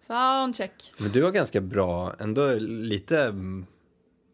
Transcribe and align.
Soundcheck. 0.00 0.92
Men 0.98 1.12
du 1.12 1.24
har 1.24 1.30
ganska 1.30 1.60
bra, 1.60 2.14
ändå 2.18 2.54
lite 2.60 3.34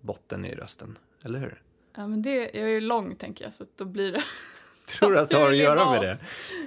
botten 0.00 0.44
i 0.44 0.54
rösten, 0.54 0.98
eller 1.25 1.38
hur? 1.38 1.62
Ja, 1.96 2.06
men 2.06 2.22
det, 2.22 2.34
jag 2.34 2.64
är 2.64 2.68
ju 2.68 2.80
lång 2.80 3.17
tänker 3.17 3.44
jag, 3.44 3.54
så 3.54 3.64
då 3.77 3.85
blir 3.85 4.12
det... 4.12 4.22
Tror 4.87 5.12
du 5.12 5.19
att 5.19 5.30
det 5.30 5.37
har 5.37 5.50
att 5.50 5.56
göra 5.56 5.90
med 5.90 6.00
det? 6.00 6.19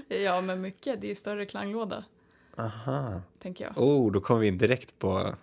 det? 0.08 0.22
Ja, 0.22 0.42
men 0.42 0.62
mycket. 0.62 1.02
Det 1.02 1.12
är 1.12 1.16
större 1.16 1.46
klanglåda, 1.46 2.04
Aha. 2.58 3.22
tänker 3.40 3.66
jag. 3.66 3.78
Oh, 3.78 4.12
då 4.12 4.22
kommer 4.22 4.42
vi 4.42 4.48
in 4.48 4.58
direkt 4.58 5.00
på... 5.00 5.36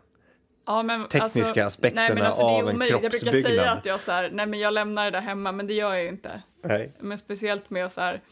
Ja, 0.66 0.82
men, 0.82 1.08
Tekniska 1.08 1.40
alltså, 1.40 1.60
aspekterna 1.60 2.06
nej, 2.06 2.14
men 2.14 2.26
alltså, 2.26 2.42
av 2.42 2.68
en 2.68 2.74
omöjligt. 2.74 2.90
Jag 2.90 3.00
brukar 3.00 3.18
säga 3.18 3.32
kroppsbyggnad. 3.32 3.78
att 3.78 3.86
jag 3.86 4.00
så 4.00 4.12
här, 4.12 4.30
nej 4.30 4.46
men 4.46 4.60
jag 4.60 4.74
lämnar 4.74 5.04
det 5.04 5.10
där 5.10 5.20
hemma, 5.20 5.52
men 5.52 5.66
det 5.66 5.74
gör 5.74 5.94
jag 5.94 6.02
ju 6.02 6.08
inte. 6.08 6.42
Nej. 6.62 6.92
Men 6.98 7.18
speciellt 7.18 7.70
med 7.70 7.84
att 7.84 7.92
så 7.92 8.00
här, 8.00 8.22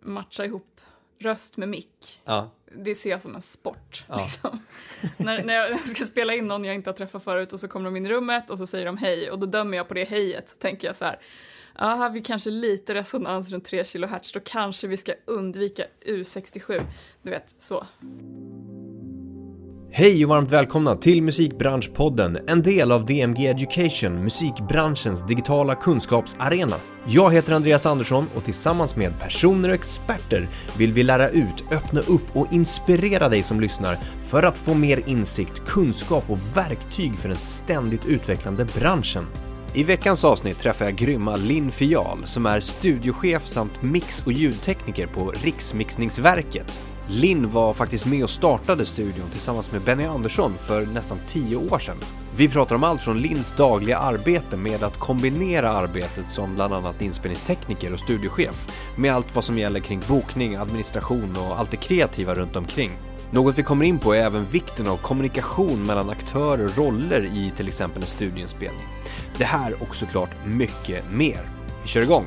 matcha 0.00 0.44
ihop 0.44 0.69
röst 1.20 1.56
med 1.56 1.68
mick. 1.68 2.20
Ja. 2.24 2.50
Det 2.72 2.94
ser 2.94 3.10
jag 3.10 3.22
som 3.22 3.34
en 3.34 3.42
sport. 3.42 4.04
Ja. 4.08 4.20
Liksom. 4.20 4.62
när, 5.16 5.44
när 5.44 5.54
jag 5.54 5.80
ska 5.88 6.04
spela 6.04 6.34
in 6.34 6.46
någon 6.46 6.64
jag 6.64 6.74
inte 6.74 6.90
har 6.90 6.94
träffat 6.94 7.24
förut 7.24 7.52
och 7.52 7.60
så 7.60 7.68
kommer 7.68 7.84
de 7.84 7.96
in 7.96 8.06
i 8.06 8.08
rummet 8.08 8.50
och 8.50 8.58
så 8.58 8.66
säger 8.66 8.86
de 8.86 8.96
hej 8.96 9.30
och 9.30 9.38
då 9.38 9.46
dömer 9.46 9.76
jag 9.76 9.88
på 9.88 9.94
det 9.94 10.04
hejet. 10.04 10.48
Så 10.48 10.56
tänker 10.56 10.86
jag 10.86 10.96
så 10.96 11.04
här, 11.04 11.18
ja, 11.78 11.86
har 11.86 12.10
vi 12.10 12.22
kanske 12.22 12.50
lite 12.50 12.94
resonans 12.94 13.50
runt 13.50 13.64
3 13.64 13.84
kHz, 13.84 14.32
då 14.32 14.40
kanske 14.40 14.86
vi 14.86 14.96
ska 14.96 15.12
undvika 15.24 15.84
U67. 16.06 16.82
Du 17.22 17.30
vet, 17.30 17.54
så. 17.58 17.86
Hej 19.92 20.24
och 20.24 20.28
varmt 20.28 20.50
välkomna 20.50 20.96
till 20.96 21.22
Musikbranschpodden, 21.22 22.38
en 22.46 22.62
del 22.62 22.92
av 22.92 23.06
DMG 23.06 23.46
Education, 23.46 24.24
musikbranschens 24.24 25.26
digitala 25.26 25.74
kunskapsarena. 25.74 26.76
Jag 27.06 27.32
heter 27.32 27.52
Andreas 27.52 27.86
Andersson 27.86 28.26
och 28.36 28.44
tillsammans 28.44 28.96
med 28.96 29.20
personer 29.20 29.68
och 29.68 29.74
experter 29.74 30.48
vill 30.78 30.92
vi 30.92 31.02
lära 31.02 31.28
ut, 31.28 31.64
öppna 31.70 32.00
upp 32.00 32.36
och 32.36 32.52
inspirera 32.52 33.28
dig 33.28 33.42
som 33.42 33.60
lyssnar 33.60 33.98
för 34.28 34.42
att 34.42 34.58
få 34.58 34.74
mer 34.74 35.02
insikt, 35.06 35.64
kunskap 35.66 36.30
och 36.30 36.56
verktyg 36.56 37.18
för 37.18 37.28
den 37.28 37.38
ständigt 37.38 38.06
utvecklande 38.06 38.66
branschen. 38.78 39.26
I 39.74 39.84
veckans 39.84 40.24
avsnitt 40.24 40.58
träffar 40.58 40.84
jag 40.84 40.96
grymma 40.96 41.36
Linn 41.36 41.70
Fial 41.70 42.18
som 42.24 42.46
är 42.46 42.60
studiochef 42.60 43.46
samt 43.46 43.82
mix 43.82 44.26
och 44.26 44.32
ljudtekniker 44.32 45.06
på 45.06 45.30
Riksmixningsverket. 45.30 46.80
Linn 47.08 47.50
var 47.50 47.74
faktiskt 47.74 48.06
med 48.06 48.24
och 48.24 48.30
startade 48.30 48.86
studion 48.86 49.30
tillsammans 49.30 49.72
med 49.72 49.82
Benny 49.82 50.04
Andersson 50.04 50.54
för 50.54 50.86
nästan 50.86 51.18
10 51.26 51.56
år 51.56 51.78
sedan. 51.78 51.96
Vi 52.36 52.48
pratar 52.48 52.74
om 52.74 52.84
allt 52.84 53.02
från 53.02 53.20
Linns 53.20 53.52
dagliga 53.52 53.98
arbete 53.98 54.56
med 54.56 54.82
att 54.82 54.98
kombinera 54.98 55.70
arbetet 55.70 56.30
som 56.30 56.54
bland 56.54 56.74
annat 56.74 57.02
inspelningstekniker 57.02 57.92
och 57.92 58.00
studiochef 58.00 58.68
med 58.96 59.14
allt 59.14 59.34
vad 59.34 59.44
som 59.44 59.58
gäller 59.58 59.80
kring 59.80 60.02
bokning, 60.08 60.54
administration 60.54 61.36
och 61.36 61.58
allt 61.58 61.70
det 61.70 61.76
kreativa 61.76 62.34
runt 62.34 62.56
omkring. 62.56 62.90
Något 63.30 63.58
vi 63.58 63.62
kommer 63.62 63.84
in 63.84 63.98
på 63.98 64.14
är 64.14 64.24
även 64.24 64.44
vikten 64.44 64.88
av 64.88 64.96
kommunikation 64.96 65.86
mellan 65.86 66.10
aktörer 66.10 66.66
och 66.66 66.76
roller 66.76 67.24
i 67.24 67.52
till 67.56 67.68
exempel 67.68 68.02
en 68.02 68.08
studieinspelning. 68.08 68.86
Det 69.38 69.44
här 69.44 69.82
och 69.82 69.96
såklart 69.96 70.30
mycket 70.46 71.10
mer. 71.10 71.40
Vi 71.82 71.88
kör 71.88 72.02
igång! 72.02 72.26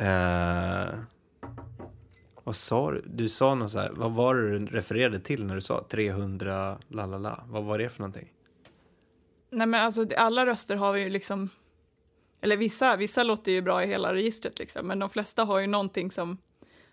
Uh 0.00 1.13
vad 2.44 2.56
sa 2.56 2.90
du? 2.90 3.02
Du 3.06 3.28
sa 3.28 3.54
något 3.54 3.70
så 3.72 3.78
här, 3.78 3.92
vad 3.92 4.12
var 4.12 4.34
det 4.34 4.58
du 4.58 4.66
refererade 4.66 5.20
till 5.20 5.46
när 5.46 5.54
du 5.54 5.60
sa 5.60 5.84
300 5.88 6.78
lalala? 6.88 7.44
Vad 7.48 7.64
var 7.64 7.78
det 7.78 7.88
för 7.88 8.00
någonting? 8.00 8.32
Nej 9.50 9.66
men 9.66 9.84
alltså 9.84 10.06
alla 10.16 10.46
röster 10.46 10.76
har 10.76 10.94
ju 10.94 11.08
liksom, 11.08 11.50
eller 12.40 12.56
vissa, 12.56 12.96
vissa 12.96 13.22
låter 13.22 13.52
ju 13.52 13.62
bra 13.62 13.84
i 13.84 13.86
hela 13.86 14.14
registret 14.14 14.58
liksom, 14.58 14.86
men 14.86 14.98
de 14.98 15.10
flesta 15.10 15.44
har 15.44 15.58
ju 15.58 15.66
någonting 15.66 16.10
som, 16.10 16.38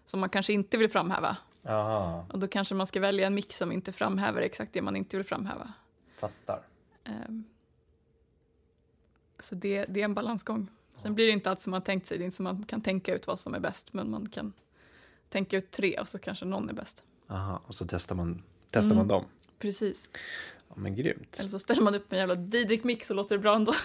som 0.06 0.20
man 0.20 0.30
kanske 0.30 0.54
inte 0.54 0.78
vill 0.78 0.90
framhäva. 0.90 1.38
Jaha, 1.62 2.26
Och 2.30 2.40
då 2.40 2.48
kanske 2.48 2.76
man 2.76 2.88
ska 2.88 3.00
välja 3.00 3.28
en 3.28 3.36
mix 3.36 3.58
som 3.58 3.72
inte 3.72 3.92
framhäver 3.92 4.42
exakt 4.42 4.74
det 4.74 4.82
man 4.82 4.96
inte 4.96 5.18
vill 5.18 5.26
framhäva. 5.26 5.74
fattar. 6.20 6.62
Ehm, 7.04 7.44
så 9.40 9.56
det, 9.56 9.86
det 9.86 10.00
är 10.02 10.06
en 10.06 10.14
balansgång. 10.14 10.68
Sen 10.96 11.16
blir 11.16 11.26
det 11.26 11.32
inte 11.32 11.50
allt 11.50 11.62
som 11.62 11.72
man 11.72 11.82
tänkt 11.82 12.08
sig, 12.08 12.18
det 12.18 12.24
är 12.24 12.26
inte 12.26 12.38
som 12.38 12.44
man 12.44 12.64
kan 12.64 12.82
tänka 12.82 13.16
ut 13.16 13.28
vad 13.28 13.40
som 13.40 13.54
är 13.54 13.60
bäst, 13.60 13.94
men 13.94 14.12
man 14.12 14.30
kan 14.30 14.54
tänka 15.32 15.58
ut 15.58 15.72
tre 15.72 15.98
och 16.00 16.08
så 16.08 16.20
kanske 16.20 16.46
någon 16.46 16.70
är 16.70 16.74
bäst. 16.74 17.04
Aha, 17.28 17.62
och 17.68 17.76
så 17.76 17.86
testar 17.88 18.16
man, 18.16 18.44
testar 18.72 18.86
Mm. 18.92 18.98
man 18.98 19.08
dem. 19.08 19.26
Precis. 19.60 20.10
Ja, 20.70 20.76
men 20.78 20.96
grymt. 20.96 21.38
Eller 21.40 21.50
så 21.50 21.60
ställer 21.60 21.82
man 21.82 21.96
upp 21.96 22.14
en 22.14 22.20
jävla 22.20 22.36
Didrik-mix 22.36 23.10
och 23.10 23.16
låter 23.16 23.36
det 23.36 23.42
bra 23.42 23.56
ändå. 23.56 23.74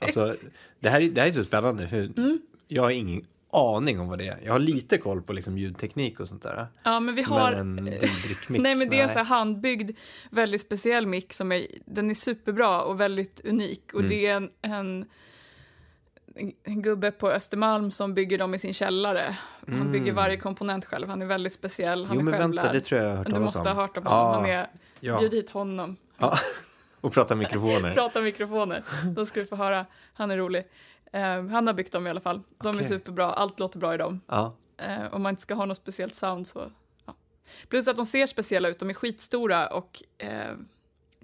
Alltså, 0.00 0.36
det 0.80 0.88
här, 0.88 1.00
är- 1.00 1.08
det 1.10 1.20
här 1.20 1.28
är 1.28 1.32
så 1.32 1.42
spännande. 1.44 1.86
Hur, 1.86 2.12
Mm. 2.18 2.40
Jag 2.68 2.82
har 2.82 2.90
ingen 2.90 3.26
aning 3.52 4.00
om 4.00 4.08
vad 4.08 4.18
det 4.18 4.26
är. 4.28 4.38
Jag 4.44 4.52
har 4.52 4.58
lite 4.58 4.98
koll 4.98 5.22
på 5.22 5.32
liksom 5.32 5.58
ljudteknik 5.58 6.20
och 6.20 6.28
sånt 6.28 6.42
där. 6.42 6.66
Ja, 6.82 7.00
men 7.00 7.14
vi 7.14 7.22
har... 7.22 7.50
Men 7.50 7.78
en 7.78 7.84
Didrik-mick, 7.84 8.60
Nej, 8.62 8.74
men 8.74 8.88
det 8.90 9.00
är 9.00 9.18
en 9.18 9.26
handbyggd, 9.26 9.90
väldigt 10.30 10.60
speciell 10.60 11.06
mick 11.06 11.32
som 11.32 11.52
är, 11.52 11.66
den 11.86 12.10
är 12.10 12.14
superbra 12.14 12.82
och 12.82 13.00
väldigt 13.00 13.40
unik. 13.44 13.82
Och 13.94 14.00
Mm. 14.00 14.10
det 14.10 14.26
är 14.26 14.36
en, 14.36 14.50
en, 14.62 15.06
en 16.64 16.82
gubbe 16.82 17.10
på 17.10 17.30
Östermalm 17.30 17.90
som 17.90 18.14
bygger 18.14 18.38
dem 18.38 18.54
i 18.54 18.58
sin 18.58 18.74
källare. 18.74 19.36
Han 19.66 19.74
Mm. 19.80 19.92
bygger 19.92 20.12
varje 20.12 20.36
komponent 20.36 20.84
själv, 20.84 21.08
han 21.08 21.22
är 21.22 21.26
väldigt 21.26 21.52
speciell, 21.52 22.04
han 22.04 22.14
Jo 22.14 22.20
är 22.20 22.24
men 22.24 22.34
självlärd. 22.34 22.64
vänta, 22.64 22.72
det 22.78 22.80
tror 22.84 23.00
jag 23.00 23.06
jag 23.10 23.12
har 23.12 23.16
hört 23.18 23.26
du 23.26 23.32
talas 23.32 23.54
måste 23.54 23.70
om. 23.70 23.76
ha 23.76 23.82
hört 23.82 23.96
om 23.96 24.06
honom, 24.06 24.34
han 24.34 24.44
är, 24.50 24.70
ja. 25.00 25.18
bjud 25.18 25.34
hit 25.34 25.50
honom. 25.50 25.96
ja. 26.18 26.38
Och 27.00 27.12
prata 27.12 27.34
mikrofoner. 27.34 27.94
Prata 27.94 28.20
mikrofoner, 28.20 28.84
då 29.16 29.26
ska 29.26 29.40
du 29.40 29.46
få 29.46 29.56
höra, 29.56 29.86
han 30.14 30.30
är 30.30 30.36
rolig. 30.36 30.64
Eh, 31.12 31.20
han 31.46 31.66
har 31.66 31.74
byggt 31.74 31.92
dem 31.92 32.06
i 32.06 32.10
alla 32.10 32.20
fall, 32.20 32.42
de 32.62 32.68
är 32.68 32.78
Okej. 32.78 32.88
superbra, 32.88 33.32
allt 33.32 33.60
låter 33.60 33.78
bra 33.78 33.94
i 33.94 33.96
dem. 33.98 34.20
Ja. 34.26 34.54
Eh, 34.76 35.14
om 35.14 35.22
man 35.22 35.30
inte 35.30 35.42
ska 35.42 35.54
ha 35.54 35.64
något 35.64 35.76
speciellt 35.76 36.14
sound 36.14 36.46
så... 36.46 36.70
Ja. 37.06 37.14
Plus 37.68 37.88
att 37.88 37.96
de 37.96 38.06
ser 38.06 38.26
speciella 38.26 38.68
ut, 38.68 38.78
de 38.78 38.90
är 38.90 38.94
skitstora 38.94 39.66
och 39.66 40.02
eh, 40.18 40.52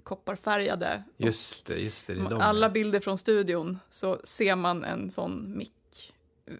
kopparfärgade. 0.05 1.03
Just 1.17 1.65
det, 1.65 1.77
just 1.77 2.07
det. 2.07 2.13
det 2.13 2.29
de. 2.29 2.41
Alla 2.41 2.69
bilder 2.69 2.99
från 2.99 3.17
studion 3.17 3.79
så 3.89 4.19
ser 4.23 4.55
man 4.55 4.83
en 4.83 5.09
sån 5.09 5.57
mick. 5.57 6.13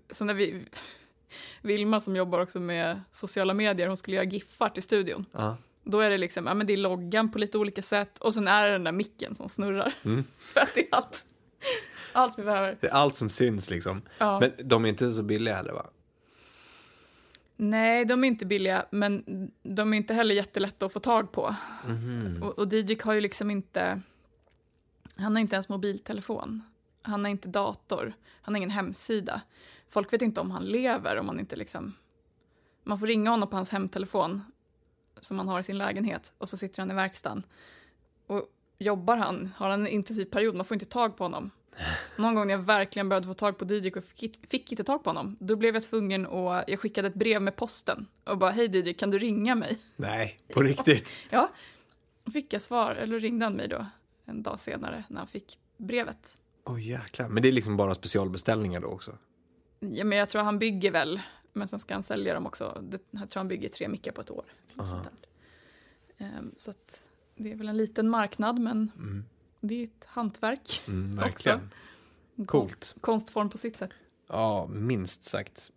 Så 0.09 0.25
när 0.25 0.33
vi... 0.33 0.65
Vilma 1.61 2.01
som 2.01 2.15
jobbar 2.15 2.39
också 2.39 2.59
med 2.59 3.01
sociala 3.11 3.53
medier, 3.53 3.87
hon 3.87 3.97
skulle 3.97 4.15
göra 4.15 4.25
giffar 4.25 4.69
till 4.69 4.83
studion. 4.83 5.25
Ja. 5.31 5.57
Då 5.83 5.99
är 5.99 6.09
det 6.09 6.17
liksom, 6.17 6.47
ja 6.47 6.53
men 6.53 6.67
det 6.67 6.73
är 6.73 6.77
loggan 6.77 7.31
på 7.31 7.39
lite 7.39 7.57
olika 7.57 7.81
sätt 7.81 8.19
och 8.19 8.33
sen 8.33 8.47
är 8.47 8.65
det 8.65 8.71
den 8.71 8.83
där 8.83 8.91
micken 8.91 9.35
som 9.35 9.49
snurrar. 9.49 9.93
Mm. 10.03 10.23
För 10.37 10.59
att 10.59 10.71
det 10.75 10.81
är 10.81 10.87
allt. 10.91 11.25
Allt 12.13 12.39
vi 12.39 12.43
behöver. 12.43 12.77
Det 12.81 12.87
är 12.87 12.91
allt 12.91 13.15
som 13.15 13.29
syns 13.29 13.69
liksom. 13.69 14.01
Ja. 14.17 14.39
Men 14.39 14.51
de 14.57 14.85
är 14.85 14.89
inte 14.89 15.11
så 15.11 15.23
billiga 15.23 15.55
heller 15.55 15.73
va? 15.73 15.85
Nej, 17.57 18.05
de 18.05 18.23
är 18.23 18.27
inte 18.27 18.45
billiga, 18.45 18.85
men 18.91 19.23
de 19.63 19.93
är 19.93 19.97
inte 19.97 20.13
heller 20.13 20.35
jättelätta 20.35 20.85
att 20.85 20.93
få 20.93 20.99
tag 20.99 21.31
på. 21.31 21.55
Mhm. 21.87 22.43
Och, 22.43 22.59
och 22.59 22.67
Didrik 22.67 23.01
har 23.01 23.13
ju 23.13 23.21
liksom 23.21 23.51
inte... 23.51 24.01
Han 25.15 25.35
har 25.35 25.41
inte 25.41 25.55
ens 25.55 25.69
mobiltelefon. 25.69 26.63
Han 27.01 27.23
har 27.23 27.31
inte 27.31 27.47
dator. 27.47 28.13
Han 28.41 28.53
har 28.53 28.57
ingen 28.57 28.69
hemsida. 28.69 29.41
Folk 29.89 30.13
vet 30.13 30.21
inte 30.21 30.41
om 30.41 30.51
han 30.51 30.65
lever 30.65 31.17
om 31.17 31.25
man 31.25 31.39
inte 31.39 31.55
liksom... 31.55 31.93
Man 32.83 32.99
får 32.99 33.07
ringa 33.07 33.29
honom 33.29 33.49
på 33.49 33.55
hans 33.55 33.69
hemtelefon 33.69 34.43
som 35.21 35.37
han 35.37 35.47
har 35.47 35.59
i 35.59 35.63
sin 35.63 35.77
lägenhet 35.77 36.33
och 36.37 36.49
så 36.49 36.57
sitter 36.57 36.81
han 36.81 36.91
i 36.91 36.93
verkstaden. 36.93 37.43
Och 38.27 38.47
jobbar 38.77 39.17
han, 39.17 39.49
har 39.57 39.69
han 39.69 39.81
en 39.81 39.87
intensiv 39.87 40.25
period, 40.25 40.55
man 40.55 40.65
får 40.65 40.75
inte 40.75 40.85
tag 40.85 41.17
på 41.17 41.23
honom. 41.23 41.51
Någon 42.17 42.35
gång 42.35 42.47
när 42.47 42.53
jag 42.53 42.61
verkligen 42.61 43.09
behövde 43.09 43.27
få 43.27 43.33
tag 43.33 43.57
på 43.57 43.65
Didrik 43.65 43.95
och 43.97 44.03
fick, 44.03 44.47
fick 44.47 44.71
inte 44.71 44.83
tag 44.83 45.03
på 45.03 45.09
honom, 45.09 45.37
då 45.39 45.55
blev 45.55 45.73
jag 45.73 45.83
tvungen 45.83 46.25
och 46.25 46.63
jag 46.67 46.79
skickade 46.79 47.07
ett 47.07 47.13
brev 47.13 47.41
med 47.41 47.55
posten 47.55 48.07
och 48.23 48.37
bara 48.37 48.51
hej 48.51 48.67
Didrik, 48.67 48.99
kan 48.99 49.11
du 49.11 49.17
ringa 49.17 49.55
mig? 49.55 49.77
Nej, 49.95 50.37
på 50.53 50.61
riktigt. 50.61 51.09
Ja, 51.29 51.51
fick 52.33 52.53
jag 52.53 52.61
svar, 52.61 52.95
eller 52.95 53.19
ringde 53.19 53.45
han 53.45 53.53
mig 53.53 53.67
då 53.67 53.85
en 54.25 54.43
dag 54.43 54.59
senare 54.59 55.03
när 55.09 55.17
han 55.17 55.27
fick 55.27 55.59
brevet. 55.77 56.37
Åh 56.63 56.87
jäklar. 56.87 57.27
Men 57.29 57.43
det 57.43 57.49
är 57.49 57.51
liksom 57.51 57.77
bara 57.77 57.93
specialbeställningar 57.93 58.79
då 58.79 58.87
också? 58.87 59.17
Ja, 59.79 60.03
men 60.03 60.17
jag 60.17 60.29
tror 60.29 60.41
han 60.41 60.59
bygger 60.59 60.91
väl, 60.91 61.21
men 61.53 61.67
sen 61.67 61.79
ska 61.79 61.93
han 61.93 62.03
sälja 62.03 62.33
dem 62.33 62.45
också. 62.45 62.83
Det, 62.89 63.01
jag 63.11 63.29
tror 63.29 63.39
han 63.39 63.47
bygger 63.47 63.69
tre 63.69 63.87
mickar 63.87 64.11
på 64.11 64.21
ett 64.21 64.31
år. 64.31 64.45
och 64.75 64.79
Aha. 64.79 64.85
sånt 64.85 65.03
där. 65.03 65.11
Ehm, 66.25 66.51
så 66.55 66.71
att 66.71 67.03
det 67.35 67.51
är 67.51 67.55
väl 67.55 67.69
en 67.69 67.77
liten 67.77 68.09
marknad, 68.09 68.59
men 68.59 68.91
Mm. 68.97 69.25
det 69.61 69.73
är 69.79 69.83
ett 69.83 70.05
hantverk. 70.05 70.83
Mm, 70.87 71.15
verkligen. 71.15 71.59
En 72.35 72.45
Coolt. 72.45 72.69
Konst, 72.71 72.95
konstform 73.01 73.49
på 73.49 73.57
sitt 73.57 73.77
sätt. 73.77 73.91
Ja, 74.27 74.67
minst 74.71 75.23
sagt. 75.23 75.71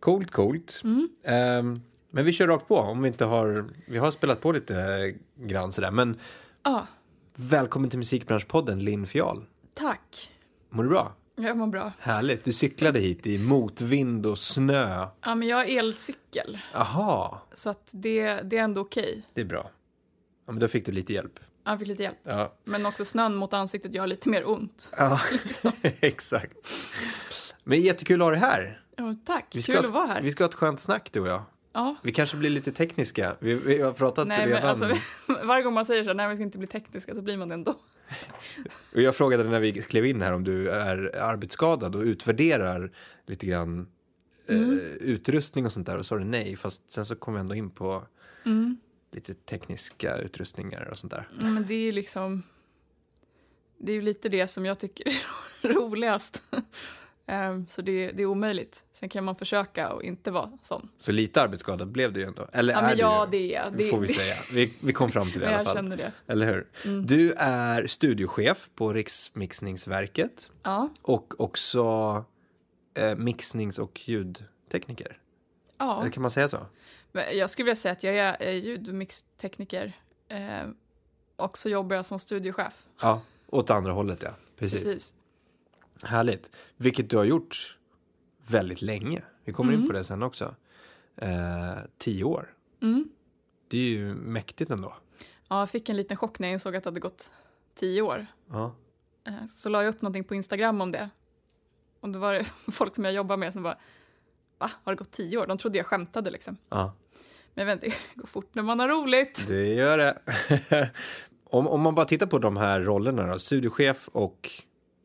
Coolt, 0.00 0.30
coolt. 0.30 0.80
Mm. 0.84 1.08
Ehm, 1.22 1.80
men 2.10 2.24
vi 2.24 2.32
kör 2.32 2.46
rakt 2.48 2.68
på 2.68 2.76
om 2.76 3.02
vi 3.02 3.08
inte 3.08 3.24
har... 3.24 3.64
Vi 3.86 3.98
har 3.98 4.10
spelat 4.10 4.40
på 4.40 4.52
lite 4.52 5.14
grann 5.36 5.72
sådär. 5.72 5.90
Men 5.90 6.16
Ja, 6.62 6.86
välkommen 7.36 7.90
till 7.90 7.98
Musikbranschpodden, 7.98 8.84
Linn 8.84 9.06
Fial. 9.06 9.44
tack. 9.74 10.30
Mår 10.70 10.82
du 10.82 10.88
bra? 10.88 11.12
Jag 11.36 11.56
mår 11.56 11.66
bra. 11.66 11.92
Härligt. 11.98 12.44
Du 12.44 12.52
cyklade 12.52 13.00
hit 13.00 13.26
i 13.26 13.38
motvind 13.38 14.26
och 14.26 14.38
snö. 14.38 15.06
Ja, 15.20 15.34
men 15.34 15.48
jag 15.48 15.56
har 15.56 15.64
elcykel, 15.64 16.58
Aha, 16.74 17.42
så 17.52 17.70
att 17.70 17.90
det, 17.94 18.34
det 18.40 18.58
är 18.58 18.62
ändå 18.62 18.80
okej. 18.80 19.22
det 19.34 19.40
är 19.40 19.44
bra. 19.44 19.70
Ja, 20.46 20.52
men 20.52 20.58
då 20.58 20.68
fick 20.68 20.86
du 20.86 20.92
lite 20.92 21.12
hjälp. 21.12 21.40
Jag 21.64 21.78
fick 21.78 21.88
lite 21.88 22.02
hjälp. 22.02 22.18
Ja, 22.22 22.54
Men 22.64 22.86
också 22.86 23.04
snön 23.04 23.34
mot 23.34 23.54
ansiktet 23.54 23.94
gör 23.94 24.06
lite 24.06 24.28
mer 24.28 24.48
ont. 24.48 24.90
ja. 24.98 25.20
exakt. 26.00 26.56
Men 27.64 27.80
jättekul 27.80 28.20
att 28.22 28.24
ha 28.26 28.30
dig 28.30 28.40
här. 28.40 28.80
Ja, 28.96 29.14
tack, 29.26 29.46
Vi 29.54 29.62
ska 29.62 29.72
kul 29.72 29.78
ett- 29.78 29.84
att 29.88 29.94
vara 29.94 30.06
här. 30.06 30.22
Vi 30.22 30.30
ska 30.30 30.44
ha 30.44 30.48
ett 30.48 30.54
skönt 30.54 30.80
snack 30.80 31.08
du 31.12 31.20
och 31.20 31.28
jag. 31.28 31.42
Ja. 31.72 31.96
Vi 32.02 32.12
kanske 32.12 32.36
blir 32.36 32.50
lite 32.50 32.72
tekniska. 32.72 33.36
Vi, 33.40 33.54
vi 33.54 33.80
har 33.80 33.92
pratat 33.92 34.28
Nej, 34.28 34.38
men 34.38 34.48
redan. 34.48 34.70
alltså, 34.70 34.90
varje 35.44 35.62
gång 35.64 35.74
man 35.74 35.84
säger 35.86 36.02
så 36.02 36.08
här, 36.08 36.14
nej 36.14 36.28
vi 36.28 36.34
ska 36.36 36.42
inte 36.42 36.58
bli 36.58 36.66
tekniska 36.66 37.14
så 37.14 37.22
blir 37.22 37.36
man 37.36 37.48
det 37.48 37.54
ändå. 37.54 37.74
Och 38.94 39.00
jag 39.02 39.16
frågade 39.16 39.44
när 39.44 39.60
vi 39.60 39.72
klev 39.72 40.06
in 40.06 40.22
här 40.22 40.32
om 40.32 40.44
du 40.44 40.70
är 40.70 41.16
arbetsskadad 41.22 41.94
och 41.96 42.02
utvärderar 42.02 42.92
lite 43.26 43.46
grann 43.46 43.88
Mm. 44.48 44.70
eh, 44.70 44.84
utrustning 44.84 45.66
och 45.66 45.72
sånt 45.72 45.86
där 45.86 45.96
och 45.96 46.06
sa 46.06 46.16
du 46.18 46.24
nej. 46.24 46.56
Fast 46.56 46.90
sen 46.90 47.06
så 47.06 47.16
kom 47.16 47.34
vi 47.34 47.40
ändå 47.40 47.54
in 47.54 47.70
på 47.70 48.06
Mm. 48.44 48.76
Lite 49.12 49.34
tekniska 49.34 50.16
utrustningar 50.16 50.88
och 50.90 50.98
sånt 50.98 51.10
där. 51.12 51.28
Ja, 51.40 51.46
Men 51.46 51.66
det 51.66 51.74
är 51.74 51.78
ju 51.78 51.92
liksom, 51.92 52.42
det 53.78 53.92
är 53.92 53.96
ju 53.96 54.02
lite 54.02 54.28
det 54.28 54.46
som 54.46 54.64
jag 54.66 54.78
tycker 54.78 55.04
är 55.62 55.68
roligast. 55.68 56.42
Ehm, 57.26 57.66
så 57.66 57.82
det, 57.82 58.12
det 58.12 58.22
är 58.22 58.26
omöjligt. 58.26 58.84
Sen 58.92 59.08
kan 59.08 59.24
man 59.24 59.36
försöka 59.36 59.92
och 59.92 60.02
inte 60.02 60.30
vara 60.30 60.58
sån. 60.62 60.88
Så 60.98 61.12
lite 61.12 61.42
arbetsskadad 61.42 61.88
blev 61.88 62.12
du 62.12 62.20
ju 62.20 62.26
ändå. 62.26 62.48
Eller 62.52 62.72
Ja, 62.72 62.78
är 62.78 62.82
men 62.82 62.96
du 62.96 63.02
ja, 63.02 63.24
ju? 63.24 63.30
det 63.30 63.54
är 63.54 63.62
jag. 63.64 63.76
Det 63.76 63.84
får 63.88 63.98
vi 64.00 64.06
det, 64.06 64.12
säga. 64.12 64.36
Vi, 64.52 64.72
vi 64.80 64.92
kom 64.92 65.10
fram 65.10 65.30
till 65.30 65.40
det 65.40 65.44
i 65.44 65.48
alla 65.48 65.56
Jag 65.56 65.64
fall. 65.64 65.76
känner 65.76 65.96
det. 65.96 66.12
Eller 66.26 66.46
hur? 66.46 66.66
Mm. 66.84 67.06
Du 67.06 67.32
är 67.38 67.86
studiochef 67.86 68.70
på 68.74 68.92
Riksmixningsverket 68.92 70.50
Ja, 70.62 70.88
och 71.02 71.40
också 71.40 71.84
eh, 72.94 73.16
mixnings 73.16 73.78
och 73.78 74.08
ljudtekniker. 74.08 75.18
ja. 75.78 76.00
Eller 76.00 76.10
kan 76.10 76.22
man 76.22 76.30
säga 76.30 76.48
så? 76.48 76.58
Jag 77.22 77.50
skulle 77.50 77.64
vilja 77.64 77.76
säga 77.76 77.92
att 77.92 78.02
jag 78.02 78.14
är 78.16 78.50
ljudmixtekniker. 78.52 79.92
Eh, 80.28 80.68
och 81.36 81.58
så 81.58 81.68
jobbar 81.68 81.96
jag 81.96 82.06
som 82.06 82.18
studiochef. 82.18 82.86
Ja, 83.00 83.20
åt 83.46 83.70
andra 83.70 83.92
hållet 83.92 84.22
ja. 84.22 84.30
Precis. 84.58 84.84
Precis. 84.84 85.12
Härligt. 86.02 86.50
Vilket 86.76 87.10
du 87.10 87.16
har 87.16 87.24
gjort 87.24 87.78
väldigt 88.46 88.82
länge. 88.82 89.22
Vi 89.44 89.52
kommer 89.52 89.72
in 89.72 89.78
Mm. 89.78 89.86
på 89.88 89.92
det 89.92 90.04
sen 90.04 90.22
också. 90.22 90.54
Eh, 91.16 91.74
tio 91.98 92.24
år. 92.24 92.54
Mm. 92.82 93.08
Det 93.68 93.78
är 93.78 93.88
ju 93.88 94.14
mäktigt 94.14 94.70
ändå. 94.70 94.94
Ja, 95.48 95.58
jag 95.58 95.70
fick 95.70 95.88
en 95.88 95.96
liten 95.96 96.16
chock 96.16 96.38
när 96.38 96.48
jag 96.48 96.52
insåg 96.52 96.76
att 96.76 96.84
det 96.84 96.90
hade 96.90 97.00
gått 97.00 97.32
tio 97.74 98.02
år. 98.02 98.26
Ja. 98.50 98.74
Eh, 99.26 99.46
Så 99.54 99.68
la 99.68 99.82
jag 99.82 99.94
upp 99.94 100.02
någonting 100.02 100.24
på 100.24 100.34
Instagram 100.34 100.80
om 100.80 100.92
det. 100.92 101.10
Och 102.00 102.08
då 102.08 102.18
var 102.18 102.32
det 102.32 102.44
folk 102.72 102.94
som 102.94 103.04
jag 103.04 103.14
jobbar 103.14 103.36
med 103.36 103.52
som 103.52 103.62
bara, 103.62 103.78
va, 104.58 104.70
har 104.84 104.92
det 104.92 104.96
gått 104.96 105.10
tio 105.10 105.38
år? 105.38 105.46
De 105.46 105.58
trodde 105.58 105.78
jag 105.78 105.86
skämtade 105.86 106.30
liksom. 106.30 106.56
ja. 106.68 106.92
Men 107.56 107.68
inte, 107.70 107.86
det 107.86 107.94
går 108.14 108.26
fort 108.26 108.54
när 108.54 108.62
man 108.62 108.80
har 108.80 108.88
roligt. 108.88 109.44
Det 109.48 109.74
gör 109.74 109.98
det. 109.98 110.18
om, 111.44 111.66
om 111.68 111.80
man 111.80 111.94
bara 111.94 112.06
tittar 112.06 112.26
på 112.26 112.38
de 112.38 112.56
här 112.56 112.80
rollerna 112.80 113.26
då, 113.26 113.38
studiochef 113.38 114.08
och 114.08 114.50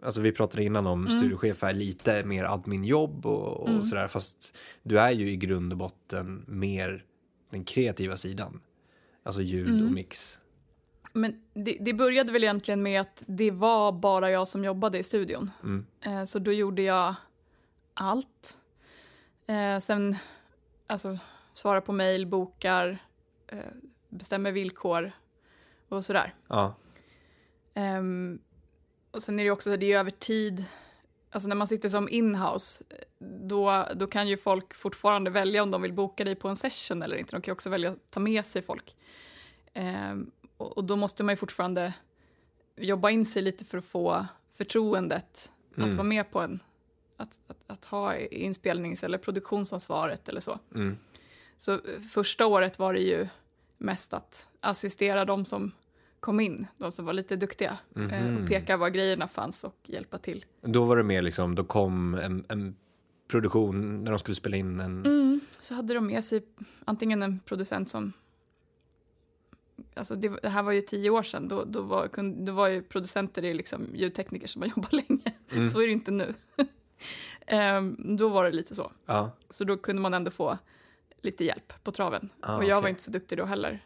Alltså 0.04 0.22
vi 0.22 0.32
pratade 0.32 0.64
innan 0.64 0.88
om 0.88 1.06
Mm. 1.08 1.20
studiochef 1.20 1.64
är 1.64 1.74
lite 1.74 2.24
mer 2.26 2.44
adminjobb 2.44 3.26
och, 3.26 3.58
och 3.62 3.70
Mm. 3.70 3.84
sådär 3.84 4.08
fast 4.08 4.58
du 4.84 5.00
är 5.00 5.12
ju 5.12 5.32
i 5.32 5.36
grund 5.36 5.72
och 5.74 5.78
botten 5.78 6.46
mer 6.48 7.06
den 7.50 7.64
kreativa 7.64 8.18
sidan. 8.18 8.62
Alltså 9.24 9.42
ljud 9.42 9.68
och 9.70 9.80
Mm. 9.80 9.94
mix. 9.94 10.40
Men 11.14 11.42
det, 11.54 11.78
det 11.82 11.94
började 11.94 12.32
väl 12.34 12.44
egentligen 12.44 12.84
med 12.84 13.02
att 13.02 13.24
det 13.28 13.52
var 13.52 13.92
bara 13.92 14.32
jag 14.32 14.48
som 14.48 14.64
jobbade 14.64 14.98
i 14.98 15.04
studion. 15.04 15.52
Mm. 15.64 15.86
Eh, 16.06 16.24
Så 16.24 16.40
då 16.40 16.52
gjorde 16.52 16.82
jag 16.82 17.16
allt. 17.94 18.58
Eh, 19.48 19.80
Sen, 19.80 20.16
alltså, 20.88 21.18
svara 21.54 21.82
på 21.82 21.92
mejl, 21.92 22.28
bokar, 22.28 22.98
eh, 23.48 23.60
bestämmer 24.10 24.52
villkor 24.52 25.12
och 25.90 26.06
sådär. 26.06 26.34
Ja. 26.48 26.76
Ehm, 27.74 28.40
och 29.12 29.22
sen 29.24 29.40
är 29.40 29.44
det 29.44 29.52
också, 29.52 29.78
det 29.78 29.94
är 29.94 30.00
över 30.00 30.12
tid. 30.12 30.66
Alltså 31.32 31.50
när 31.50 31.56
man 31.56 31.68
sitter 31.68 31.90
som 31.90 32.10
inhouse, 32.10 32.84
då, 33.20 33.88
då 33.96 34.08
kan 34.08 34.28
ju 34.28 34.38
folk 34.38 34.74
fortfarande 34.74 35.30
välja 35.32 35.64
om 35.64 35.72
de 35.72 35.82
vill 35.82 35.94
boka 35.94 36.24
dig 36.24 36.36
på 36.36 36.48
en 36.48 36.56
session 36.56 37.02
eller 37.04 37.16
inte. 37.16 37.36
De 37.36 37.42
kan 37.42 37.52
ju 37.52 37.54
också 37.54 37.70
välja 37.70 37.92
att 37.92 38.12
ta 38.12 38.20
med 38.20 38.46
sig 38.46 38.62
folk. 38.62 38.96
Ehm, 39.74 40.32
och, 40.58 40.78
och 40.78 40.84
då 40.84 40.96
måste 40.96 41.24
man 41.24 41.34
ju 41.34 41.38
fortfarande 41.38 41.94
jobba 42.78 43.10
in 43.10 43.26
sig 43.26 43.42
lite 43.42 43.66
för 43.66 43.78
att 43.78 43.86
få 43.86 44.26
förtroendet 44.54 45.52
Mm. 45.78 45.90
att 45.90 45.96
vara 45.96 46.08
med 46.08 46.32
på 46.32 46.40
en, 46.42 46.60
att, 47.18 47.40
att, 47.48 47.58
att 47.68 47.86
ha 47.86 48.16
inspelnings 48.18 49.04
eller 49.04 49.18
produktionsansvaret 49.18 50.30
eller 50.30 50.42
så. 50.42 50.60
Mm. 50.76 50.98
Så 51.62 51.74
eh, 51.74 51.80
första 52.12 52.46
året 52.48 52.80
var 52.80 52.94
det 52.94 53.00
ju 53.00 53.28
mest 53.78 54.14
att 54.14 54.50
assistera 54.60 55.26
de 55.26 55.46
som 55.46 55.72
kom 56.20 56.40
in, 56.40 56.68
de 56.78 56.92
som 56.92 57.06
var 57.06 57.14
lite 57.14 57.36
duktiga. 57.36 57.78
eh, 57.96 58.02
Mhm. 58.02 58.38
Och 58.44 58.50
peka 58.50 58.78
var 58.78 58.90
grejerna 58.90 59.28
fanns 59.28 59.64
och 59.64 59.76
hjälpa 59.84 60.18
till. 60.18 60.46
Då 60.62 60.84
var 60.84 60.98
det 60.98 61.04
mer 61.04 61.22
liksom, 61.22 61.56
då 61.56 61.64
kom 61.64 62.16
en, 62.16 62.46
en 62.50 62.76
produktion 63.28 64.04
när 64.04 64.12
de 64.12 64.20
skulle 64.20 64.36
spela 64.36 64.58
in 64.58 64.80
en... 64.80 65.06
Mm. 65.06 65.40
Så 65.60 65.74
hade 65.74 65.94
de 65.94 66.08
med 66.08 66.24
sig 66.24 66.46
antingen 66.86 67.24
en 67.24 67.40
producent 67.40 67.90
som 67.90 68.14
Alltså 69.94 70.16
det, 70.16 70.30
det 70.42 70.50
här 70.50 70.64
var 70.64 70.72
ju 70.72 70.82
tio 70.82 71.10
år 71.10 71.24
sedan, 71.24 71.48
då, 71.48 71.64
då, 71.64 71.82
var, 71.82 72.08
kun- 72.08 72.46
då 72.46 72.52
var 72.52 72.68
ju 72.68 72.82
producenter 72.84 73.42
det 73.42 73.54
liksom 73.54 73.88
ljudtekniker 73.96 74.48
som 74.48 74.62
har 74.62 74.70
jobbat 74.76 74.94
länge. 74.94 75.34
Mm. 75.52 75.68
Så 75.68 75.82
är 75.82 75.86
det 75.88 75.94
inte 75.94 76.12
nu. 76.12 76.34
Ehm, 77.48 78.18
då 78.18 78.30
var 78.30 78.44
det 78.46 78.52
lite 78.52 78.76
så. 78.76 78.92
Ja. 79.06 79.32
Så 79.50 79.64
då 79.64 79.78
kunde 79.78 80.02
man 80.02 80.14
ändå 80.14 80.32
få 80.32 80.58
lite 81.22 81.46
hjälp 81.46 81.74
på 81.84 81.92
traven. 81.92 82.30
Ah, 82.40 82.56
och 82.58 82.64
jag 82.64 82.76
var 82.76 82.82
okej. 82.82 82.90
inte 82.90 83.04
så 83.04 83.12
duktig 83.12 83.38
då 83.38 83.46
heller. 83.46 83.86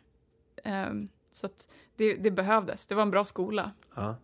Ehm, 0.63 1.07
så 1.31 1.49
det, 1.95 2.13
det 2.15 2.31
behövdes. 2.31 2.87
Det 2.87 2.95
var 2.95 3.01
en 3.01 3.11
bra 3.11 3.25
skola. 3.25 3.71
Ja. 3.95 4.15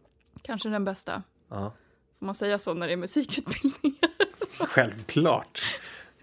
Kanske 0.41 0.69
den 0.69 0.85
bästa. 0.85 1.23
ja. 1.49 1.73
Får 2.19 2.25
man 2.25 2.35
säga 2.35 2.57
så 2.57 2.73
när 2.73 2.87
det 2.87 2.93
är 2.93 2.97
musikutbildning? 2.97 3.99
Självklart. 4.59 5.61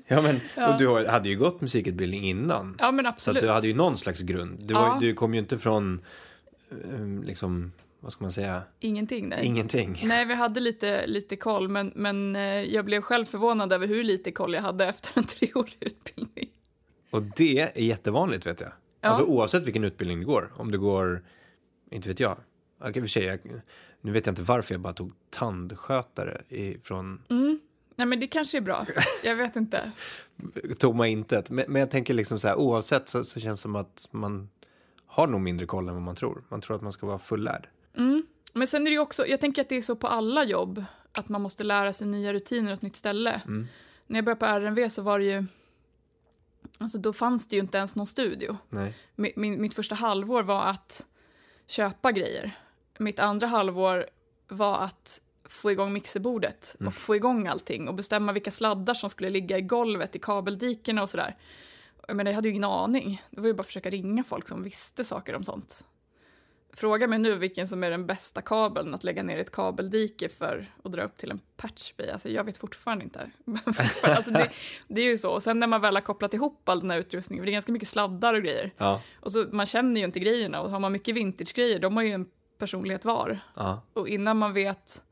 Ja, 0.07 0.23
men 0.23 0.41
Ja. 0.57 0.73
och 0.73 0.79
du 0.79 1.07
hade 1.09 1.29
ju 1.29 1.37
gått 1.39 1.61
musikutbildning 1.61 2.25
innan. 2.25 2.77
ja, 2.79 2.91
men 2.93 3.05
Så 3.05 3.09
absolut. 3.09 3.43
att 3.43 3.49
du 3.49 3.53
hade 3.53 3.69
ju 3.69 3.75
någon 3.75 3.99
slags 3.99 4.21
grund. 4.21 4.59
Du, 4.61 4.75
var, 4.75 5.01
du 5.01 5.15
kom 5.15 5.35
ju 5.35 5.41
inte 5.41 5.59
från, 5.59 6.01
eh, 6.71 7.25
liksom, 7.25 7.73
vad 8.01 8.13
ska 8.13 8.25
man 8.25 8.33
säga, 8.33 8.63
Ingenting, 8.81 9.29
nej. 9.29 9.47
ingenting. 9.47 10.01
Nej, 10.05 10.25
vi 10.25 10.35
hade 10.35 10.61
lite, 10.61 11.07
lite 11.07 11.37
koll, 11.37 11.69
men, 11.69 11.93
men 11.95 12.37
eh, 12.37 12.43
jag 12.43 12.85
blev 12.85 13.01
själv 13.03 13.25
förvånad 13.25 13.73
över 13.73 13.87
hur 13.87 14.05
lite 14.05 14.33
koll 14.33 14.55
jag 14.55 14.63
hade 14.63 14.87
efter 14.87 15.19
en 15.19 15.25
treårig 15.27 15.77
utbildning. 15.81 16.49
Och 17.11 17.23
det 17.23 17.59
är 17.59 17.81
jättevanligt 17.81 18.47
vet 18.47 18.61
jag. 18.61 18.71
Ja. 19.01 19.09
Alltså 19.09 19.25
oavsett 19.25 19.67
vilken 19.67 19.85
utbildning 19.85 20.21
du 20.21 20.27
går. 20.27 20.51
Om 20.57 20.71
du 20.71 20.79
går, 20.79 21.25
inte 21.91 22.09
vet 22.09 22.21
jag. 22.21 22.39
Och 22.79 22.95
för 22.95 23.07
sig, 23.07 23.25
jag, 23.25 23.41
nu 24.01 24.13
vet 24.13 24.27
jag 24.27 24.33
inte 24.33 24.43
varför 24.43 24.75
jag 24.75 24.81
bara 24.81 24.93
tog 24.93 25.13
tandskötare 25.31 26.43
ifrån 26.49 27.23
Mm. 27.29 27.61
Nej, 27.97 28.07
men 28.07 28.21
det 28.21 28.27
kanske 28.27 28.57
är 28.57 28.61
bra. 28.61 28.87
Jag 29.25 29.37
vet 29.37 29.57
inte. 29.57 29.93
tomma 30.79 31.09
intet. 31.09 31.51
Men, 31.51 31.65
men 31.69 31.81
jag 31.81 31.91
tänker 31.91 32.15
liksom 32.15 32.39
så 32.39 32.49
här, 32.49 32.57
oavsett 32.57 33.09
så, 33.09 33.25
så 33.25 33.41
känns 33.41 33.59
det 33.59 33.63
som 33.63 33.77
att 33.77 34.09
man 34.11 34.49
har 35.07 35.27
nog 35.27 35.41
mindre 35.41 35.67
koll 35.67 35.89
än 35.89 35.95
vad 35.95 36.03
man 36.03 36.17
tror. 36.17 36.43
Man 36.49 36.61
tror 36.61 36.77
att 36.77 36.83
man 36.83 36.93
ska 36.93 37.07
vara 37.07 37.19
fullärd. 37.19 37.69
Mm. 37.97 38.27
Men 38.53 38.67
sen 38.67 38.83
är 38.83 38.91
det 38.91 38.95
ju 38.95 38.99
också, 38.99 39.27
jag 39.27 39.41
tänker 39.41 39.63
att 39.63 39.69
det 39.69 39.77
är 39.77 39.83
så 39.83 39.97
på 39.97 40.07
alla 40.07 40.45
jobb, 40.45 40.85
att 41.13 41.29
man 41.29 41.43
måste 41.43 41.65
lära 41.65 41.93
sig 41.93 42.07
nya 42.07 42.33
rutiner 42.33 42.73
och 42.73 42.75
ett 42.75 42.83
nytt 42.83 42.97
ställe. 42.97 43.41
Mm. 43.47 43.67
När 44.07 44.19
jag 44.19 44.25
började 44.25 44.41
på 44.41 44.47
RNV 44.47 44.89
så 44.89 45.03
var 45.03 45.19
det 45.19 45.25
ju, 45.25 45.47
alltså 46.79 46.99
då 46.99 47.13
fanns 47.13 47.49
det 47.49 47.57
ju 47.57 47.63
inte 47.63 47.79
ens 47.79 47.95
någon 47.95 48.07
studio. 48.07 48.57
Nej. 48.69 48.95
Mi- 49.17 49.33
Min, 49.37 49.61
mitt 49.63 49.75
första 49.75 49.95
halvår 49.95 50.43
var 50.43 50.63
att 50.67 51.07
köpa 51.67 52.13
grejer. 52.13 52.59
Mitt 52.99 53.19
andra 53.21 53.47
halvår 53.47 54.07
var 54.49 54.79
att 54.79 55.21
få 55.45 55.71
igång 55.73 55.93
mixerbordet 55.93 56.77
och 56.87 56.95
få 56.95 57.17
igång 57.17 57.47
allting 57.47 57.89
och 57.89 57.95
bestämma 57.95 58.33
vilka 58.33 58.51
sladdar 58.51 58.95
som 58.95 59.11
skulle 59.11 59.31
ligga 59.31 59.59
i 59.59 59.63
golvet 59.63 60.17
i 60.17 60.19
kabeldikena 60.19 61.03
och 61.03 61.11
sådär. 61.11 61.37
Jag 62.09 62.17
menar, 62.17 62.31
jag 62.31 62.37
hade 62.37 62.49
ju 62.49 62.53
ingen 62.53 62.65
aning. 62.65 63.23
Det 63.31 63.41
var 63.41 63.47
ju 63.49 63.55
bara 63.55 63.61
att 63.61 63.67
försöka 63.67 63.91
ringa 63.91 64.25
folk 64.25 64.49
som 64.49 64.63
visste 64.63 65.05
saker 65.05 65.35
om 65.35 65.45
sånt. 65.45 65.85
Fråga 66.79 67.07
mig 67.07 67.19
nu 67.19 67.35
vilken 67.35 67.69
som 67.69 67.85
är 67.85 67.91
den 67.91 68.07
bästa 68.07 68.43
kabeln 68.43 68.95
att 68.95 69.05
lägga 69.05 69.23
ner 69.23 69.39
ett 69.39 69.53
kabeldike 69.53 70.29
för 70.29 70.67
att 70.85 70.93
dra 70.93 71.03
upp 71.03 71.17
till 71.17 71.31
en 71.31 71.41
patchby. 71.57 72.09
Alltså 72.09 72.29
jag 72.29 72.45
vet 72.45 72.59
fortfarande 72.59 73.05
inte. 73.05 73.31
Alltså 74.03 74.31
det, 74.31 74.51
det 74.89 75.01
är 75.01 75.07
ju 75.07 75.19
så. 75.19 75.33
Och 75.33 75.43
sen 75.43 75.59
när 75.59 75.67
man 75.67 75.81
väl 75.81 75.95
har 75.95 76.01
kopplat 76.01 76.35
ihop 76.35 76.69
all 76.69 76.81
den 76.81 76.91
här 76.91 76.99
utrustningen, 76.99 77.43
för 77.43 77.47
det 77.47 77.51
är 77.51 77.53
ganska 77.53 77.73
mycket 77.73 77.89
sladdar 77.89 78.35
och 78.35 78.43
grejer. 78.43 78.71
Ja. 78.77 79.03
Och 79.21 79.33
så 79.33 79.47
man 79.53 79.67
känner 79.67 80.01
ju 80.01 80.05
inte 80.07 80.21
grejerna 80.21 80.61
och 80.61 80.71
har 80.71 80.81
man 80.81 80.93
mycket 80.93 81.15
vintage-grejer, 81.15 81.79
de 81.79 81.97
har 81.97 82.05
ju 82.05 82.13
en 82.13 82.27
personlighet 82.59 83.05
var. 83.05 83.41
Ja. 83.55 83.83
Och 83.93 84.09
innan 84.09 84.37
man 84.37 84.53
vet... 84.53 85.03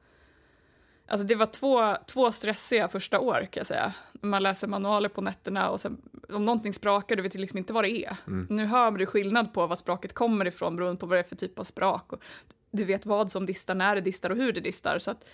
Alltså 1.06 1.26
det 1.26 1.34
var 1.34 1.46
två, 1.46 1.96
två 2.06 2.32
stressiga 2.32 2.88
första 2.88 3.20
år 3.20 3.34
kan 3.34 3.60
jag 3.60 3.66
säga. 3.66 3.94
Man 4.12 4.42
läser 4.42 4.68
manualer 4.68 5.08
på 5.08 5.20
nätterna 5.20 5.70
och 5.70 5.80
sen 5.80 6.02
om 6.28 6.44
någonting 6.44 6.72
sprakar, 6.72 7.16
du 7.16 7.22
vet 7.22 7.34
liksom 7.34 7.58
inte 7.58 7.72
vad 7.72 7.84
det 7.84 8.04
är. 8.04 8.16
Mm. 8.26 8.46
Nu 8.50 8.66
hör 8.66 8.90
du 8.90 9.06
skillnad 9.06 9.52
på 9.54 9.66
vad 9.66 9.78
spraket 9.78 10.12
kommer 10.12 10.46
ifrån 10.46 10.76
beroende 10.76 11.00
på 11.00 11.06
vad 11.06 11.16
det 11.18 11.20
är 11.20 11.28
för 11.28 11.36
typ 11.36 11.58
av 11.58 11.64
sprak. 11.64 12.12
Och 12.12 12.22
du 12.70 12.84
vet 12.84 13.06
vad 13.06 13.30
som 13.30 13.46
distar, 13.46 13.74
när 13.74 13.94
det 13.94 14.00
distar 14.00 14.30
och 14.30 14.36
hur 14.36 14.52
det 14.52 14.60
distar. 14.60 14.98
Så 14.98 15.10
att 15.10 15.24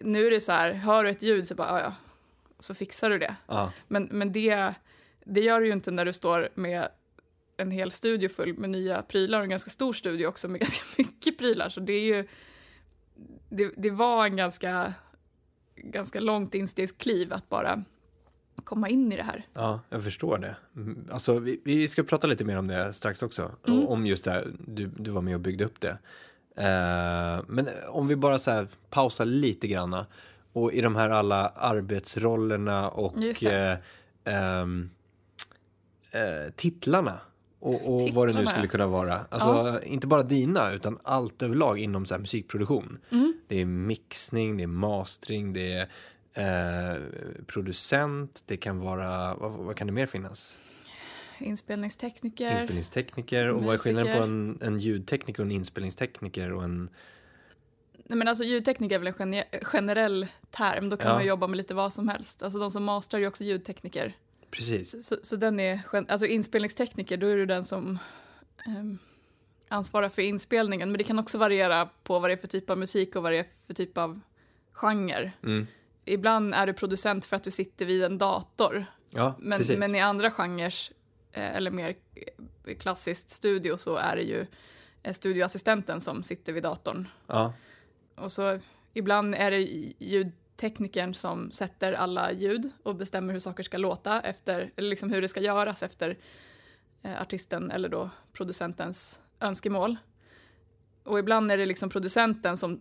nu 0.00 0.26
är 0.26 0.30
det 0.30 0.40
så 0.40 0.52
här, 0.52 0.72
hör 0.72 1.04
du 1.04 1.10
ett 1.10 1.22
ljud 1.22 1.48
så 1.48 1.54
bara, 1.54 1.80
ja 1.80 1.94
så 2.60 2.74
fixar 2.74 3.10
du 3.10 3.18
det. 3.18 3.36
Ja. 3.46 3.72
Men, 3.88 4.08
men 4.10 4.32
det, 4.32 4.74
det 5.24 5.40
gör 5.40 5.60
du 5.60 5.66
ju 5.66 5.72
inte 5.72 5.90
när 5.90 6.04
du 6.04 6.12
står 6.12 6.48
med 6.54 6.88
en 7.56 7.70
hel 7.70 7.90
studio 7.90 8.28
full 8.28 8.58
med 8.58 8.70
nya 8.70 9.02
prylar 9.02 9.38
och 9.38 9.44
en 9.44 9.50
ganska 9.50 9.70
stor 9.70 9.92
studio 9.92 10.26
också 10.26 10.48
med 10.48 10.60
ganska 10.60 10.84
mycket 10.98 11.38
prylar. 11.38 11.68
Så 11.68 11.80
det 11.80 11.92
är 11.92 12.00
ju, 12.00 12.28
det, 13.48 13.72
det 13.76 13.90
var 13.90 14.26
en 14.26 14.36
ganska, 14.36 14.94
ganska 15.76 16.20
långt 16.20 16.54
instegskliv 16.54 17.32
att 17.32 17.48
bara 17.48 17.84
komma 18.64 18.88
in 18.88 19.12
i 19.12 19.16
det 19.16 19.22
här. 19.22 19.46
Ja, 19.52 19.80
jag 19.88 20.04
förstår 20.04 20.38
det. 20.38 20.56
Mm, 20.76 21.08
Alltså, 21.12 21.38
vi, 21.38 21.60
vi 21.64 21.88
ska 21.88 22.02
prata 22.02 22.26
lite 22.26 22.44
mer 22.44 22.56
om 22.56 22.66
det 22.66 22.92
strax 22.92 23.22
också. 23.22 23.50
Mm. 23.66 23.86
Om 23.86 24.06
just 24.06 24.24
det 24.24 24.30
här, 24.30 24.52
du, 24.66 24.86
du 24.86 25.10
var 25.10 25.22
med 25.22 25.34
och 25.34 25.40
byggde 25.40 25.64
upp 25.64 25.80
det. 25.80 25.98
Eh, 26.56 27.44
men 27.48 27.68
om 27.88 28.08
vi 28.08 28.16
bara 28.16 28.38
så 28.38 28.50
här 28.50 28.68
pausar 28.90 29.24
lite 29.24 29.68
granna. 29.68 30.06
Och 30.52 30.72
i 30.72 30.80
de 30.80 30.96
här 30.96 31.10
alla 31.10 31.48
arbetsrollerna 31.48 32.88
och 32.88 33.42
eh, 33.42 33.78
ehm, 34.24 34.90
eh, 36.10 36.52
titlarna. 36.56 37.20
Och, 37.60 37.94
och 37.94 38.10
vad 38.10 38.28
det 38.28 38.34
nu 38.34 38.46
skulle 38.46 38.64
ja. 38.64 38.70
kunna 38.70 38.86
vara. 38.86 39.26
Alltså 39.28 39.80
inte 39.84 40.06
bara 40.06 40.22
dina 40.22 40.72
utan 40.72 40.98
allt 41.02 41.42
överlag 41.42 41.78
inom 41.78 42.06
så 42.06 42.18
musikproduktion. 42.18 42.98
Mm. 43.10 43.34
Det 43.48 43.60
är 43.60 43.64
mixning, 43.64 44.56
det 44.56 44.62
är 44.62 44.66
mastering, 44.66 45.52
det 45.52 45.88
är 46.34 46.90
eh, 46.94 47.02
producent, 47.46 48.42
det 48.46 48.56
kan 48.56 48.78
vara, 48.80 49.34
vad, 49.34 49.52
vad 49.52 49.76
kan 49.76 49.86
det 49.86 49.92
mer 49.92 50.06
finnas? 50.06 50.58
Inspelningstekniker. 51.38 52.50
Inspelningstekniker 52.52 53.48
och 53.48 53.62
vad 53.64 53.74
är 53.74 53.78
skillnaden 53.78 54.12
på 54.20 54.26
musiker. 54.26 54.66
en, 54.66 54.74
en 54.74 54.80
ljudtekniker 54.80 55.42
och 55.42 55.46
en 55.46 55.52
inspelningstekniker 55.52 56.52
och 56.52 56.64
en, 56.64 56.90
Nej, 58.04 58.18
men 58.18 58.28
alltså, 58.28 58.44
ljudtekniker 58.44 58.94
är 58.94 58.98
väl 58.98 59.06
en 59.08 59.14
gene- 59.34 59.64
generell 59.64 60.26
term, 60.50 60.88
då 60.88 60.96
kan 60.96 61.08
Ja. 61.08 61.14
man 61.14 61.26
jobba 61.26 61.46
med 61.46 61.56
lite 61.56 61.74
vad 61.74 61.92
som 61.92 62.08
helst. 62.08 62.42
Alltså 62.42 62.58
de 62.58 62.70
som 62.70 62.84
mastrar 62.84 63.18
är 63.18 63.22
ju 63.22 63.28
också 63.28 63.44
ljudtekniker. 63.44 64.14
Precis, 64.50 65.06
Så, 65.06 65.16
så 65.22 65.36
den 65.36 65.60
är, 65.60 65.80
alltså 66.08 66.26
inspelningstekniker, 66.26 67.16
då 67.16 67.26
är 67.26 67.36
du 67.36 67.46
den 67.46 67.64
som 67.64 67.98
ehm, 68.66 68.98
ansvarar 69.68 70.08
för 70.08 70.22
inspelningen. 70.22 70.90
Men 70.90 70.98
det 70.98 71.04
kan 71.04 71.18
också 71.18 71.38
variera 71.38 71.88
på 72.02 72.18
vad 72.18 72.30
det 72.30 72.34
är 72.34 72.36
för 72.36 72.48
typ 72.48 72.70
av 72.70 72.78
musik 72.78 73.16
och 73.16 73.22
vad 73.22 73.32
det 73.32 73.38
är 73.38 73.46
för 73.66 73.74
typ 73.74 73.98
av 73.98 74.20
genre. 74.72 75.32
mm. 75.42 75.66
Ibland 76.04 76.54
är 76.54 76.66
du 76.66 76.72
producent 76.72 77.24
för 77.24 77.36
att 77.36 77.44
du 77.44 77.50
sitter 77.50 77.86
vid 77.86 78.04
en 78.04 78.18
dator. 78.18 78.86
ja 79.10 79.34
Men, 79.38 79.58
precis. 79.58 79.78
men 79.78 79.94
i 79.94 80.00
andra 80.00 80.30
genrer, 80.30 80.74
eh, 81.32 81.56
eller 81.56 81.70
mer 81.70 81.94
eh, 82.66 82.76
klassiskt 82.76 83.30
studio, 83.30 83.76
så 83.76 83.96
är 83.96 84.16
det 84.16 84.22
ju 84.22 84.46
eh, 85.02 85.12
studioassistenten 85.12 86.00
som 86.00 86.22
sitter 86.22 86.52
vid 86.52 86.62
datorn. 86.62 87.08
ja, 87.26 87.52
Och 88.14 88.32
så 88.32 88.58
ibland 88.94 89.34
är 89.34 89.50
det 89.50 89.92
ljudteknikern 90.62 91.14
som 91.14 91.50
sätter 91.52 91.92
alla 91.92 92.32
ljud 92.32 92.70
och 92.82 92.96
bestämmer 92.96 93.32
hur 93.32 93.40
saker 93.40 93.62
ska 93.62 93.78
låta 93.78 94.20
efter, 94.20 94.72
eller 94.76 94.90
liksom 94.90 95.10
hur 95.10 95.22
det 95.22 95.28
ska 95.28 95.40
göras 95.40 95.82
efter 95.82 96.18
eh, 97.02 97.20
artisten 97.22 97.70
eller 97.70 97.88
då 97.88 98.10
producentens 98.32 99.20
önskemål. 99.40 99.96
Och 101.04 101.18
ibland 101.18 101.50
är 101.52 101.58
det 101.58 101.66
liksom 101.66 101.90
producenten 101.90 102.56
som 102.56 102.80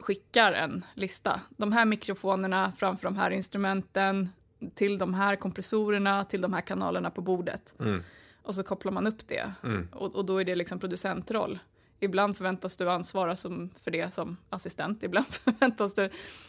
skickar 0.00 0.52
en 0.52 0.84
lista. 0.94 1.40
De 1.56 1.72
här 1.72 1.84
mikrofonerna 1.84 2.72
framför 2.76 3.04
de 3.04 3.16
här 3.16 3.30
instrumenten, 3.30 4.28
till 4.74 4.98
de 4.98 5.14
här 5.14 5.36
kompressorerna, 5.36 6.24
till 6.24 6.40
de 6.40 6.52
här 6.52 6.60
kanalerna 6.60 7.10
på 7.10 7.20
bordet. 7.20 7.74
mm, 7.80 8.02
Och 8.42 8.54
så 8.54 8.62
kopplar 8.62 8.92
man 8.92 9.06
upp 9.06 9.28
det. 9.28 9.52
mm, 9.62 9.88
Och, 9.92 10.14
och 10.14 10.24
då 10.24 10.38
är 10.40 10.44
det 10.44 10.54
liksom 10.54 10.78
producentroll. 10.78 11.58
Ibland 12.04 12.36
förväntas 12.36 12.76
du 12.76 12.90
ansvara 12.90 13.36
som, 13.36 13.70
för 13.84 13.90
det 13.90 14.14
som 14.14 14.36
assistent, 14.50 15.02
ibland 15.02 15.26
förväntas 15.30 15.94
du 15.94 16.08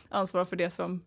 ansvara 0.10 0.46
för 0.46 0.56
det 0.56 0.70
som 0.70 1.02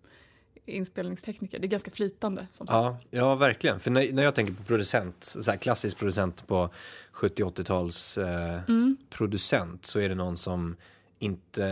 inspelningstekniker. 0.67 1.59
Det 1.59 1.67
är 1.67 1.69
ganska 1.69 1.91
flytande. 1.91 2.47
Som 2.53 2.67
sagt. 2.67 2.75
ja, 2.75 2.99
ja, 3.11 3.35
verkligen. 3.35 3.81
För 3.81 3.91
när, 3.91 4.13
när 4.13 4.23
jag 4.23 4.35
tänker 4.35 4.53
på 4.53 4.63
producent, 4.65 5.25
så 5.25 5.51
här 5.51 5.59
klassisk 5.59 5.99
producent 5.99 6.47
på 6.47 6.71
70-80-tals 7.13 8.19
eh, 8.19 8.61
Mm. 8.69 8.97
producent 9.11 9.87
så 9.87 10.01
är 10.01 10.09
det 10.09 10.15
någon 10.15 10.37
som 10.37 10.77
inte 11.19 11.67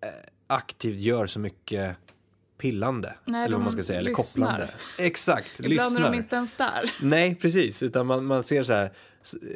eh, 0.00 0.08
aktivt 0.46 0.96
gör 1.00 1.26
så 1.26 1.38
mycket 1.38 1.96
pillande. 2.58 3.14
Nej, 3.24 3.44
eller 3.44 3.56
vad 3.56 3.62
man 3.62 3.72
ska 3.72 3.82
säga, 3.82 3.98
eller 3.98 4.10
lyssnar. 4.10 4.46
kopplande. 4.46 4.74
Exakt, 4.98 5.60
Ibland 5.60 5.70
lyssnar. 5.72 6.00
är 6.00 6.10
de 6.12 6.16
inte 6.18 6.36
ens 6.36 6.54
där. 6.54 6.92
Nej, 7.02 7.34
precis. 7.34 7.82
Utan 7.82 8.06
man, 8.06 8.24
man 8.24 8.42
ser 8.42 8.62
så 8.62 8.72
här 8.72 8.92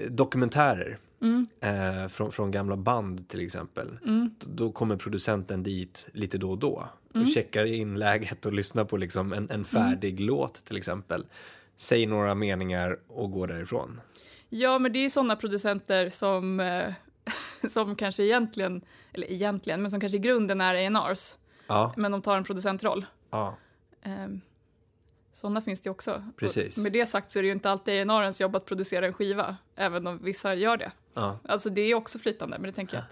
dokumentärer 0.08 0.98
Mm. 1.20 1.46
eh, 1.60 2.08
från, 2.08 2.32
från 2.32 2.50
gamla 2.50 2.76
band 2.76 3.28
till 3.28 3.40
exempel. 3.40 3.98
Mm. 4.04 4.30
Då 4.40 4.72
kommer 4.72 4.96
producenten 4.96 5.62
dit 5.62 6.08
lite 6.12 6.38
då 6.38 6.50
och 6.50 6.58
då 6.58 6.88
och 7.08 7.16
Mm. 7.16 7.28
checkar 7.28 7.64
in 7.64 7.94
läget 7.98 8.46
och 8.46 8.52
lyssnar 8.52 8.84
på 8.84 8.96
liksom 8.96 9.32
en, 9.32 9.50
en 9.50 9.64
färdig 9.64 10.20
låt 10.20 10.64
till 10.64 10.76
exempel. 10.76 11.26
Säger 11.76 12.06
några 12.06 12.34
meningar 12.34 12.98
och 13.08 13.30
går 13.30 13.46
därifrån. 13.46 14.00
Ja, 14.48 14.78
men 14.78 14.92
det 14.92 15.04
är 15.04 15.10
sådana 15.10 15.36
producenter 15.36 16.10
som, 16.10 16.60
eh, 16.60 16.92
som 17.70 17.96
kanske 17.96 18.22
egentligen, 18.24 18.80
eller 19.12 19.32
egentligen, 19.32 19.82
men 19.82 19.90
som 19.90 20.00
kanske 20.00 20.16
i 20.16 20.20
grunden 20.20 20.60
är 20.60 20.74
A&Rs 20.74 21.34
Ja, 21.66 21.94
men 21.96 22.12
de 22.12 22.22
tar 22.22 22.36
en 22.36 22.44
producentroll. 22.44 23.06
ja, 23.30 23.56
Um, 24.06 24.40
sådana 25.38 25.60
finns 25.62 25.80
det 25.80 25.90
också. 25.90 26.22
Precis. 26.36 26.76
Och 26.76 26.82
med 26.82 26.92
det 26.92 27.06
sagt 27.06 27.30
så 27.30 27.38
är 27.38 27.42
det 27.42 27.46
ju 27.46 27.52
inte 27.52 27.70
alltid 27.70 28.10
A&Rens 28.10 28.40
jobb 28.40 28.56
att 28.56 28.64
producera 28.66 29.06
en 29.06 29.12
skiva, 29.12 29.56
även 29.76 30.06
om 30.06 30.18
vissa 30.22 30.54
gör 30.54 30.76
det. 30.76 30.92
ja. 31.14 31.38
Alltså 31.48 31.70
det 31.70 31.80
är 31.80 31.94
också 31.94 32.18
flytande, 32.18 32.56
men 32.58 32.66
det 32.70 32.72
tänker 32.72 32.94
jag 32.96 33.02
att, 33.02 33.08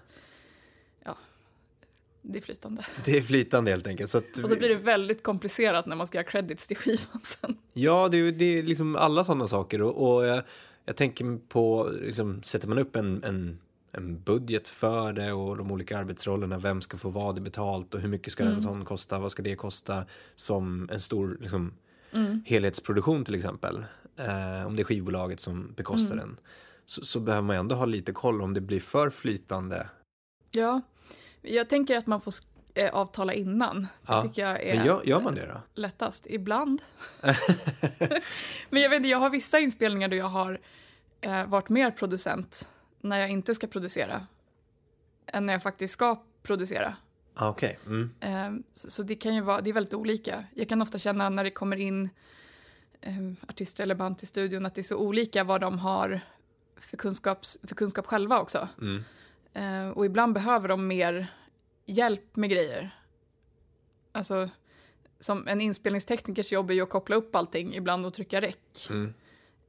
ja, 1.03 1.17
det 2.21 2.39
är 2.39 2.41
flytande. 2.43 2.85
Det 3.05 3.17
är 3.17 3.21
flytande 3.21 3.71
helt 3.71 3.87
enkelt. 3.87 4.11
Så 4.11 4.17
att 4.17 4.37
Och 4.43 4.49
så 4.49 4.55
blir 4.55 4.69
det 4.69 4.75
väldigt 4.75 5.23
komplicerat 5.23 5.85
när 5.85 5.95
man 5.95 6.07
ska 6.07 6.17
göra 6.17 6.27
credits 6.27 6.67
till 6.67 6.77
skivan 6.77 7.19
sen. 7.23 7.57
Ja, 7.73 8.07
det 8.11 8.17
är, 8.17 8.31
det 8.31 8.45
är 8.59 8.63
liksom 8.63 8.95
alla 8.95 9.23
sådana 9.23 9.47
saker. 9.47 9.81
Och, 9.81 10.15
och 10.17 10.25
jag, 10.25 10.43
jag 10.85 10.95
tänker 10.95 11.37
på, 11.47 11.91
liksom, 12.01 12.43
sätter 12.43 12.67
man 12.67 12.77
upp 12.77 12.95
en, 12.95 13.23
en, 13.23 13.59
en 13.91 14.21
budget 14.21 14.67
för 14.67 15.13
det 15.13 15.33
och 15.33 15.57
de 15.57 15.71
olika 15.71 15.97
arbetsrollerna, 15.97 16.57
vem 16.59 16.81
ska 16.81 16.97
få 16.97 17.09
vad 17.09 17.41
betalt 17.41 17.93
och 17.93 17.99
hur 18.01 18.09
mycket 18.09 18.33
ska 18.33 18.43
Mm. 18.43 18.55
en 18.55 18.61
sån 18.61 18.85
kosta, 18.85 19.19
vad 19.19 19.31
ska 19.31 19.43
det 19.43 19.55
kosta 19.55 20.05
som 20.35 20.89
en 20.91 20.99
stor 20.99 21.37
liksom, 21.41 21.73
Mm. 22.25 22.43
helhetsproduktion 22.45 23.25
till 23.25 23.35
exempel. 23.35 23.85
Eh, 24.17 24.67
om 24.67 24.75
det 24.75 24.81
är 24.81 24.83
skivbolaget 24.83 25.39
som 25.39 25.73
bekostar 25.73 26.13
Mm. 26.13 26.27
den. 26.27 26.39
Så, 26.85 27.05
så 27.05 27.19
behöver 27.19 27.47
man 27.47 27.55
ändå 27.55 27.75
ha 27.75 27.85
lite 27.85 28.11
koll 28.11 28.41
om 28.41 28.53
det 28.53 28.61
blir 28.61 28.79
för 28.79 29.09
flytande. 29.09 29.89
Ja, 30.51 30.81
jag 31.41 31.69
tänker 31.69 31.97
att 31.97 32.07
man 32.07 32.21
får 32.21 32.33
eh, 32.73 32.93
avtala 32.93 33.33
innan. 33.33 33.81
Det 33.81 33.87
Ja, 34.07 34.21
tycker 34.21 34.47
jag 34.47 34.63
är 34.63 34.75
Men 34.75 34.85
gör, 34.85 35.01
gör 35.05 35.19
man 35.21 35.35
det 35.35 35.45
då? 35.45 35.61
lättast. 35.81 36.27
Ibland. 36.29 36.81
men 38.69 38.81
jag 38.81 38.89
vet 38.89 38.97
inte, 38.97 39.09
jag 39.09 39.17
har 39.17 39.29
vissa 39.29 39.59
inspelningar 39.59 40.07
där 40.07 40.17
jag 40.17 40.25
har 40.29 40.59
eh, 41.21 41.45
varit 41.45 41.69
mer 41.69 41.91
producent 41.91 42.67
när 43.01 43.19
jag 43.19 43.29
inte 43.29 43.55
ska 43.55 43.67
producera 43.67 44.27
än 45.27 45.45
när 45.45 45.53
jag 45.53 45.63
faktiskt 45.63 45.93
ska 45.93 46.21
producera. 46.43 46.95
Ah, 47.39 47.49
Okej. 47.49 47.79
Mm. 47.85 48.09
Eh, 48.19 48.61
så, 48.73 48.91
så 48.91 49.03
det 49.03 49.15
kan 49.15 49.35
ju 49.35 49.41
vara, 49.41 49.61
det 49.61 49.69
är 49.69 49.73
väldigt 49.73 49.93
olika. 49.93 50.45
Jag 50.53 50.69
kan 50.69 50.81
ofta 50.81 50.97
känna 50.97 51.29
när 51.29 51.43
det 51.43 51.51
kommer 51.51 51.77
in 51.77 52.09
eh, 53.01 53.31
artister 53.47 53.83
eller 53.83 53.95
band 53.95 54.17
till 54.17 54.27
studion 54.27 54.65
att 54.65 54.75
det 54.75 54.81
är 54.81 54.83
så 54.83 54.97
olika 54.97 55.43
vad 55.43 55.61
de 55.61 55.79
har 55.79 56.21
för, 56.75 56.97
kunskaps, 56.97 57.57
för 57.63 57.75
kunskap 57.75 58.05
själva 58.05 58.39
också. 58.39 58.67
Mm. 58.81 59.03
Eh, 59.53 59.89
och 59.89 60.05
ibland 60.05 60.33
behöver 60.33 60.67
de 60.67 60.87
mer 60.87 61.27
hjälp 61.85 62.35
med 62.35 62.49
grejer. 62.49 62.95
Alltså, 64.11 64.49
som 65.19 65.47
en 65.47 65.61
inspelningsteknikers 65.61 66.51
jobb 66.51 66.69
är 66.69 66.73
ju 66.73 66.81
att 66.81 66.89
koppla 66.89 67.15
upp 67.15 67.35
allting 67.35 67.75
ibland 67.75 68.05
och 68.05 68.13
trycka 68.13 68.41
räck. 68.41 68.87
Mm. 68.89 69.13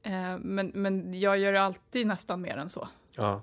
Eh, 0.03 0.37
men, 0.39 0.71
men 0.75 1.19
jag 1.19 1.39
gör 1.39 1.53
alltid 1.53 2.07
nästan 2.07 2.41
mer 2.41 2.57
än 2.57 2.69
så. 2.69 2.89
Ja. 3.15 3.41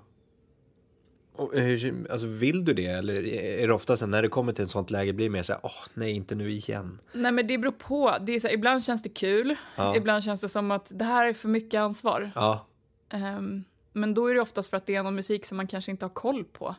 Och, 1.37 1.51
hur, 1.59 2.11
alltså, 2.11 2.27
vill 2.27 2.65
du 2.65 2.73
det 2.73 2.85
eller 2.85 3.25
är 3.33 3.67
det 3.67 3.73
ofta 3.73 3.97
så 3.97 4.05
när 4.07 4.21
det 4.21 4.27
kommer 4.29 4.53
till 4.53 4.63
ett 4.63 4.69
sånt 4.71 4.89
läge 4.89 5.13
blir 5.13 5.25
det 5.25 5.29
mer 5.31 5.43
så 5.43 5.53
här, 5.53 5.59
åh 5.63 5.71
nej 5.93 6.11
inte 6.11 6.35
nu 6.35 6.51
igen. 6.51 6.99
Nej 7.13 7.31
men 7.31 7.47
det 7.47 7.57
beror 7.57 7.71
på. 7.71 8.17
Det 8.21 8.35
är 8.35 8.39
så 8.39 8.47
här, 8.47 8.53
ibland 8.55 8.83
känns 8.83 9.03
det 9.03 9.09
kul, 9.09 9.55
Ja. 9.75 9.95
ibland 9.95 10.23
känns 10.23 10.41
det 10.41 10.49
som 10.49 10.71
att 10.71 10.91
det 10.95 11.05
här 11.05 11.25
är 11.25 11.33
för 11.33 11.49
mycket 11.49 11.79
ansvar. 11.79 12.31
Ja, 12.35 12.65
Ehm, 13.09 13.63
men 13.93 14.13
då 14.13 14.27
är 14.27 14.33
det 14.33 14.41
oftast 14.41 14.69
för 14.69 14.77
att 14.77 14.85
det 14.85 14.95
är 14.95 15.03
någon 15.03 15.15
musik 15.15 15.45
som 15.45 15.57
man 15.57 15.67
kanske 15.67 15.91
inte 15.91 16.05
har 16.05 16.09
koll 16.09 16.43
på. 16.43 16.75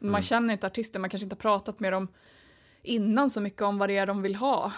Man 0.00 0.08
Mm. 0.10 0.22
känner 0.22 0.52
inte 0.52 0.66
artister, 0.66 1.00
man 1.00 1.10
kanske 1.10 1.24
inte 1.24 1.34
har 1.36 1.40
pratat 1.40 1.80
med 1.80 1.92
dem 1.92 2.08
innan 2.82 3.30
så 3.30 3.40
mycket 3.40 3.62
om 3.62 3.78
vad 3.78 3.88
det 3.88 3.96
är 3.96 4.06
de 4.06 4.22
vill 4.22 4.34
ha. 4.34 4.72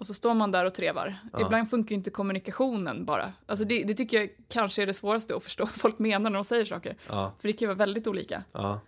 Och 0.00 0.06
så 0.06 0.14
står 0.14 0.34
man 0.34 0.50
där 0.50 0.64
och 0.64 0.74
trevar. 0.74 1.16
Ja. 1.32 1.40
Ibland 1.46 1.70
funkar 1.70 1.90
ju 1.90 1.96
inte 1.96 2.10
kommunikationen 2.10 3.04
bara. 3.04 3.32
Alltså 3.46 3.64
det, 3.64 3.84
det 3.84 3.94
tycker 3.94 4.20
jag 4.20 4.30
kanske 4.48 4.82
är 4.82 4.86
det 4.86 4.94
svåraste 4.94 5.36
att 5.36 5.42
förstå 5.42 5.64
vad 5.64 5.72
folk 5.74 5.98
menar 5.98 6.30
när 6.30 6.36
de 6.38 6.44
säger 6.44 6.64
saker. 6.64 6.96
Ja, 7.08 7.34
För 7.40 7.48
det 7.48 7.52
kan 7.52 7.60
ju 7.60 7.66
vara 7.66 7.76
väldigt 7.78 8.06
olika. 8.06 8.44
ja, 8.52 8.80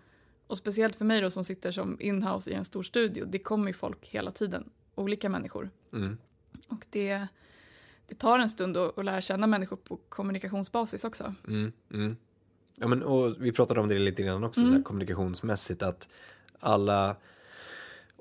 Och 0.47 0.59
speciellt 0.59 0.97
för 0.97 1.05
mig 1.05 1.21
då 1.21 1.31
som 1.31 1.45
sitter 1.45 1.73
som 1.73 1.97
inhouse 2.01 2.51
i 2.51 2.55
en 2.55 2.65
stor 2.65 2.83
studio, 2.83 3.25
det 3.29 3.39
kommer 3.39 3.67
ju 3.67 3.73
folk 3.73 4.09
hela 4.09 4.31
tiden. 4.31 4.71
Olika 4.95 5.29
människor. 5.29 5.71
mm. 5.93 6.19
Och 6.69 6.87
det, 6.91 7.27
det 8.09 8.15
tar 8.15 8.39
en 8.39 8.49
stund 8.51 8.77
att, 8.77 8.99
att 8.99 9.05
lära 9.05 9.21
känna 9.21 9.47
människor 9.47 9.77
på 9.77 9.97
kommunikationsbasis 10.09 11.05
också. 11.05 11.35
Mm. 11.49 11.73
Mm. 11.95 12.17
Ja, 12.77 12.89
men, 12.89 13.03
och 13.03 13.35
vi 13.39 13.53
pratade 13.53 13.81
om 13.81 13.89
det 13.89 13.99
lite 13.99 14.23
grann 14.23 14.45
också, 14.45 14.61
så 14.61 14.65
här, 14.67 14.71
Mm. 14.73 14.83
kommunikationsmässigt, 14.83 15.83
att 15.83 16.09
alla... 16.61 17.17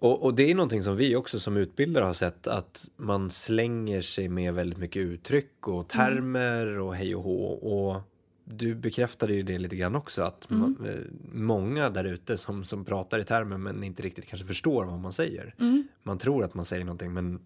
Och, 0.01 0.23
och 0.23 0.33
det 0.33 0.51
är 0.51 0.55
någonting 0.55 0.83
som 0.83 0.95
vi 0.95 1.15
också 1.15 1.39
som 1.39 1.57
utbildare 1.57 2.05
har 2.05 2.13
sett, 2.13 2.47
att 2.47 2.89
man 2.97 3.29
slänger 3.29 4.01
sig 4.01 4.29
med 4.29 4.53
väldigt 4.53 4.79
mycket 4.79 4.99
uttryck 4.99 5.67
och 5.67 5.87
termer 5.89 6.79
och 6.79 6.95
hej 6.95 7.15
och 7.15 7.23
hå. 7.23 7.43
Och 7.45 8.01
du 8.45 8.75
bekräftade 8.75 9.33
ju 9.33 9.43
det 9.43 9.57
lite 9.59 9.75
grann 9.75 9.95
också, 9.95 10.21
att 10.21 10.49
Mm. 10.51 10.75
ma- 10.79 10.89
eh, 10.89 10.99
många 11.33 11.89
där 11.89 12.03
ute 12.03 12.37
som, 12.37 12.63
som 12.63 12.85
pratar 12.85 13.19
i 13.19 13.23
termer 13.23 13.57
men 13.57 13.83
inte 13.83 14.03
riktigt 14.03 14.25
kanske 14.27 14.47
förstår 14.47 14.85
vad 14.85 14.99
man 14.99 15.13
säger. 15.13 15.55
Mm. 15.59 15.87
Man 16.03 16.17
tror 16.17 16.43
att 16.43 16.53
man 16.53 16.65
säger 16.65 16.85
någonting 16.85 17.13
men 17.13 17.39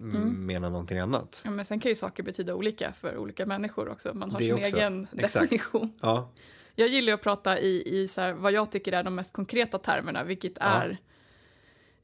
Mm. 0.00 0.46
menar 0.46 0.70
någonting 0.70 0.98
annat. 0.98 1.42
Ja, 1.44 1.50
men 1.50 1.64
sen 1.64 1.80
kan 1.80 1.88
ju 1.88 1.94
saker 1.94 2.22
betyda 2.22 2.54
olika 2.54 2.92
för 2.92 3.16
olika 3.16 3.46
människor 3.46 3.88
också. 3.88 4.14
Man 4.14 4.30
har 4.30 4.38
Det 4.38 4.44
sin 4.44 4.54
också. 4.54 4.76
egen 4.76 5.06
Exakt. 5.16 5.32
definition. 5.50 5.92
Ja, 6.00 6.30
Jag 6.74 6.88
gillar 6.88 7.12
att 7.12 7.22
prata 7.22 7.58
i, 7.58 8.00
i 8.02 8.08
så 8.08 8.20
här, 8.20 8.32
vad 8.32 8.52
jag 8.52 8.72
tycker 8.72 8.92
är 8.92 9.02
de 9.02 9.14
mest 9.14 9.32
konkreta 9.32 9.78
termerna, 9.78 10.24
vilket 10.24 10.52
Ja. 10.60 10.64
är... 10.66 10.98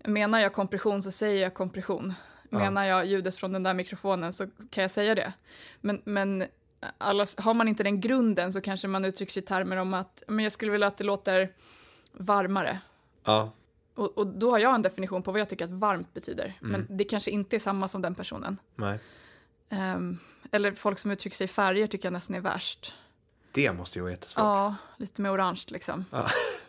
Menar 0.07 0.39
jag 0.39 0.53
kompression 0.53 1.03
så 1.03 1.11
säger 1.11 1.43
jag 1.43 1.55
kompression. 1.55 2.15
Menar 2.51 2.85
jag 2.85 3.07
ljudet 3.07 3.37
från 3.37 3.53
den 3.53 3.63
där 3.63 3.75
mikrofonen 3.75 4.33
så 4.33 4.47
kan 4.71 4.83
jag 4.83 4.91
säga 4.91 5.15
det. 5.15 5.33
Men, 5.81 6.03
men 6.05 6.45
alla, 6.99 7.27
har 7.39 7.55
man 7.55 7.69
inte 7.69 7.83
den 7.83 8.01
grunden 8.01 8.53
så 8.53 8.61
kanske 8.61 8.89
man 8.89 9.05
uttrycker 9.05 9.33
sig 9.33 9.43
i 9.43 9.47
termer 9.47 9.77
om 9.77 9.95
att 9.95 10.23
men 10.29 10.43
jag 10.43 10.53
skulle 10.53 10.73
vilja 10.73 10.87
att 10.87 10.99
det 10.99 11.05
låter 11.05 11.53
varmare. 12.13 12.81
ja, 13.25 13.53
Och, 13.95 14.19
och 14.19 14.27
då 14.27 14.51
har 14.51 14.59
jag 14.59 14.75
en 14.75 14.83
definition 14.83 15.23
på 15.23 15.33
vad 15.33 15.41
jag 15.41 15.49
tycker 15.49 15.65
att 15.65 15.71
varmt 15.71 16.15
betyder. 16.15 16.55
Mm. 16.61 16.73
Men 16.73 16.97
det 16.97 17.05
kanske 17.05 17.31
inte 17.31 17.57
är 17.57 17.61
samma 17.61 17.89
som 17.89 18.03
den 18.03 18.15
personen. 18.15 18.59
nej. 18.75 18.99
Ehm, 19.69 20.19
eller 20.53 20.73
folk 20.73 20.99
som 20.99 21.11
uttrycker 21.11 21.37
sig 21.37 21.45
i 21.45 21.49
färger 21.49 21.87
tycker 21.87 22.07
jag 22.07 22.13
nästan 22.13 22.37
är 22.37 22.41
värst. 22.41 22.95
Det 23.53 23.73
måste 23.73 23.99
ju 23.99 24.03
vara 24.03 24.11
jättesvårt. 24.11 24.43
Ja, 24.43 24.75
lite 24.97 25.23
mer 25.23 25.35
orange 25.35 25.63
liksom. 25.69 26.05
Ja. 26.11 26.27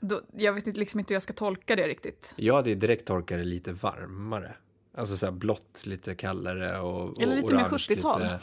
Då, 0.00 0.20
jag 0.36 0.52
vet 0.52 0.66
inte, 0.66 0.80
liksom 0.80 1.00
inte 1.00 1.12
hur 1.12 1.14
jag 1.14 1.22
ska 1.22 1.32
tolka 1.32 1.76
det 1.76 1.88
riktigt. 1.88 2.34
Jag 2.36 2.54
hade 2.54 2.68
ju 2.70 2.76
direkt 2.76 3.06
torkat 3.06 3.38
det 3.38 3.44
lite 3.44 3.72
varmare. 3.72 4.54
Alltså 4.96 5.16
så 5.16 5.26
här 5.26 5.32
blått, 5.32 5.82
lite 5.86 6.14
kallare 6.14 6.80
och, 6.80 7.22
Eller 7.22 7.36
lite 7.36 7.54
mer 7.54 7.62
orange, 7.64 7.76
70-tal. 7.78 8.22
lite- 8.22 8.40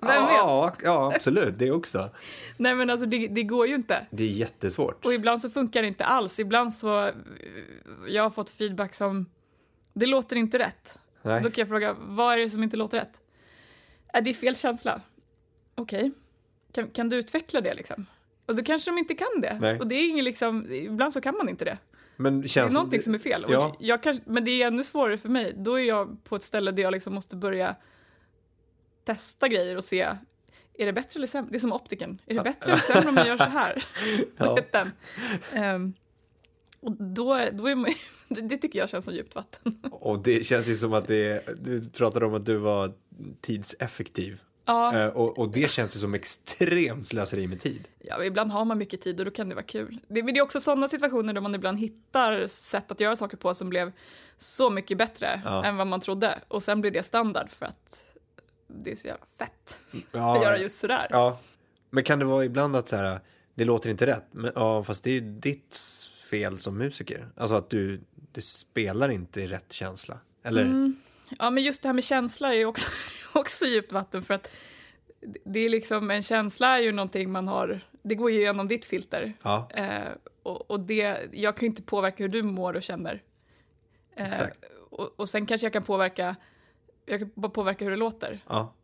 ja, 0.02 0.74
ja, 0.82 1.12
absolut. 1.14 1.58
Det 1.58 1.70
också. 1.70 2.10
Nej 2.56 2.74
men 2.74 2.90
alltså 2.90 3.06
det, 3.06 3.28
det 3.28 3.42
går 3.42 3.66
ju 3.66 3.74
inte. 3.74 4.06
Det 4.10 4.24
är 4.24 4.28
jättesvårt. 4.28 5.04
Och 5.06 5.14
ibland 5.14 5.40
så 5.40 5.50
funkar 5.50 5.82
det 5.82 5.88
inte 5.88 6.04
alls. 6.04 6.38
Ibland 6.38 6.74
så, 6.74 7.06
eh, 7.06 7.14
jag 8.08 8.22
har 8.22 8.30
fått 8.30 8.50
feedback 8.50 8.94
som, 8.94 9.26
det 9.92 10.06
låter 10.06 10.36
inte 10.36 10.58
rätt. 10.58 10.98
Nej. 11.22 11.42
Då 11.42 11.50
kan 11.50 11.62
jag 11.62 11.68
fråga, 11.68 11.96
vad 12.00 12.32
är 12.34 12.38
det 12.38 12.50
som 12.50 12.62
inte 12.62 12.76
låter 12.76 12.98
rätt? 12.98 13.20
Är 14.12 14.20
det 14.20 14.34
fel 14.34 14.56
känsla? 14.56 15.00
Okej, 15.74 16.12
kan, 16.72 16.88
kan 16.90 17.08
du 17.08 17.16
utveckla 17.16 17.60
det 17.60 17.74
liksom? 17.74 18.06
Och 18.50 18.56
så 18.56 18.62
kanske 18.62 18.90
de 18.90 18.98
inte 18.98 19.14
kan 19.14 19.40
det. 19.40 19.58
Nej. 19.60 19.78
Och 19.78 19.86
det 19.86 19.94
är 19.94 20.08
ingen 20.08 20.24
liksom, 20.24 20.72
ibland 20.72 21.12
så 21.12 21.20
kan 21.20 21.36
man 21.36 21.48
inte 21.48 21.64
det. 21.64 21.78
Men 22.16 22.40
Det 22.40 22.48
känns 22.48 22.72
är 22.72 22.74
någonting 22.74 23.02
som 23.02 23.14
är 23.14 23.18
fel. 23.18 23.46
Ja. 23.48 23.76
jag 23.78 24.02
kanske, 24.02 24.22
men 24.26 24.44
det 24.44 24.62
är 24.62 24.66
ännu 24.66 24.84
svårare 24.84 25.18
för 25.18 25.28
mig. 25.28 25.54
Då 25.56 25.80
är 25.80 25.84
jag 25.84 26.24
på 26.24 26.36
ett 26.36 26.42
ställe 26.42 26.70
där 26.70 26.82
jag 26.82 26.92
liksom 26.92 27.14
måste 27.14 27.36
börja 27.36 27.76
testa 29.04 29.48
grejer 29.48 29.76
och 29.76 29.84
se, 29.84 30.00
är 30.78 30.86
det 30.86 30.92
bättre 30.92 31.18
eller 31.18 31.26
sämre? 31.26 31.50
Det 31.50 31.56
är 31.56 31.60
som 31.60 31.72
optiken. 31.72 32.18
Är 32.26 32.34
det 32.34 32.42
bättre 32.42 32.72
eller 32.72 32.82
sämre 32.82 33.08
om 33.08 33.16
jag 33.16 33.26
gör 33.26 33.36
så 33.36 33.44
här? 33.44 33.84
Ja. 34.36 34.54
Det 34.54 34.72
den. 34.72 34.92
Ehm, 35.52 35.94
och 36.80 36.92
då, 36.92 37.48
då 37.52 37.66
är 37.66 37.74
man, 37.74 37.94
det, 38.28 38.40
det 38.40 38.56
tycker 38.56 38.78
jag 38.78 38.90
känns 38.90 39.04
som 39.04 39.14
djupt 39.14 39.34
vatten. 39.34 39.82
Och 39.90 40.22
det 40.22 40.46
känns 40.46 40.68
ju 40.68 40.74
som 40.74 40.92
att 40.92 41.06
det 41.06 41.26
är, 41.26 41.54
du 41.60 41.90
pratade 41.90 42.26
om 42.26 42.34
att 42.34 42.46
du 42.46 42.56
var 42.56 42.92
tidseffektiv. 43.40 44.40
Ja, 44.64 44.94
Eh, 44.96 45.06
och, 45.08 45.38
och 45.38 45.48
det 45.48 45.70
känns 45.70 45.96
ju 45.96 46.00
som 46.00 46.14
extremt 46.14 47.06
slöseri 47.06 47.46
med 47.46 47.60
tid. 47.60 47.88
ja, 47.98 48.24
ibland 48.24 48.52
har 48.52 48.64
man 48.64 48.78
mycket 48.78 49.00
tid 49.00 49.18
och 49.20 49.24
då 49.24 49.30
kan 49.30 49.48
det 49.48 49.54
vara 49.54 49.64
kul. 49.64 50.00
Det, 50.08 50.22
men 50.22 50.34
det 50.34 50.40
är 50.40 50.42
också 50.44 50.60
sådana 50.60 50.88
situationer 50.88 51.32
där 51.32 51.40
man 51.40 51.54
ibland 51.54 51.78
hittar 51.78 52.46
sätt 52.46 52.90
att 52.92 53.00
göra 53.00 53.16
saker 53.16 53.36
på 53.36 53.54
som 53.54 53.68
blev 53.68 53.92
så 54.36 54.70
mycket 54.70 54.98
bättre 54.98 55.40
Ja. 55.44 55.64
än 55.64 55.76
vad 55.76 55.86
man 55.86 56.00
trodde. 56.00 56.38
Och 56.48 56.62
sen 56.62 56.80
blir 56.80 56.90
det 56.90 57.02
standard 57.02 57.50
för 57.50 57.66
att 57.66 58.04
det 58.66 58.90
är 58.90 58.96
så 58.96 59.06
jävla 59.08 59.26
fett 59.38 59.80
Ja, 60.12 60.36
att 60.36 60.42
göra 60.42 60.58
just 60.58 60.78
sådär. 60.80 61.06
Ja. 61.10 61.38
Men 61.90 62.04
kan 62.04 62.18
det 62.18 62.24
vara 62.24 62.44
ibland 62.44 62.76
att 62.76 62.88
så 62.88 62.96
här, 62.96 63.20
det 63.54 63.64
låter 63.64 63.90
inte 63.90 64.06
rätt, 64.06 64.26
men 64.30 64.52
ja, 64.54 64.82
fast 64.82 65.04
det 65.04 65.10
är 65.10 65.14
ju 65.14 65.20
ditt 65.20 65.78
fel 66.30 66.58
som 66.58 66.78
musiker. 66.78 67.28
Alltså 67.36 67.54
att 67.56 67.70
du, 67.70 68.00
du 68.32 68.40
spelar 68.40 69.08
inte 69.08 69.40
i 69.40 69.46
rätt 69.46 69.72
känsla. 69.72 70.18
Eller? 70.42 70.62
Mm. 70.62 70.96
Ja, 71.38 71.50
men 71.50 71.62
just 71.62 71.82
det 71.82 71.88
här 71.88 71.94
med 71.94 72.04
känsla 72.04 72.52
är 72.52 72.56
ju 72.58 72.66
också, 72.66 72.86
också 73.32 73.64
djupt 73.64 73.92
vatten 73.92 74.22
för 74.22 74.34
att 74.34 74.50
det 75.44 75.58
är 75.58 75.68
liksom, 75.68 76.10
en 76.10 76.22
känsla 76.22 76.78
är 76.78 76.82
ju 76.82 76.92
någonting 76.92 77.32
man 77.32 77.48
har, 77.48 77.80
det 78.02 78.14
går 78.14 78.30
ju 78.30 78.38
igenom 78.40 78.68
ditt 78.68 78.84
filter. 78.84 79.32
Ja, 79.42 79.68
Eh, 79.74 80.08
och, 80.42 80.70
och 80.70 80.80
det, 80.80 81.28
jag 81.32 81.56
kan 81.56 81.60
ju 81.60 81.66
inte 81.66 81.82
påverka 81.82 82.24
hur 82.24 82.28
du 82.28 82.42
mår 82.42 82.76
och 82.76 82.82
känner. 82.82 83.22
Eh, 84.16 84.28
Exakt. 84.28 84.58
och, 84.90 85.20
och 85.20 85.28
sen 85.28 85.46
kanske 85.46 85.64
jag 85.64 85.72
kan 85.72 85.82
påverka, 85.82 86.36
jag 87.06 87.20
kan 87.20 87.30
bara 87.34 87.50
påverka 87.50 87.84
hur 87.84 87.90
det 87.90 87.96
låter. 87.96 88.40
ja. 88.48 88.74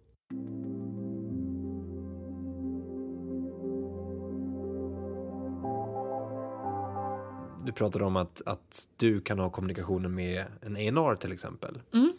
Du 7.64 7.72
pratade 7.72 8.04
om 8.04 8.16
att, 8.16 8.42
att 8.46 8.88
du 8.96 9.20
kan 9.20 9.38
ha 9.38 9.50
kommunikationen 9.50 10.14
med 10.14 10.44
en 10.62 10.76
A&R 10.76 11.16
till 11.16 11.32
exempel. 11.32 11.80
Mm. 11.92 12.12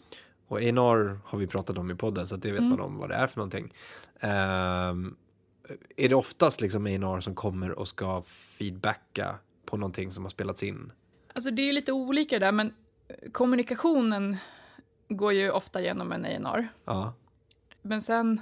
Och 0.48 0.58
A&R 0.58 1.18
har 1.24 1.38
vi 1.38 1.46
pratat 1.46 1.78
om 1.78 1.90
i 1.90 1.94
podden 1.94 2.26
så 2.26 2.36
det 2.36 2.50
vet 2.52 2.58
Mm. 2.58 2.70
man 2.70 2.80
om 2.80 2.98
vad 2.98 3.08
det 3.08 3.14
är 3.14 3.26
för 3.26 3.36
någonting. 3.38 3.74
Ehm, 4.20 5.16
är 5.96 6.08
det 6.08 6.14
oftast 6.14 6.60
liksom 6.60 6.86
A&R 6.86 7.20
som 7.20 7.34
kommer 7.34 7.70
och 7.78 7.88
ska 7.88 8.22
feedbacka 8.22 9.38
på 9.66 9.76
någonting 9.76 10.10
som 10.10 10.24
har 10.24 10.30
spelats 10.30 10.62
in? 10.62 10.92
Alltså 11.34 11.50
det 11.50 11.62
är 11.68 11.72
lite 11.72 11.92
olika 11.92 12.38
där, 12.38 12.52
men 12.52 12.72
kommunikationen 13.32 14.36
går 15.08 15.32
ju 15.32 15.50
ofta 15.50 15.80
genom 15.82 16.12
en 16.12 16.24
A&R. 16.24 16.68
Ja, 16.84 17.14
Men 17.82 18.02
sen, 18.02 18.40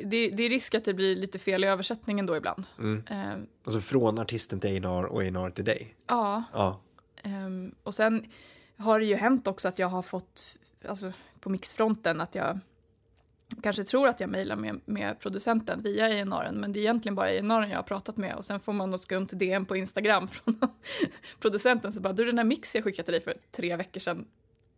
det, 0.00 0.28
det 0.30 0.42
är 0.44 0.48
risk 0.50 0.74
att 0.74 0.84
det 0.84 0.94
blir 0.94 1.16
lite 1.16 1.38
fel 1.38 1.64
i 1.64 1.66
översättningen 1.66 2.26
då 2.26 2.36
ibland. 2.36 2.66
mm. 2.78 3.02
Eh, 3.10 3.42
alltså 3.64 3.80
från 3.80 4.18
artisten 4.18 4.60
till 4.60 4.86
A&R 4.86 5.04
och 5.04 5.22
A&R 5.22 5.50
till 5.50 5.64
dig. 5.64 5.94
ja, 6.06 6.42
Ja, 6.52 6.80
Ehm, 7.22 7.74
och 7.82 7.94
sen 7.94 8.26
har 8.76 9.00
det 9.00 9.06
ju 9.06 9.14
hänt 9.14 9.46
också 9.46 9.68
att 9.68 9.78
jag 9.78 9.88
har 9.88 10.02
fått, 10.02 10.44
alltså 10.88 11.12
på 11.40 11.50
mixfronten, 11.50 12.20
att 12.20 12.34
jag 12.34 12.58
kanske 13.62 13.84
tror 13.84 14.08
att 14.08 14.20
jag 14.20 14.30
mejlar 14.30 14.56
med, 14.56 14.80
med 14.84 15.20
producenten 15.20 15.82
via 15.82 16.06
A&R'n, 16.06 16.52
men 16.52 16.72
det 16.72 16.78
är 16.78 16.80
egentligen 16.80 17.14
bara 17.14 17.28
A&R'n 17.28 17.68
jag 17.70 17.76
har 17.78 17.82
pratat 17.82 18.16
med 18.16 18.34
och 18.34 18.44
sen 18.44 18.60
får 18.60 18.72
man 18.72 18.90
något 18.90 19.02
skumt 19.02 19.28
DM 19.30 19.66
på 19.66 19.76
Instagram 19.76 20.28
från 20.28 20.60
producenten 21.40 21.92
så 21.92 22.00
bara, 22.00 22.12
du 22.12 22.24
den 22.24 22.38
här 22.38 22.44
mix 22.44 22.74
jag 22.74 22.84
skickade 22.84 23.12
dig 23.12 23.20
för 23.20 23.34
tre 23.50 23.76
veckor 23.76 24.00
sedan, 24.00 24.26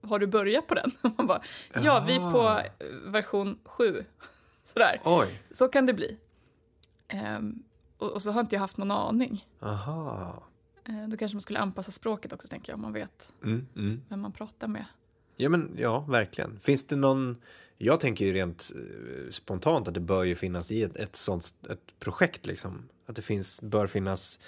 har 0.02 0.18
du 0.18 0.26
börjat 0.26 0.66
på 0.66 0.74
den? 0.74 0.90
Och 1.02 1.10
man 1.16 1.26
bara, 1.26 1.42
ja, 1.82 2.04
vi 2.06 2.14
är 2.14 2.30
på 2.30 2.60
version 3.10 3.58
sju. 3.64 4.04
Sådär, 4.64 5.00
oj, 5.04 5.42
så 5.50 5.68
kan 5.68 5.86
det 5.86 5.92
bli. 5.94 6.18
Ehm, 7.08 7.62
och, 7.98 8.10
och 8.10 8.22
så 8.22 8.30
har 8.30 8.40
inte 8.40 8.56
jag 8.56 8.60
haft 8.60 8.76
någon 8.76 8.90
aning. 8.90 9.46
aha. 9.60 10.42
Eh, 10.88 11.08
då 11.08 11.16
kanske 11.16 11.36
man 11.36 11.42
skulle 11.42 11.58
anpassa 11.58 11.90
språket 11.90 12.32
också, 12.32 12.48
tänker 12.48 12.72
jag, 12.72 12.76
om 12.76 12.82
man 12.82 12.92
vet 12.92 13.32
Mm, 13.42 13.66
mm. 13.76 14.02
vem 14.08 14.20
man 14.20 14.32
pratar 14.32 14.68
med. 14.68 14.84
Ja, 15.36 15.48
men 15.48 15.70
ja, 15.78 16.00
verkligen. 16.00 16.60
Finns 16.60 16.86
det 16.86 16.96
någon, 16.96 17.36
jag 17.78 18.00
tänker 18.00 18.24
ju 18.24 18.32
rent 18.32 18.72
eh, 18.74 19.30
spontant 19.30 19.88
att 19.88 19.94
det 19.94 20.00
bör 20.00 20.24
ju 20.24 20.34
finnas 20.34 20.70
i 20.72 20.82
ett, 20.82 20.96
ett 20.96 21.16
sånt 21.16 21.54
ett 21.70 21.98
projekt 21.98 22.46
liksom. 22.46 22.88
Att 23.06 23.16
det 23.16 23.22
finns, 23.22 23.62
bör 23.62 23.86
finnas 23.86 24.40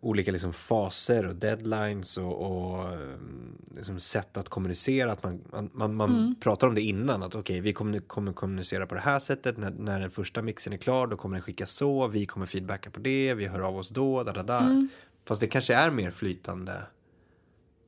olika 0.00 0.32
liksom 0.32 0.52
faser 0.52 1.26
och 1.26 1.34
deadlines 1.34 2.16
och, 2.18 2.32
och 2.46 2.92
eh, 2.92 2.98
liksom 3.76 4.00
sätt 4.00 4.36
att 4.36 4.48
kommunicera. 4.48 5.12
Att 5.12 5.22
man, 5.22 5.44
man, 5.52 5.70
man, 5.72 5.94
man 5.94 6.10
Mm. 6.10 6.34
pratar 6.40 6.66
om 6.66 6.74
det 6.74 6.80
innan. 6.82 7.22
Att 7.22 7.34
okej, 7.34 7.60
vi 7.60 7.72
kommer, 7.72 7.98
kommer 7.98 8.32
kommunicera 8.32 8.86
på 8.86 8.94
det 8.94 9.00
här 9.00 9.18
sättet. 9.18 9.56
När, 9.56 9.70
när 9.70 10.00
den 10.00 10.10
första 10.10 10.42
mixen 10.42 10.72
är 10.72 10.76
klar, 10.76 11.06
då 11.06 11.16
kommer 11.16 11.36
den 11.36 11.42
skickas 11.42 11.70
så. 11.70 12.06
Vi 12.06 12.26
kommer 12.26 12.46
feedbacka 12.46 12.90
på 12.90 13.00
det. 13.00 13.34
Vi 13.34 13.46
hör 13.46 13.60
av 13.60 13.76
oss 13.76 13.88
då. 13.88 14.22
Da, 14.22 14.32
da, 14.32 14.42
da. 14.42 14.58
Mm. 14.60 14.88
Fast 15.24 15.40
det 15.40 15.46
kanske 15.46 15.74
är 15.74 15.90
mer 15.90 16.10
flytande 16.10 16.82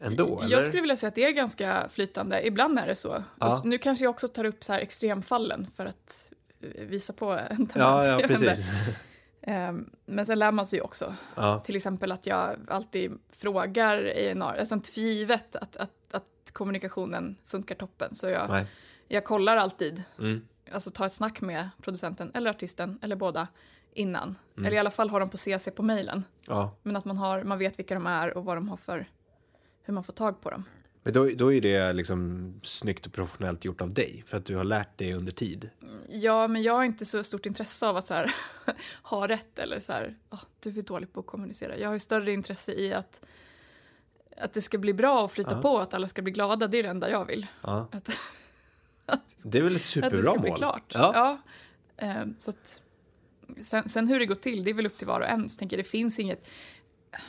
ändå, 0.01 0.41
eller? 0.41 0.53
Jag 0.53 0.65
skulle 0.65 0.81
vilja 0.81 0.97
säga 0.97 1.09
att 1.09 1.15
det 1.15 1.25
är 1.25 1.33
ganska 1.33 1.89
flytande. 1.89 2.47
Ibland 2.47 2.79
är 2.79 2.87
det 2.87 2.95
så. 2.95 3.23
Ja. 3.39 3.63
Nu 3.65 3.79
kanske 3.79 4.05
jag 4.05 4.11
också 4.11 4.29
tar 4.29 4.45
upp 4.45 4.65
så 4.65 4.73
här 4.73 4.81
extremfallen 4.81 5.67
för 5.77 5.87
att 5.87 6.31
eh, 6.61 6.85
visa 6.87 7.13
på 7.13 7.31
en 7.33 7.57
tendens. 7.57 7.75
Ja, 7.75 8.07
ja, 8.07 8.19
precis. 8.29 8.67
Ehm, 9.43 9.91
Men 10.07 10.27
sen 10.27 10.39
lär 10.39 10.53
man 10.53 10.67
sig 10.67 10.79
ju 10.79 10.83
också. 10.83 11.15
Ja, 11.35 11.61
Till 11.61 11.77
exempel 11.77 12.13
att 12.13 12.27
jag 12.27 12.57
alltid 12.69 13.19
frågar 13.31 13.99
A&R, 13.99 14.57
alltså 14.59 14.75
inte 14.75 14.91
för 14.91 15.01
givet 15.01 15.57
att, 15.57 15.77
att, 15.77 16.15
att 16.15 16.25
kommunikationen 16.53 17.37
funkar 17.47 17.75
toppen. 17.75 18.15
Så 18.15 18.29
jag, 18.29 18.51
nej. 18.51 18.67
jag 19.09 19.25
kollar 19.25 19.57
alltid, 19.57 20.03
Mm. 20.19 20.49
alltså 20.73 20.91
tar 20.91 21.07
ett 21.07 21.13
snack 21.13 21.41
med 21.41 21.69
producenten 21.83 22.31
eller 22.35 22.51
artisten 22.51 22.99
eller 23.03 23.17
båda 23.17 23.49
innan. 23.93 24.35
Mm. 24.57 24.67
Eller 24.67 24.77
i 24.77 24.81
alla 24.81 24.91
fall 24.91 25.11
har 25.11 25.21
dem 25.21 25.31
på 25.31 25.37
CC 25.37 25.71
på 25.75 25.83
mejlen. 25.83 26.25
Ja, 26.47 26.77
Men 26.83 26.97
att 26.97 27.05
man, 27.05 27.17
har, 27.17 27.43
man 27.45 27.59
vet 27.59 27.79
vilka 27.79 27.95
de 27.95 28.07
är 28.07 28.37
och 28.37 28.45
vad 28.45 28.57
de 28.57 28.69
har 28.69 28.77
för, 28.77 29.09
hur 29.83 29.95
man 29.95 30.05
får 30.05 30.13
tag 30.13 30.41
på 30.41 30.51
dem. 30.51 30.65
Då, 31.13 31.31
då 31.35 31.53
är 31.53 31.61
det 31.61 31.93
liksom 31.93 32.53
snyggt 32.63 33.07
och 33.07 33.13
professionellt 33.13 33.65
gjort 33.65 33.81
av 33.81 33.95
dig. 33.95 34.23
För 34.27 34.37
att 34.37 34.45
du 34.45 34.57
har 34.57 34.65
lärt 34.65 34.99
dig 34.99 35.15
under 35.15 35.33
tid. 35.33 35.71
Ja, 36.09 36.49
men 36.49 36.63
jag 36.63 36.73
har 36.75 36.85
inte 36.85 37.05
så 37.05 37.25
stort 37.25 37.47
intresse 37.47 37.87
av 37.87 37.97
att 37.97 38.07
så 38.07 38.15
här, 38.15 38.35
ha 39.03 39.29
rätt 39.29 39.59
eller 39.59 39.81
så 39.81 39.93
här, 39.93 40.17
"Åh, 40.31 40.41
du 40.61 40.79
är 40.79 40.83
dålig 40.83 41.13
på 41.13 41.21
att 41.21 41.27
kommunicera. 41.27 41.79
Jag 41.79 41.89
har 41.89 41.93
ju 41.93 41.99
större 41.99 42.33
intresse 42.33 42.73
i 42.73 42.93
att, 42.95 43.21
att 44.37 44.53
det 44.53 44.63
ska 44.63 44.79
bli 44.79 44.93
bra 44.95 45.23
och 45.23 45.33
flyta 45.33 45.53
Ja. 45.55 45.63
på, 45.63 45.79
att 45.79 45.95
alla 45.95 46.09
ska 46.09 46.23
bli 46.23 46.33
glada. 46.33 46.67
Det 46.67 46.79
är 46.79 46.83
det 46.83 46.89
enda 46.89 47.11
jag 47.11 47.25
vill. 47.25 47.47
Ja. 47.63 47.89
Att, 47.93 48.11
att, 49.07 49.35
Det 49.43 49.59
är 49.59 49.63
väl 49.63 49.73
ett 49.73 49.77
att 49.77 49.83
det 49.83 49.89
superbra 49.89 50.23
ska 50.23 50.33
mål? 50.33 50.41
bli 50.43 50.51
klart. 50.51 50.93
Ja. 50.95 51.13
Ja. 51.15 51.39
Ehm, 52.07 52.35
så 52.39 52.51
att, 52.51 52.83
sen, 53.63 53.89
sen 53.89 54.09
hur 54.09 54.19
det 54.19 54.27
går 54.27 54.35
till, 54.35 54.65
det 54.65 54.71
är 54.71 54.75
väl 54.75 54.87
upp 54.87 54.97
till 54.99 55.07
var 55.07 55.21
och 55.21 55.27
en. 55.29 55.49
Så 55.49 55.59
tänker 55.59 55.77
det 55.77 55.85
finns 55.85 56.19
inget 56.19 56.49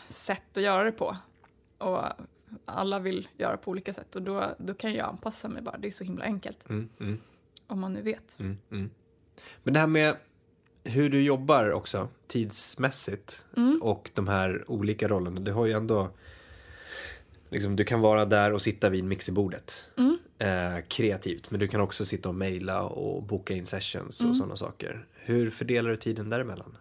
sätt 0.07 0.57
att 0.57 0.63
göra 0.63 0.83
det 0.83 0.91
på. 0.91 1.17
Och 1.77 2.03
alla 2.65 2.99
vill 2.99 3.27
göra 3.37 3.57
på 3.57 3.71
olika 3.71 3.93
sätt 3.93 4.15
och 4.15 4.21
då, 4.21 4.55
då 4.57 4.73
kan 4.73 4.93
jag 4.93 5.07
anpassa 5.09 5.47
mig 5.47 5.61
bara. 5.61 5.77
Det 5.77 5.87
är 5.87 5.91
så 5.91 6.03
himla 6.03 6.23
enkelt. 6.25 6.69
Mm, 6.69 6.89
mm, 6.99 7.17
Om 7.67 7.79
man 7.79 7.93
nu 7.93 8.01
vet. 8.01 8.39
mm, 8.39 8.57
mm. 8.71 8.89
Men 9.63 9.73
det 9.73 9.79
här 9.79 9.87
med 9.87 10.15
hur 10.83 11.09
du 11.09 11.21
jobbar 11.21 11.71
också 11.71 12.07
tidsmässigt 12.27 13.45
Mm. 13.57 13.81
och 13.81 14.11
de 14.13 14.27
här 14.27 14.63
olika 14.67 15.07
rollerna. 15.07 15.39
Du 15.39 15.51
har 15.51 15.65
ju 15.65 15.73
ändå 15.73 16.09
liksom, 17.49 17.75
du 17.75 17.83
kan 17.83 18.01
vara 18.01 18.25
där 18.25 18.53
och 18.53 18.61
sitta 18.61 18.89
vid 18.89 19.03
mixerbordet 19.03 19.89
Mm. 19.97 20.17
eh, 20.37 20.83
kreativt. 20.87 21.51
Men 21.51 21.59
du 21.59 21.67
kan 21.67 21.81
också 21.81 22.05
sitta 22.05 22.29
och 22.29 22.35
mejla 22.35 22.83
och 22.83 23.23
boka 23.23 23.53
in 23.53 23.65
sessions 23.65 24.19
och 24.19 24.25
Mm. 24.25 24.35
sådana 24.35 24.55
saker. 24.55 25.05
Hur 25.13 25.49
fördelar 25.49 25.89
du 25.89 25.97
tiden 25.97 26.29
däremellan? 26.29 26.77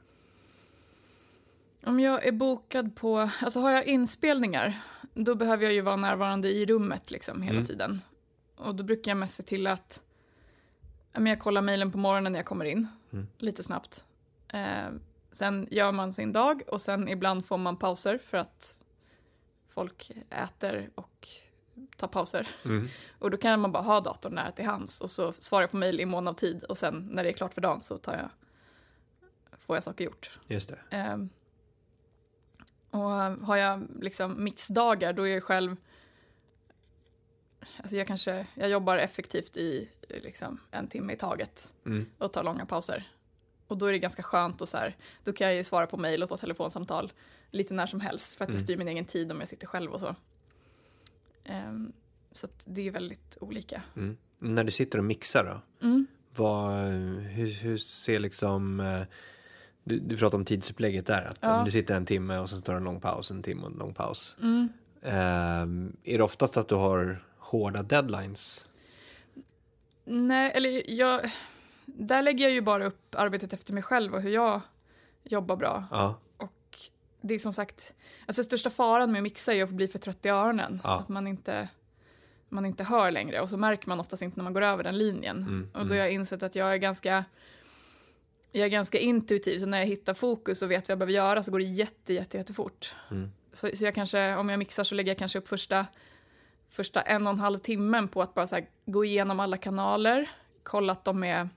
Om 1.88 2.00
jag 2.00 2.26
är 2.26 2.32
bokad 2.32 2.96
på, 2.96 3.30
alltså 3.40 3.60
har 3.60 3.70
jag 3.70 3.86
inspelningar, 3.86 4.80
då 5.14 5.34
behöver 5.34 5.64
jag 5.64 5.72
ju 5.72 5.80
vara 5.80 5.96
närvarande 5.96 6.48
i 6.48 6.66
rummet 6.66 7.10
liksom 7.10 7.42
hela 7.42 7.54
Mm. 7.56 7.66
tiden. 7.66 8.00
Och 8.56 8.74
då 8.74 8.84
brukar 8.84 9.10
jag 9.10 9.16
mest 9.18 9.34
se 9.34 9.42
till 9.42 9.66
att 9.66 10.02
men 11.12 11.26
jag 11.26 11.40
kollar 11.40 11.62
mejlen 11.62 11.92
på 11.92 11.98
morgonen 11.98 12.32
när 12.32 12.38
jag 12.38 12.46
kommer 12.46 12.64
in, 12.64 12.86
Mm. 13.12 13.26
lite 13.38 13.62
snabbt. 13.62 14.04
Eh, 14.48 14.88
sen 15.32 15.68
gör 15.70 15.92
man 15.92 16.12
sin 16.12 16.32
dag 16.32 16.62
och 16.66 16.80
sen 16.80 17.08
ibland 17.08 17.46
får 17.46 17.56
man 17.58 17.76
pauser 17.76 18.18
för 18.18 18.38
att 18.38 18.76
folk 19.68 20.10
äter 20.30 20.90
och 20.94 21.28
tar 21.96 22.08
pauser. 22.08 22.48
Mm. 22.64 22.88
Och 23.18 23.30
då 23.30 23.36
kan 23.36 23.60
man 23.60 23.72
bara 23.72 23.82
ha 23.82 24.00
datorn 24.00 24.34
nära 24.34 24.52
till 24.52 24.64
hands 24.64 25.00
och 25.00 25.10
så 25.10 25.32
svarar 25.38 25.62
jag 25.62 25.70
på 25.70 25.76
mejl 25.76 26.00
i 26.00 26.06
mån 26.06 26.28
av 26.28 26.34
tid 26.34 26.62
och 26.64 26.78
sen 26.78 27.08
när 27.12 27.22
det 27.24 27.30
är 27.30 27.32
klart 27.32 27.54
för 27.54 27.60
dagen 27.60 27.80
så 27.80 27.98
tar 27.98 28.12
jag, 28.16 28.28
får 29.58 29.76
jag 29.76 29.82
saker 29.82 30.04
gjort. 30.04 30.38
Just 30.46 30.68
det. 30.68 30.96
Ehm, 30.96 31.28
och 32.90 33.00
har 33.46 33.56
jag 33.56 33.86
liksom 34.00 34.44
mixdagar 34.44 35.12
då 35.12 35.22
är 35.28 35.34
jag 35.34 35.42
själv 35.42 35.76
Alltså 37.76 37.96
jag 37.96 38.06
kanske, 38.06 38.46
jag 38.54 38.68
jobbar 38.70 38.96
effektivt 38.96 39.56
i 39.56 39.88
liksom 40.08 40.60
en 40.70 40.88
timme 40.88 41.12
i 41.12 41.16
taget 41.16 41.72
Mm. 41.86 42.06
och 42.18 42.32
tar 42.32 42.44
långa 42.44 42.66
pauser. 42.66 43.04
Och 43.66 43.78
då 43.78 43.86
är 43.86 43.92
det 43.92 43.98
ganska 43.98 44.22
skönt 44.22 44.60
och 44.60 44.68
så 44.68 44.76
här, 44.76 44.96
då 45.24 45.32
kan 45.32 45.46
jag 45.46 45.56
ju 45.56 45.64
svara 45.64 45.86
på 45.86 45.96
mejl 45.96 46.22
och 46.22 46.28
ta 46.28 46.36
telefonsamtal 46.36 47.12
lite 47.50 47.74
när 47.74 47.86
som 47.86 48.00
helst 48.00 48.34
för 48.34 48.44
att 48.44 48.48
jag 48.48 48.54
Mm. 48.54 48.64
styr 48.64 48.76
min 48.76 48.88
egen 48.88 49.04
tid 49.04 49.32
om 49.32 49.38
jag 49.38 49.48
sitter 49.48 49.66
själv 49.66 49.92
och 49.92 50.00
så. 50.00 50.14
Ehm, 51.44 51.92
så 52.32 52.48
det 52.64 52.86
är 52.86 52.90
väldigt 52.90 53.36
olika. 53.40 53.82
Mm. 53.96 54.16
När 54.38 54.64
du 54.64 54.70
sitter 54.70 54.98
och 54.98 55.04
mixar 55.04 55.44
då? 55.44 55.86
Mm. 55.86 56.06
Vad, 56.34 56.74
hur, 57.22 57.46
hur 57.62 57.76
ser 57.78 58.18
liksom... 58.18 58.80
eh, 59.92 59.96
Du, 59.96 59.98
du 59.98 60.16
pratar 60.16 60.38
om 60.38 60.44
tidsupplägget 60.44 61.06
där. 61.06 61.24
Att 61.24 61.38
Ja. 61.42 61.58
om 61.58 61.64
du 61.64 61.70
sitter 61.70 61.94
en 61.94 62.06
timme 62.06 62.38
och 62.38 62.50
sen 62.50 62.62
tar 62.62 62.72
du 62.72 62.76
en 62.78 62.84
lång 62.84 63.00
paus, 63.00 63.30
en 63.30 63.42
timme 63.42 63.62
och 63.62 63.70
en 63.70 63.78
lång 63.78 63.94
paus. 63.94 64.36
Mm. 64.42 64.68
Ehm, 65.02 65.96
är 66.04 66.18
det 66.18 66.24
oftast 66.24 66.56
att 66.56 66.68
du 66.68 66.74
har 66.74 67.22
hårda 67.38 67.82
deadlines? 67.82 68.68
Nej, 70.04 70.52
eller 70.54 70.90
jag... 70.90 71.30
Där 71.86 72.22
lägger 72.22 72.44
jag 72.44 72.52
ju 72.52 72.60
bara 72.60 72.86
upp 72.86 73.14
arbetet 73.14 73.52
efter 73.52 73.72
mig 73.74 73.82
själv 73.82 74.14
och 74.14 74.22
hur 74.22 74.30
jag 74.30 74.60
jobbar 75.24 75.56
bra. 75.56 75.84
Ja. 75.90 76.18
Och 76.36 76.78
det 77.20 77.34
är 77.34 77.38
som 77.38 77.52
sagt, 77.52 77.94
alltså 78.26 78.42
största 78.44 78.70
faran 78.70 79.12
med 79.12 79.18
att 79.18 79.22
mixa 79.22 79.54
är 79.54 79.62
att 79.62 79.70
bli 79.70 79.88
för 79.88 79.98
trött 79.98 80.26
i 80.26 80.28
öronen. 80.28 80.80
Ja. 80.84 81.00
Att 81.00 81.08
man 81.08 81.26
inte, 81.26 81.68
man 82.48 82.66
inte 82.66 82.84
hör 82.84 83.10
längre 83.10 83.40
och 83.40 83.50
så 83.50 83.56
märker 83.56 83.88
man 83.88 84.00
oftast 84.00 84.22
inte 84.22 84.36
när 84.36 84.44
man 84.44 84.52
går 84.52 84.62
över 84.62 84.84
den 84.84 84.98
linjen. 84.98 85.36
Mm, 85.36 85.68
Och 85.74 85.86
då 85.86 85.94
har 85.94 85.98
jag 85.98 86.10
insett 86.10 86.42
att 86.42 86.54
jag 86.54 86.72
är 86.72 86.76
ganska 86.76 87.24
jag 88.52 88.64
är 88.64 88.68
ganska 88.68 88.98
intuitiv, 88.98 89.58
så 89.58 89.66
när 89.66 89.78
jag 89.78 89.86
hittar 89.86 90.14
fokus 90.14 90.62
och 90.62 90.70
vet 90.70 90.88
vad 90.88 90.92
jag 90.92 90.98
behöver 90.98 91.12
göra 91.12 91.42
så 91.42 91.50
går 91.50 91.58
det 91.58 91.64
jätte, 91.64 92.14
jätte, 92.14 92.36
jättefort. 92.36 92.94
Mm. 93.10 93.30
Så, 93.52 93.70
så 93.74 93.84
jag 93.84 93.94
kanske, 93.94 94.34
om 94.36 94.48
jag 94.48 94.58
mixar 94.58 94.84
så 94.84 94.94
lägger 94.94 95.10
jag 95.10 95.18
kanske 95.18 95.38
upp 95.38 95.48
första, 95.48 95.86
första 96.68 97.00
en 97.00 97.26
och 97.26 97.32
en 97.32 97.38
halv 97.38 97.58
timmen 97.58 98.08
på 98.08 98.22
att 98.22 98.34
bara 98.34 98.46
här, 98.46 98.68
gå 98.86 99.04
igenom 99.04 99.40
alla 99.40 99.56
kanaler, 99.56 100.30
kolla 100.62 100.92
att 100.92 101.04
de 101.04 101.24
är, 101.24 101.48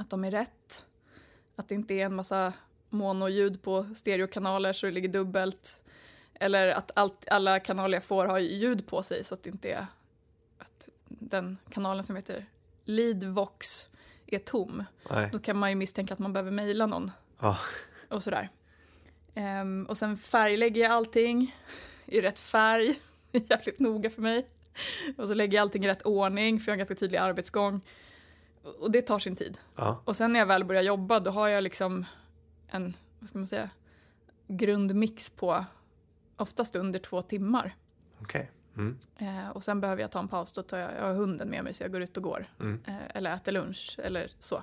att 0.00 0.10
de 0.10 0.24
är 0.24 0.30
rätt, 0.30 0.86
att 1.56 1.68
det 1.68 1.74
inte 1.74 1.94
är 1.94 2.04
en 2.04 2.14
massa 2.14 2.52
monoljud 2.88 3.62
på 3.62 3.94
stereokanaler 3.94 4.72
så 4.72 4.86
det 4.86 4.92
ligger 4.92 5.08
dubbelt. 5.08 5.82
Eller 6.34 6.68
att 6.68 6.90
allt, 6.94 7.28
alla 7.28 7.60
kanaler 7.60 7.96
jag 7.96 8.04
får 8.04 8.26
har 8.26 8.38
ljud 8.38 8.86
på 8.86 9.02
sig 9.02 9.24
så 9.24 9.34
att 9.34 9.42
det 9.42 9.50
inte 9.50 9.70
är 9.70 9.86
att 10.58 10.88
den 11.08 11.58
kanalen 11.70 12.04
som 12.04 12.16
heter 12.16 12.46
Leadvox 12.84 13.88
är 14.26 14.38
tom. 14.38 14.84
Nej. 15.10 15.28
Då 15.32 15.38
kan 15.38 15.56
man 15.56 15.70
ju 15.70 15.76
misstänka 15.76 16.14
att 16.14 16.20
man 16.20 16.32
behöver 16.32 16.50
mejla 16.50 16.86
någon 16.86 17.10
Ja. 17.40 17.58
och 18.10 18.22
sådär. 18.22 18.48
Ehm, 19.34 19.86
och 19.88 19.98
sen 19.98 20.16
färglägger 20.16 20.82
jag 20.82 20.92
allting 20.92 21.56
i 22.06 22.20
rätt 22.20 22.38
färg. 22.38 23.00
Jävligt 23.32 23.78
noga 23.78 24.10
för 24.10 24.22
mig. 24.22 24.46
Och 25.18 25.28
så 25.28 25.34
lägger 25.34 25.56
jag 25.58 25.62
allting 25.62 25.84
i 25.84 25.88
rätt 25.88 26.02
ordning 26.02 26.60
för 26.60 26.66
jag 26.66 26.72
har 26.72 26.74
en 26.74 26.78
ganska 26.78 26.94
tydlig 26.94 27.18
arbetsgång. 27.18 27.80
Och- 28.80 28.90
det 28.90 29.02
tar 29.02 29.18
sin 29.18 29.36
tid. 29.36 29.58
Ja. 29.76 30.02
Och 30.04 30.16
sen 30.16 30.32
när 30.32 30.38
jag 30.40 30.46
väl 30.46 30.64
börjar 30.64 30.82
jobba 30.82 31.20
då 31.20 31.30
har 31.30 31.48
jag 31.48 31.62
liksom 31.64 32.04
en, 32.68 32.96
vad 33.18 33.28
ska 33.28 33.38
man 33.38 33.46
säga, 33.46 33.70
grundmix 34.48 35.30
på 35.30 35.64
oftast 36.36 36.76
under 36.76 36.98
två 36.98 37.22
timmar. 37.22 37.74
Okej. 38.20 38.50
Mm. 38.76 38.98
Eh, 39.18 39.48
och 39.50 39.64
sen 39.64 39.80
behöver 39.80 40.02
jag 40.02 40.10
ta 40.10 40.18
en 40.18 40.28
paus, 40.28 40.52
då 40.52 40.62
tar 40.62 40.78
jag, 40.78 40.90
jag 40.98 41.02
har 41.02 41.14
hunden 41.14 41.50
med 41.50 41.64
mig 41.64 41.74
så 41.74 41.84
jag 41.84 41.92
går 41.92 42.02
ut 42.02 42.16
och 42.16 42.22
går. 42.22 42.46
Mm. 42.60 42.80
Eh, 42.86 42.94
eller 43.14 43.34
äter 43.34 43.52
lunch 43.52 43.96
eller 44.02 44.30
så. 44.38 44.62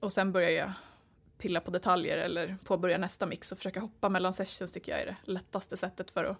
Och 0.00 0.12
sen 0.12 0.32
börjar 0.32 0.50
jag 0.50 0.72
pilla 1.38 1.60
på 1.60 1.70
detaljer 1.70 2.16
eller 2.18 2.56
påbörja 2.64 2.98
nästa 2.98 3.26
mix 3.26 3.52
och 3.52 3.58
försöka 3.58 3.80
hoppa 3.80 4.08
mellan 4.08 4.32
sessions 4.34 4.72
tycker 4.72 4.92
jag 4.92 5.00
är 5.00 5.06
det 5.06 5.16
lättaste 5.32 5.76
sättet 5.76 6.10
för 6.10 6.24
att 6.24 6.36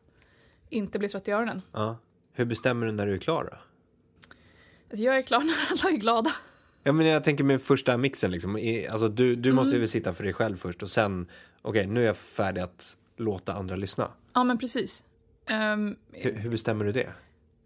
inte 0.69 0.99
bli 0.99 1.09
trött 1.09 1.29
i 1.29 1.31
öronen. 1.31 1.63
Ja. 1.73 1.97
Hur 2.33 2.45
bestämmer 2.45 2.87
du 2.87 2.93
när 2.93 3.07
du 3.07 3.15
är 3.15 3.19
klar 3.19 3.45
då? 3.45 3.57
Alltså 4.91 5.03
jag 5.05 5.19
är 5.19 5.23
klar 5.23 5.39
när 5.45 5.55
alla 5.71 5.95
är 5.95 6.01
glada. 6.01 6.31
Ja, 6.83 6.93
men 6.93 7.07
jag 7.07 7.25
tänker 7.25 7.45
med 7.45 7.63
första 7.63 7.97
mixen 7.97 8.31
liksom. 8.31 8.57
Alltså, 8.91 9.09
du, 9.09 9.37
du 9.37 9.53
måste 9.53 9.71
Mm. 9.71 9.81
ju 9.81 9.87
sitta 9.87 10.13
för 10.13 10.25
dig 10.25 10.33
själv 10.33 10.57
först 10.57 10.83
och 10.83 10.91
sen, 10.91 11.31
okej, 11.63 11.87
nu 11.87 12.03
är 12.03 12.07
jag 12.07 12.17
färdig 12.17 12.61
att 12.61 12.97
låta 13.17 13.53
andra 13.53 13.77
lyssna. 13.77 14.11
Ja 14.35 14.45
men 14.45 14.59
precis. 14.59 15.05
Ehm, 15.49 15.97
Hur, 16.13 16.33
hur 16.35 16.51
bestämmer 16.51 16.85
du 16.85 16.93
det? 16.93 17.13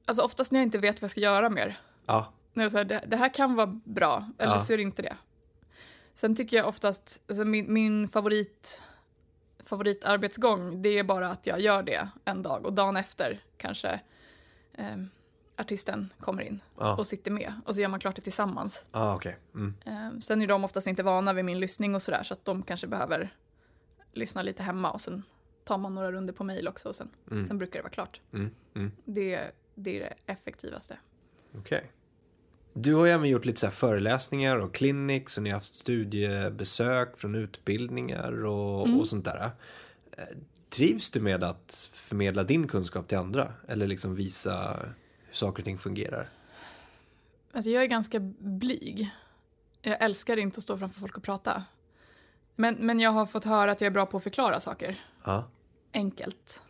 alltså 0.04 0.22
oftast 0.22 0.52
när 0.52 0.60
jag 0.60 0.66
inte 0.66 0.78
vet 0.78 0.96
vad 1.00 1.04
jag 1.04 1.10
ska 1.10 1.20
göra 1.20 1.50
mer. 1.50 1.78
Ja. 2.06 2.32
När 2.52 2.64
jag 2.64 2.72
säger 2.72 2.84
det, 2.84 3.04
det 3.06 3.16
här 3.16 3.34
kan 3.34 3.54
vara 3.54 3.66
bra, 3.84 4.28
eller 4.38 4.52
Ja. 4.52 4.58
så 4.58 4.72
är 4.72 4.76
det 4.76 4.82
inte 4.82 5.02
det. 5.02 5.16
Sen 6.14 6.36
tycker 6.36 6.56
jag 6.56 6.68
oftast, 6.68 7.22
alltså 7.28 7.44
min, 7.44 7.72
min 7.72 8.08
favorit, 8.08 8.82
favoritarbetsgång, 9.64 10.82
det 10.82 10.98
är 10.98 11.04
bara 11.04 11.30
att 11.30 11.46
jag 11.46 11.60
gör 11.60 11.82
det 11.82 12.08
en 12.24 12.42
dag 12.42 12.66
och 12.66 12.72
dagen 12.72 12.96
efter 12.96 13.40
kanske 13.56 14.00
ehm, 14.74 15.08
artisten 15.56 16.12
kommer 16.20 16.42
in 16.42 16.60
Ja, 16.78 16.96
och 16.96 17.06
sitter 17.06 17.30
med 17.30 17.54
och 17.66 17.74
så 17.74 17.80
gör 17.80 17.88
man 17.88 18.00
klart 18.00 18.16
det 18.16 18.22
tillsammans. 18.22 18.84
ah, 18.90 19.14
okej. 19.14 19.36
Mm. 19.54 19.74
Ehm, 19.84 20.22
sen 20.22 20.42
är 20.42 20.46
de 20.46 20.64
oftast 20.64 20.86
inte 20.86 21.02
vana 21.02 21.32
vid 21.32 21.44
min 21.44 21.60
lyssning 21.60 21.94
och 21.94 22.02
sådär 22.02 22.22
så 22.22 22.34
att 22.34 22.44
de 22.44 22.62
kanske 22.62 22.86
behöver 22.86 23.34
lyssna 24.12 24.42
lite 24.42 24.62
hemma 24.62 24.90
och 24.90 25.00
sen 25.00 25.22
tar 25.64 25.78
man 25.78 25.94
några 25.94 26.12
runder 26.12 26.32
på 26.32 26.44
mail 26.44 26.68
också 26.68 26.88
och 26.88 26.94
sen, 26.96 27.08
Mm. 27.30 27.44
sen 27.44 27.58
brukar 27.58 27.78
det 27.78 27.82
vara 27.82 27.92
klart. 27.92 28.20
Mm. 28.32 28.50
Mm. 28.74 28.92
Det, 29.04 29.50
det 29.74 29.96
är 29.96 30.00
det 30.00 30.32
effektivaste. 30.32 30.96
Okej. 31.58 31.90
Du 32.74 32.94
har 32.94 33.06
ju 33.06 33.12
även 33.12 33.28
gjort 33.28 33.44
lite 33.44 33.60
så 33.60 33.70
föreläsningar 33.70 34.56
och 34.56 34.74
clinics 34.74 35.36
och 35.36 35.42
ni 35.42 35.50
har 35.50 35.54
haft 35.56 35.74
studiebesök 35.74 37.18
från 37.18 37.34
utbildningar 37.34 38.44
och, 38.44 38.86
Mm. 38.86 39.00
och 39.00 39.08
sånt 39.08 39.24
där. 39.24 39.50
Eh, 40.16 40.24
Trivs 40.68 41.10
du 41.10 41.20
med 41.20 41.44
att 41.44 41.88
förmedla 41.92 42.42
din 42.44 42.68
kunskap 42.68 43.08
till 43.08 43.18
andra? 43.18 43.52
Eller 43.68 43.86
liksom 43.86 44.14
visa 44.14 44.76
hur 45.26 45.34
saker 45.34 45.60
och 45.62 45.64
ting 45.64 45.78
fungerar? 45.78 46.28
Alltså 47.52 47.70
jag 47.70 47.82
är 47.82 47.86
ganska 47.86 48.20
blyg. 48.38 49.10
Jag 49.82 50.02
älskar 50.02 50.36
inte 50.36 50.58
att 50.58 50.62
stå 50.62 50.78
framför 50.78 51.00
folk 51.00 51.16
och 51.16 51.22
prata. 51.22 51.64
Men, 52.56 52.74
men 52.74 53.00
jag 53.00 53.10
har 53.10 53.26
fått 53.26 53.44
höra 53.44 53.72
att 53.72 53.80
jag 53.80 53.86
är 53.86 53.90
bra 53.90 54.06
på 54.06 54.16
att 54.16 54.22
förklara 54.22 54.60
saker. 54.60 55.00
Ja. 55.24 55.44
Enkelt. 55.92 56.62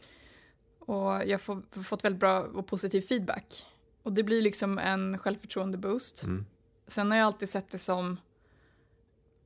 Och 0.78 1.04
jag 1.26 1.40
har 1.46 1.82
fått 1.82 2.04
väldigt 2.04 2.20
bra 2.20 2.40
och 2.42 2.66
positiv 2.66 3.00
feedback. 3.02 3.66
Och 4.02 4.12
det 4.12 4.22
blir 4.22 4.42
liksom 4.42 4.78
en 4.78 5.18
självförtroende-boost. 5.18 6.22
Mm. 6.24 6.46
Sen 6.86 7.10
har 7.10 7.18
jag 7.18 7.26
alltid 7.26 7.48
sett 7.48 7.70
det 7.70 7.78
som... 7.78 8.16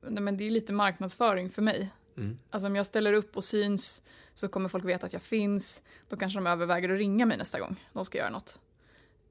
Nej, 0.01 0.23
men 0.23 0.37
det 0.37 0.43
är 0.43 0.49
lite 0.51 0.73
marknadsföring 0.73 1.49
för 1.49 1.61
mig. 1.61 1.89
Mm. 2.17 2.39
Alltså 2.49 2.67
om 2.67 2.75
jag 2.75 2.85
ställer 2.85 3.13
upp 3.13 3.37
och 3.37 3.43
syns 3.43 4.01
så 4.33 4.47
kommer 4.47 4.69
folk 4.69 4.85
veta 4.85 5.05
att 5.05 5.13
jag 5.13 5.21
finns. 5.21 5.81
Då 6.09 6.17
kanske 6.17 6.37
de 6.39 6.47
överväger 6.47 6.89
att 6.89 6.97
ringa 6.97 7.25
mig 7.25 7.37
nästa 7.37 7.59
gång 7.59 7.75
de 7.93 8.05
ska 8.05 8.17
göra 8.17 8.29
något. 8.29 8.59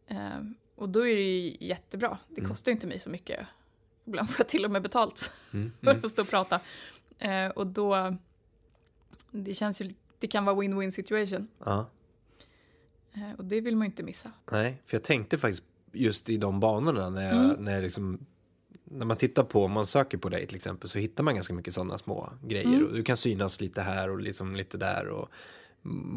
Ehm, 0.09 0.55
och 0.75 0.89
då 0.89 1.07
är 1.07 1.17
det 1.17 1.23
ju 1.23 1.57
jättebra. 1.61 2.19
Det 2.29 2.41
Mm. 2.41 2.51
kostar 2.51 2.73
inte 2.73 2.87
mig 2.87 2.99
så 2.99 3.11
mycket. 3.11 3.47
Ibland 4.05 4.31
får 4.31 4.41
jag 4.41 4.49
till 4.49 4.65
och 4.65 4.71
med 4.71 4.83
betalt 4.83 5.33
Mm. 5.53 5.73
för 5.81 5.91
Mm. 5.91 6.05
att 6.05 6.11
stå 6.11 6.23
och 6.23 6.29
prata. 6.31 6.61
Ehm, 7.19 7.51
och 7.51 7.67
då, 7.67 8.17
det 9.31 9.55
känns 9.55 9.81
ju, 9.83 9.95
det 10.19 10.27
kan 10.27 10.45
vara 10.45 10.57
win-win 10.57 10.91
situation. 10.91 11.49
Ja. 11.65 11.87
Ehm, 13.13 13.35
och 13.35 13.45
det 13.45 13.61
vill 13.61 13.77
man 13.77 13.87
ju 13.87 13.91
inte 13.91 14.03
missa. 14.03 14.33
Nej, 14.53 14.83
för 14.87 14.97
jag 14.97 15.05
tänkte 15.05 15.39
faktiskt 15.39 15.65
just 15.93 16.29
i 16.31 16.37
de 16.37 16.61
banorna 16.61 17.11
när 17.11 17.23
jag, 17.23 17.45
Mm. 17.45 17.65
när 17.65 17.75
jag 17.75 17.83
liksom 17.83 18.19
när 18.85 19.07
man 19.07 19.17
tittar 19.17 19.43
på, 19.45 19.65
om 19.65 19.73
man 19.73 19.87
söker 19.87 20.19
på 20.19 20.29
dig 20.29 20.47
till 20.47 20.57
exempel 20.57 20.89
så 20.89 20.99
hittar 20.99 21.25
man 21.25 21.35
ganska 21.35 21.55
mycket 21.55 21.75
sådana 21.75 21.99
små 21.99 22.33
grejer 22.45 22.67
Mm. 22.67 22.87
och 22.87 22.93
du 22.93 23.03
kan 23.03 23.17
synas 23.17 23.61
lite 23.61 23.83
här 23.83 24.11
och 24.11 24.21
liksom 24.21 24.57
lite 24.57 24.79
där 24.79 25.09
och 25.09 25.29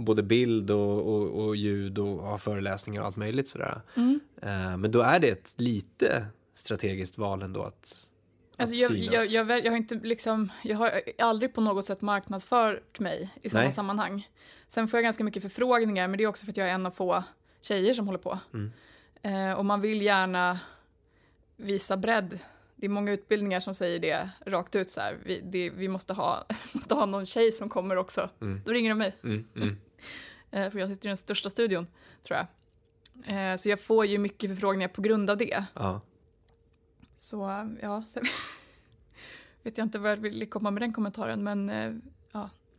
både 0.06 0.24
bild 0.24 0.72
och, 0.72 1.14
och, 1.16 1.46
och 1.46 1.56
ljud 1.56 2.00
och 2.00 2.24
ha 2.24 2.38
föreläsningar 2.38 3.02
och 3.02 3.08
allt 3.08 3.16
möjligt 3.16 3.48
sådär. 3.48 3.82
Mm. 3.96 4.20
Eh, 4.42 4.78
men 4.78 4.92
då 4.92 5.02
är 5.02 5.20
det 5.20 5.30
ett 5.30 5.54
lite 5.58 6.26
strategiskt 6.56 7.18
val 7.18 7.42
ändå 7.42 7.64
att, 7.64 8.09
Alltså 8.60 8.76
jag, 8.76 8.91
jag, 8.98 9.26
jag, 9.26 9.65
jag 9.65 9.72
har 9.72 9.78
inte 9.78 9.95
liksom, 9.95 10.52
jag 10.63 10.78
har 10.78 11.02
aldrig 11.17 11.54
på 11.54 11.62
något 11.62 11.86
sätt 11.86 12.02
marknadsfört 12.02 13.00
mig 13.00 13.30
i 13.41 13.50
sådana 13.50 13.72
sammanhang. 13.72 14.30
Sen 14.67 14.88
får 14.88 14.98
jag 14.98 15.04
ganska 15.04 15.24
mycket 15.24 15.41
förfrågningar, 15.41 16.08
men 16.08 16.17
det 16.17 16.24
är 16.24 16.28
också 16.28 16.45
för 16.45 16.52
att 16.52 16.58
jag 16.58 16.69
är 16.69 16.74
en 16.74 16.86
av 16.86 16.91
få 16.91 17.24
tjejer 17.62 17.93
som 17.93 18.08
håller 18.08 18.19
på. 18.19 18.39
Mm. 18.54 18.72
Eh, 19.22 19.58
och 19.58 19.65
man 19.65 19.82
vill 19.82 20.02
gärna 20.02 20.60
visa 21.56 21.98
bredd. 21.98 22.39
Det 22.76 22.86
är 22.86 22.89
många 22.89 23.12
utbildningar 23.12 23.60
som 23.60 23.76
säger 23.76 24.00
det 24.00 24.30
rakt 24.45 24.76
ut 24.76 24.91
så 24.91 25.02
här. 25.02 25.17
Vi, 25.24 25.41
det, 25.43 25.69
vi 25.69 25.88
måste, 25.88 26.13
ha, 26.13 26.45
måste 26.72 26.95
ha 26.95 27.06
någon 27.06 27.26
tjej 27.26 27.52
som 27.52 27.69
kommer 27.69 27.95
också. 27.95 28.30
Mm. 28.41 28.62
Då 28.65 28.72
ringer 28.72 28.89
de 28.89 28.98
mig, 28.98 29.15
Mm, 29.24 29.48
mm. 29.56 29.78
eh, 30.52 30.72
för 30.72 30.80
jag 30.80 30.89
sitter 30.89 31.08
i 31.08 31.10
den 31.10 31.17
största 31.17 31.50
studion, 31.50 31.88
tror 32.24 32.38
jag. 32.38 32.48
Eh, 33.26 33.56
så 33.56 33.69
jag 33.69 33.80
får 33.80 34.06
ju 34.06 34.17
mycket 34.17 34.50
förfrågningar 34.50 34.88
på 34.88 35.02
grund 35.02 35.30
av 35.30 35.38
det. 35.38 35.65
Ja. 35.74 36.02
Så 37.20 37.68
ja, 37.82 38.04
sen 38.08 38.24
vet 39.64 39.78
jag 39.78 39.86
inte 39.86 40.00
vad 40.00 40.12
jag 40.12 40.18
vill 40.18 40.50
komma 40.50 40.72
med 40.72 40.82
den 40.82 40.94
kommentaren, 40.94 41.44
men 41.44 41.70
eh, 41.70 41.94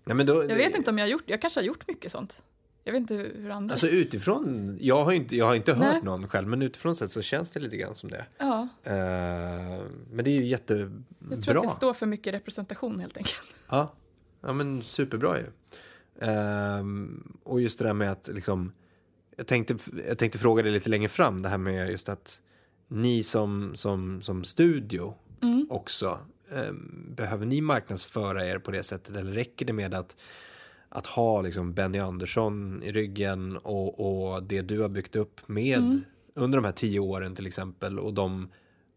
Nej, 0.04 0.16
men 0.16 0.26
då, 0.26 0.44
jag 0.44 0.56
vet 0.56 0.74
inte 0.74 0.90
om 0.90 0.98
jag 0.98 1.04
har 1.06 1.10
gjort, 1.10 1.22
jag 1.26 1.40
kanske 1.40 1.60
har 1.60 1.64
gjort 1.64 1.88
mycket 1.88 2.12
sånt. 2.12 2.42
Jag 2.84 2.92
vet 2.92 3.00
inte 3.00 3.14
hur, 3.14 3.34
hur 3.36 3.50
andra... 3.50 3.72
Alltså 3.72 3.88
utifrån, 3.88 4.78
jag 4.80 5.04
har 5.04 5.12
inte, 5.12 5.36
jag 5.36 5.46
har 5.46 5.54
inte 5.54 5.72
hört 5.72 5.92
Nej. 5.92 6.02
någon 6.02 6.28
själv, 6.28 6.48
men 6.48 6.62
utifrån 6.62 6.96
sett 6.96 7.12
så 7.12 7.22
känns 7.22 7.50
det 7.50 7.60
lite 7.60 7.76
grann 7.76 7.94
som 7.94 8.10
det. 8.10 8.26
ja, 8.38 8.68
Eh, 8.84 8.92
men 10.10 10.24
det 10.24 10.30
är 10.30 10.34
ju 10.40 10.44
jättebra. 10.44 10.90
jag 11.30 11.42
tror 11.42 11.56
att 11.56 11.62
det 11.62 11.68
står 11.68 11.94
för 11.94 12.06
mycket 12.06 12.34
representation 12.34 13.00
helt 13.00 13.16
enkelt. 13.16 13.36
Ja, 13.68 13.92
ja 14.40 14.52
men 14.52 14.82
superbra 14.82 15.38
ju. 15.38 15.46
Ehm, 16.20 17.38
och 17.42 17.60
just 17.60 17.78
det 17.78 17.84
där 17.84 17.92
med 17.92 18.12
att 18.12 18.30
liksom, 18.32 18.72
jag 19.36 19.46
tänkte, 19.46 19.76
jag 20.08 20.18
tänkte 20.18 20.38
fråga 20.38 20.62
dig 20.62 20.72
lite 20.72 20.88
längre 20.90 21.08
fram, 21.08 21.42
det 21.42 21.48
här 21.48 21.58
med 21.58 21.90
just 21.90 22.08
att 22.08 22.40
ni 22.90 23.22
som, 23.22 23.72
som, 23.74 24.22
som 24.22 24.44
studio 24.44 25.14
Mm. 25.42 25.66
också, 25.70 26.18
ehm, 26.52 27.06
behöver 27.16 27.46
ni 27.46 27.60
marknadsföra 27.60 28.46
er 28.46 28.58
på 28.58 28.70
det 28.70 28.82
sättet 28.82 29.16
eller 29.16 29.32
räcker 29.32 29.66
det 29.66 29.72
med 29.72 29.94
att, 29.94 30.16
att 30.88 31.06
ha 31.06 31.40
liksom 31.42 31.72
Benny 31.74 31.98
Andersson 31.98 32.82
i 32.82 32.92
ryggen 32.92 33.56
och, 33.56 34.00
och 34.32 34.42
det 34.42 34.62
du 34.62 34.80
har 34.80 34.88
byggt 34.88 35.16
upp 35.16 35.48
med 35.48 35.78
Mm. 35.78 36.00
under 36.34 36.58
de 36.58 36.64
här 36.64 36.72
tio 36.72 37.00
åren 37.00 37.34
till 37.34 37.46
exempel 37.46 37.98
och 37.98 38.14
de 38.14 38.48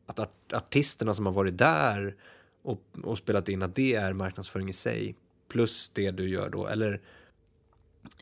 att 0.06 0.20
art, 0.20 0.54
artisterna 0.54 1.14
som 1.14 1.26
har 1.26 1.34
varit 1.34 1.58
där 1.58 2.16
och, 2.62 2.82
och 3.04 3.18
spelat 3.18 3.50
in 3.50 3.62
att 3.62 3.76
det 3.76 3.94
är 3.96 4.14
marknadsföring 4.14 4.70
i 4.70 4.74
sig 4.74 5.16
plus 5.48 5.90
det 5.90 6.12
du 6.12 6.30
gör 6.30 6.50
då 6.50 6.68
eller 6.68 7.02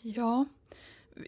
Ja, 0.02 0.46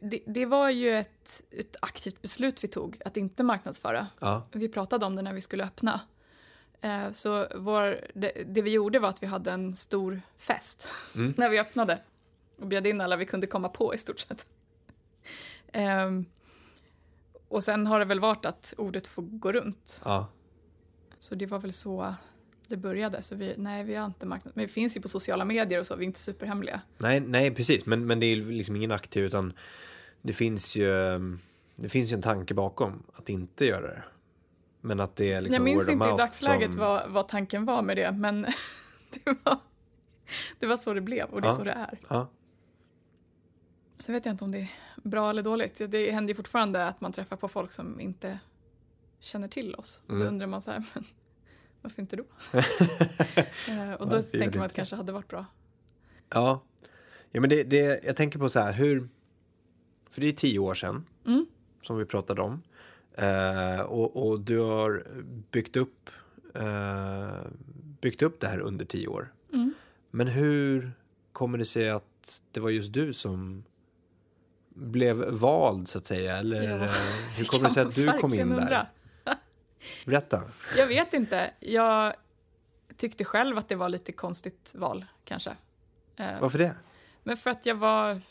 det, 0.02 0.20
det 0.26 0.46
var 0.46 0.70
ju 0.70 0.96
ett, 0.96 1.44
ett 1.52 1.76
aktivt 1.82 2.22
beslut 2.22 2.64
vi 2.64 2.68
tog 2.68 3.02
att 3.06 3.18
inte 3.18 3.44
marknadsföra. 3.44 4.08
ja, 4.20 4.48
Vi 4.52 4.70
pratade 4.70 5.06
om 5.06 5.16
det 5.16 5.22
när 5.22 5.34
vi 5.34 5.42
skulle 5.42 5.64
öppna. 5.64 6.02
Eh, 6.82 7.12
Så 7.12 7.48
vår, 7.56 8.08
det, 8.14 8.32
det 8.48 8.62
vi 8.62 8.72
gjorde 8.72 9.00
var 9.00 9.10
att 9.10 9.24
vi 9.24 9.28
hade 9.28 9.52
en 9.52 9.76
stor 9.76 10.22
fest 10.38 10.90
Mm. 11.16 11.34
när 11.38 11.50
vi 11.50 11.60
öppnade 11.60 12.00
och 12.60 12.68
bjöd 12.68 12.88
in 12.88 13.02
alla 13.02 13.16
vi 13.16 13.26
kunde 13.26 13.48
komma 13.48 13.70
på 13.70 13.94
i 13.94 13.98
stort 13.98 14.20
sett. 14.20 14.46
Ehm, 15.72 16.26
och 17.48 17.64
sen 17.64 17.88
har 17.88 18.00
det 18.00 18.06
väl 18.06 18.20
varit 18.20 18.46
att 18.46 18.74
ordet 18.78 19.08
får 19.08 19.22
gå 19.22 19.52
runt. 19.52 20.02
ja, 20.06 20.28
Så 21.18 21.36
det 21.36 21.46
var 21.46 21.60
väl 21.60 21.74
så 21.74 22.16
det 22.76 22.78
började. 22.82 23.22
Så 23.22 23.36
vi, 23.36 23.54
nej, 23.58 23.84
vi 23.84 23.96
har 23.96 24.06
inte 24.06 24.26
marknad. 24.26 24.52
Men 24.56 24.66
vi 24.66 24.72
finns 24.72 24.98
ju 24.98 25.02
på 25.02 25.08
sociala 25.08 25.46
medier 25.46 25.80
och 25.80 25.88
så, 25.88 25.96
vi 25.96 26.04
är 26.04 26.08
inte 26.08 26.20
superhemliga. 26.20 26.82
nej, 26.98 27.20
nej 27.20 27.52
precis 27.56 27.86
men, 27.86 28.06
men 28.08 28.20
det 28.20 28.26
är 28.26 28.36
liksom 28.36 28.76
ingen 28.76 28.92
aktiv 28.92 29.24
utan 29.26 29.54
det 30.22 30.34
finns 30.34 30.76
ju 30.76 30.88
det 31.76 31.90
finns 31.90 32.12
ju 32.12 32.16
en 32.16 32.22
tanke 32.22 32.54
bakom 32.54 33.04
att 33.14 33.30
inte 33.30 33.66
göra 33.66 33.88
det 33.88 34.04
men 34.82 35.00
att 35.00 35.16
det 35.16 35.32
är 35.34 35.42
liksom 35.42 35.54
jag 35.54 35.64
minns 35.64 35.90
inte 35.90 36.06
i 36.06 36.18
dagsläget 36.18 36.72
som, 36.74 36.80
vad, 36.82 37.12
vad 37.12 37.28
tanken 37.28 37.66
var 37.66 37.82
med 37.82 37.98
det, 37.98 38.12
men 38.12 38.42
det 39.10 39.36
var, 39.44 39.58
det 40.60 40.68
var 40.68 40.78
så 40.78 40.94
det 40.94 41.02
blev 41.02 41.30
och 41.30 41.42
det 41.42 41.48
är 41.48 41.52
Ja. 41.52 41.56
så 41.58 41.64
det 41.64 41.72
är. 41.72 42.00
ja, 42.10 42.28
Sen 43.98 44.14
vet 44.14 44.26
jag 44.26 44.34
inte 44.34 44.44
om 44.44 44.52
det 44.52 44.58
är 44.60 44.68
bra 45.04 45.30
eller 45.30 45.44
dåligt. 45.44 45.82
Det 45.88 46.12
händer 46.12 46.32
ju 46.32 46.36
fortfarande 46.36 46.88
att 46.88 47.02
man 47.02 47.12
träffar 47.14 47.36
på 47.38 47.48
folk 47.48 47.72
som 47.72 48.00
inte 48.00 48.40
känner 49.20 49.48
till 49.48 49.76
oss. 49.76 50.02
Och 50.08 50.14
Då 50.14 50.16
Mm. 50.16 50.28
undrar 50.28 50.48
man 50.48 50.62
så 50.62 50.72
här, 50.72 50.84
men 50.94 51.04
varför 51.84 52.02
inte 52.02 52.16
då? 52.16 52.24
Eh, 53.70 53.94
och 53.94 54.10
då 54.10 54.22
tänker 54.22 54.58
man 54.58 54.66
att 54.66 54.72
det 54.72 54.76
kanske 54.76 54.96
hade 54.96 55.12
varit 55.12 55.28
bra. 55.28 55.46
ja 56.30 56.64
ja 57.32 57.42
men 57.42 57.50
det, 57.50 57.64
det 57.64 58.04
jag 58.06 58.16
tänker 58.16 58.40
på 58.40 58.50
så 58.50 58.60
här 58.60 58.74
hur 58.74 59.10
för 60.10 60.22
det 60.22 60.28
är 60.28 60.32
tio 60.32 60.60
år 60.60 60.74
sedan 60.74 61.06
Mm. 61.26 61.46
som 61.82 61.98
vi 61.98 62.06
pratade 62.06 62.42
om. 62.42 62.62
Eh, 63.16 63.80
och, 63.80 64.28
och 64.30 64.40
du 64.40 64.60
har 64.60 65.06
byggt 65.52 65.76
upp, 65.76 66.10
eh, 66.56 67.32
byggt 68.02 68.22
upp 68.22 68.40
det 68.40 68.48
här 68.48 68.60
under 68.60 68.86
tio 68.86 69.08
år. 69.08 69.34
Mm. 69.54 69.74
Men 70.12 70.28
hur 70.28 70.92
kommer 71.32 71.58
det 71.58 71.66
sig 71.66 71.90
att 71.90 72.42
det 72.52 72.60
var 72.60 72.70
just 72.70 72.94
du 72.94 73.14
som 73.14 73.64
blev 74.70 75.16
vald 75.30 75.88
så 75.88 75.98
att 75.98 76.06
säga? 76.06 76.38
Eller 76.38 76.64
Ja, 76.80 76.86
eh, 76.86 76.92
hur 77.38 77.46
kommer 77.46 77.64
det 77.64 77.74
sig 77.74 77.84
att 77.84 77.96
du 77.96 78.12
kom 78.20 78.34
in 78.34 78.50
där? 78.50 78.56
undra. 78.58 78.88
Berätta. 80.06 80.44
Jag 80.78 80.88
vet 80.88 81.14
inte. 81.14 81.52
Jag 81.60 82.14
tyckte 82.98 83.26
själv 83.26 83.58
att 83.58 83.70
det 83.70 83.76
var 83.76 83.90
lite 83.90 84.12
konstigt 84.12 84.72
val, 84.76 85.06
kanske. 85.26 85.56
Eh, 86.16 86.40
Varför 86.42 86.60
det? 86.60 86.76
Men 87.24 87.38
för 87.38 87.50
att 87.50 87.66
jag 87.66 87.76
var, 87.76 88.22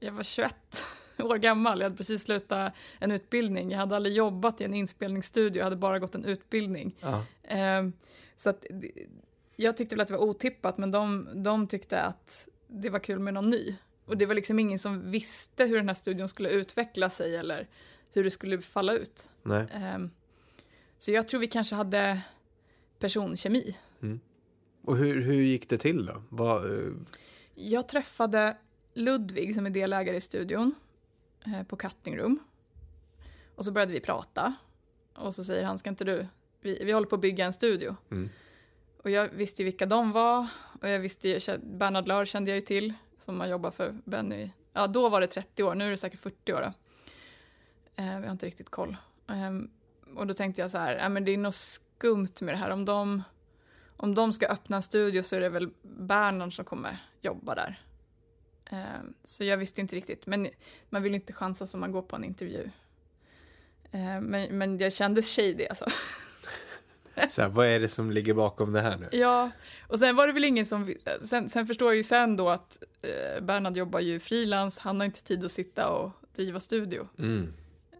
jag 0.00 0.12
var 0.12 0.22
21 0.22 0.56
år 1.18 1.36
gammal. 1.36 1.78
Jag 1.80 1.84
hade 1.84 1.96
precis 1.96 2.22
slutat 2.22 2.72
en 2.98 3.10
utbildning. 3.12 3.70
Jag 3.70 3.78
hade 3.78 3.96
aldrig 3.96 4.14
jobbat 4.16 4.60
i 4.60 4.64
en 4.64 4.74
inspelningsstudio. 4.74 5.58
Jag 5.60 5.64
hade 5.64 5.76
bara 5.76 5.98
gått 5.98 6.14
en 6.14 6.24
utbildning. 6.24 6.96
Ja. 7.00 7.24
Eh, 7.42 7.82
så 8.36 8.50
att 8.50 8.64
jag 9.56 9.76
tyckte 9.76 9.94
väl 9.94 10.00
att 10.02 10.08
det 10.08 10.14
var 10.16 10.24
otippat, 10.24 10.78
men 10.78 10.90
de, 10.90 11.28
de 11.42 11.66
tyckte 11.66 12.00
att 12.02 12.48
det 12.66 12.90
var 12.90 12.98
kul 12.98 13.18
med 13.18 13.34
någon 13.34 13.50
ny. 13.50 13.76
Och 14.06 14.16
det 14.16 14.26
var 14.26 14.34
liksom 14.34 14.58
ingen 14.58 14.78
som 14.78 15.10
visste 15.10 15.64
hur 15.64 15.76
den 15.76 15.88
här 15.88 15.94
studion 15.94 16.28
skulle 16.28 16.48
utveckla 16.48 17.10
sig 17.10 17.36
eller 17.36 17.68
hur 18.12 18.24
det 18.24 18.30
skulle 18.30 18.62
falla 18.62 18.92
ut. 18.92 19.30
Nej. 19.42 19.66
Så 21.04 21.12
jag 21.12 21.28
tror 21.28 21.40
vi 21.40 21.46
kanske 21.46 21.74
hade 21.74 22.22
personkemi. 22.98 23.76
Och 24.82 24.96
hur, 24.96 25.22
hur 25.22 25.42
gick 25.42 25.68
det 25.68 25.78
till 25.78 26.06
då? 26.06 26.22
Vad, 26.28 26.78
eh, 26.78 26.92
Jag 27.54 27.88
träffade 27.88 28.56
Ludvig 28.94 29.54
som 29.54 29.66
är 29.66 29.70
delägare 29.70 30.16
i 30.16 30.20
studion 30.20 30.74
eh, 31.46 31.62
på 31.62 31.76
Cutting 31.76 32.18
Room. 32.18 32.38
Och 33.54 33.64
så 33.64 33.72
började 33.72 33.92
vi 33.92 34.00
prata. 34.00 34.54
Och 35.14 35.34
så 35.34 35.44
säger 35.44 35.64
han, 35.64 35.78
ska 35.78 35.90
inte 35.90 36.04
du, 36.04 36.26
vi, 36.60 36.84
vi 36.84 36.92
håller 36.92 37.06
på 37.06 37.14
att 37.14 37.20
bygga 37.20 37.44
en 37.44 37.52
studio. 37.52 37.96
Mm. 38.10 38.28
Och 39.02 39.10
jag 39.10 39.28
visste 39.28 39.62
ju 39.62 39.64
vilka 39.64 39.86
de 39.86 40.12
var. 40.12 40.48
Och 40.80 40.88
jag 40.88 40.98
visste 40.98 41.28
ju, 41.28 41.58
Bernhard 41.58 42.08
Lahr 42.08 42.24
kände 42.24 42.50
jag 42.50 42.56
ju 42.56 42.60
till, 42.60 42.92
som 43.18 43.40
har 43.40 43.46
jobbat 43.46 43.74
för 43.74 43.94
Benny. 44.04 44.50
Ja, 44.72 44.86
då 44.86 45.08
var 45.08 45.20
det 45.20 45.26
30 45.26 45.62
år, 45.62 45.74
nu 45.74 45.86
är 45.86 45.90
det 45.90 45.96
säkert 45.96 46.20
40 46.20 46.52
år. 46.52 46.60
Då. 46.60 46.72
Eh, 48.02 48.20
vi 48.20 48.26
har 48.26 48.32
inte 48.32 48.46
riktigt 48.46 48.70
koll. 48.70 48.96
Ehm, 49.26 49.70
och 50.16 50.26
då 50.26 50.34
tänkte 50.34 50.62
jag 50.62 50.70
så 50.70 50.78
här, 50.78 50.96
ja, 50.96 51.08
men 51.08 51.24
det 51.24 51.32
är 51.32 51.38
något 51.38 51.54
skumt 51.54 52.34
med 52.40 52.54
det 52.54 52.58
här. 52.58 52.70
Om 52.70 52.84
de, 52.84 53.22
om 53.96 54.14
de 54.14 54.32
ska 54.32 54.46
öppna 54.46 54.76
en 54.76 54.82
studio 54.82 55.22
så 55.22 55.36
är 55.36 55.40
det 55.40 55.48
väl 55.48 55.70
Bernhard 55.82 56.56
som 56.56 56.64
kommer 56.64 56.98
jobba 57.20 57.54
där. 57.54 57.80
Ehm, 58.70 59.14
så 59.24 59.44
jag 59.44 59.56
visste 59.56 59.80
inte 59.80 59.96
riktigt, 59.96 60.26
men 60.26 60.48
man 60.90 61.02
vill 61.02 61.14
inte 61.14 61.32
chansa 61.32 61.66
som 61.66 61.80
man 61.80 61.92
går 61.92 62.02
på 62.02 62.16
en 62.16 62.24
intervju. 62.24 62.70
Ehm, 63.90 64.24
men, 64.24 64.58
men 64.58 64.78
jag 64.78 64.92
kändes 64.92 65.36
shady 65.36 65.66
alltså. 65.66 65.86
så 67.28 67.42
här, 67.42 67.48
vad 67.48 67.66
är 67.66 67.80
det 67.80 67.88
som 67.88 68.10
ligger 68.10 68.34
bakom 68.34 68.72
det 68.72 68.80
här 68.80 68.96
nu? 68.96 69.08
Ja, 69.12 69.50
och 69.88 69.98
sen 69.98 70.16
var 70.16 70.26
det 70.26 70.32
väl 70.32 70.44
ingen 70.44 70.66
som... 70.66 70.94
Sen, 71.20 71.48
sen 71.48 71.66
förstår 71.66 71.88
jag 71.88 71.96
ju 71.96 72.02
sen 72.02 72.36
då 72.36 72.48
att 72.48 72.82
eh, 73.02 73.40
Bernhard 73.44 73.76
jobbar 73.76 74.00
ju 74.00 74.20
frilans, 74.20 74.78
han 74.78 75.00
har 75.00 75.04
inte 75.04 75.22
tid 75.22 75.44
att 75.44 75.52
sitta 75.52 75.88
och 75.88 76.10
driva 76.34 76.60
studio. 76.60 77.08
Mm. 77.18 77.52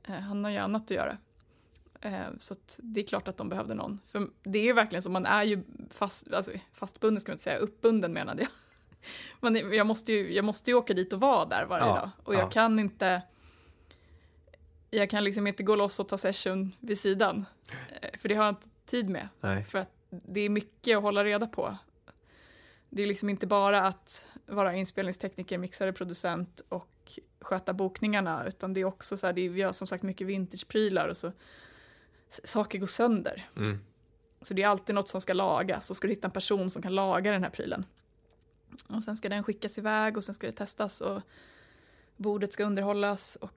Eh, 0.04 0.14
han 0.14 0.44
har 0.44 0.50
ju 0.50 0.56
annat 0.56 0.82
att 0.82 0.90
göra. 0.90 1.18
Eh, 2.04 2.26
så 2.38 2.54
det 2.76 3.00
är 3.00 3.04
klart 3.04 3.28
att 3.28 3.36
de 3.36 3.48
behövde 3.48 3.74
någon. 3.74 4.00
För 4.08 4.28
det 4.42 4.58
är 4.58 4.62
ju 4.62 4.72
verkligen 4.72 5.02
så, 5.02 5.10
man 5.10 5.26
är 5.26 5.42
ju 5.42 5.62
fast, 5.90 6.32
alltså, 6.32 6.52
fastbunden 6.72 7.20
ska 7.20 7.30
man 7.30 7.34
inte 7.34 7.44
säga, 7.44 7.58
uppbunden 7.58 8.12
menade 8.12 8.42
jag. 9.40 9.56
Är- 9.56 9.72
jag, 9.72 9.86
måste 9.86 10.12
ju, 10.12 10.34
jag 10.34 10.44
måste 10.44 10.70
ju 10.70 10.76
åka 10.76 10.94
dit 10.94 11.12
och 11.12 11.20
vara 11.20 11.44
där 11.44 11.66
varje 11.66 11.86
Ja, 11.86 11.94
dag. 11.94 12.10
Och 12.24 12.34
jag 12.34 12.42
ja. 12.42 12.50
kan 12.50 12.78
inte... 12.78 13.22
Jag 14.90 15.10
kan 15.10 15.24
liksom 15.24 15.46
inte 15.46 15.62
gå 15.62 15.76
loss 15.76 16.00
och 16.00 16.08
ta 16.08 16.16
session 16.16 16.72
vid 16.80 16.98
sidan. 16.98 17.44
Eh, 18.02 18.18
för 18.18 18.28
det 18.28 18.34
har 18.34 18.44
jag 18.44 18.52
inte 18.52 18.68
tid 18.86 19.08
med. 19.08 19.28
Nej. 19.40 19.64
För 19.64 19.78
att 19.78 19.90
det 20.10 20.40
är 20.40 20.48
mycket 20.48 20.96
att 20.96 21.02
hålla 21.02 21.24
reda 21.24 21.46
på. 21.46 21.76
Det 22.90 23.02
är 23.02 23.06
liksom 23.06 23.28
inte 23.28 23.46
bara 23.46 23.86
att 23.86 24.26
vara 24.46 24.74
inspelningstekniker, 24.74 25.58
mixare, 25.58 25.92
producent 25.92 26.60
och 26.68 27.18
sköta 27.40 27.72
bokningarna, 27.72 28.46
utan 28.46 28.74
det 28.74 28.80
är 28.80 28.84
också 28.84 29.16
så 29.16 29.26
här, 29.26 29.32
det 29.32 29.40
är, 29.40 29.48
vi 29.48 29.62
har 29.62 29.72
som 29.72 29.86
sagt 29.86 30.02
mycket 30.02 30.26
vintageprylar 30.26 31.08
och 31.08 31.16
så 31.16 31.32
saker 32.28 32.78
går 32.78 32.86
sönder. 32.86 33.48
Mm. 33.56 33.78
Så 34.42 34.54
det 34.54 34.62
är 34.62 34.68
alltid 34.68 34.94
något 34.94 35.08
som 35.08 35.20
ska 35.20 35.32
lagas 35.32 35.90
och 35.90 35.96
ska 35.96 36.06
du 36.06 36.12
hitta 36.12 36.28
en 36.28 36.32
person 36.32 36.70
som 36.70 36.82
kan 36.82 36.94
laga 36.94 37.32
den 37.32 37.42
här 37.42 37.50
prylen. 37.50 37.86
Och 38.88 39.02
sen 39.02 39.16
ska 39.16 39.28
den 39.28 39.44
skickas 39.44 39.78
iväg 39.78 40.16
och 40.16 40.24
sen 40.24 40.34
ska 40.34 40.46
det 40.46 40.52
testas 40.52 41.00
och 41.00 41.22
bordet 42.16 42.52
ska 42.52 42.64
underhållas 42.64 43.36
och 43.36 43.52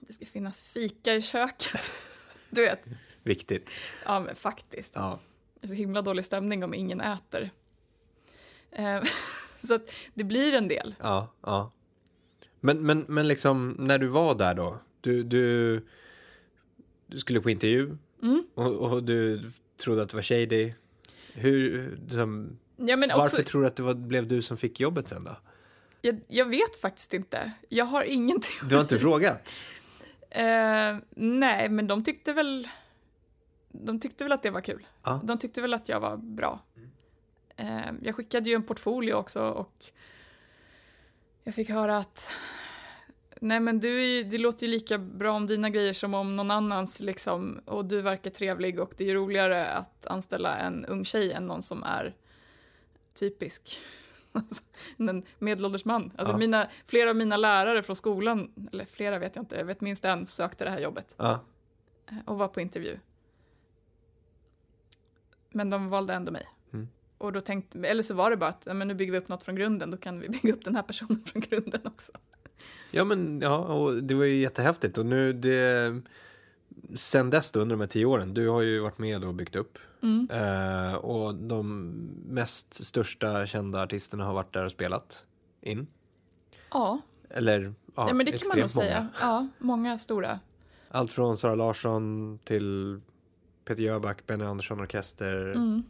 det 0.00 0.12
ska 0.12 0.26
finnas 0.26 0.60
fika 0.60 1.14
i 1.14 1.22
köket. 1.22 1.92
Du 2.52 2.62
vet, 2.62 2.80
Viktigt. 3.22 3.70
ja 4.04 4.20
men 4.20 4.36
faktiskt. 4.36 4.94
Ja. 4.94 5.18
Det 5.54 5.66
är 5.66 5.68
så 5.68 5.74
himla 5.74 6.02
dålig 6.02 6.24
stämning 6.24 6.64
om 6.64 6.74
ingen 6.74 7.00
äter. 7.00 7.50
Eh, 8.70 9.02
så 9.62 9.74
att 9.74 9.90
det 10.14 10.24
blir 10.24 10.52
en 10.54 10.68
del. 10.68 10.94
Ja, 11.00 11.28
ja. 11.40 11.72
Men, 12.60 12.86
men, 12.86 13.04
men 13.08 13.28
liksom 13.28 13.76
när 13.78 13.98
du 13.98 14.06
var 14.06 14.34
där 14.34 14.54
då, 14.54 14.78
du, 15.00 15.22
du, 15.22 15.86
du 17.10 17.18
skulle 17.18 17.40
på 17.40 17.50
intervju 17.50 17.96
Mm. 18.22 18.44
och, 18.54 18.76
och 18.76 19.02
du 19.04 19.42
trodde 19.76 20.02
att 20.02 20.08
det 20.08 20.16
var 20.16 20.22
shady. 20.22 20.72
Hur, 21.32 21.90
liksom, 22.02 22.58
Ja, 22.76 22.96
men 22.96 23.10
också, 23.10 23.18
varför 23.20 23.42
tror 23.42 23.60
du 23.62 23.66
att 23.68 23.76
det 23.76 23.82
var, 23.82 23.94
blev 23.94 24.28
du 24.28 24.42
som 24.42 24.56
fick 24.56 24.80
jobbet 24.80 25.08
sen 25.08 25.24
då? 25.24 25.36
jag, 26.02 26.20
jag 26.28 26.48
vet 26.48 26.76
faktiskt 26.80 27.14
inte. 27.14 27.52
Jag 27.68 27.84
har 27.84 28.04
ingen 28.04 28.40
teori. 28.40 28.68
Du 28.68 28.74
har 28.74 28.82
inte 28.82 28.98
frågat? 28.98 29.66
Eh, 30.32 30.96
nej, 31.10 31.68
men 31.68 31.86
de 31.86 32.04
tyckte 32.04 32.32
väl 32.32 32.68
de 33.68 34.00
tyckte 34.00 34.24
väl 34.24 34.32
att 34.32 34.42
det 34.42 34.50
var 34.50 34.60
kul. 34.60 34.86
Ja. 35.02 35.20
De 35.24 35.38
tyckte 35.38 35.60
väl 35.62 35.74
att 35.74 35.88
jag 35.88 36.00
var 36.00 36.16
bra. 36.16 36.60
Eh, 37.56 37.80
jag 38.02 38.14
skickade 38.14 38.50
ju 38.50 38.54
en 38.56 38.62
portfolio 38.62 39.12
också 39.14 39.42
och 39.42 39.84
jag 41.44 41.54
fick 41.54 41.68
höra 41.70 41.98
att 41.98 42.30
nej 43.40 43.60
men 43.60 43.80
du 43.80 44.04
är, 44.04 44.24
det 44.24 44.38
låter 44.38 44.66
ju 44.66 44.72
lika 44.72 44.98
bra 44.98 45.32
om 45.32 45.46
dina 45.46 45.70
grejer 45.70 45.92
som 45.92 46.14
om 46.14 46.36
någon 46.36 46.50
annans 46.50 47.00
liksom 47.00 47.60
och 47.64 47.84
du 47.84 48.00
verkar 48.00 48.30
trevlig 48.30 48.80
och 48.80 48.94
det 48.96 49.10
är 49.10 49.14
roligare 49.14 49.70
att 49.70 50.06
anställa 50.06 50.58
en 50.58 50.84
ung 50.84 51.04
tjej 51.04 51.32
än 51.32 51.46
någon 51.46 51.62
som 51.62 51.82
är 51.82 52.14
typisk. 53.14 53.78
Alltså, 54.32 54.62
en 54.96 55.22
medelålders 55.38 55.84
man. 55.84 56.12
Alltså 56.16 56.32
Ja. 56.34 56.38
mina, 56.38 56.68
flera 56.86 57.10
av 57.10 57.16
mina 57.16 57.36
lärare 57.36 57.82
från 57.82 57.96
skolan, 57.96 58.68
eller 58.72 58.84
flera 58.84 59.18
vet 59.18 59.36
jag 59.36 59.42
inte, 59.42 59.56
jag 59.56 59.64
vet 59.64 59.80
minst 59.80 60.04
en 60.04 60.26
sökte 60.26 60.64
det 60.64 60.70
här 60.70 60.80
jobbet 60.80 61.14
Ja. 61.18 61.40
eh, 62.10 62.16
och 62.24 62.38
var 62.38 62.48
på 62.48 62.60
intervju. 62.60 62.98
Men 65.50 65.70
de 65.70 65.88
valde 65.88 66.14
ändå 66.14 66.32
mig. 66.32 66.46
Mm. 66.72 66.88
Och 67.18 67.32
då 67.32 67.40
tänkte, 67.40 67.78
eller 67.78 68.02
så 68.02 68.14
var 68.14 68.30
det 68.30 68.36
bara 68.36 68.50
att 68.50 68.66
men 68.76 68.88
nu 68.88 68.94
bygger 68.94 69.12
vi 69.12 69.18
upp 69.18 69.28
något 69.28 69.44
från 69.44 69.54
grunden, 69.54 69.90
då 69.90 69.96
kan 69.96 70.20
vi 70.20 70.28
bygga 70.42 70.52
upp 70.52 70.64
den 70.64 70.76
här 70.76 70.82
personen 70.82 71.20
från 71.24 71.40
grunden 71.42 71.80
också. 71.84 72.12
Ja 72.90 73.04
men 73.04 73.40
ja, 73.40 73.58
och 73.58 74.02
det 74.02 74.14
var 74.14 74.24
ju 74.24 74.40
jättehäftigt 74.40 74.98
och 74.98 75.06
nu 75.06 75.32
det 75.32 76.00
Sen 76.94 77.30
dess 77.30 77.50
då 77.52 77.60
under 77.60 77.76
de 77.76 77.80
här 77.80 77.88
tio 77.88 78.04
åren, 78.06 78.34
du 78.34 78.48
har 78.48 78.60
ju 78.60 78.80
varit 78.80 78.98
med 78.98 79.24
och 79.24 79.34
byggt 79.34 79.56
upp 79.56 79.78
Mm. 80.02 80.28
eh, 80.30 80.94
och 80.94 81.34
de 81.34 81.86
mest 82.28 82.86
största 82.86 83.46
kända 83.46 83.82
artisterna 83.82 84.24
har 84.24 84.34
varit 84.34 84.52
där 84.54 84.64
och 84.64 84.70
spelat 84.70 85.26
in. 85.60 85.86
Ja, 86.70 87.00
Eller 87.30 87.74
ja, 87.94 88.08
ja, 88.08 88.14
men 88.14 88.26
det 88.26 88.32
kan 88.32 88.48
man 88.48 88.56
nog 88.58 88.62
många. 88.62 88.68
säga. 88.68 89.08
Ja, 89.20 89.48
många 89.58 89.98
stora. 89.98 90.40
Allt 90.88 91.12
från 91.12 91.36
Sara 91.36 91.54
Larsson 91.54 92.38
till 92.44 93.00
Peter 93.64 93.82
Jöback, 93.82 94.26
Benny 94.26 94.44
Andersson 94.44 94.80
Orkester 94.80 95.52
Mm. 95.56 95.82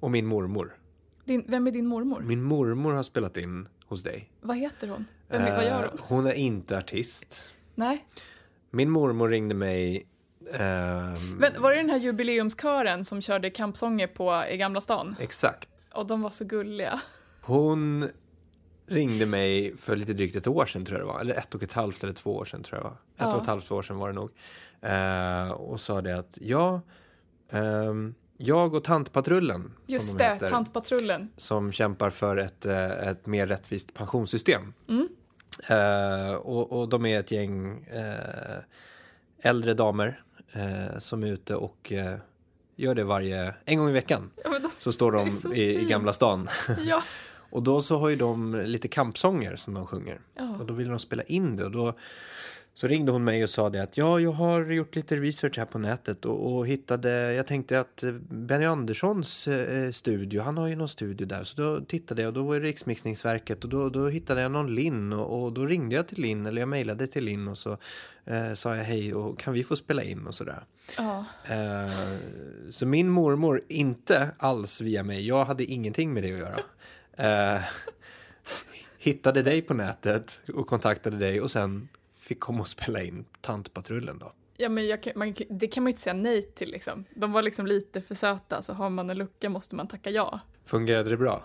och 0.00 0.10
min 0.10 0.26
mormor. 0.26 0.76
Din, 1.24 1.44
vem 1.48 1.66
är 1.66 1.70
din 1.70 1.86
mormor? 1.86 2.20
Min 2.20 2.42
mormor 2.42 2.92
har 2.92 3.02
spelat 3.02 3.36
in 3.36 3.68
hos 3.94 4.02
dig. 4.02 4.30
Vad 4.40 4.56
heter 4.56 4.88
hon? 4.88 5.04
Vem, 5.28 5.42
är- 5.42 5.56
vad 5.56 5.64
gör 5.64 5.82
Eh, 5.84 5.88
hon? 5.90 5.98
hon 6.02 6.26
är 6.26 6.32
inte 6.32 6.78
artist. 6.78 7.48
Nej. 7.74 8.04
Min 8.70 8.90
mormor 8.90 9.28
ringde 9.28 9.54
mig 9.54 10.06
ehm, 10.54 11.34
Men 11.36 11.62
var 11.62 11.70
det 11.70 11.76
den 11.76 11.90
här 11.90 11.98
jubileumskören 11.98 13.04
som 13.04 13.20
körde 13.20 13.50
kampsånger 13.50 14.06
på 14.06 14.44
i 14.50 14.56
Gamla 14.56 14.80
stan? 14.80 15.16
Exakt. 15.20 15.68
Och 15.92 16.06
de 16.06 16.22
var 16.22 16.30
så 16.30 16.44
gulliga. 16.44 17.00
Hon 17.40 18.08
ringde 18.86 19.26
mig 19.26 19.76
för 19.76 19.96
lite 19.96 20.12
drygt 20.12 20.36
ett 20.36 20.46
år 20.46 20.66
sedan 20.66 20.84
tror 20.84 20.98
jag 20.98 21.08
det 21.08 21.12
var. 21.12 21.20
Eller 21.20 21.34
ett 21.34 21.54
och 21.54 21.62
ett 21.62 21.72
halvt 21.72 22.02
eller 22.04 22.12
två 22.12 22.36
år 22.36 22.44
sedan 22.44 22.62
tror 22.62 22.76
jag 22.78 22.84
det 22.84 22.88
var. 22.88 22.96
Ett 23.28 23.32
Ja. 23.32 23.36
och 23.36 23.42
ett 23.42 23.48
halvt 23.48 23.70
år 23.70 23.82
sedan 23.82 23.96
var 23.96 24.08
det 24.08 24.14
nog. 24.14 24.30
Eh, 24.80 25.50
och 25.50 25.80
sa 25.80 26.00
det 26.00 26.18
att 26.18 26.38
ja, 26.40 26.80
ehm, 27.50 28.14
jag 28.36 28.74
och 28.74 28.84
Tantpatrullen 28.84 29.72
Just 29.86 30.08
som 30.08 30.18
de 30.18 30.24
det, 30.24 30.32
heter, 30.32 30.50
Tantpatrullen. 30.50 31.30
som 31.36 31.72
kämpar 31.72 32.10
för 32.10 32.36
ett, 32.36 32.66
eh, 32.66 32.90
ett 33.08 33.26
mer 33.26 33.46
rättvist 33.46 33.94
pensionssystem. 33.94 34.72
Mm. 34.88 35.08
Eh, 35.68 36.34
och, 36.34 36.80
och 36.80 36.88
de 36.88 37.06
är 37.06 37.20
ett 37.20 37.30
gäng 37.30 37.84
eh, 37.84 38.58
äldre 39.38 39.74
damer 39.74 40.22
eh, 40.52 40.98
som 40.98 41.22
är 41.22 41.26
ute 41.26 41.54
och 41.56 41.92
eh, 41.92 42.16
gör 42.76 42.94
det 42.94 43.04
varje, 43.04 43.54
en 43.64 43.78
gång 43.78 43.88
i 43.88 43.92
veckan. 43.92 44.30
Ja, 44.44 44.58
de, 44.58 44.70
Så 44.78 44.92
står 44.92 45.16
är 45.20 45.26
så 45.26 45.48
de 45.48 45.54
i, 45.54 45.80
i. 45.80 45.84
Gamla 45.84 46.12
stan. 46.12 46.48
ja. 46.78 47.02
Och 47.50 47.62
då 47.62 47.80
så 47.80 47.98
har 47.98 48.08
ju 48.08 48.16
de 48.16 48.54
lite 48.54 48.88
kampsånger 48.88 49.56
som 49.56 49.74
de 49.74 49.86
sjunger. 49.86 50.20
Ja. 50.34 50.56
Och 50.60 50.66
då 50.66 50.74
ville 50.74 50.90
de 50.90 50.98
spela 50.98 51.22
in 51.22 51.56
det 51.56 51.64
och 51.64 51.70
då 51.70 51.94
så 52.74 52.86
ringde 52.88 53.12
hon 53.12 53.24
mig 53.24 53.42
och 53.42 53.50
sa 53.50 53.70
det 53.70 53.82
att 53.82 53.96
ja, 53.96 54.20
jag 54.20 54.32
har 54.32 54.70
gjort 54.70 54.96
lite 54.96 55.16
research 55.16 55.58
här 55.58 55.64
på 55.64 55.78
nätet 55.78 56.24
och, 56.24 56.56
och 56.56 56.66
hittade, 56.66 57.34
jag 57.34 57.46
tänkte 57.46 57.80
att 57.80 58.04
Benny 58.28 58.64
Anderssons 58.64 59.48
eh, 59.48 59.90
studio, 59.90 60.42
han 60.42 60.58
har 60.58 60.66
ju 60.66 60.76
någon 60.76 60.88
studio 60.88 61.26
där, 61.26 61.44
så 61.44 61.62
då 61.62 61.80
tittade 61.80 62.22
jag 62.22 62.28
och 62.28 62.34
då 62.34 62.42
var 62.42 62.54
det 62.54 62.66
Riksmixningsverket 62.66 63.64
och 63.64 63.70
då, 63.70 63.88
då 63.88 64.08
hittade 64.08 64.40
jag 64.40 64.52
någon 64.52 64.74
Linn 64.74 65.12
och, 65.12 65.42
och 65.42 65.52
då 65.52 65.66
ringde 65.66 65.94
jag 65.94 66.08
till 66.08 66.18
Linn 66.18 66.46
eller 66.46 66.62
jag 66.62 66.68
mejlade 66.68 67.06
till 67.06 67.24
Linn 67.24 67.48
och 67.48 67.58
så 67.58 67.78
eh, 68.24 68.54
sa 68.54 68.76
jag 68.76 68.84
hej 68.84 69.14
och 69.14 69.38
kan 69.38 69.54
vi 69.54 69.64
få 69.64 69.76
spela 69.76 70.02
in 70.02 70.26
och 70.26 70.34
sådär. 70.34 70.64
ja. 70.96 71.24
Eh, 71.48 72.18
så 72.70 72.86
min 72.86 73.08
mormor, 73.08 73.62
inte 73.68 74.30
alls 74.36 74.80
via 74.80 75.02
mig, 75.02 75.26
jag 75.26 75.44
hade 75.44 75.64
ingenting 75.64 76.12
med 76.12 76.22
det 76.22 76.32
att 76.32 76.38
göra. 76.38 76.60
Eh, 77.56 77.62
hittade 78.98 79.42
dig 79.42 79.62
på 79.62 79.74
nätet 79.74 80.42
och 80.54 80.66
kontaktade 80.66 81.16
dig 81.16 81.40
och 81.40 81.50
sen 81.50 81.88
fick 82.24 82.40
komma 82.40 82.60
och 82.60 82.68
spela 82.68 83.02
in 83.02 83.24
Tantpatrullen 83.40 84.18
då. 84.18 84.32
Ja, 84.56 84.68
men 84.68 84.86
jag, 84.86 85.12
man, 85.16 85.34
det 85.50 85.68
kan 85.68 85.82
man 85.82 85.88
ju 85.88 85.92
inte 85.92 86.02
säga 86.02 86.14
nej 86.14 86.42
till 86.42 86.70
liksom. 86.70 87.04
De 87.14 87.32
var 87.32 87.42
liksom 87.42 87.66
lite 87.66 88.00
för 88.00 88.14
söta, 88.14 88.62
så 88.62 88.72
har 88.72 88.90
man 88.90 89.10
en 89.10 89.18
lucka 89.18 89.48
måste 89.50 89.76
man 89.76 89.88
tacka 89.88 90.10
ja. 90.10 90.40
Fungerade 90.64 91.10
det 91.10 91.16
bra? 91.16 91.44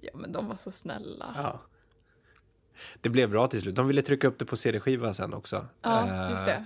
Ja, 0.00 0.10
men 0.14 0.32
de 0.32 0.48
var 0.48 0.56
så 0.56 0.70
snälla. 0.72 1.34
Ja. 1.36 1.60
Det 3.00 3.08
blev 3.08 3.30
bra 3.30 3.48
till 3.48 3.60
slut. 3.60 3.74
De 3.74 3.86
ville 3.86 4.02
trycka 4.02 4.28
upp 4.28 4.38
det 4.38 4.44
på 4.44 4.56
CD-skiva 4.56 5.14
sen 5.14 5.34
också. 5.34 5.66
Ja, 5.82 6.24
Eh, 6.24 6.30
just 6.30 6.46
det. 6.46 6.64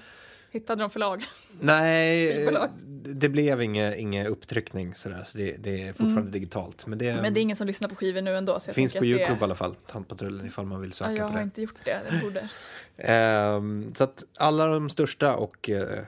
Hittade 0.54 0.82
de 0.82 0.90
förlag? 0.90 1.24
Nej, 1.60 2.32
Skivbolag. 2.36 2.70
det 3.14 3.28
blev 3.28 3.62
ingen, 3.62 3.94
ingen 3.94 4.26
upptryckning 4.26 4.94
sådär, 4.94 5.24
så 5.26 5.38
det, 5.38 5.56
det 5.58 5.82
är 5.82 5.92
fortfarande 5.92 6.30
digitalt. 6.30 6.86
Men 6.86 6.98
det, 6.98 7.08
Mm. 7.08 7.22
Men 7.22 7.34
det 7.34 7.40
är 7.40 7.42
ingen 7.42 7.56
som 7.56 7.66
lyssnar 7.66 7.88
på 7.88 7.94
skivor 7.94 8.20
nu 8.20 8.36
ändå. 8.36 8.60
Så 8.60 8.68
jag 8.68 8.74
finns 8.74 8.92
på 8.92 9.04
Youtube 9.04 9.34
det... 9.34 9.40
i 9.40 9.44
alla 9.44 9.54
fall, 9.54 9.74
Tantpatrullen 9.86 10.46
ifall 10.46 10.66
man 10.66 10.80
vill 10.80 10.92
söka 10.92 11.10
Ja, 11.10 11.16
jag 11.18 11.26
på 11.26 11.32
har 11.32 11.38
det. 11.38 11.44
inte 11.44 11.62
gjort 11.62 11.74
det. 11.84 12.00
Det 12.10 12.20
borde. 12.22 12.48
Ehm, 12.96 13.94
så 13.94 14.04
att 14.04 14.24
alla 14.38 14.66
de 14.66 14.90
största 14.90 15.36
och 15.36 15.70
eh, 15.70 16.04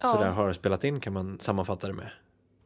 Ja. 0.00 0.08
sådär 0.08 0.30
har 0.30 0.52
spelat 0.52 0.84
in 0.84 1.00
kan 1.00 1.12
man 1.12 1.40
sammanfatta 1.40 1.86
det 1.86 1.92
med. 1.92 2.10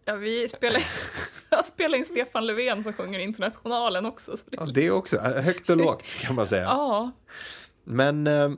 Ja, 0.05 0.15
vi 0.15 0.49
spelar, 0.49 0.83
jag 1.51 1.65
spelar 1.65 1.99
in 1.99 2.05
Stefan 2.05 2.47
Löfven 2.47 2.83
som 2.83 2.93
sjunger 2.93 3.19
Internationalen 3.19 4.07
också. 4.07 4.37
Så 4.37 4.45
det... 4.51 4.57
Ja, 4.61 4.65
det 4.75 4.91
också, 4.91 5.17
eh, 5.17 5.43
högt 5.43 5.71
och 5.71 5.77
lågt 5.77 6.05
kan 6.21 6.35
man 6.35 6.47
säga. 6.47 6.63
Ja, 6.63 7.11
Men 7.85 8.27
ehm, 8.27 8.57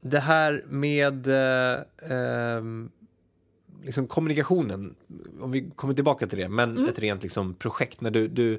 det 0.00 0.20
här 0.20 0.64
med 0.68 1.26
eh, 1.28 1.80
ehm, 2.10 2.90
liksom 3.84 4.06
kommunikationen, 4.06 4.94
om 5.40 5.50
vi 5.52 5.70
kommer 5.76 5.94
tillbaka 5.94 6.26
till 6.26 6.38
det, 6.38 6.48
men 6.48 6.76
Mm. 6.76 6.88
ett 6.88 6.98
rent 6.98 7.22
liksom 7.22 7.54
projekt 7.54 8.00
när 8.00 8.10
du, 8.10 8.28
du 8.28 8.58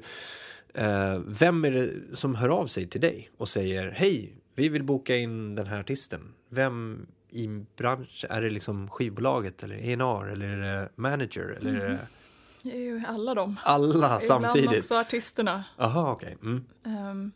eh, 0.74 1.18
vem 1.26 1.64
är 1.64 1.70
det 1.70 1.90
som 2.16 2.34
hör 2.34 2.48
av 2.48 2.66
sig 2.66 2.86
till 2.86 3.00
dig 3.00 3.30
och 3.36 3.48
säger 3.48 3.90
hej, 3.90 4.32
vi 4.54 4.68
vill 4.68 4.82
boka 4.82 5.16
in 5.16 5.54
den 5.54 5.66
här 5.66 5.80
artisten. 5.80 6.32
Vem 6.48 7.06
i 7.30 7.48
bransch, 7.76 8.24
är 8.30 8.40
det 8.42 8.50
liksom 8.50 8.90
skivbolaget 8.90 9.62
eller 9.62 9.76
E&R 9.76 10.28
eller 10.32 10.46
är 10.48 10.60
det 10.80 10.88
manager 10.96 11.56
eller 11.60 11.74
är 11.74 11.88
det 11.88 12.72
är 12.72 12.78
ju 12.80 13.02
alla 13.06 13.34
de. 13.34 13.56
alla 13.64 14.06
Ibland 14.06 14.22
samtidigt? 14.22 14.78
också 14.78 14.94
artisterna. 14.94 15.64
Jaha, 15.76 16.12
okej. 16.12 16.36
Mm. 16.42 16.64
Ehm, 16.86 17.32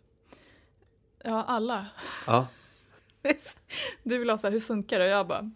ja, 1.25 1.43
alla. 1.43 1.87
Ja. 2.27 2.47
Du 4.03 4.19
vill 4.19 4.31
ha 4.31 4.39
så 4.39 4.47
här, 4.47 4.53
hur 4.53 4.61
funkar 4.61 4.99
det? 4.99 5.05
Och 5.05 5.11
jag 5.11 5.27
bara, 5.27 5.51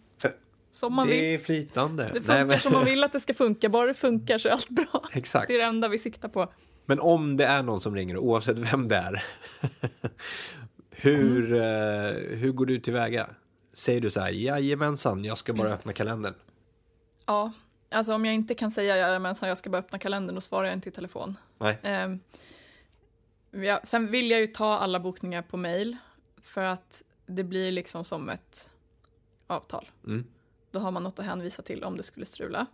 som 0.73 0.93
man 0.93 1.07
det 1.07 1.13
vill. 1.13 1.23
är 1.23 1.37
flytande. 1.37 2.11
Det 2.13 2.21
funkar 2.21 2.57
som 2.57 2.73
man 2.73 2.85
vill 2.85 3.03
att 3.03 3.11
det 3.11 3.19
ska 3.19 3.33
funka, 3.33 3.69
bara 3.69 3.87
det 3.87 3.93
funkar 3.93 4.37
så 4.37 4.47
är 4.47 4.51
allt 4.51 4.69
bra. 4.69 5.09
Exakt. 5.13 5.47
Det 5.47 5.53
är 5.53 5.57
det 5.57 5.65
enda 5.65 5.87
vi 5.87 5.97
siktar 5.97 6.29
på. 6.29 6.53
Men 6.85 6.99
om 6.99 7.37
det 7.37 7.45
är 7.45 7.63
någon 7.63 7.81
som 7.81 7.95
ringer, 7.95 8.17
oavsett 8.17 8.57
vem 8.57 8.87
det 8.87 8.95
är, 8.95 9.23
hur, 10.89 11.53
eh, 11.53 12.37
hur 12.37 12.51
går 12.51 12.65
du 12.65 12.79
tillväga? 12.79 13.29
Säger 13.73 14.01
du 14.01 14.09
så 14.09 14.19
här, 14.19 14.29
jajamensan, 14.29 15.23
jag 15.25 15.37
ska 15.37 15.53
bara 15.53 15.69
öppna 15.69 15.93
kalendern. 15.93 16.33
Ja, 17.25 17.51
alltså 17.91 18.13
om 18.13 18.25
jag 18.25 18.35
inte 18.35 18.55
kan 18.55 18.71
säga 18.71 18.97
jajamensan, 18.97 19.49
jag 19.49 19.57
ska 19.57 19.69
bara 19.69 19.77
öppna 19.77 19.99
kalendern, 19.99 20.35
då 20.35 20.41
svarar 20.41 20.65
jag 20.67 20.73
inte 20.73 20.89
i 20.89 20.91
telefon. 20.91 21.37
Nej. 21.57 21.77
Ehm, 21.83 22.19
ja, 23.51 23.79
sen 23.83 24.11
vill 24.11 24.31
jag 24.31 24.39
ju 24.39 24.47
ta 24.47 24.77
alla 24.77 24.99
bokningar 24.99 25.41
på 25.41 25.57
mail, 25.57 25.97
för 26.41 26.63
att 26.63 27.03
det 27.25 27.43
blir 27.43 27.71
liksom 27.71 28.03
som 28.03 28.29
ett 28.29 28.71
avtal. 29.47 29.89
Mm. 30.05 30.25
Då 30.71 30.79
har 30.79 30.91
man 30.91 31.03
något 31.03 31.19
att 31.19 31.25
hänvisa 31.25 31.61
till 31.61 31.83
om 31.83 31.97
det 31.97 32.03
skulle 32.03 32.25
strula. 32.25 32.65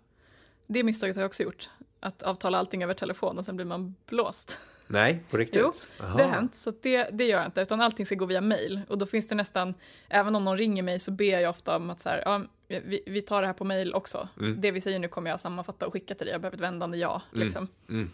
det 0.67 0.83
misstaget 0.83 1.15
har 1.15 1.23
jag 1.23 1.27
också 1.29 1.43
gjort. 1.43 1.69
Att 1.99 2.23
avtala 2.23 2.57
allting 2.57 2.83
över 2.83 2.93
telefon 2.93 3.37
och 3.37 3.45
sen 3.45 3.55
blir 3.55 3.65
man 3.65 3.95
blåst. 4.05 4.59
Nej, 4.87 5.23
på 5.29 5.37
riktigt? 5.37 5.61
Jo, 5.61 5.71
Aha. 6.05 6.17
Det 6.17 6.23
har 6.23 6.31
hänt, 6.31 6.55
så 6.55 6.73
det, 6.81 7.09
det 7.11 7.23
gör 7.25 7.37
jag 7.37 7.45
inte, 7.47 7.61
utan 7.61 7.81
allting 7.81 8.05
ska 8.05 8.15
gå 8.15 8.25
via 8.25 8.41
mail. 8.41 8.81
Och 8.89 8.97
då 8.97 9.05
finns 9.05 9.27
det 9.27 9.35
nästan, 9.35 9.73
även 10.07 10.35
om 10.35 10.45
någon 10.45 10.57
ringer 10.57 10.83
mig 10.83 10.99
så 10.99 11.11
ber 11.11 11.39
jag 11.39 11.49
ofta 11.49 11.75
om 11.75 11.89
att 11.89 12.01
så 12.01 12.09
här, 12.09 12.21
ja, 12.25 12.41
vi, 12.67 13.03
vi 13.05 13.21
tar 13.21 13.41
det 13.41 13.47
här 13.47 13.53
på 13.53 13.63
mail 13.63 13.93
också. 13.93 14.27
Mm. 14.39 14.61
Det 14.61 14.71
vi 14.71 14.81
säger 14.81 14.99
nu 14.99 15.07
kommer 15.07 15.29
jag 15.29 15.39
sammanfatta 15.39 15.87
och 15.87 15.93
skicka 15.93 16.15
till 16.15 16.25
dig, 16.25 16.33
jag 16.33 16.41
behöver 16.41 16.57
ett 16.57 16.61
vändande 16.63 16.97
ja. 16.97 17.21
Mm. 17.33 17.43
Liksom. 17.43 17.67
Mm. 17.89 18.11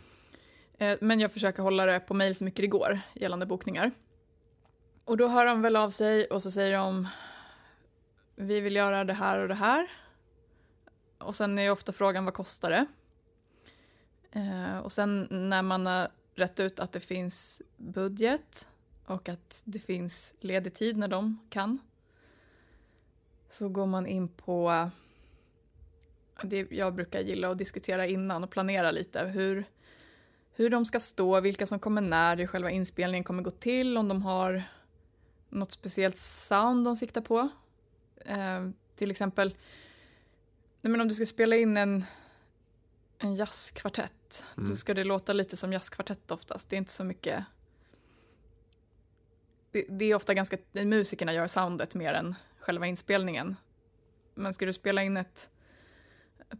Eh, 0.77 0.97
Men 1.01 1.19
jag 1.19 1.31
försöker 1.31 1.63
hålla 1.63 1.85
det 1.85 1.99
på 1.99 2.13
mail 2.13 2.35
så 2.35 2.43
mycket 2.43 2.61
det 2.63 2.67
går 2.67 2.99
gällande 3.13 3.45
bokningar. 3.45 3.91
Och 5.05 5.17
då 5.17 5.27
hör 5.27 5.45
de 5.45 5.61
väl 5.61 5.75
av 5.75 5.89
sig 5.89 6.25
och 6.25 6.43
så 6.43 6.51
säger 6.51 6.77
de 6.77 7.07
vi 8.35 8.61
vill 8.61 8.75
göra 8.75 9.03
det 9.03 9.13
här 9.13 9.39
och 9.39 9.47
det 9.47 9.55
här. 9.55 9.87
Och 11.17 11.35
sen 11.35 11.59
är 11.59 11.63
ju 11.63 11.69
ofta 11.69 11.91
frågan 11.91 12.25
vad 12.25 12.33
kostar 12.33 12.69
det? 12.69 12.85
Eh, 14.31 14.77
och 14.77 14.91
sen 14.91 15.27
när 15.29 15.61
man 15.61 15.85
har 15.85 16.11
rätt 16.35 16.59
ut 16.59 16.79
att 16.79 16.91
det 16.91 16.99
finns 16.99 17.61
budget 17.77 18.69
och 19.05 19.29
att 19.29 19.61
det 19.65 19.79
finns 19.79 20.35
ledig 20.39 20.73
tid 20.73 20.97
när 20.97 21.07
de 21.07 21.39
kan. 21.49 21.79
Så 23.49 23.69
går 23.69 23.85
man 23.85 24.07
in 24.07 24.27
på 24.27 24.89
det 26.43 26.71
jag 26.71 26.93
brukar 26.93 27.19
gilla 27.19 27.49
att 27.49 27.57
diskutera 27.57 28.07
innan 28.07 28.43
och 28.43 28.49
planera 28.49 28.91
lite 28.91 29.25
hur 29.25 29.65
hur 30.57 30.69
de 30.69 30.85
ska 30.85 30.99
stå, 30.99 31.39
vilka 31.39 31.65
som 31.65 31.79
kommer 31.79 32.01
när, 32.01 32.37
hur 32.37 32.47
själva 32.47 32.71
inspelningen 32.71 33.23
kommer 33.23 33.43
gå 33.43 33.51
till, 33.51 33.97
om 33.97 34.07
de 34.07 34.21
har 34.21 34.63
något 35.55 35.71
speciellt 35.71 36.17
sound 36.17 36.85
de 36.85 36.95
siktar 36.95 37.21
på. 37.21 37.49
Eh, 38.25 38.69
till 38.95 39.11
exempel, 39.11 39.55
nej 40.81 40.91
men 40.91 41.01
om 41.01 41.07
du 41.07 41.15
ska 41.15 41.25
spela 41.25 41.55
in 41.55 41.77
en, 41.77 42.05
en 43.17 43.35
jazzkvartett, 43.35 44.11
Mm. 44.57 44.69
då 44.69 44.75
ska 44.75 44.93
det 44.93 45.03
låta 45.03 45.33
lite 45.33 45.57
som 45.57 45.73
jazzkvartett 45.73 46.31
oftast. 46.31 46.69
Det 46.69 46.75
är 46.75 46.77
inte 46.77 46.91
så 46.91 47.03
mycket... 47.03 47.43
Det, 49.71 49.85
det 49.89 50.05
är 50.05 50.15
ofta 50.15 50.33
ganska, 50.33 50.57
musikerna 50.71 51.33
gör 51.33 51.47
soundet 51.47 51.95
mer 51.95 52.13
än 52.13 52.35
själva 52.59 52.87
inspelningen. 52.87 53.55
Men 54.33 54.53
ska 54.53 54.65
du 54.65 54.73
spela 54.73 55.03
in 55.03 55.17
ett 55.17 55.49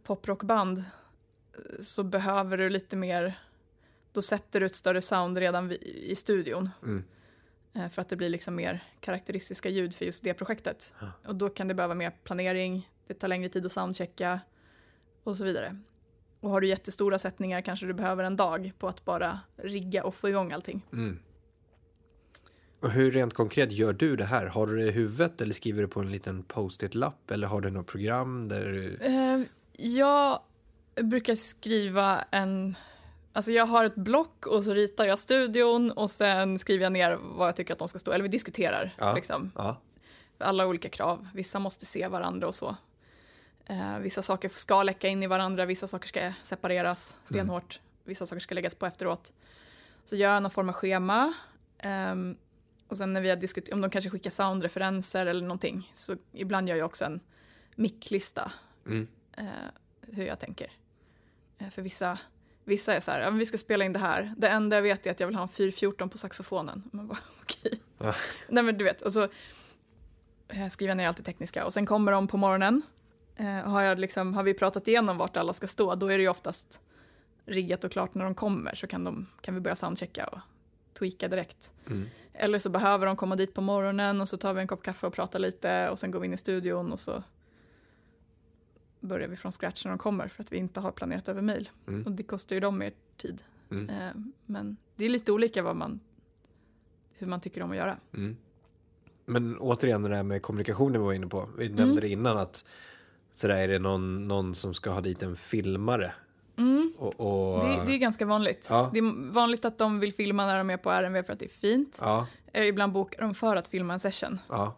poprockband 0.02 0.84
så 1.80 2.02
behöver 2.02 2.58
du 2.58 2.68
lite 2.70 2.96
mer 2.96 3.38
då 4.12 4.22
sätter 4.22 4.60
du 4.60 4.66
ett 4.66 4.74
större 4.74 5.02
sound 5.02 5.38
redan 5.38 5.72
i 5.82 6.14
studion. 6.14 6.70
Mm. 6.82 7.04
Eh, 7.76 7.88
För 7.88 8.02
att 8.02 8.08
det 8.08 8.16
blir 8.16 8.28
liksom 8.28 8.54
mer 8.54 8.84
karaktäristiska 9.00 9.68
ljud 9.68 9.94
för 9.94 10.04
just 10.04 10.24
det 10.24 10.34
projektet. 10.34 10.94
Ja. 11.00 11.12
Och 11.26 11.34
då 11.36 11.48
kan 11.48 11.68
det 11.68 11.74
behöva 11.74 11.94
mer 11.94 12.10
planering, 12.24 12.90
det 13.06 13.14
tar 13.14 13.28
längre 13.28 13.48
tid 13.48 13.66
att 13.66 13.72
soundchecka 13.72 14.40
och 15.24 15.36
så 15.36 15.44
vidare. 15.44 15.76
Och 16.40 16.50
har 16.50 16.60
du 16.60 16.68
jättestora 16.68 17.18
sättningar 17.18 17.60
kanske 17.60 17.86
du 17.86 17.92
behöver 17.92 18.24
en 18.24 18.36
dag 18.36 18.72
på 18.78 18.88
att 18.88 19.04
bara 19.04 19.40
rigga 19.56 20.04
och 20.04 20.14
få 20.14 20.28
igång 20.28 20.52
allting. 20.52 20.86
Mm. 20.92 21.18
Och 22.80 22.90
hur 22.90 23.10
rent 23.10 23.34
konkret 23.34 23.72
gör 23.72 23.92
du 23.92 24.16
det 24.16 24.24
här? 24.24 24.46
Har 24.46 24.66
du 24.66 24.76
det 24.76 24.82
i 24.86 24.90
huvudet 24.90 25.40
eller 25.40 25.54
skriver 25.54 25.82
du 25.82 25.88
på 25.88 26.00
en 26.00 26.10
liten 26.10 26.42
post-it-lapp 26.42 27.30
eller 27.30 27.46
har 27.46 27.60
du 27.60 27.70
något 27.70 27.86
program 27.86 28.48
där 28.48 28.64
du... 28.64 28.96
Eh, 28.96 29.40
Jag 29.72 30.40
brukar 31.02 31.34
skriva 31.34 32.24
en... 32.30 32.74
Alltså 33.36 33.52
jag 33.52 33.66
har 33.66 33.84
ett 33.84 33.94
block 33.94 34.46
och 34.46 34.64
så 34.64 34.74
ritar 34.74 35.04
jag 35.04 35.18
studion 35.18 35.90
och 35.90 36.10
sen 36.10 36.58
skriver 36.58 36.82
jag 36.84 36.92
ner 36.92 37.14
vad 37.22 37.48
jag 37.48 37.56
tycker 37.56 37.72
att 37.72 37.78
de 37.78 37.88
ska 37.88 37.98
stå, 37.98 38.12
eller 38.12 38.22
vi 38.22 38.28
diskuterar 38.28 38.94
Ja. 38.98 39.14
liksom. 39.14 39.52
Ja. 39.56 39.76
alla 40.38 40.66
olika 40.66 40.88
krav. 40.88 41.28
Vissa 41.34 41.58
måste 41.58 41.86
se 41.86 42.08
varandra 42.08 42.46
och 42.48 42.54
så. 42.54 42.76
Eh, 43.66 43.98
vissa 43.98 44.22
saker 44.22 44.48
ska 44.48 44.82
läcka 44.82 45.08
in 45.08 45.22
i 45.22 45.26
varandra, 45.26 45.64
vissa 45.64 45.86
saker 45.86 46.08
ska 46.08 46.32
separeras 46.42 47.16
stenhårt. 47.24 47.80
Vissa 48.04 48.26
saker 48.26 48.40
ska 48.40 48.54
läggas 48.54 48.74
på 48.74 48.86
efteråt. 48.86 49.32
Så 50.04 50.16
gör 50.16 50.32
jag 50.34 50.42
någon 50.42 50.50
form 50.50 50.68
av 50.68 50.74
schema. 50.74 51.32
Ehm, 51.78 52.36
och 52.88 52.96
sen 52.96 53.12
när 53.12 53.20
vi 53.20 53.28
har 53.28 53.36
diskuterat, 53.36 53.74
om 53.74 53.80
de 53.80 53.90
kanske 53.90 54.10
skickar 54.10 54.30
soundreferenser 54.30 55.26
eller 55.26 55.42
någonting, 55.42 55.90
så 55.94 56.16
ibland 56.32 56.68
gör 56.68 56.76
jag 56.76 56.86
också 56.86 57.04
en 57.04 57.20
micklista 57.74 58.52
Mm. 58.86 59.08
eh, 59.36 59.44
hur 60.00 60.26
jag 60.26 60.38
tänker. 60.40 60.72
Eh, 61.58 61.70
för 61.70 61.82
vissa, 61.82 62.18
vissa 62.66 62.94
är 62.94 63.00
så 63.00 63.10
här, 63.10 63.30
vi 63.30 63.46
ska 63.46 63.58
spela 63.58 63.84
in 63.84 63.92
det 63.92 63.98
här. 63.98 64.34
Det 64.36 64.48
enda 64.48 64.76
jag 64.76 64.82
vet 64.82 65.06
är 65.06 65.10
att 65.10 65.20
jag 65.20 65.26
vill 65.26 65.36
ha 65.36 65.42
en 65.42 65.48
414 65.48 66.08
på 66.08 66.18
saxofonen. 66.18 66.82
Men 66.92 67.08
bara, 67.08 67.18
okej. 67.42 67.80
Ja. 67.98 68.14
Nej 68.48 68.64
men 68.64 68.78
du 68.78 68.84
vet, 68.84 69.02
och 69.02 69.12
så 69.12 69.28
eh, 70.48 70.66
skriver 70.68 70.90
jag 70.90 70.96
ner 70.96 71.08
allt 71.08 71.16
det 71.16 71.22
tekniska 71.22 71.64
och 71.64 71.72
sen 71.72 71.86
kommer 71.86 72.12
de 72.12 72.28
på 72.28 72.36
morgonen. 72.36 72.82
Eh, 73.36 73.46
har, 73.46 73.82
jag 73.82 73.98
liksom, 73.98 74.34
har 74.34 74.42
vi 74.42 74.54
pratat 74.54 74.88
igenom 74.88 75.18
vart 75.18 75.36
alla 75.36 75.52
ska 75.52 75.66
stå, 75.66 75.94
då 75.94 76.06
är 76.06 76.18
det 76.18 76.22
ju 76.22 76.28
oftast 76.28 76.80
riggat 77.44 77.84
och 77.84 77.92
klart 77.92 78.14
när 78.14 78.24
de 78.24 78.34
kommer 78.34 78.74
så 78.74 78.86
kan, 78.86 79.04
de, 79.04 79.26
kan 79.40 79.54
vi 79.54 79.60
börja 79.60 79.76
soundchecka 79.76 80.26
och 80.26 80.38
tweaka 80.98 81.28
direkt. 81.28 81.72
Mm. 81.86 82.08
Eller 82.32 82.58
så 82.58 82.70
behöver 82.70 83.06
de 83.06 83.16
komma 83.16 83.36
dit 83.36 83.54
på 83.54 83.60
morgonen 83.60 84.20
och 84.20 84.28
så 84.28 84.36
tar 84.36 84.54
vi 84.54 84.60
en 84.60 84.68
kopp 84.68 84.82
kaffe 84.82 85.06
och 85.06 85.12
pratar 85.12 85.38
lite 85.38 85.88
och 85.88 85.98
sen 85.98 86.10
går 86.10 86.20
vi 86.20 86.26
in 86.26 86.32
i 86.32 86.36
studion 86.36 86.92
och 86.92 87.00
så 87.00 87.22
börjar 89.06 89.28
vi 89.28 89.36
från 89.36 89.52
scratch 89.52 89.84
när 89.84 89.90
de 89.92 89.98
kommer 89.98 90.28
för 90.28 90.42
att 90.42 90.52
vi 90.52 90.56
inte 90.56 90.80
har 90.80 90.92
planerat 90.92 91.28
över 91.28 91.42
mail. 91.42 91.70
Mm. 91.88 92.02
Och 92.02 92.12
det 92.12 92.22
kostar 92.22 92.56
ju 92.56 92.60
dem 92.60 92.78
mer 92.78 92.92
tid. 93.16 93.42
Mm. 93.70 93.90
Eh, 93.90 94.12
men 94.46 94.76
det 94.96 95.04
är 95.04 95.08
lite 95.08 95.32
olika 95.32 95.62
vad 95.62 95.76
man, 95.76 96.00
hur 97.12 97.26
man 97.26 97.40
tycker 97.40 97.62
om 97.62 97.70
att 97.70 97.76
göra. 97.76 97.96
Mm. 98.14 98.36
Men 99.24 99.58
återigen 99.58 100.02
det 100.02 100.08
där 100.08 100.22
med 100.22 100.42
kommunikationen 100.42 100.92
vi 101.00 101.06
var 101.06 101.12
inne 101.12 101.26
på. 101.26 101.48
Vi 101.58 101.68
nämnde 101.68 102.00
det 102.00 102.08
innan 102.08 102.38
att 102.38 102.64
sådär 103.32 103.56
är 103.56 103.68
det 103.68 103.78
någon, 103.78 104.28
någon 104.28 104.54
som 104.54 104.74
ska 104.74 104.90
ha 104.90 105.00
dit 105.00 105.22
en 105.22 105.36
filmare. 105.36 106.12
Mm. 106.56 106.92
Och, 106.98 107.20
och, 107.20 107.64
Det, 107.64 107.82
det 107.86 107.92
är 107.92 107.98
ganska 107.98 108.26
vanligt. 108.26 108.66
Ja. 108.70 108.90
Det 108.94 108.98
är 108.98 109.32
vanligt 109.32 109.64
att 109.64 109.78
de 109.78 110.00
vill 110.00 110.14
filma 110.14 110.46
när 110.46 110.58
de 110.58 110.70
är 110.70 110.76
på 110.76 110.90
RMV 110.90 111.22
för 111.22 111.32
att 111.32 111.38
det 111.38 111.44
är 111.44 111.48
fint. 111.48 111.98
Ja, 112.00 112.26
Eh, 112.52 112.66
Ibland 112.66 112.92
bokar 112.92 113.22
de 113.22 113.34
för 113.34 113.56
att 113.56 113.68
filma 113.68 113.92
en 113.92 114.00
session. 114.00 114.38
ja, 114.48 114.76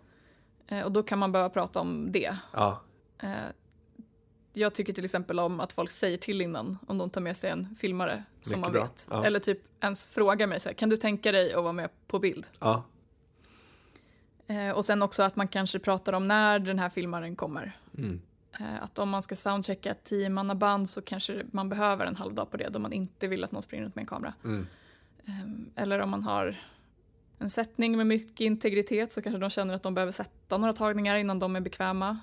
Eh, 0.66 0.82
Och 0.84 0.92
då 0.92 1.02
kan 1.02 1.18
man 1.18 1.32
behöva 1.32 1.50
prata 1.50 1.80
om 1.80 2.12
det. 2.12 2.36
ja. 2.52 2.80
Eh, 4.58 4.62
Jag 4.62 4.74
tycker 4.74 4.92
till 4.92 5.04
exempel 5.04 5.38
om 5.40 5.60
att 5.60 5.72
folk 5.72 5.90
säger 5.90 6.16
till 6.16 6.40
innan 6.40 6.78
om 6.86 6.98
de 6.98 7.10
tar 7.10 7.20
med 7.20 7.36
sig 7.36 7.50
en 7.50 7.74
filmare 7.78 8.24
som 8.42 8.50
Mycket 8.50 8.60
man 8.60 8.72
bra. 8.72 8.82
vet. 8.82 9.06
Ja. 9.10 9.24
Eller 9.26 9.40
typ 9.40 9.60
ens 9.80 10.04
frågar 10.06 10.46
mig 10.46 10.60
så 10.60 10.68
här, 10.68 10.74
kan 10.74 10.88
du 10.88 10.96
tänka 10.96 11.32
dig 11.32 11.52
att 11.52 11.62
vara 11.62 11.72
med 11.72 11.88
på 12.06 12.18
bild? 12.18 12.46
ja. 12.58 12.82
Eh, 14.46 14.70
Och 14.70 14.84
sen 14.84 15.02
också 15.02 15.22
att 15.22 15.36
man 15.36 15.48
kanske 15.48 15.78
pratar 15.78 16.12
om 16.12 16.28
när 16.28 16.58
den 16.58 16.78
här 16.78 16.88
filmaren 16.88 17.36
kommer. 17.36 17.72
Mm. 17.98 18.20
Eh, 18.60 18.82
Att 18.82 18.98
om 18.98 19.08
man 19.08 19.22
ska 19.22 19.36
soundchecka 19.36 19.90
ett 19.90 20.04
tiomannaband 20.04 20.88
så 20.88 21.02
kanske 21.02 21.42
man 21.52 21.68
behöver 21.68 22.06
en 22.06 22.16
halv 22.16 22.34
dag 22.34 22.50
på 22.50 22.56
det 22.56 22.68
då 22.68 22.78
man 22.78 22.92
inte 22.92 23.26
vill 23.28 23.44
att 23.44 23.52
någon 23.52 23.62
springer 23.62 23.84
runt 23.84 23.94
med 23.94 24.02
en 24.02 24.06
kamera. 24.06 24.34
Mm. 24.44 24.66
Ehm, 25.26 25.70
Eller 25.76 25.98
om 26.00 26.10
man 26.10 26.22
har 26.22 26.56
en 27.38 27.50
sättning 27.50 27.96
med 27.96 28.06
mycket 28.06 28.40
integritet 28.40 29.12
så 29.12 29.22
kanske 29.22 29.38
de 29.38 29.50
känner 29.50 29.74
att 29.74 29.82
de 29.82 29.94
behöver 29.94 30.12
sätta 30.12 30.58
några 30.58 30.72
tagningar 30.72 31.16
innan 31.16 31.38
de 31.38 31.56
är 31.56 31.60
bekväma. 31.60 32.18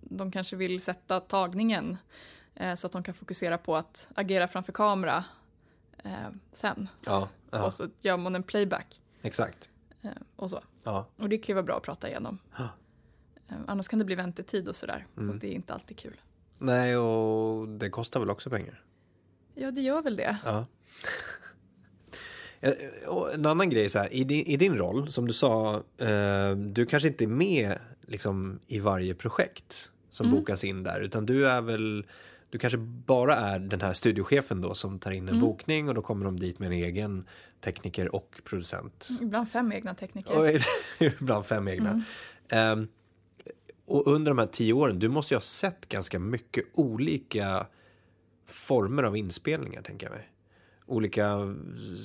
De 0.00 0.32
kanske 0.32 0.56
vill 0.56 0.80
sätta 0.80 1.20
tagningen 1.20 1.96
eh, 2.54 2.74
så 2.74 2.86
att 2.86 2.92
de 2.92 3.02
kan 3.02 3.14
fokusera 3.14 3.58
på 3.58 3.76
att 3.76 4.08
agera 4.14 4.48
framför 4.48 4.72
kamera 4.72 5.24
eh, 6.04 6.10
sen. 6.52 6.88
Ja, 7.04 7.28
ja. 7.50 7.64
Och 7.66 7.72
så 7.72 7.86
gör 8.00 8.16
man 8.16 8.34
en 8.34 8.42
playback 8.42 9.00
exakt. 9.22 9.70
eh, 10.02 10.10
och 10.36 10.50
så. 10.50 10.60
Ja. 10.84 11.06
Och 11.16 11.28
det 11.28 11.38
kan 11.38 11.46
ju 11.46 11.54
vara 11.54 11.64
bra 11.66 11.76
att 11.76 11.82
prata 11.82 12.08
igenom. 12.08 12.38
Ja. 12.58 12.68
Eh, 13.48 13.56
annars 13.66 13.88
kan 13.88 13.98
det 13.98 14.04
bli 14.04 14.14
väntetid 14.14 14.68
och 14.68 14.76
sådär. 14.76 15.06
Mm. 15.16 15.30
Och 15.30 15.36
det 15.36 15.46
är 15.48 15.52
inte 15.52 15.74
alltid 15.74 15.98
kul. 15.98 16.20
Nej, 16.58 16.96
och 16.96 17.68
det 17.68 17.90
kostar 17.90 18.20
väl 18.20 18.30
också 18.30 18.50
pengar. 18.50 18.82
Ja, 19.54 19.70
det 19.70 19.80
gör 19.80 20.02
väl 20.02 20.16
det. 20.16 20.36
Ja. 20.44 20.66
Eh, 22.60 22.72
och 23.08 23.34
En 23.34 23.46
annan 23.46 23.70
grej 23.70 23.88
så 23.88 23.98
här, 23.98 24.12
i 24.12 24.24
din, 24.24 24.44
i 24.46 24.56
din 24.56 24.78
roll, 24.78 25.12
som 25.12 25.26
du 25.26 25.32
sa, 25.32 25.74
eh, 25.98 26.50
du 26.56 26.86
kanske 26.86 27.08
inte 27.08 27.24
är 27.24 27.28
med 27.28 27.78
liksom, 28.06 28.60
i 28.66 28.80
varje 28.80 29.14
projekt 29.14 29.90
som 30.10 30.26
Mm. 30.26 30.38
bokas 30.38 30.64
in 30.64 30.82
där, 30.82 31.00
utan 31.00 31.26
du 31.26 31.48
är 31.48 31.60
väl, 31.60 32.06
du 32.50 32.58
kanske 32.58 32.78
bara 32.78 33.36
är 33.36 33.58
den 33.58 33.80
här 33.80 33.92
studiochefen 33.92 34.60
då 34.60 34.74
som 34.74 34.98
tar 34.98 35.10
in 35.10 35.22
en 35.22 35.28
Mm. 35.28 35.40
bokning 35.40 35.88
och 35.88 35.94
då 35.94 36.02
kommer 36.02 36.24
de 36.24 36.40
dit 36.40 36.58
med 36.58 36.66
en 36.66 36.72
egen 36.72 37.26
tekniker 37.60 38.14
och 38.14 38.40
producent. 38.44 39.08
Ibland 39.22 39.50
fem 39.50 39.72
egna 39.72 39.94
tekniker. 39.94 40.66
Ibland 41.20 41.46
fem 41.46 41.68
egna. 41.68 42.02
Mm. 42.48 42.80
Eh, 42.82 42.88
och 43.88 44.06
under 44.06 44.30
de 44.30 44.38
här 44.38 44.46
tio 44.46 44.72
åren, 44.72 44.98
du 44.98 45.08
måste 45.08 45.34
ju 45.34 45.36
ha 45.36 45.42
sett 45.42 45.88
ganska 45.88 46.18
mycket 46.18 46.64
olika 46.72 47.66
former 48.46 49.02
av 49.02 49.16
inspelningar, 49.16 49.82
tänker 49.82 50.06
jag 50.06 50.12
mig. 50.14 50.28
Olika 50.86 51.38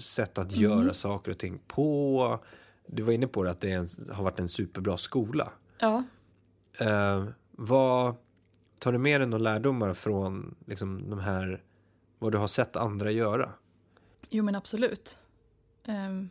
sätt 0.01 0.37
att 0.37 0.51
Mm. 0.51 0.61
göra 0.63 0.93
saker 0.93 1.31
och 1.31 1.37
ting 1.37 1.59
på. 1.67 2.39
Du 2.87 3.03
var 3.03 3.13
inne 3.13 3.27
på 3.27 3.43
det, 3.43 3.51
att 3.51 3.61
det 3.61 3.71
en, 3.71 3.87
har 4.11 4.23
varit 4.23 4.39
en 4.39 4.49
superbra 4.49 4.97
skola. 4.97 5.51
Ja. 5.79 6.03
Eh, 6.79 7.25
vad 7.51 8.15
tar 8.79 8.91
du 8.91 8.97
med 8.97 9.21
dig 9.21 9.27
några 9.27 9.43
lärdomar 9.43 9.93
från 9.93 10.55
liksom, 10.65 11.09
de 11.09 11.19
här, 11.19 11.63
vad 12.19 12.31
du 12.31 12.37
har 12.37 12.47
sett 12.47 12.75
andra 12.75 13.11
göra? 13.11 13.51
Jo 14.29 14.43
men 14.43 14.55
absolut. 14.55 15.17
Ehm, 15.85 16.29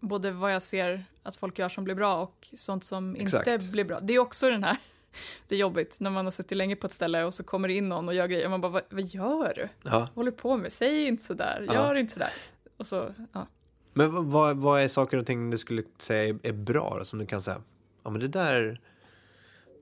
både 0.00 0.30
vad 0.30 0.54
jag 0.54 0.62
ser 0.62 1.04
att 1.22 1.36
folk 1.36 1.58
gör 1.58 1.68
som 1.68 1.84
blir 1.84 1.94
bra 1.94 2.22
och 2.22 2.48
sånt 2.56 2.84
som 2.84 3.16
Exakt. 3.16 3.46
inte 3.46 3.66
blir 3.66 3.84
bra. 3.84 4.00
Det 4.00 4.14
är 4.14 4.18
också 4.18 4.50
den 4.50 4.64
här 4.64 4.76
det 5.48 5.54
är 5.54 5.58
jobbigt 5.58 5.96
när 6.00 6.10
man 6.10 6.24
har 6.26 6.30
suttit 6.32 6.58
länge 6.58 6.76
på 6.76 6.86
ett 6.86 6.92
ställe 6.92 7.24
och 7.24 7.34
så 7.34 7.44
kommer 7.44 7.68
det 7.68 7.74
in 7.74 7.88
någon 7.88 8.08
och 8.08 8.14
gör 8.14 8.26
grejer 8.26 8.44
och 8.44 8.50
man 8.50 8.60
bara, 8.60 8.72
vad, 8.72 8.82
vad 8.90 9.02
gör 9.04 9.52
du? 9.56 9.68
Ja. 9.82 9.98
Vad 9.98 10.08
håller 10.08 10.30
du 10.30 10.36
på 10.36 10.56
med? 10.56 10.72
Säg 10.72 11.06
inte 11.06 11.24
sådär, 11.24 11.64
Ja. 11.66 11.74
gör 11.74 11.94
inte 11.94 12.12
sådär. 12.12 12.30
Och 12.76 12.86
så, 12.86 13.14
ja. 13.32 13.46
Men 13.92 14.30
vad- 14.30 14.56
vad, 14.56 14.80
är 14.82 14.88
saker 14.88 15.16
och 15.18 15.26
ting 15.26 15.50
du 15.50 15.58
skulle 15.58 15.82
säga 15.98 16.24
är, 16.24 16.38
är 16.42 16.52
bra 16.52 16.96
då, 16.98 17.04
som 17.04 17.18
du 17.18 17.26
kan 17.26 17.40
säga? 17.40 17.62
Ja, 18.02 18.10
men 18.10 18.20
det 18.20 18.28
där, 18.28 18.80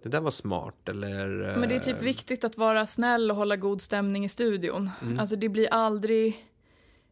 det 0.02 0.08
där 0.08 0.20
var 0.20 0.30
smart 0.30 0.88
eller? 0.88 1.26
Men 1.56 1.68
det 1.68 1.74
är 1.74 1.80
typ 1.80 1.96
eh, 1.96 2.02
viktigt 2.02 2.44
att 2.44 2.56
vara 2.56 2.86
snäll 2.86 3.30
och 3.30 3.36
hålla 3.36 3.56
god 3.56 3.82
stämning 3.82 4.24
i 4.24 4.28
studion. 4.28 4.90
Mm. 5.02 5.18
Alltså 5.20 5.36
det 5.36 5.48
blir 5.48 5.68
aldrig, 5.70 6.46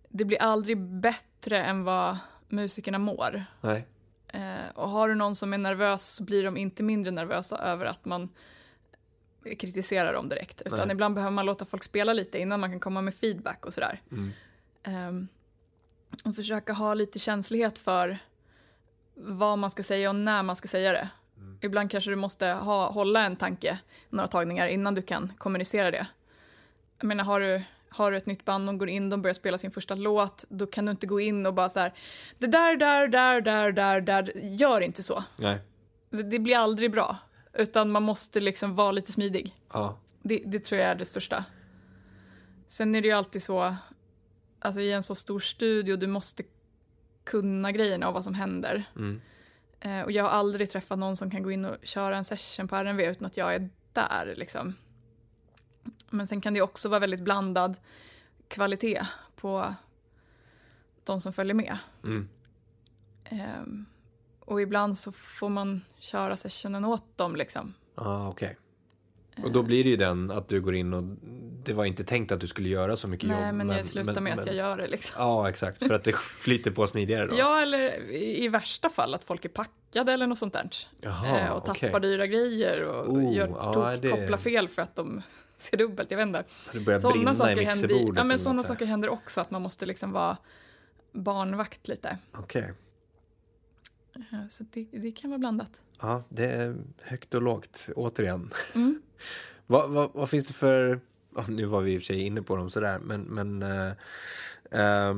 det 0.09 0.25
blir 0.25 0.43
aldrig 0.43 0.79
bättre 0.79 1.59
än 1.63 1.85
vad 1.85 2.17
musikerna 2.49 2.99
mår. 2.99 3.45
Nej. 3.61 3.87
Och 4.75 4.89
har 4.89 5.09
du 5.09 5.15
någon 5.15 5.35
som 5.35 5.53
är 5.53 5.59
nervös 5.59 6.15
så 6.15 6.25
blir 6.25 6.45
de 6.45 6.57
inte 6.57 6.83
mindre 6.83 7.11
nervösa 7.11 7.59
över 7.59 7.85
att 7.85 8.05
man 8.05 8.29
kritiserar 9.59 10.13
dem 10.13 10.29
direkt. 10.29 10.63
Utan 10.67 10.79
Nej. 10.89 10.93
ibland 10.93 11.15
behöver 11.15 11.35
man 11.35 11.47
låta 11.47 11.65
folk 11.65 11.85
spela 11.85 12.13
lite 12.13 12.39
innan 12.39 12.61
man 12.61 12.71
kan 12.71 12.81
komma 12.81 13.01
med 13.03 13.15
feedback 13.15 13.67
och 13.67 13.75
sådär. 13.75 14.01
Mm. 14.11 14.31
Ehm, 14.83 15.29
och 16.25 16.35
försöka 16.35 16.73
ha 16.73 16.95
lite 16.95 17.19
känslighet 17.19 17.79
för 17.79 18.19
vad 19.15 19.59
man 19.59 19.71
ska 19.71 19.83
säga 19.83 20.09
och 20.09 20.17
när 20.17 20.43
man 20.43 20.57
ska 20.57 20.69
säga 20.69 20.93
det. 20.93 21.09
Mm. 21.37 21.59
Ibland 21.63 21.91
kanske 21.91 22.11
du 22.11 22.17
måste 22.17 22.47
ha, 22.47 22.91
hålla 22.91 23.25
en 23.25 23.37
tanke 23.37 23.79
några 24.09 24.27
tagningar 24.27 24.67
innan 24.67 24.95
du 24.95 25.03
kan 25.03 25.33
kommunicera 25.39 25.91
det. 25.91 26.07
Jag 26.99 27.07
menar, 27.07 27.25
har 27.25 27.41
du, 27.41 27.63
har 27.91 28.11
du 28.11 28.17
ett 28.17 28.27
nytt 28.27 28.45
band, 28.45 28.67
de 28.67 28.79
går 28.79 28.89
in, 28.89 29.11
de 29.11 29.23
börjar 29.23 29.35
spela 29.35 29.59
sin 29.59 29.71
första 29.71 29.95
låt, 29.95 30.45
då 30.49 30.67
kan 30.67 30.85
du 30.85 30.91
inte 30.91 31.07
gå 31.07 31.21
in 31.21 31.47
och 31.47 31.55
bara 31.55 31.69
så 31.69 31.81
här, 31.81 31.95
det 32.39 32.47
där, 32.47 32.77
där, 32.77 33.09
där, 33.09 33.41
där, 33.41 33.73
där, 33.73 34.01
där, 34.01 34.33
gör 34.35 34.81
inte 34.81 35.03
så. 35.03 35.25
Nej. 35.37 35.59
Det 36.11 36.39
blir 36.39 36.57
aldrig 36.57 36.93
bra, 36.93 37.17
utan 37.53 37.91
man 37.91 38.03
måste 38.03 38.41
liksom 38.41 38.75
vara 38.75 38.93
lite 38.93 39.13
smidig. 39.13 39.57
Ja. 39.73 39.99
Det, 40.23 40.43
det 40.47 40.59
tror 40.59 40.81
jag 40.81 40.91
är 40.91 40.95
det 40.95 41.05
största. 41.05 41.45
Sen 42.69 42.95
är 42.95 43.03
det 43.03 43.09
ju 43.09 43.15
alltid 43.15 43.43
så, 43.43 43.77
alltså 44.59 44.81
i 44.81 44.93
en 44.93 45.03
så 45.03 45.15
stor 45.15 45.41
studio, 45.41 45.97
du 45.97 46.07
måste 46.07 46.43
kunna 47.25 47.73
grejerna 47.73 48.09
och 48.09 48.15
vad 48.15 48.25
som 48.25 48.35
händer. 48.35 48.85
Mm. 48.97 49.21
Eh, 49.81 50.01
och 50.01 50.13
jag 50.13 50.25
har 50.25 50.31
aldrig 50.31 50.71
träffat 50.71 50.99
någon 50.99 51.17
som 51.17 51.31
kan 51.31 51.43
gå 51.43 51.51
in 51.51 51.65
och 51.65 51.77
köra 51.83 52.17
en 52.17 52.25
session 52.25 52.69
på 52.69 52.77
RNV 52.77 53.01
utan 53.01 53.27
att 53.27 53.37
jag 53.37 53.55
är 53.55 53.69
där 53.93 54.35
liksom. 54.37 54.75
Men 56.11 56.27
sen 56.27 56.41
kan 56.41 56.55
det 56.55 56.63
också 56.63 56.89
vara 56.89 57.01
väldigt 57.01 57.21
blandad 57.21 57.77
kvalitet 58.49 59.03
på 59.37 59.75
de 61.05 61.21
som 61.21 61.33
följer 61.33 61.55
med. 61.55 61.79
Mm. 62.05 62.29
Ehm, 63.25 63.87
och 64.41 64.61
ibland 64.63 64.99
så 64.99 65.13
får 65.13 65.49
man 65.49 65.81
köra 65.99 66.37
sessionen 66.37 66.85
åt 66.85 67.17
dem 67.19 67.37
liksom. 67.37 67.75
Ja, 67.95 68.29
okej. 68.29 68.57
Och 69.45 69.53
då 69.53 69.63
blir 69.63 69.85
det 69.85 69.91
ju 69.91 69.97
den 69.97 70.31
att 70.31 70.49
du 70.49 70.61
går 70.61 70.75
in 70.75 70.95
och 70.95 71.03
det 71.65 71.73
var 71.73 71.85
inte 71.85 72.05
tänkt 72.05 72.33
att 72.33 72.41
du 72.41 72.47
skulle 72.47 72.69
göra 72.69 72.97
så 72.97 73.09
mycket 73.09 73.29
Nej, 73.29 73.47
jobb. 73.47 73.55
men, 73.55 73.69
jag 73.69 73.85
slutar 73.87 74.21
med 74.21 74.33
att 74.33 74.39
men- 74.39 74.47
jag 74.47 74.55
gör 74.55 74.77
det 74.77 74.87
liksom. 74.87 75.15
Ja, 75.23 75.49
exakt. 75.49 75.87
För 75.87 75.95
att 75.95 76.05
det 76.05 76.17
flyter 76.17 76.71
på 76.71 76.87
smidigare 76.87 77.27
då. 77.27 77.35
Ja, 77.39 77.61
eller 77.61 78.11
i 78.11 78.45
i 78.45 78.49
värsta 78.49 78.89
fall 78.91 79.15
att 79.15 79.25
folk 79.25 79.45
är 79.45 79.49
packade 79.49 80.13
eller 80.13 80.27
något 80.27 80.39
sånt 80.39 80.53
där. 80.53 80.69
Jaha, 81.01 81.39
Eh, 81.41 81.51
och 81.51 81.65
tappar 81.65 81.89
okej. 81.89 82.01
dyra 82.01 82.27
grejer 82.27 82.85
och 82.89 83.09
Oh, 83.13 83.35
gör 83.35 83.73
tok, 83.73 84.03
det- 84.03 84.11
kopplar 84.11 84.39
fel 84.39 84.69
för 84.69 84.83
att 84.83 84.97
de 84.97 85.23
ser 85.61 85.77
dubbelt, 85.77 86.11
jag 86.11 86.19
vet 86.19 86.27
inte. 86.27 86.45
Det 86.73 86.81
börjar 86.81 86.99
Sådana 86.99 87.15
brinna 87.17 87.33
i 87.33 87.35
saker, 87.35 87.49
händer, 87.57 87.67
mixerbordet. 87.67 88.17
ja, 88.19 88.25
men 88.25 88.39
sådana 88.39 88.63
saker 88.63 88.87
händer 88.87 89.09
också, 89.09 89.41
att 89.41 89.51
man 89.51 89.63
måste 89.63 89.87
liksom 89.87 90.13
vara 90.13 90.37
barnvakt 91.13 91.89
lite. 91.89 92.19
Okej. 92.33 92.73
Eh, 94.15 94.49
Så 94.49 94.65
det, 94.73 94.87
det 94.93 95.13
kan 95.13 95.31
vara 95.31 95.39
blandat. 95.39 95.83
Ja, 96.01 96.23
det 96.29 96.47
är 96.47 96.77
högt 97.03 97.35
och 97.35 97.43
lågt, 97.43 97.89
återigen. 97.97 98.51
Mm. 98.75 99.03
vad, 99.67 99.91
vad, 99.91 100.11
vad 100.15 100.31
finns 100.31 100.47
det 100.47 100.53
för... 100.53 101.01
nu 101.49 101.65
var 101.65 101.81
vi 101.81 101.93
i 101.95 101.97
och 101.99 102.01
för 102.01 102.07
sig 102.07 102.21
inne 102.21 102.43
på 102.43 102.57
dem 102.57 102.71
sådär, 102.71 102.99
men... 102.99 103.21
men 103.23 103.63
ehm, 103.63 103.91
eh, 104.71 105.17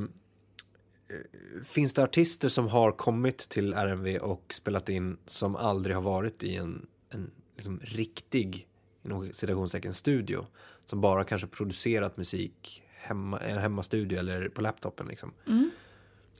finns 1.64 1.94
det 1.94 2.02
artister 2.02 2.48
som 2.48 2.68
har 2.68 2.92
kommit 2.92 3.38
till 3.48 3.74
RMV 3.74 4.18
och 4.18 4.54
spelat 4.54 4.88
in 4.88 5.16
som 5.26 5.56
aldrig 5.56 5.96
har 5.96 6.02
varit 6.02 6.42
i 6.42 6.56
en, 6.56 6.86
en 7.10 7.30
liksom 7.56 7.80
riktig, 7.82 8.66
inom 9.04 9.32
citationstecken, 9.32 9.94
studio? 9.94 10.46
Som 10.84 11.00
bara 11.00 11.24
kanske 11.24 11.46
producerat 11.46 12.16
musik 12.16 12.82
hemma, 12.94 13.46
i 13.46 13.50
en 13.50 13.58
hemmastudio 13.58 14.18
eller 14.18 14.48
på 14.48 14.60
laptopen 14.60 15.06
liksom? 15.06 15.32
Mm. 15.46 15.70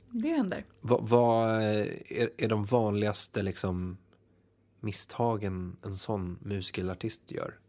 Det 0.09 0.29
händer. 0.29 0.65
Vad, 0.81 1.09
vad 1.09 1.63
är, 1.63 2.29
är 2.37 2.47
de 2.47 2.65
vanligaste 2.65 3.41
liksom, 3.41 3.97
misstagen 4.79 5.77
en 5.81 5.97
sån 5.97 6.37
musiker 6.41 6.81
eller 6.81 6.93
artist 6.93 7.31
gör? 7.31 7.59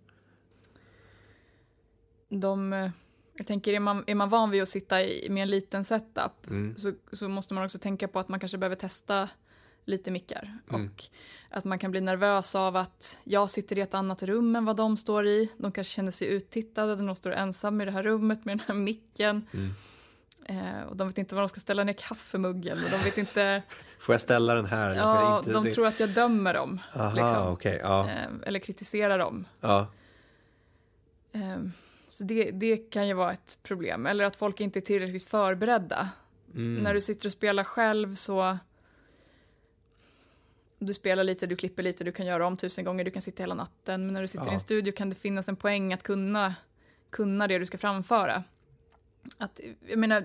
De, 2.28 2.72
eh, 2.72 2.90
jag 3.36 3.46
tänker, 3.46 3.72
är 3.72 3.80
man, 3.80 4.04
är 4.06 4.14
man 4.14 4.28
van 4.28 4.50
vid 4.50 4.62
att 4.62 4.68
sitta 4.68 5.02
i, 5.02 5.30
med 5.30 5.42
en 5.42 5.50
liten 5.50 5.84
setup 5.84 6.46
Mm. 6.46 6.76
så, 6.76 6.92
så 7.12 7.28
måste 7.28 7.54
man 7.54 7.64
också 7.64 7.78
tänka 7.78 8.08
på 8.08 8.18
att 8.18 8.28
man 8.28 8.40
kanske 8.40 8.58
behöver 8.58 8.76
testa 8.76 9.28
lite 9.84 10.10
mickar. 10.10 10.58
Mm. 10.70 10.86
Och 10.86 11.04
att 11.50 11.64
man 11.64 11.78
kan 11.78 11.90
bli 11.90 12.00
nervös 12.00 12.54
av 12.54 12.76
att 12.76 13.20
jag 13.24 13.50
sitter 13.50 13.78
i 13.78 13.80
ett 13.80 13.94
annat 13.94 14.22
rum 14.22 14.56
än 14.56 14.64
vad 14.64 14.76
de 14.76 14.96
står 14.96 15.26
i. 15.26 15.48
De 15.56 15.72
kanske 15.72 15.92
känner 15.92 16.10
sig 16.10 16.28
uttittade, 16.28 16.96
de 16.96 17.16
står 17.16 17.32
ensam 17.32 17.80
i 17.80 17.84
det 17.84 17.90
här 17.90 18.02
rummet 18.02 18.44
med 18.44 18.58
den 18.58 18.64
här 18.66 18.74
micken. 18.74 19.46
Mm. 19.52 19.74
Eh, 20.46 20.82
och 20.82 20.96
de 20.96 21.08
vet 21.08 21.18
inte 21.18 21.34
var 21.34 21.42
de 21.42 21.48
ska 21.48 21.60
ställa 21.60 21.84
ner 21.84 21.92
kaffemuggen 21.92 22.84
och 22.84 22.90
de 22.90 22.98
vet 22.98 23.18
inte, 23.18 23.62
Får 23.98 24.12
jag 24.12 24.20
ställa 24.20 24.54
den 24.54 24.66
här? 24.66 24.94
ja, 24.94 25.38
inte 25.38 25.52
de 25.52 25.70
tror 25.70 25.86
att 25.86 26.00
jag 26.00 26.08
dömer 26.08 26.54
dem. 26.54 26.80
Aha, 26.94 27.14
liksom. 27.14 27.52
okej. 27.52 27.80
ja. 27.82 28.08
Eh, 28.08 28.28
eller 28.42 28.58
kritiserar 28.58 29.18
dem. 29.18 29.44
ja. 29.60 29.86
Eh, 31.32 31.58
så 32.06 32.24
det, 32.24 32.50
det 32.50 32.76
kan 32.76 33.08
ju 33.08 33.14
vara 33.14 33.32
ett 33.32 33.58
problem. 33.62 34.06
Eller 34.06 34.24
att 34.24 34.36
folk 34.36 34.60
inte 34.60 34.78
är 34.78 34.80
tillräckligt 34.80 35.24
förberedda. 35.24 36.08
Mm. 36.54 36.82
När 36.82 36.94
du 36.94 37.00
sitter 37.00 37.28
och 37.28 37.32
spelar 37.32 37.64
själv 37.64 38.14
så... 38.14 38.58
Du 40.86 40.94
spelar 40.94 41.24
lite, 41.24 41.46
du 41.46 41.56
klipper 41.56 41.82
lite, 41.82 42.04
du 42.04 42.12
kan 42.12 42.26
göra 42.26 42.46
om 42.46 42.56
tusen 42.56 42.84
gånger, 42.84 43.04
du 43.04 43.10
kan 43.10 43.22
sitta 43.22 43.42
hela 43.42 43.54
natten. 43.54 44.04
Men 44.06 44.14
när 44.14 44.22
du 44.22 44.28
sitter 44.28 44.44
Ja. 44.46 44.50
i 44.50 44.54
en 44.54 44.60
studio 44.60 44.92
kan 44.92 45.10
det 45.10 45.16
finnas 45.16 45.48
en 45.48 45.56
poäng 45.56 45.92
att 45.92 46.02
kunna, 46.02 46.54
kunna 47.10 47.46
det 47.48 47.58
du 47.58 47.66
ska 47.66 47.78
framföra. 47.78 48.44
Att, 49.38 49.60
jag 49.88 49.98
menar, 49.98 50.20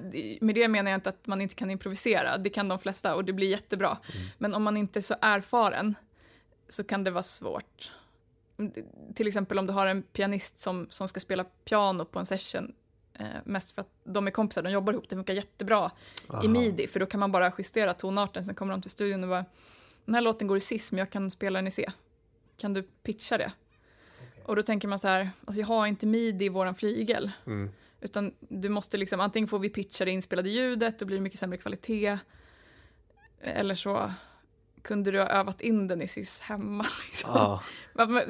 med 0.46 0.56
det 0.56 0.68
menar 0.68 0.92
jag 0.92 0.98
inte 0.98 1.10
att 1.10 1.28
man 1.28 1.42
inte 1.42 1.56
kan 1.56 1.72
improvisera, 1.72 2.38
det 2.38 2.50
kan 2.50 2.68
de 2.68 2.80
flesta 2.80 3.16
och 3.16 3.26
det 3.26 3.34
blir 3.34 3.50
jättebra. 3.50 3.98
Mm. 4.14 4.28
Men 4.38 4.54
om 4.54 4.64
man 4.64 4.78
inte 4.78 5.00
är 5.00 5.02
så 5.02 5.16
erfaren 5.22 5.96
så 6.68 6.84
kan 6.84 7.04
det 7.04 7.12
vara 7.12 7.24
svårt. 7.24 7.92
Till 9.16 9.28
exempel 9.28 9.60
om 9.60 9.68
du 9.68 9.74
har 9.74 9.88
en 9.88 10.02
pianist 10.02 10.60
som, 10.60 10.88
som 10.90 11.08
ska 11.08 11.20
spela 11.20 11.44
piano 11.44 12.06
på 12.06 12.20
en 12.20 12.26
session, 12.26 12.74
eh, 13.14 13.26
mest 13.44 13.72
för 13.72 13.82
att 13.82 13.90
de 14.04 14.28
är 14.28 14.32
kompisar, 14.32 14.62
de 14.62 14.72
jobbar 14.72 14.94
ihop, 14.94 15.10
det 15.10 15.16
funkar 15.16 15.34
jättebra 15.34 15.92
Aha. 16.30 16.44
i 16.44 16.48
midi, 16.48 16.88
för 16.88 17.00
då 17.00 17.06
kan 17.06 17.20
man 17.20 17.32
bara 17.32 17.54
justera 17.58 17.94
tonarten, 17.94 18.46
sen 18.46 18.56
kommer 18.56 18.74
de 18.74 18.82
till 18.82 18.92
studion 18.92 19.24
och 19.24 19.30
bara 19.30 19.46
den 20.10 20.14
här 20.16 20.22
låten 20.22 20.48
går 20.48 20.58
i 20.58 20.60
cis, 20.60 20.92
men 20.92 21.00
jag 21.00 21.10
kan 21.10 21.32
spela 21.32 21.60
den 21.60 21.68
i 21.68 21.72
C. 21.72 21.92
Kan 22.58 22.74
du 22.74 22.84
pitcha 22.84 23.38
det? 23.38 23.52
Och 24.46 24.56
då 24.56 24.62
tänker 24.62 24.88
man 24.88 25.00
så 25.00 25.08
här, 25.08 25.30
alltså 25.46 25.60
jag 25.62 25.68
har 25.68 25.88
inte 25.88 26.06
midi 26.08 26.46
i 26.46 26.50
våran 26.50 26.76
flygel, 26.76 27.32
Mm. 27.46 27.70
utan 28.02 28.34
du 28.40 28.70
måste 28.70 28.98
liksom, 28.98 29.20
antingen 29.20 29.48
får 29.48 29.60
vi 29.60 29.70
pitcha 29.70 30.06
det 30.06 30.12
inspelade 30.12 30.50
ljudet, 30.50 31.00
då 31.00 31.06
blir 31.06 31.18
det 31.18 31.22
mycket 31.24 31.40
sämre 31.40 31.58
kvalitet, 31.58 32.18
eller 33.42 33.76
så 33.76 34.14
kunde 34.82 35.12
du 35.12 35.20
ha 35.20 35.28
övat 35.28 35.62
in 35.62 35.88
den 35.88 36.02
i 36.02 36.08
cis 36.08 36.40
hemma. 36.40 36.86
Liksom. 37.08 37.32
Ja, 37.34 37.62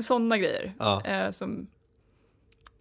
Sådana 0.02 0.38
grejer 0.38 0.74
ja. 0.80 1.06
eh, 1.06 1.32
som 1.32 1.68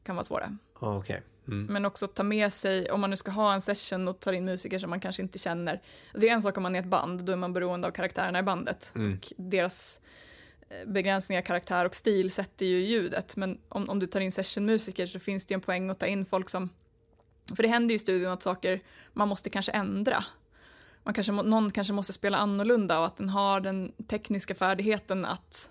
kan 0.04 0.16
vara 0.16 0.24
svåra. 0.24 0.58
okej. 0.74 1.22
Mm. 1.48 1.66
Men 1.66 1.84
också 1.84 2.06
ta 2.06 2.22
med 2.22 2.52
sig, 2.52 2.90
om 2.90 3.00
man 3.00 3.10
nu 3.10 3.16
ska 3.16 3.30
ha 3.30 3.54
en 3.54 3.60
session 3.60 4.08
och 4.08 4.20
tar 4.20 4.32
in 4.32 4.44
musiker 4.44 4.78
som 4.78 4.90
man 4.90 5.00
kanske 5.00 5.22
inte 5.22 5.38
känner. 5.38 5.72
Alltså 5.72 6.20
det 6.20 6.28
är 6.28 6.32
en 6.32 6.42
sak 6.42 6.56
om 6.56 6.62
man 6.62 6.74
är 6.76 6.80
ett 6.80 6.86
band, 6.86 7.24
då 7.24 7.32
är 7.32 7.36
man 7.36 7.52
beroende 7.52 7.88
av 7.88 7.92
karaktärerna 7.92 8.38
i 8.38 8.42
bandet. 8.42 8.92
Mm. 8.94 9.18
Och 9.18 9.32
deras 9.36 10.00
eh, 10.68 10.88
begränsningar, 10.88 11.42
karaktär 11.42 11.84
och 11.84 11.94
stil 11.94 12.30
sätter 12.30 12.66
ju 12.66 12.80
ljudet. 12.80 13.36
Men 13.36 13.58
om, 13.68 13.90
om 13.90 13.98
du 13.98 14.06
tar 14.06 14.20
in 14.20 14.32
sessionmusiker 14.32 15.06
så 15.06 15.18
finns 15.18 15.46
det 15.46 15.52
ju 15.52 15.54
en 15.54 15.60
poäng 15.60 15.90
att 15.90 15.98
ta 15.98 16.06
in 16.06 16.26
folk 16.26 16.48
som... 16.48 16.70
För 17.56 17.62
det 17.62 17.68
händer 17.68 17.92
ju 17.92 17.96
i 17.96 17.98
studion 17.98 18.32
att 18.32 18.42
saker 18.42 18.80
man 19.12 19.28
måste 19.28 19.50
kanske 19.50 19.72
ändra. 19.72 20.24
Man 21.02 21.14
kanske, 21.14 21.32
någon 21.32 21.70
kanske 21.70 21.92
måste 21.92 22.12
spela 22.12 22.36
annorlunda 22.36 22.98
och 22.98 23.06
att 23.06 23.16
den 23.16 23.28
har 23.28 23.60
den 23.60 23.92
tekniska 24.08 24.54
färdigheten 24.54 25.24
att... 25.24 25.70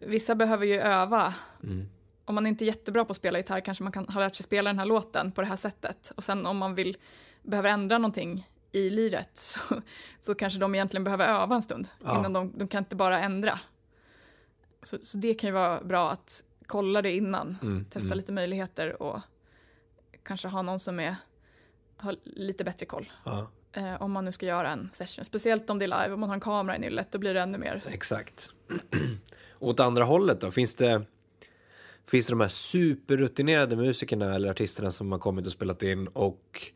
Vissa 0.00 0.34
behöver 0.34 0.66
ju 0.66 0.80
öva 0.80 1.34
Mm. 1.62 1.88
Om 2.26 2.34
man 2.34 2.46
inte 2.46 2.64
är 2.64 2.66
jättebra 2.66 3.04
på 3.04 3.10
att 3.10 3.16
spela 3.16 3.38
gitarr 3.38 3.60
kanske 3.60 3.84
man 3.84 3.92
kan 3.92 4.08
ha 4.08 4.20
lärt 4.20 4.34
sig 4.34 4.44
spela 4.44 4.70
den 4.70 4.78
här 4.78 4.86
låten 4.86 5.32
på 5.32 5.40
det 5.40 5.46
här 5.46 5.56
sättet. 5.56 6.12
Och 6.16 6.24
sen 6.24 6.46
om 6.46 6.56
man 6.56 6.74
vill, 6.74 6.96
behöver 7.42 7.70
ändra 7.70 7.98
någonting 7.98 8.50
i 8.72 8.90
liret 8.90 9.30
så, 9.34 9.60
så 10.20 10.34
kanske 10.34 10.58
de 10.58 10.74
egentligen 10.74 11.04
behöver 11.04 11.28
öva 11.28 11.54
en 11.54 11.62
stund. 11.62 11.88
Ja. 12.04 12.18
Innan 12.18 12.32
de, 12.32 12.52
de 12.58 12.68
kan 12.68 12.78
inte 12.78 12.96
bara 12.96 13.20
ändra. 13.20 13.60
Så, 14.82 14.98
så 15.00 15.18
det 15.18 15.34
kan 15.34 15.48
ju 15.48 15.54
vara 15.54 15.84
bra 15.84 16.10
att 16.10 16.44
kolla 16.66 17.02
det 17.02 17.12
innan. 17.12 17.56
Mm. 17.62 17.84
Testa 17.84 18.06
mm. 18.06 18.16
lite 18.16 18.32
möjligheter 18.32 19.02
och 19.02 19.20
kanske 20.22 20.48
ha 20.48 20.62
någon 20.62 20.78
som 20.78 21.00
är, 21.00 21.16
har 21.96 22.16
lite 22.24 22.64
bättre 22.64 22.86
koll. 22.86 23.12
Ja, 23.24 23.46
Eh, 23.76 24.02
om 24.02 24.12
man 24.12 24.24
nu 24.24 24.32
ska 24.32 24.46
göra 24.46 24.70
en 24.70 24.88
session. 24.92 25.24
Speciellt 25.24 25.70
om 25.70 25.78
det 25.78 25.84
är 25.84 26.02
live, 26.02 26.14
om 26.14 26.20
man 26.20 26.28
har 26.28 26.34
en 26.34 26.40
kamera 26.40 26.76
i 26.76 26.78
nyllet, 26.78 27.12
då 27.12 27.18
blir 27.18 27.34
det 27.34 27.40
ännu 27.40 27.58
mer. 27.58 27.82
exakt. 27.88 28.50
Åt 29.58 29.80
andra 29.80 30.04
hållet 30.04 30.40
då, 30.40 30.50
finns 30.50 30.74
det, 30.74 31.02
finns 32.06 32.26
det 32.26 32.32
de 32.32 32.40
här 32.40 32.48
superrutinerade 32.48 33.76
musikerna 33.76 34.34
eller 34.34 34.50
artisterna 34.50 34.90
som 34.90 35.12
har 35.12 35.18
kommit 35.18 35.46
och 35.46 35.52
spelat 35.52 35.82
in 35.82 36.06
och 36.06 36.72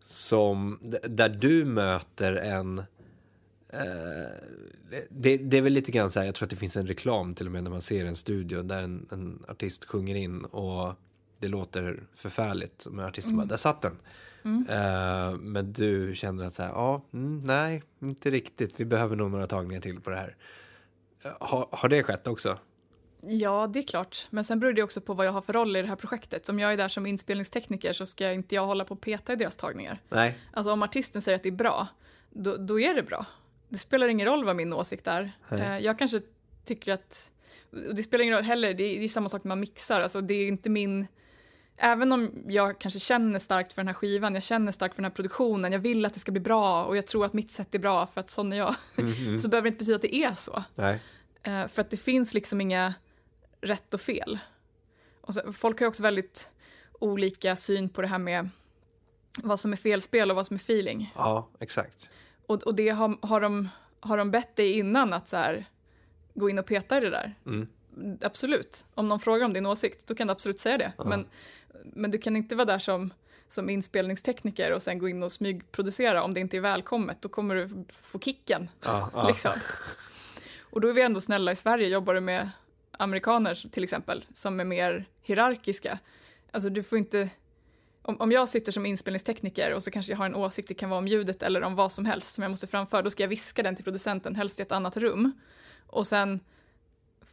som, 0.00 0.78
där 1.02 1.28
du 1.28 1.64
möter 1.64 2.34
en 2.34 2.78
eh, 3.68 3.84
det, 5.08 5.36
det 5.36 5.58
är 5.58 5.62
väl 5.62 5.72
lite 5.72 5.92
grann 5.92 6.10
så 6.10 6.20
här, 6.20 6.26
jag 6.26 6.34
tror 6.34 6.46
att 6.46 6.50
det 6.50 6.56
finns 6.56 6.76
en 6.76 6.86
reklam 6.86 7.34
till 7.34 7.46
och 7.46 7.52
med 7.52 7.64
när 7.64 7.70
man 7.70 7.82
ser 7.82 8.04
en 8.04 8.16
studio 8.16 8.62
där 8.62 8.82
en, 8.82 9.06
en 9.10 9.44
artist 9.48 9.84
sjunger 9.84 10.14
in 10.14 10.44
och 10.44 10.94
det 11.38 11.48
låter 11.48 12.02
förfärligt. 12.14 12.86
Men 12.90 13.04
artisten 13.04 13.36
bara, 13.36 13.46
där 13.46 13.56
satt 13.56 13.82
den. 13.82 13.96
Eh, 14.68 15.38
men 15.38 15.72
du 15.72 16.14
känner 16.14 16.44
att 16.44 16.54
så 16.54 16.62
här, 16.62 16.70
ja, 16.70 17.04
mm, 17.12 17.40
nej, 17.44 17.82
inte 18.00 18.30
riktigt. 18.30 18.80
Vi 18.80 18.84
behöver 18.84 19.16
nog 19.16 19.30
några 19.30 19.46
tagningar 19.46 19.80
till 19.80 20.00
på 20.00 20.10
det 20.10 20.16
här. 20.16 20.36
Eh, 21.24 21.32
har, 21.40 21.68
har 21.70 21.88
det 21.88 22.02
skett 22.02 22.26
också? 22.26 22.58
Ja, 23.26 23.66
det 23.72 23.78
är 23.78 23.82
klart. 23.82 24.26
Men 24.30 24.44
sen 24.44 24.60
beror 24.60 24.72
det 24.72 24.82
också 24.82 25.00
på 25.00 25.14
vad 25.14 25.26
jag 25.26 25.32
har 25.32 25.40
för 25.42 25.52
roll 25.52 25.76
i 25.76 25.82
det 25.82 25.88
här 25.88 25.96
projektet. 25.96 26.48
Om 26.48 26.58
jag 26.58 26.72
är 26.72 26.76
där 26.76 26.88
som 26.88 27.06
inspelningstekniker 27.06 27.92
så 27.92 28.06
ska 28.06 28.32
inte 28.32 28.54
jag 28.54 28.66
hålla 28.66 28.84
på 28.84 28.94
och 28.94 29.00
peta 29.00 29.32
i 29.32 29.36
deras 29.36 29.56
tagningar. 29.56 29.98
Nej. 30.08 30.38
Alltså 30.52 30.72
om 30.72 30.82
artisten 30.82 31.22
säger 31.22 31.36
att 31.36 31.42
det 31.42 31.48
är 31.48 31.52
bra, 31.52 31.88
då, 32.30 32.56
då 32.56 32.80
är 32.80 32.94
det 32.94 33.02
bra. 33.02 33.26
Det 33.68 33.78
spelar 33.78 34.08
ingen 34.08 34.26
roll 34.26 34.44
vad 34.44 34.56
min 34.56 34.72
åsikt 34.72 35.06
är. 35.06 35.32
Nej. 35.48 35.60
Eh, 35.60 35.78
Jag 35.78 35.98
kanske 35.98 36.20
tycker 36.64 36.92
att, 36.92 37.32
det 37.94 38.02
spelar 38.02 38.22
ingen 38.24 38.34
roll 38.36 38.44
heller, 38.44 38.74
det 38.74 38.84
är, 38.84 38.98
det 38.98 39.04
är 39.04 39.08
samma 39.08 39.28
sak 39.28 39.44
när 39.44 39.48
man 39.48 39.60
mixar, 39.60 40.00
alltså 40.00 40.20
det 40.20 40.34
är 40.34 40.48
inte 40.48 40.70
min, 40.70 41.06
även 41.76 42.12
om 42.12 42.30
jag 42.48 42.78
kanske 42.78 43.00
känner 43.00 43.38
starkt 43.38 43.72
för 43.72 43.80
den 43.82 43.86
här 43.86 43.94
skivan, 43.94 44.34
jag 44.34 44.42
känner 44.42 44.72
starkt 44.72 44.94
för 44.94 45.02
den 45.02 45.10
här 45.10 45.14
produktionen, 45.16 45.72
jag 45.72 45.78
vill 45.78 46.04
att 46.06 46.14
det 46.14 46.20
ska 46.20 46.32
bli 46.32 46.40
bra 46.40 46.84
och 46.84 46.96
jag 46.96 47.06
tror 47.06 47.24
att 47.24 47.32
mitt 47.32 47.50
sätt 47.50 47.74
är 47.74 47.78
bra 47.78 48.06
för 48.06 48.20
att 48.20 48.30
sån 48.30 48.52
är 48.52 48.56
jag, 48.56 48.74
Mhm. 48.96 49.38
så 49.40 49.48
behöver 49.48 49.62
det 49.64 49.68
inte 49.68 49.78
betyda 49.78 49.96
att 49.96 50.02
det 50.02 50.14
är 50.16 50.34
så. 50.34 50.64
Nej. 50.74 51.00
Eh, 51.42 51.66
för 51.66 51.80
att 51.82 51.90
det 51.90 51.96
finns 51.96 52.34
liksom 52.34 52.60
inga 52.60 52.94
rätt 53.62 53.94
och 53.94 54.00
fel. 54.00 54.38
Och 55.20 55.34
så, 55.34 55.52
folk 55.52 55.80
har 55.80 55.86
också 55.86 56.02
väldigt 56.02 56.50
olika 56.92 57.56
syn 57.56 57.88
på 57.88 58.02
det 58.02 58.08
här 58.08 58.18
med 58.18 58.48
vad 59.38 59.60
som 59.60 59.72
är 59.72 59.76
felspel 59.76 60.30
och 60.30 60.36
vad 60.36 60.46
som 60.46 60.54
är 60.54 60.60
feeling. 60.60 61.12
Ja, 61.16 61.48
exakt. 61.58 62.10
Och, 62.46 62.62
och 62.62 62.74
det 62.74 62.88
har, 62.88 63.26
har, 63.26 63.40
de, 63.40 63.68
har 64.00 64.16
de 64.16 64.30
bett 64.30 64.56
dig 64.56 64.72
innan 64.72 65.12
att 65.12 65.28
så 65.28 65.36
här, 65.36 65.66
gå 66.34 66.50
in 66.50 66.58
och 66.58 66.66
peta 66.66 66.96
i 66.96 67.00
det 67.00 67.10
där? 67.10 67.34
Mm. 67.46 67.68
Absolut. 68.20 68.86
Om 68.94 69.08
någon 69.08 69.20
frågar 69.20 69.44
om 69.44 69.52
din 69.52 69.66
åsikt, 69.66 70.06
då 70.06 70.14
kan 70.14 70.26
du 70.26 70.32
absolut 70.32 70.60
säga 70.60 70.78
det. 70.78 70.92
Ja. 70.98 71.04
Men, 71.04 71.26
men 71.84 72.10
du 72.10 72.18
kan 72.18 72.36
inte 72.36 72.56
vara 72.56 72.64
där 72.64 72.78
som, 72.78 73.12
som 73.48 73.70
inspelningstekniker 73.70 74.72
och 74.72 74.82
sen 74.82 74.98
gå 74.98 75.08
in 75.08 75.22
och 75.22 75.32
smygproducera 75.32 76.22
om 76.22 76.34
det 76.34 76.40
inte 76.40 76.56
är 76.56 76.60
välkommet. 76.60 77.22
Då 77.22 77.28
kommer 77.28 77.54
du 77.54 77.84
få 78.02 78.18
kicken. 78.18 78.70
Ja, 78.84 79.10
ja. 79.14 79.28
Liksom. 79.28 79.52
Och 80.60 80.80
då 80.80 80.88
är 80.88 80.92
vi 80.92 81.02
ändå 81.02 81.20
snälla 81.20 81.52
i 81.52 81.56
Sverige, 81.56 81.88
jobbar 81.88 82.14
du 82.14 82.20
med 82.20 82.50
amerikaner 82.92 83.54
till 83.70 83.84
exempel, 83.84 84.24
som 84.34 84.60
är 84.60 84.64
mer 84.64 85.04
hierarkiska. 85.22 85.98
Alltså 86.50 86.70
du 86.70 86.82
får 86.82 86.98
inte, 86.98 87.30
om, 88.02 88.20
om 88.20 88.32
jag 88.32 88.48
sitter 88.48 88.72
som 88.72 88.86
inspelningstekniker 88.86 89.72
och 89.74 89.82
så 89.82 89.90
kanske 89.90 90.12
jag 90.12 90.16
har 90.18 90.26
en 90.26 90.34
åsikt, 90.34 90.68
det 90.68 90.74
kan 90.74 90.90
vara 90.90 90.98
om 90.98 91.08
ljudet 91.08 91.42
eller 91.42 91.62
om 91.62 91.74
vad 91.74 91.92
som 91.92 92.04
helst 92.04 92.34
som 92.34 92.42
jag 92.42 92.50
måste 92.50 92.66
framföra, 92.66 93.02
då 93.02 93.10
ska 93.10 93.22
jag 93.22 93.28
viska 93.28 93.62
den 93.62 93.74
till 93.76 93.84
producenten, 93.84 94.34
helst 94.36 94.58
i 94.58 94.62
ett 94.62 94.72
annat 94.72 94.96
rum. 94.96 95.32
Och 95.86 96.06
sen 96.06 96.40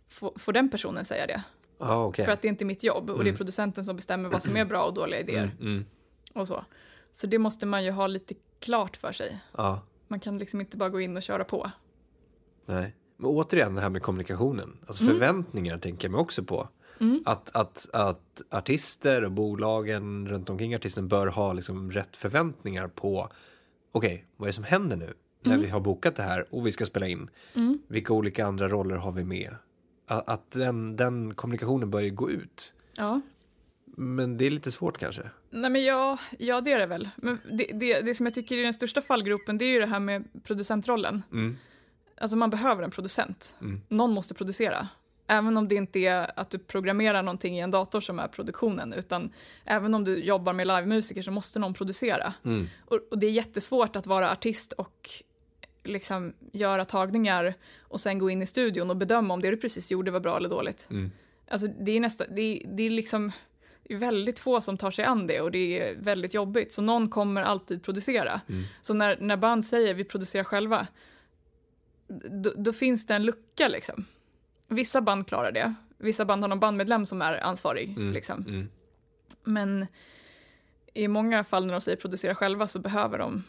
få- 0.09 0.33
får 0.37 0.53
den 0.53 0.69
personen 0.69 1.05
säga 1.05 1.27
det. 1.27 1.43
Ja, 1.77 2.05
okej. 2.05 2.25
För 2.25 2.31
att 2.31 2.41
det 2.41 2.47
är 2.47 2.49
inte 2.49 2.65
mitt 2.65 2.83
jobb 2.83 3.09
och 3.09 3.17
det 3.17 3.21
är 3.23 3.31
Mm. 3.31 3.37
producenten 3.37 3.83
som 3.83 3.95
bestämmer 3.95 4.29
vad 4.29 4.41
som 4.41 4.57
är 4.57 4.65
bra 4.65 4.83
och 4.83 4.93
dåliga 4.93 5.19
idéer 5.19 5.43
Mm, 5.43 5.57
mm. 5.61 5.85
och 6.33 6.47
så. 6.47 6.65
Så 7.13 7.27
det 7.27 7.37
måste 7.37 7.65
man 7.65 7.83
ju 7.83 7.91
ha 7.91 8.07
lite 8.07 8.35
klart 8.59 8.97
för 8.97 9.11
sig. 9.11 9.39
Ja, 9.57 9.81
Man 10.07 10.19
kan 10.19 10.37
liksom 10.37 10.61
inte 10.61 10.77
bara 10.77 10.89
gå 10.89 11.01
in 11.01 11.17
och 11.17 11.23
köra 11.23 11.43
på. 11.43 11.71
nej. 12.65 12.95
Men 13.19 13.29
återigen 13.29 13.75
det 13.75 13.81
här 13.81 13.89
med 13.89 14.01
kommunikationen. 14.01 14.77
Alltså 14.87 15.05
förväntningar 15.05 15.77
tänker 15.77 16.07
jag 16.07 16.11
mig 16.11 16.21
också 16.21 16.43
på. 16.43 16.69
Mm. 16.99 17.23
Att, 17.25 17.55
att, 17.55 17.89
att 17.93 18.41
artister 18.49 19.23
och 19.23 19.31
bolagen 19.31 20.27
runt 20.29 20.49
omkring 20.49 20.75
artisten 20.75 21.07
bör 21.07 21.27
ha 21.27 21.53
liksom 21.53 21.91
rätt 21.91 22.17
förväntningar 22.17 22.87
på 22.87 23.29
okej, 23.91 24.25
vad 24.37 24.47
är 24.47 24.49
det 24.49 24.55
som 24.55 24.63
händer 24.63 24.97
nu 24.97 25.13
när 25.41 25.57
vi 25.57 25.69
har 25.69 25.79
bokat 25.79 26.15
det 26.15 26.23
här 26.23 26.45
och 26.49 26.67
vi 26.67 26.71
ska 26.71 26.85
spela 26.85 27.07
in? 27.07 27.29
Mm. 27.53 27.79
Vilka 27.87 28.13
olika 28.13 28.45
andra 28.45 28.69
roller 28.69 28.95
har 28.95 29.11
vi 29.11 29.23
med? 29.23 29.55
Att, 30.07 30.29
att 30.29 30.51
den, 30.51 30.95
den 30.95 31.33
kommunikationen 31.33 31.89
bör 31.89 31.99
ju 31.99 32.11
gå 32.11 32.29
ut. 32.29 32.73
Ja. 32.97 33.21
Men 33.85 34.37
det 34.37 34.45
är 34.45 34.51
lite 34.51 34.71
svårt 34.71 34.97
kanske. 34.97 35.21
Nej 35.49 35.69
men 35.69 35.83
ja, 35.83 36.17
ja 36.37 36.61
det 36.61 36.71
är 36.71 36.79
det 36.79 36.85
väl. 36.85 37.09
Men 37.15 37.39
det, 37.51 37.71
det, 37.73 38.01
det 38.01 38.15
som 38.15 38.25
jag 38.25 38.33
tycker 38.33 38.57
är 38.57 38.63
den 38.63 38.73
största 38.73 39.01
fallgropen 39.01 39.57
det 39.57 39.65
är 39.65 39.69
ju 39.69 39.79
det 39.79 39.85
här 39.85 39.99
med 39.99 40.43
producentrollen. 40.43 41.21
Mm. 41.31 41.57
Alltså 42.19 42.37
man 42.37 42.49
behöver 42.49 42.83
en 42.83 42.91
producent. 42.91 43.55
Mm. 43.61 43.81
Någon 43.87 44.13
måste 44.13 44.33
producera. 44.33 44.87
Även 45.27 45.57
om 45.57 45.67
det 45.67 45.75
inte 45.75 45.99
är 45.99 46.31
att 46.39 46.49
du 46.49 46.57
programmerar 46.57 47.23
någonting 47.23 47.57
i 47.57 47.59
en 47.59 47.71
dator 47.71 48.01
som 48.01 48.19
är 48.19 48.27
produktionen, 48.27 48.93
utan 48.93 49.33
även 49.65 49.93
om 49.93 50.03
du 50.03 50.23
jobbar 50.23 50.53
med 50.53 50.67
livemusiker 50.67 51.21
så 51.21 51.31
måste 51.31 51.59
någon 51.59 51.73
producera. 51.73 52.33
Mm. 52.45 52.67
Och, 52.85 52.99
och 53.11 53.19
det 53.19 53.27
är 53.27 53.31
jättesvårt 53.31 53.95
att 53.95 54.07
vara 54.07 54.31
artist 54.31 54.73
och 54.73 55.09
liksom 55.83 56.33
göra 56.51 56.85
tagningar 56.85 57.53
och 57.79 57.99
sen 57.99 58.19
gå 58.19 58.29
in 58.29 58.41
i 58.41 58.45
studion 58.45 58.89
och 58.89 58.97
bedöma 58.97 59.33
om 59.33 59.41
det 59.41 59.51
du 59.51 59.57
precis 59.57 59.91
gjorde 59.91 60.11
var 60.11 60.19
bra 60.19 60.37
eller 60.37 60.49
dåligt. 60.49 60.87
Mm. 60.91 61.11
Alltså 61.47 61.67
det 61.67 61.91
är 61.91 62.33
det 62.35 62.41
är, 62.41 62.75
det 62.75 62.83
är 62.83 62.89
liksom 62.89 63.31
det 63.83 63.93
är 63.93 63.97
väldigt 63.97 64.39
få 64.39 64.61
som 64.61 64.77
tar 64.77 64.91
sig 64.91 65.05
an 65.05 65.27
det 65.27 65.41
och 65.41 65.51
det 65.51 65.79
är 65.79 65.95
väldigt 65.95 66.33
jobbigt. 66.33 66.73
Så 66.73 66.81
någon 66.81 67.09
kommer 67.09 67.43
alltid 67.43 67.83
producera. 67.83 68.41
Mm. 68.49 68.63
Så 68.81 68.93
när, 68.93 69.17
när 69.19 69.37
band 69.37 69.65
säger 69.65 69.93
vi 69.93 70.03
producerar 70.03 70.43
själva, 70.43 70.87
då, 72.31 72.53
då 72.57 72.73
finns 72.73 73.05
det 73.05 73.15
en 73.15 73.23
lucka 73.25 73.67
liksom. 73.67 74.05
Vissa 74.67 75.01
band 75.01 75.27
klarar 75.27 75.51
det. 75.51 75.73
Vissa 75.97 76.25
band 76.25 76.43
har 76.43 76.47
någon 76.47 76.59
bandmedlem 76.59 77.05
som 77.05 77.21
är 77.21 77.43
ansvarig. 77.43 77.89
Mm. 77.89 78.13
Liksom. 78.13 78.41
Mm. 78.47 78.69
Men 79.43 79.87
i 80.93 81.07
många 81.07 81.43
fall 81.43 81.65
när 81.65 81.73
de 81.73 81.81
säger 81.81 81.97
producera 81.97 82.35
själva 82.35 82.67
så 82.67 82.79
behöver 82.79 83.17
de 83.17 83.43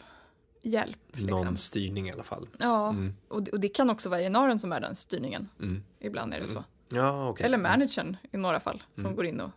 hjälp. 0.61 0.97
Liksom. 1.13 1.45
Någon 1.45 1.57
styrning 1.57 2.09
i 2.09 2.11
alla 2.11 2.23
fall. 2.23 2.47
Ja, 2.57 2.89
Mm. 2.89 3.13
och, 3.27 3.43
det- 3.43 3.51
och 3.51 3.59
det 3.59 3.69
kan 3.69 3.89
också 3.89 4.09
vara 4.09 4.19
A&R'n 4.21 4.57
som 4.57 4.71
är 4.73 4.79
den 4.79 4.95
styrningen. 4.95 5.49
Mm. 5.59 5.83
Ibland 5.99 6.33
är 6.33 6.39
det 6.39 6.47
så. 6.47 6.63
Ja, 6.89 7.29
okej. 7.29 7.45
Eller 7.45 7.57
managern 7.57 8.17
i 8.31 8.37
några 8.37 8.59
fall 8.59 8.83
som 8.95 9.05
Mm. 9.05 9.15
går 9.15 9.25
in 9.25 9.39
och 9.41 9.51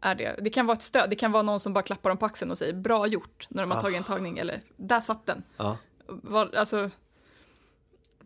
är 0.00 0.14
det. 0.14 0.36
Det 0.42 0.50
kan 0.50 0.66
vara 0.66 0.76
ett 0.76 0.82
stöd, 0.82 1.10
det 1.10 1.16
kan 1.16 1.32
vara 1.32 1.42
någon 1.42 1.60
som 1.60 1.72
bara 1.72 1.82
klappar 1.82 2.10
dem 2.10 2.16
på 2.18 2.26
axeln 2.26 2.50
och 2.50 2.58
säger 2.58 2.72
bra 2.72 3.06
gjort 3.06 3.46
när 3.50 3.62
de 3.62 3.70
har 3.70 3.78
Ah. 3.78 3.80
tagit 3.80 3.96
en 3.98 4.04
tagning 4.04 4.38
eller 4.38 4.62
där 4.76 5.00
satt 5.00 5.26
den. 5.26 5.42
Ja. 5.56 5.76
Var, 6.06 6.54
alltså, 6.54 6.90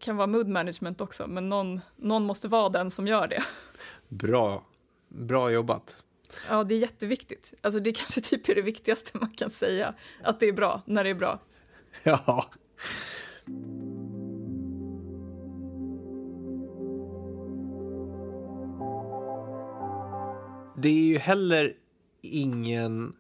kan 0.01 0.17
vara 0.17 0.27
mood 0.27 0.49
management 0.49 1.01
också, 1.01 1.27
men 1.27 1.49
någon, 1.49 1.81
någon 1.97 2.25
måste 2.25 2.49
vara 2.49 2.69
den 2.69 2.91
som 2.91 3.07
gör 3.07 3.29
det. 3.29 3.43
Bra. 4.09 4.65
Bra 5.09 5.51
jobbat. 5.51 5.97
Ja, 6.49 6.65
det 6.65 6.75
är 6.75 6.79
jätteviktigt. 6.79 7.55
Alltså 7.61 7.81
det 7.81 7.93
kanske 7.93 8.21
typ 8.21 8.49
är 8.49 8.55
det 8.55 8.63
viktigaste 8.63 9.19
man 9.19 9.31
kan 9.31 9.51
säga, 9.51 9.95
att 10.23 10.41
det 10.41 10.49
är 10.49 10.53
bra 10.53 10.83
när 10.87 11.05
det 11.05 11.11
är 11.11 11.15
bra. 11.15 11.41
Ja. 12.03 12.51
Det 20.77 20.89
är 20.89 21.05
ju 21.05 21.19
heller 21.19 21.75
ingen... 22.21 23.17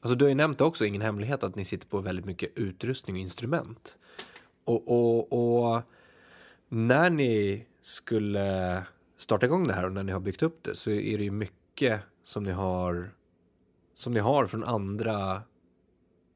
Alltså 0.00 0.14
du 0.14 0.24
har 0.24 0.28
ju 0.28 0.34
nämnt 0.34 0.60
också, 0.60 0.84
ingen 0.84 1.02
hemlighet 1.02 1.42
att 1.42 1.56
ni 1.56 1.64
sitter 1.64 1.86
på 1.86 2.00
väldigt 2.00 2.24
mycket 2.24 2.58
utrustning 2.58 3.16
och 3.16 3.20
instrument. 3.20 3.98
Och, 4.64 4.88
och, 4.88 5.32
och 5.32 5.82
när 6.72 7.10
ni 7.10 7.66
skulle 7.80 8.82
starta 9.16 9.46
igång 9.46 9.66
det 9.66 9.72
här 9.74 9.84
och 9.84 9.92
när 9.92 10.02
ni 10.02 10.12
har 10.12 10.20
byggt 10.20 10.42
upp 10.42 10.62
det 10.62 10.74
så 10.74 10.90
är 10.90 11.18
det 11.18 11.24
ju 11.24 11.30
mycket 11.30 12.00
som 12.24 12.42
ni 12.42 12.50
har 12.50 13.10
som 13.94 14.12
ni 14.14 14.20
har 14.20 14.46
från 14.46 14.64
andra 14.64 15.42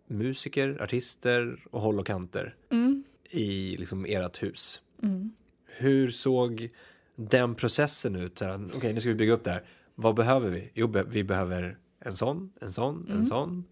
musiker, 0.07 0.82
artister 0.82 1.64
och 1.70 1.80
håll 1.80 1.99
och 2.01 2.07
kanter 2.07 2.55
Mm. 2.70 3.05
i 3.30 3.76
liksom 3.76 4.05
ert 4.09 4.43
hus. 4.43 4.82
Mm. 5.03 5.32
Hur 5.66 6.09
såg 6.11 6.68
den 7.16 7.55
processen 7.55 8.16
ut? 8.16 8.43
Okej, 8.74 8.93
nu 8.93 9.01
ska 9.01 9.09
vi 9.09 9.14
bygga 9.14 9.32
upp 9.32 9.45
det 9.45 9.51
här. 9.51 9.64
Vad 9.95 10.14
behöver 10.14 10.51
vi? 10.51 10.70
Jo, 10.74 10.93
vi 11.09 11.24
behöver 11.24 11.78
en 12.01 12.12
sån, 12.12 12.53
en 12.61 12.72
sån, 12.72 13.05
en 13.09 13.12
Mm. 13.12 13.24
sån. 13.24 13.64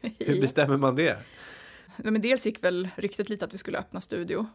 Hur 0.18 0.40
bestämmer 0.40 0.76
man 0.76 0.96
det? 0.96 1.18
Men 1.96 2.20
dels 2.20 2.46
gick 2.46 2.64
väl 2.64 2.88
ryktet 2.96 3.28
lite 3.28 3.44
att 3.44 3.54
vi 3.54 3.58
skulle 3.58 3.78
öppna 3.78 4.00
studio. 4.00 4.46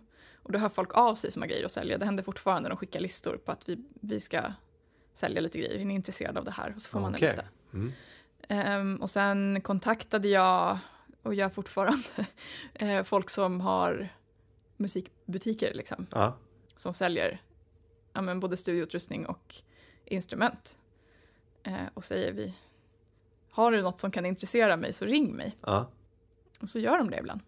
Och 0.44 0.52
då 0.52 0.60
hör 0.60 0.70
folk 0.70 0.98
av 0.98 1.16
sig 1.16 1.32
som 1.32 1.42
har 1.42 1.50
grejer 1.50 1.66
att 1.66 1.72
sälja. 1.72 1.98
Det 1.98 2.06
händer 2.06 2.24
fortfarande. 2.24 2.70
De 2.70 2.78
skickar 2.78 3.00
listor 3.00 3.38
på 3.38 3.52
att 3.52 3.70
vi, 3.70 3.78
vi 4.02 4.20
ska 4.20 4.44
sälja 5.14 5.42
lite 5.42 5.58
grejer. 5.58 5.80
Är 5.80 5.86
ni 5.86 5.94
intresserade 5.94 6.40
av 6.40 6.46
det 6.46 6.52
här? 6.52 6.74
Och 6.76 6.82
så 6.82 6.90
får 6.90 7.00
man 7.00 7.14
en 7.16 7.22
lista. 7.22 7.44
Mm. 7.74 7.92
Ehm, 8.48 8.96
och 8.96 9.10
sen 9.10 9.62
kontaktade 9.62 10.28
jag, 10.28 10.78
och 11.22 11.34
gör 11.34 11.50
fortfarande, 11.50 12.04
eh, 12.74 13.04
folk 13.04 13.30
som 13.30 13.62
har 13.62 14.10
musikbutiker 14.78 15.74
liksom. 15.74 16.08
Ja, 16.12 16.38
Som 16.76 16.94
säljer 16.94 17.42
ja, 18.14 18.22
men 18.22 18.40
både 18.40 18.58
studioutrustning 18.58 19.26
och 19.26 19.56
instrument. 20.06 20.80
Eh, 21.64 21.88
och 21.94 22.04
säger 22.04 22.34
vi, 22.34 22.54
har 23.50 23.72
du 23.72 23.82
något 23.82 24.00
som 24.00 24.12
kan 24.12 24.26
intressera 24.26 24.78
mig 24.78 24.94
så 24.94 25.06
ring 25.06 25.36
mig. 25.36 25.56
Och 26.62 26.70
så 26.70 26.80
gör 26.80 26.98
de 26.98 27.10
det 27.10 27.20
ibland. 27.20 27.42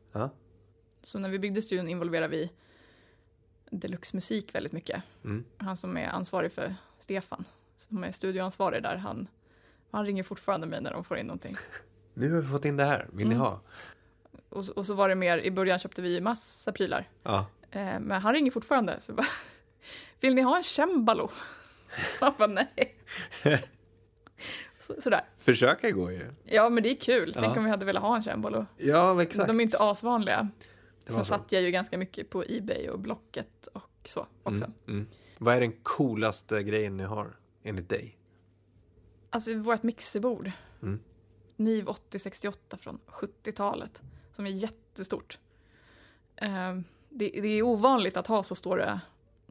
Så 1.01 1.19
när 1.19 1.29
vi 1.29 1.39
byggde 1.39 1.61
studion 1.61 1.87
involverade 1.87 2.27
vi 2.27 2.51
Deluxe 3.71 4.15
Musik 4.17 4.55
väldigt 4.55 4.71
mycket. 4.73 5.03
Mm. 5.23 5.43
Han 5.57 5.77
som 5.77 5.97
är 5.97 6.07
ansvarig 6.07 6.51
för 6.51 6.75
Stefan, 6.99 7.45
som 7.77 8.03
är 8.03 8.11
studioansvarig 8.11 8.83
där, 8.83 8.95
han, 8.95 9.27
han 9.91 10.05
ringer 10.05 10.23
fortfarande 10.23 10.67
mig 10.67 10.81
när 10.81 10.91
de 10.93 11.03
får 11.03 11.17
in 11.17 11.25
någonting. 11.25 11.55
Nu 12.13 12.33
har 12.33 12.41
vi 12.41 12.47
fått 12.47 12.65
in 12.65 12.77
det 12.77 12.83
här, 12.85 13.07
vill 13.13 13.27
ni 13.27 13.35
Mm. 13.35 13.47
ha? 13.47 13.61
Och, 14.49 14.65
så- 14.65 14.73
och 14.73 14.85
så 14.85 14.93
var 14.93 15.09
det 15.09 15.15
mer, 15.15 15.37
i 15.37 15.51
början 15.51 15.79
köpte 15.79 16.01
vi 16.01 16.21
massa 16.21 16.71
prylar. 16.71 17.09
Ja. 17.23 17.45
Eh, 17.71 17.99
men 17.99 18.11
han 18.21 18.33
ringer 18.33 18.51
fortfarande. 18.51 18.99
Så 19.01 19.13
bara, 19.13 19.27
Vill 20.19 20.35
ni 20.35 20.41
ha 20.41 20.57
en 20.57 20.63
cembalo? 20.63 21.29
Han 22.19 22.33
bara 22.37 22.47
nej. 22.47 22.95
Så, 24.79 25.01
sådär. 25.01 25.21
Försöka 25.37 25.91
går 25.91 26.11
ju. 26.11 26.31
Ja 26.43 26.69
men 26.69 26.83
det 26.83 26.89
är 26.89 26.95
kul. 26.95 27.31
Tänk 27.33 27.45
Ja. 27.45 27.57
om 27.57 27.63
vi 27.63 27.69
hade 27.69 27.85
velat 27.85 28.03
ha 28.03 28.15
en 28.15 28.23
cembalo. 28.23 28.65
Ja, 28.77 29.21
exakt. 29.21 29.47
De 29.47 29.59
är 29.59 29.63
inte 29.63 29.77
asvanliga. 29.79 30.49
Sen 31.05 31.13
så. 31.13 31.23
satt 31.23 31.51
jag 31.51 31.61
ju 31.61 31.71
ganska 31.71 31.97
mycket 31.97 32.29
på 32.29 32.43
Ebay 32.47 32.89
och 32.89 32.99
Blocket 32.99 33.67
och 33.67 34.09
så 34.09 34.27
också. 34.43 34.65
Mm, 34.65 34.75
mm. 34.87 35.07
Vad 35.37 35.55
är 35.55 35.59
den 35.59 35.73
coolaste 35.83 36.63
grejen 36.63 36.97
ni 36.97 37.03
har, 37.03 37.39
enligt 37.63 37.89
dig? 37.89 38.17
Alltså 39.29 39.53
vårt 39.53 39.83
mixerbord. 39.83 40.51
Mm. 40.81 40.99
NIV 41.55 41.89
8068 41.89 42.77
från 42.77 42.99
70-talet. 43.07 44.03
Som 44.33 44.45
är 44.45 44.49
jättestort. 44.49 45.39
Eh, 46.35 46.79
det, 47.09 47.29
det 47.29 47.47
är 47.47 47.61
ovanligt 47.61 48.17
att 48.17 48.27
ha 48.27 48.43
så 48.43 48.55
stora, 48.55 49.01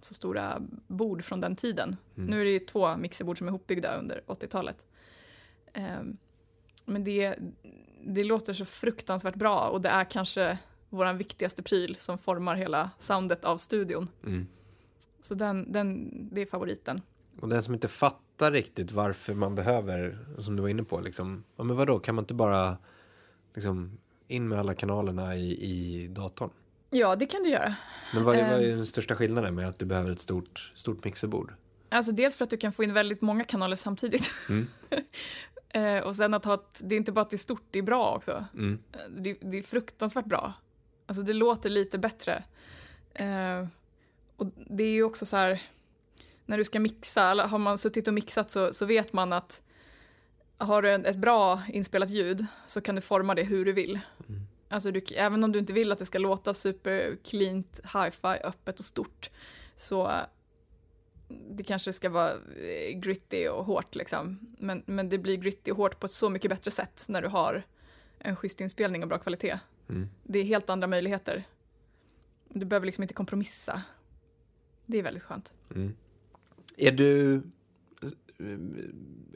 så 0.02 0.14
stora 0.14 0.62
bord 0.86 1.24
från 1.24 1.40
den 1.40 1.56
tiden. 1.56 1.96
Mm. 2.16 2.30
Nu 2.30 2.40
är 2.40 2.44
det 2.44 2.50
ju 2.50 2.58
två 2.58 2.96
mixerbord 2.96 3.38
som 3.38 3.46
är 3.46 3.50
ihopbyggda 3.50 3.96
under 3.96 4.22
80-talet. 4.26 4.86
Eh, 5.72 6.02
men 6.84 7.04
det, 7.04 7.38
det 8.02 8.24
låter 8.24 8.54
så 8.54 8.64
fruktansvärt 8.64 9.34
bra 9.34 9.68
och 9.68 9.80
det 9.80 9.88
är 9.88 10.04
kanske 10.04 10.58
vår 10.96 11.12
viktigaste 11.12 11.62
pryl 11.62 11.96
som 11.96 12.18
formar 12.18 12.54
hela 12.54 12.90
soundet 12.98 13.44
av 13.44 13.58
studion. 13.58 14.08
Mm. 14.26 14.46
Så 15.20 15.34
den, 15.34 15.72
den, 15.72 16.10
det 16.34 16.40
är 16.40 16.46
favoriten. 16.46 17.00
Och 17.40 17.48
den 17.48 17.62
som 17.62 17.74
inte 17.74 17.88
fattar 17.88 18.52
riktigt 18.52 18.92
varför 18.92 19.34
man 19.34 19.54
behöver, 19.54 20.18
som 20.38 20.56
du 20.56 20.62
var 20.62 20.68
inne 20.68 20.84
på, 20.84 21.00
liksom, 21.00 21.44
ja 21.56 21.64
men 21.64 21.76
vadå, 21.76 21.98
kan 21.98 22.14
man 22.14 22.22
inte 22.22 22.34
bara 22.34 22.76
liksom 23.54 23.98
in 24.28 24.48
med 24.48 24.58
alla 24.58 24.74
kanalerna 24.74 25.36
i, 25.36 25.50
i 25.64 26.08
datorn? 26.08 26.50
Ja, 26.90 27.16
det 27.16 27.26
kan 27.26 27.42
du 27.42 27.48
göra. 27.48 27.74
Men 28.14 28.24
vad 28.24 28.36
är, 28.36 28.50
vad 28.50 28.60
är 28.62 28.68
Ehm. 28.70 28.76
den 28.76 28.86
största 28.86 29.16
skillnaden 29.16 29.54
med 29.54 29.68
att 29.68 29.78
du 29.78 29.84
behöver 29.84 30.10
ett 30.10 30.20
stort, 30.20 30.72
stort 30.74 31.04
mixerbord? 31.04 31.52
Alltså 31.88 32.12
dels 32.12 32.36
för 32.36 32.44
att 32.44 32.50
du 32.50 32.56
kan 32.56 32.72
få 32.72 32.84
in 32.84 32.92
väldigt 32.92 33.20
många 33.20 33.44
kanaler 33.44 33.76
samtidigt. 33.76 34.30
Mm. 34.48 34.66
eh, 35.68 35.98
och 36.06 36.16
sen 36.16 36.34
att 36.34 36.44
ha 36.44 36.54
ett, 36.54 36.80
det 36.84 36.94
är 36.94 36.96
inte 36.96 37.12
bara 37.12 37.20
att 37.20 37.30
det 37.30 37.36
är 37.36 37.38
stort, 37.38 37.62
det 37.70 37.78
är 37.78 37.82
bra 37.82 38.14
också. 38.16 38.44
Mm. 38.54 38.78
Eh, 38.92 38.98
Det, 39.18 39.38
det 39.40 39.58
är 39.58 39.62
fruktansvärt 39.62 40.24
bra. 40.24 40.52
Alltså 41.06 41.22
det 41.22 41.32
låter 41.32 41.70
lite 41.70 41.98
bättre. 41.98 42.44
Eh, 43.14 43.66
och 44.36 44.46
det 44.56 44.84
är 44.84 44.90
ju 44.90 45.02
också 45.02 45.26
så 45.26 45.36
här, 45.36 45.62
när 46.46 46.58
du 46.58 46.64
ska 46.64 46.80
mixa, 46.80 47.30
eller 47.30 47.46
har 47.46 47.58
man 47.58 47.78
suttit 47.78 48.08
och 48.08 48.14
mixat 48.14 48.50
så, 48.50 48.72
så 48.72 48.86
vet 48.86 49.12
man 49.12 49.32
att 49.32 49.62
har 50.58 50.82
du 50.82 50.90
ett 50.90 51.16
bra 51.16 51.62
inspelat 51.68 52.10
ljud 52.10 52.46
så 52.66 52.80
kan 52.80 52.94
du 52.94 53.00
forma 53.00 53.34
det 53.34 53.42
hur 53.42 53.64
du 53.64 53.72
vill. 53.72 54.00
Mm. 54.28 54.40
Alltså 54.68 54.90
du, 54.90 55.00
även 55.14 55.44
om 55.44 55.52
du 55.52 55.58
inte 55.58 55.72
vill 55.72 55.92
att 55.92 55.98
det 55.98 56.06
ska 56.06 56.18
låta 56.18 56.54
super 56.54 57.16
cleant, 57.24 57.80
hi-fi, 57.84 58.38
öppet 58.44 58.78
och 58.78 58.84
stort 58.84 59.30
så 59.76 60.12
det 61.28 61.64
kanske 61.64 61.92
ska 61.92 62.08
vara 62.08 62.32
eh, 62.32 62.98
gritty 62.98 63.48
och 63.48 63.64
hårt 63.64 63.94
liksom. 63.94 64.38
Men, 64.58 64.82
men 64.86 65.08
det 65.08 65.18
blir 65.18 65.36
gritty 65.36 65.70
och 65.70 65.76
hårt 65.76 66.00
på 66.00 66.06
ett 66.06 66.12
så 66.12 66.28
mycket 66.28 66.48
bättre 66.48 66.70
sätt 66.70 67.04
när 67.08 67.22
du 67.22 67.28
har 67.28 67.62
en 68.18 68.36
schysst 68.36 68.60
inspelning 68.60 69.02
och 69.02 69.08
bra 69.08 69.18
kvalitet. 69.18 69.58
Mm. 69.88 70.08
Det 70.22 70.38
är 70.38 70.44
helt 70.44 70.70
andra 70.70 70.86
möjligheter. 70.86 71.44
Du 72.48 72.64
behöver 72.64 72.86
liksom 72.86 73.02
inte 73.02 73.14
kompromissa. 73.14 73.82
Det 74.86 74.98
är 74.98 75.02
väldigt 75.02 75.22
skönt. 75.22 75.52
Mm. 75.74 75.94
Är 76.76 76.92
du... 76.92 77.42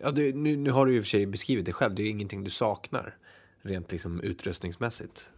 Ja, 0.00 0.10
du, 0.10 0.32
nu, 0.32 0.56
nu 0.56 0.70
har 0.70 0.86
du 0.86 0.92
ju 0.92 0.98
i 0.98 1.00
och 1.00 1.04
för 1.04 1.08
sig 1.08 1.26
beskrivit 1.26 1.66
det 1.66 1.72
själv, 1.72 1.94
det 1.94 2.02
är 2.02 2.04
ju 2.04 2.10
ingenting 2.10 2.44
du 2.44 2.50
saknar 2.50 3.16
rent 3.62 3.92
liksom 3.92 4.20
utrustningsmässigt. 4.20 5.32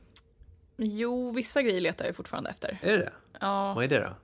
Jo, 0.76 1.30
vissa 1.30 1.62
grejer 1.62 1.80
letar 1.80 2.04
jag 2.04 2.16
fortfarande 2.16 2.50
efter. 2.50 2.78
Är 2.82 2.98
det? 2.98 3.12
Ja, 3.40 3.74
Vad 3.74 3.84
är 3.84 3.88
det 3.88 3.98
då? 4.00 4.14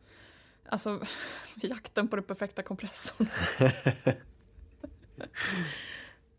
alltså 0.68 1.00
jakten 1.54 2.08
på 2.08 2.16
den 2.16 2.24
perfekta 2.24 2.62
kompressorn. 2.62 3.28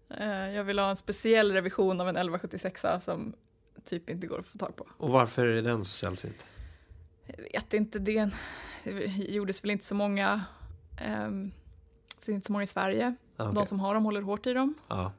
Eh, 0.09 0.49
jag 0.49 0.63
vill 0.63 0.79
ha 0.79 0.89
en 0.89 0.95
speciell 0.95 1.51
revision 1.51 2.01
av 2.01 2.09
en 2.09 2.15
1176 2.15 2.85
som 2.99 3.35
typ 3.87 4.09
inte 4.09 4.27
går 4.27 4.39
att 4.39 4.45
få 4.47 4.57
tag 4.57 4.75
på. 4.75 4.85
Och 4.97 5.09
varför 5.09 5.47
är 5.47 5.61
den 5.61 5.85
så 5.85 5.91
sällsynt? 5.91 6.45
Jag 7.25 7.43
vet 7.53 7.73
inte, 7.73 7.99
det, 7.99 8.29
det 8.83 8.91
gjordes 9.07 9.63
väl 9.63 9.71
inte 9.71 9.85
så 9.85 9.95
många. 9.95 10.41
Um, 11.07 11.51
det 12.19 12.25
finns 12.25 12.35
inte 12.35 12.45
så 12.47 12.51
många 12.51 12.63
i 12.63 12.67
Sverige. 12.67 13.15
Ah, 13.37 13.43
okej. 13.43 13.55
De 13.55 13.65
som 13.65 13.79
har 13.79 13.93
dem 13.93 14.05
håller 14.05 14.21
hårt 14.21 14.47
i 14.47 14.53
dem. 14.53 14.73
Ja. 14.87 15.11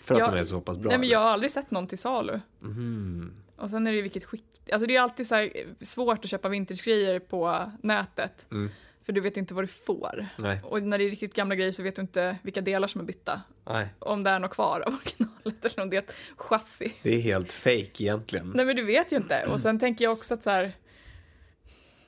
För 0.00 0.14
att 0.14 0.18
Jag- 0.18 0.32
de 0.32 0.38
är 0.40 0.44
så 0.44 0.60
pass 0.60 0.78
bra? 0.78 0.88
Nej, 0.88 0.98
men 0.98 1.08
jag 1.08 1.18
har 1.18 1.26
aldrig 1.30 1.50
sett 1.50 1.70
någon 1.70 1.86
till 1.86 1.98
salu. 1.98 2.40
Mhm. 2.60 3.32
Och 3.56 3.70
sen 3.70 3.86
är 3.86 3.92
det 3.92 4.02
vilket 4.02 4.24
skick. 4.24 4.44
Alltså 4.72 4.86
det 4.86 4.96
är 4.96 5.00
alltid 5.00 5.26
så 5.26 5.48
svårt 5.80 6.24
att 6.24 6.30
köpa 6.30 6.48
vintagegrejer 6.48 7.18
på 7.20 7.72
nätet. 7.82 8.46
Mm. 8.50 8.70
För 9.04 9.12
du 9.12 9.20
vet 9.20 9.36
inte 9.36 9.54
vad 9.54 9.64
du 9.64 9.68
får. 9.68 10.26
Nej. 10.38 10.60
Och 10.64 10.82
när 10.82 10.98
det 10.98 11.04
är 11.04 11.10
riktigt 11.10 11.34
gamla 11.34 11.54
grejer 11.54 11.72
så 11.72 11.82
vet 11.82 11.96
du 11.96 12.02
inte 12.02 12.36
vilka 12.42 12.60
delar 12.60 12.88
som 12.88 13.00
är 13.00 13.04
bytta. 13.04 13.42
Nej. 13.64 13.88
Om 13.98 14.22
det 14.22 14.30
är 14.30 14.38
något 14.38 14.50
kvar 14.50 14.80
av 14.80 14.94
originalet 15.04 15.64
eller 15.64 15.82
om 15.82 15.90
det 15.90 15.96
är 15.96 16.02
ett 16.02 16.14
chassi. 16.36 16.94
Det 17.02 17.14
är 17.14 17.20
helt 17.20 17.52
fake 17.52 18.02
egentligen. 18.02 18.52
Nej 18.54 18.64
men 18.66 18.76
du 18.76 18.84
vet 18.84 19.12
ju 19.12 19.16
inte. 19.16 19.44
Och 19.52 19.60
sen 19.60 19.78
tänker 19.78 20.04
jag 20.04 20.12
också 20.12 20.34
att 20.34 20.42
så 20.42 20.50
här. 20.50 20.72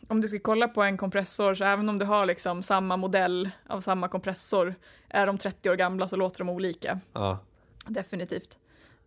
Om 0.08 0.20
du 0.20 0.28
ska 0.28 0.38
kolla 0.38 0.68
på 0.68 0.82
en 0.82 0.96
kompressor 0.96 1.54
så 1.54 1.64
även 1.64 1.88
om 1.88 1.98
du 1.98 2.04
har 2.04 2.26
liksom 2.26 2.62
samma 2.62 2.96
modell 2.96 3.50
av 3.66 3.80
samma 3.80 4.08
kompressor. 4.08 4.74
Är 5.08 5.26
de 5.26 5.38
30 5.38 5.70
år 5.70 5.74
gamla 5.76 6.08
så 6.08 6.16
låter 6.16 6.38
de 6.38 6.48
olika. 6.48 7.00
Ja. 7.12 7.38
Definitivt. 7.86 8.58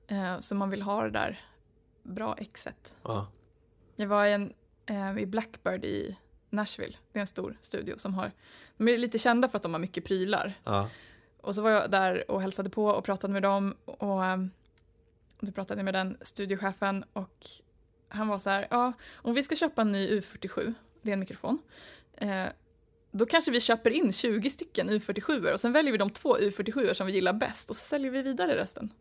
Eh, 0.08 0.40
så 0.40 0.56
man 0.56 0.70
vill 0.70 0.82
ha 0.82 1.04
det 1.04 1.10
där 1.12 1.40
bra 2.04 2.36
exet. 2.38 2.96
ja. 3.04 3.28
Jag 3.96 4.08
var 4.08 4.26
i, 4.26 4.34
en, 4.34 4.54
eh, 4.86 5.18
i 5.18 5.26
Blackbird 5.26 5.86
i 5.86 6.18
Nashville. 6.50 6.98
Det 7.12 7.20
är 7.20 7.22
en 7.22 7.28
stor 7.28 7.58
studio 7.62 7.98
som 7.98 8.14
har, 8.14 8.32
de 8.78 8.88
är 8.88 8.98
lite 8.98 9.18
kända 9.18 9.50
för 9.50 9.58
att 9.58 9.64
de 9.64 9.74
har 9.74 9.80
mycket 9.80 10.06
prylar. 10.06 10.54
ja. 10.64 10.90
Och 11.42 11.56
så 11.56 11.62
var 11.62 11.70
jag 11.70 11.92
där 11.92 12.32
och 12.32 12.42
hälsade 12.42 12.70
på 12.70 12.86
och 12.86 13.04
pratade 13.04 13.34
med 13.34 13.42
dem 13.42 13.76
och 13.86 14.24
um, 14.24 14.52
då 15.40 15.52
pratade 15.52 15.80
jag 15.80 15.86
med 15.86 15.94
den 15.94 16.18
studiochefen 16.22 17.06
och 17.14 17.48
han 18.08 18.28
var 18.28 18.40
så 18.40 18.50
här, 18.50 18.68
ja, 18.70 18.94
om 19.16 19.34
vi 19.34 19.44
ska 19.44 19.56
köpa 19.56 19.82
en 19.82 19.92
ny 19.92 20.20
U47, 20.20 20.74
det 21.02 21.12
är 21.12 21.14
en 21.14 21.20
mikrofon, 21.20 21.60
eh, 22.18 22.46
då 23.12 23.26
kanske 23.26 23.52
vi 23.52 23.60
köper 23.60 23.90
in 23.90 24.14
20 24.14 24.50
stycken 24.50 24.90
U47 24.90 25.52
och 25.52 25.60
sen 25.60 25.74
väljer 25.74 25.92
vi 25.92 25.98
de 25.98 26.10
två 26.10 26.38
U47 26.38 26.94
som 26.94 27.08
vi 27.08 27.14
gillar 27.14 27.34
bäst 27.34 27.70
och 27.70 27.76
så 27.76 27.86
säljer 27.86 28.12
vi 28.12 28.22
vidare 28.22 28.58
resten. 28.58 28.94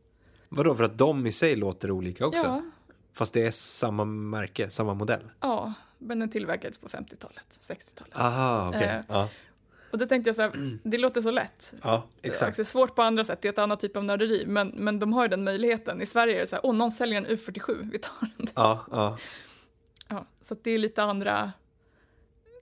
Vadå, 0.48 0.74
för 0.74 0.84
att 0.84 0.98
de 0.98 1.26
i 1.26 1.32
sig 1.32 1.56
låter 1.56 1.90
olika 1.90 2.26
också? 2.26 2.42
Ja, 2.42 2.62
Fast 3.18 3.34
det 3.34 3.46
är 3.46 3.50
samma 3.50 4.04
märke, 4.04 4.70
samma 4.70 4.94
modell? 4.94 5.30
ja, 5.40 5.72
men 5.98 6.18
den 6.18 6.30
tillverkades 6.30 6.78
på 6.78 6.88
50-talet, 6.88 7.44
60-talet. 7.60 8.16
Aha, 8.16 8.68
okej. 8.68 8.82
Eh, 8.82 9.04
Ja. 9.08 9.28
Och 9.92 9.98
då 9.98 10.06
tänkte 10.06 10.28
jag 10.28 10.36
så 10.36 10.42
här, 10.42 10.78
det 10.82 10.98
låter 10.98 11.20
så 11.22 11.30
lätt. 11.30 11.74
ja, 11.82 12.06
Det 12.20 12.28
är 12.28 12.32
exakt. 12.32 12.48
också 12.48 12.64
svårt 12.64 12.94
på 12.94 13.02
andra 13.02 13.24
sätt, 13.24 13.42
det 13.42 13.48
är 13.48 13.52
ett 13.52 13.58
annat 13.58 13.80
typ 13.80 13.96
av 13.96 14.04
nörderi, 14.04 14.44
men, 14.46 14.68
men 14.68 14.98
de 14.98 15.12
har 15.12 15.22
ju 15.24 15.28
den 15.28 15.44
möjligheten. 15.44 16.00
I 16.02 16.06
Sverige 16.06 16.36
är 16.36 16.40
det 16.40 16.46
så 16.46 16.56
här, 16.56 16.66
åh, 16.66 16.74
någon 16.74 16.90
säljer 16.90 17.18
en 17.18 17.26
U47, 17.26 17.88
vi 17.92 17.98
tar 17.98 18.30
den. 18.36 18.46
Ja, 18.54 18.84
ja. 18.90 19.18
Ja, 20.08 20.26
så 20.40 20.54
att 20.54 20.64
det 20.64 20.70
är 20.70 20.78
lite 20.78 21.02
andra, 21.02 21.52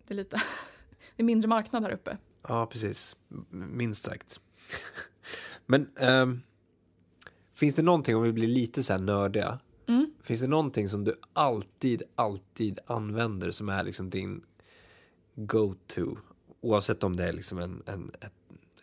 det 0.07 0.15
är 0.15 0.17
lite, 0.17 0.37
det 1.17 1.23
är 1.23 1.25
mindre 1.25 1.49
marknad 1.49 1.83
här 1.83 1.91
uppe. 1.91 2.17
ja, 2.49 2.67
precis. 2.67 3.17
Minst 3.51 4.03
sagt. 4.03 4.41
Men 5.67 5.91
ehm, 5.97 6.43
finns 7.55 7.75
det 7.75 7.83
någonting, 7.83 8.17
om 8.17 8.23
vi 8.23 8.33
blir 8.33 8.49
lite 8.49 8.83
så 8.83 8.93
här 8.93 9.01
nördiga, 9.01 9.59
Mm. 9.89 10.11
finns 10.23 10.41
det 10.41 10.47
någonting 10.47 10.89
som 10.89 11.05
du 11.05 11.15
alltid, 11.33 12.03
alltid 12.15 12.79
använder 12.87 13.51
som 13.51 13.69
är 13.69 13.85
liksom 13.85 14.11
din 14.11 14.43
go-to? 15.35 16.17
Oavsett 16.61 17.05
om 17.05 17.17
det 17.17 17.25
är 17.29 17.33
liksom 17.33 17.59
en, 17.59 17.83
en, 17.87 18.11
ett, 18.15 18.23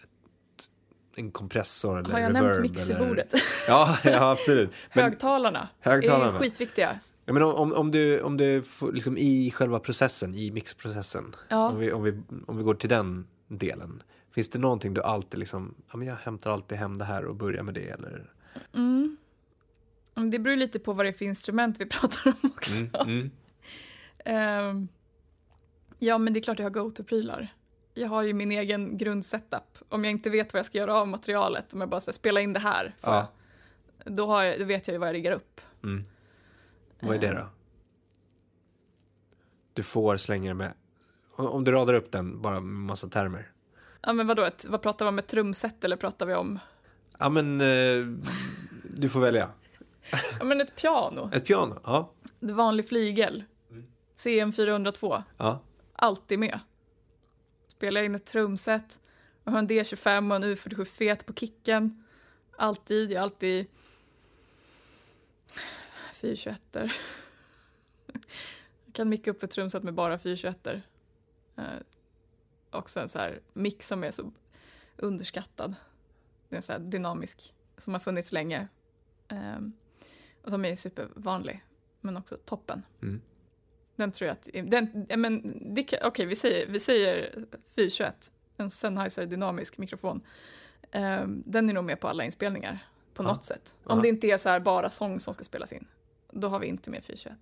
ett, 0.04 0.70
en 1.16 1.32
kompressor 1.32 2.00
eller 2.00 2.10
Har 2.12 2.20
jag 2.20 2.30
reverb 2.36 2.44
nämnt 2.44 2.62
mixerbordet? 2.62 3.34
Eller... 3.34 3.44
Ja, 3.68 3.98
ja, 4.04 4.32
absolut. 4.32 4.70
Men, 4.96 5.04
Högtalarna, 5.04 5.70
Högtalarna. 5.80 6.34
är 6.36 6.40
skitviktiga. 6.40 7.00
ja, 7.26 7.34
men 7.34 7.44
om- 7.44 7.56
om, 7.56 7.74
om 7.74 7.92
du, 7.92 8.22
om 8.22 8.38
du 8.38 8.62
får, 8.64 8.92
liksom 8.92 9.18
i 9.18 9.52
själva 9.52 9.80
processen, 9.80 10.36
i 10.36 10.52
mixprocessen, 10.52 11.36
Ja. 11.50 11.70
om, 11.70 11.80
vi, 11.80 11.92
om, 11.92 12.04
vi, 12.04 12.22
om 12.48 12.58
vi 12.58 12.64
går 12.64 12.74
till 12.76 12.90
den 12.90 13.28
delen, 13.48 14.04
finns 14.32 14.50
det 14.50 14.60
någonting 14.60 14.94
du 14.94 15.02
alltid 15.02 15.40
liksom, 15.40 15.76
ja 15.92 15.98
men 15.98 16.08
jag 16.08 16.16
hämtar 16.16 16.52
alltid 16.52 16.78
hem 16.78 16.98
det 16.98 17.06
här 17.06 17.26
och 17.26 17.36
börjar 17.36 17.64
med 17.64 17.74
det 17.74 17.90
eller? 17.90 18.32
Mm. 18.74 19.18
Mm, 20.16 20.30
Det 20.32 20.40
beror 20.40 20.56
lite 20.56 20.80
på 20.80 20.94
vad 20.94 21.06
det 21.06 21.10
är 21.10 21.14
för 21.14 21.26
instrument 21.26 21.80
vi 21.82 21.86
pratar 21.90 22.28
om 22.42 22.52
också. 22.56 22.84
Mm, 22.84 22.92
mm. 23.10 23.32
Ehm, 24.26 24.88
ja, 26.00 26.18
men 26.18 26.34
det 26.34 26.40
är 26.40 26.42
klart 26.42 26.60
jag 26.60 26.66
har 26.66 26.70
go-to-prylar. 26.72 27.54
Jag 27.94 28.08
har 28.10 28.22
ju 28.22 28.34
min 28.34 28.52
egen 28.52 28.98
grundsetup. 28.98 29.78
Om 29.90 30.04
jag 30.06 30.12
inte 30.12 30.30
vet 30.30 30.54
vad 30.54 30.58
jag 30.60 30.66
ska 30.66 30.78
göra 30.78 30.96
av 30.96 31.08
materialet, 31.08 31.74
om 31.74 31.80
jag 31.82 31.90
bara 31.90 32.00
säger 32.02 32.14
spela 32.14 32.42
in 32.42 32.54
det 32.54 32.60
här, 32.60 32.96
Ja. 33.02 33.28
jag, 34.06 34.14
då, 34.16 34.28
har 34.28 34.44
jag, 34.44 34.60
då 34.60 34.66
vet 34.66 34.88
jag 34.88 34.94
ju 34.94 34.98
vad 35.00 35.08
jag 35.08 35.14
riggar 35.14 35.32
upp. 35.32 35.62
Mm. 35.84 36.04
Vad 37.00 37.16
är 37.16 37.20
det 37.20 37.34
då? 37.34 37.50
Du 39.74 39.84
får 39.84 40.18
slänga 40.18 40.50
det 40.50 40.54
med 40.56 40.74
Om, 41.36 41.48
om 41.48 41.64
du 41.64 41.72
radar 41.72 41.94
upp 41.94 42.12
den, 42.12 42.42
bara 42.42 42.54
med 42.60 42.64
massa 42.88 43.08
termer. 43.10 43.52
Ja, 44.02 44.14
men 44.14 44.28
vadå, 44.28 44.44
ett, 44.44 44.66
vad 44.70 44.82
pratar 44.82 45.06
vi 45.06 45.10
om, 45.10 45.20
ett 45.20 45.28
trumset 45.28 45.84
eller 45.84 45.96
pratar 45.98 46.26
vi 46.26 46.34
om? 46.34 46.60
Ja, 47.20 47.30
men 47.30 47.62
eh, 47.62 48.06
du 48.84 49.10
får 49.10 49.20
välja. 49.20 49.50
Ja, 50.40 50.46
men 50.46 50.62
ett 50.62 50.76
piano, 50.76 51.30
Ett 51.34 51.46
piano? 51.46 51.80
Ja. 51.84 52.14
ett 52.42 52.50
vanlig 52.50 52.88
flygel, 52.88 53.44
CM 54.16 54.54
402, 54.54 55.24
ja. 55.38 55.60
alltid 55.94 56.40
med. 56.40 56.60
Spelar 57.68 58.04
in 58.04 58.16
ett 58.16 58.26
trumset, 58.26 59.00
och 59.44 59.52
har 59.52 59.60
en 59.60 59.70
D25 59.70 60.30
och 60.30 60.36
en 60.36 60.44
U47 60.44 60.86
fet 60.86 61.26
på 61.26 61.34
kicken. 61.34 62.04
Alltid, 62.58 63.12
jag 63.12 63.20
har 63.20 63.24
alltid 63.24 63.66
421 66.14 66.62
Jag 68.86 68.94
kan 68.94 69.10
micka 69.10 69.32
upp 69.32 69.44
ett 69.44 69.52
trumset 69.52 69.84
med 69.84 69.94
bara 69.94 70.20
421 70.20 70.68
eh, 70.68 71.64
Också 72.72 73.00
en 73.00 73.10
så 73.10 73.20
här 73.20 73.40
mick 73.54 73.84
som 73.84 74.04
är 74.04 74.12
så 74.12 74.32
underskattad. 74.98 75.76
Det 76.50 76.58
är 76.58 76.62
så 76.62 76.78
dynamisk, 76.78 77.54
som 77.78 77.94
har 77.94 78.00
funnits 78.00 78.32
länge. 78.32 78.68
Och 79.28 79.83
som 80.48 80.66
är 80.66 80.76
supervanlig, 80.76 81.64
men 82.02 82.18
också 82.18 82.38
toppen. 82.46 82.84
Mm. 83.02 83.22
Den 83.96 84.12
tror 84.12 84.28
jag 84.28 84.32
att, 84.34 84.50
den, 84.72 85.06
ja, 85.10 85.18
men, 85.18 85.58
det 85.76 85.84
kan- 85.84 86.00
okej 86.04 86.26
vi 86.26 86.36
säger, 86.36 86.68
vi 86.68 86.80
säger 86.80 87.46
421, 87.76 88.32
en 88.58 88.70
Sennheiser 88.70 89.26
dynamisk 89.26 89.78
mikrofon. 89.78 90.22
Eh, 90.92 91.22
den 91.28 91.70
är 91.70 91.74
nog 91.74 91.84
med 91.84 92.00
på 92.00 92.08
alla 92.08 92.24
inspelningar 92.24 92.80
på 93.14 93.24
Ja. 93.24 93.28
något 93.28 93.44
sätt. 93.44 93.76
Om 93.84 93.98
Ja. 93.98 94.02
det 94.02 94.08
inte 94.08 94.28
är 94.28 94.38
så 94.38 94.60
bara 94.60 94.90
sång 94.90 95.20
som 95.20 95.34
ska 95.34 95.44
spelas 95.44 95.74
in, 95.74 95.86
då 96.32 96.48
har 96.48 96.60
vi 96.60 96.68
inte 96.68 96.90
med 96.90 97.04
421. 97.04 97.38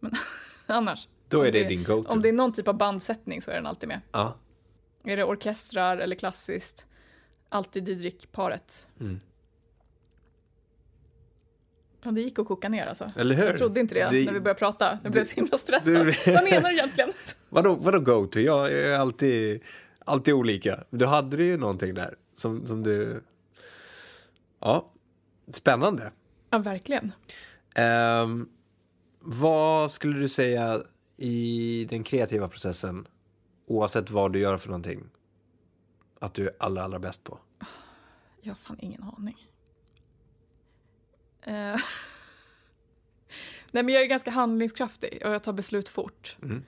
Men 0.00 0.12
annars, 0.66 1.08
Då 1.28 1.40
är 1.42 1.52
det, 1.52 1.62
det- 1.62 1.68
din 1.68 1.84
go-to. 1.84 2.12
om 2.12 2.22
det 2.22 2.28
är 2.28 2.32
någon 2.32 2.52
typ 2.52 2.68
av 2.68 2.74
bandsättning 2.76 3.42
så 3.42 3.50
är 3.50 3.54
den 3.54 3.66
alltid 3.66 3.88
med. 3.88 4.00
Ja. 4.12 4.36
Är 5.04 5.16
det 5.16 5.24
orkestrar 5.24 5.98
eller 5.98 6.16
klassiskt, 6.16 6.86
alltid 7.48 7.84
Didrik-paret. 7.84 8.88
Mm. 9.00 9.20
Ja, 12.04 12.10
det 12.10 12.20
gick 12.20 12.38
att 12.38 12.46
koka 12.46 12.68
ner 12.68 12.86
alltså. 12.86 13.12
Eller 13.16 13.34
hur? 13.34 13.44
Jag 13.44 13.56
trodde 13.58 13.80
inte 13.80 13.94
det, 13.94 14.08
Det- 14.10 14.24
när 14.24 14.32
vi 14.32 14.40
började 14.40 14.58
prata. 14.58 14.84
Jag 14.84 14.98
det- 15.02 15.10
blev 15.10 15.24
så 15.24 15.34
himla 15.34 15.58
stressad. 15.58 16.06
det- 16.06 16.26
Vad 16.26 16.44
menar 16.44 16.68
du 16.68 16.72
egentligen? 16.74 17.10
Vadå, 17.48 17.74
vadå 17.74 18.00
go-to? 18.00 18.40
Jag 18.40 18.72
är 18.72 18.98
alltid, 18.98 19.62
alltid 20.04 20.34
olika. 20.34 20.84
Du 20.90 21.06
hade 21.06 21.44
ju 21.44 21.56
någonting 21.56 21.94
där 21.94 22.14
som, 22.34 22.66
som 22.66 22.82
du... 22.82 23.22
Ja, 24.60 24.90
spännande. 25.52 26.12
Ja, 26.50 26.58
verkligen. 26.58 27.12
Ehm, 27.74 28.48
vad 29.20 29.92
skulle 29.92 30.18
du 30.18 30.28
säga 30.28 30.82
i 31.16 31.86
den 31.90 32.04
kreativa 32.04 32.48
processen, 32.48 33.06
oavsett 33.66 34.10
vad 34.10 34.32
du 34.32 34.38
gör 34.38 34.56
för 34.56 34.68
någonting, 34.68 35.04
att 36.20 36.34
du 36.34 36.46
är 36.46 36.52
allra, 36.58 36.82
allra 36.84 36.98
bäst 36.98 37.24
på? 37.24 37.38
Jag 38.42 38.50
har 38.50 38.56
fan 38.56 38.76
ingen 38.80 39.02
aning. 39.02 39.46
Eh, 41.44 41.76
Nej, 43.70 43.82
men 43.82 43.88
jag 43.88 44.02
är 44.02 44.06
ganska 44.06 44.30
handlingskraftig 44.30 45.22
och 45.24 45.30
jag 45.30 45.42
tar 45.42 45.52
beslut 45.52 45.88
fort. 45.88 46.36
Mm. 46.42 46.64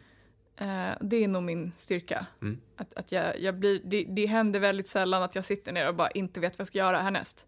Eh, 0.56 0.96
det 1.00 1.24
är 1.24 1.28
nog 1.28 1.42
min 1.42 1.72
styrka. 1.76 2.26
Mm. 2.42 2.60
Att, 2.76 2.94
att 2.94 3.12
jag, 3.12 3.40
jag 3.40 3.54
blir, 3.54 3.80
det, 3.84 4.04
det 4.08 4.26
händer 4.26 4.60
väldigt 4.60 4.88
sällan 4.88 5.22
att 5.22 5.34
jag 5.34 5.44
sitter 5.44 5.72
ner 5.72 5.88
och 5.88 5.94
bara 5.94 6.10
inte 6.10 6.40
vet 6.40 6.58
vad 6.58 6.60
jag 6.60 6.66
ska 6.66 6.78
göra 6.78 6.98
härnäst. 6.98 7.46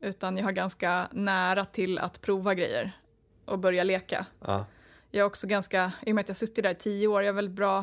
Utan 0.00 0.36
jag 0.36 0.44
har 0.44 0.52
ganska 0.52 1.08
nära 1.12 1.64
till 1.64 1.98
att 1.98 2.20
prova 2.20 2.54
grejer 2.54 2.92
och 3.44 3.58
börja 3.58 3.84
leka. 3.84 4.26
Ja. 4.40 4.66
Jag 5.10 5.20
är 5.20 5.24
också 5.24 5.46
ganska, 5.46 5.92
i 6.06 6.10
och 6.10 6.14
med 6.14 6.22
att 6.22 6.28
jag 6.28 6.34
har 6.34 6.38
suttit 6.38 6.64
där 6.64 6.70
i 6.70 6.74
tio 6.74 7.06
år, 7.06 7.22
jag 7.22 7.32
har 7.32 7.36
väldigt 7.36 7.56
bra, 7.56 7.76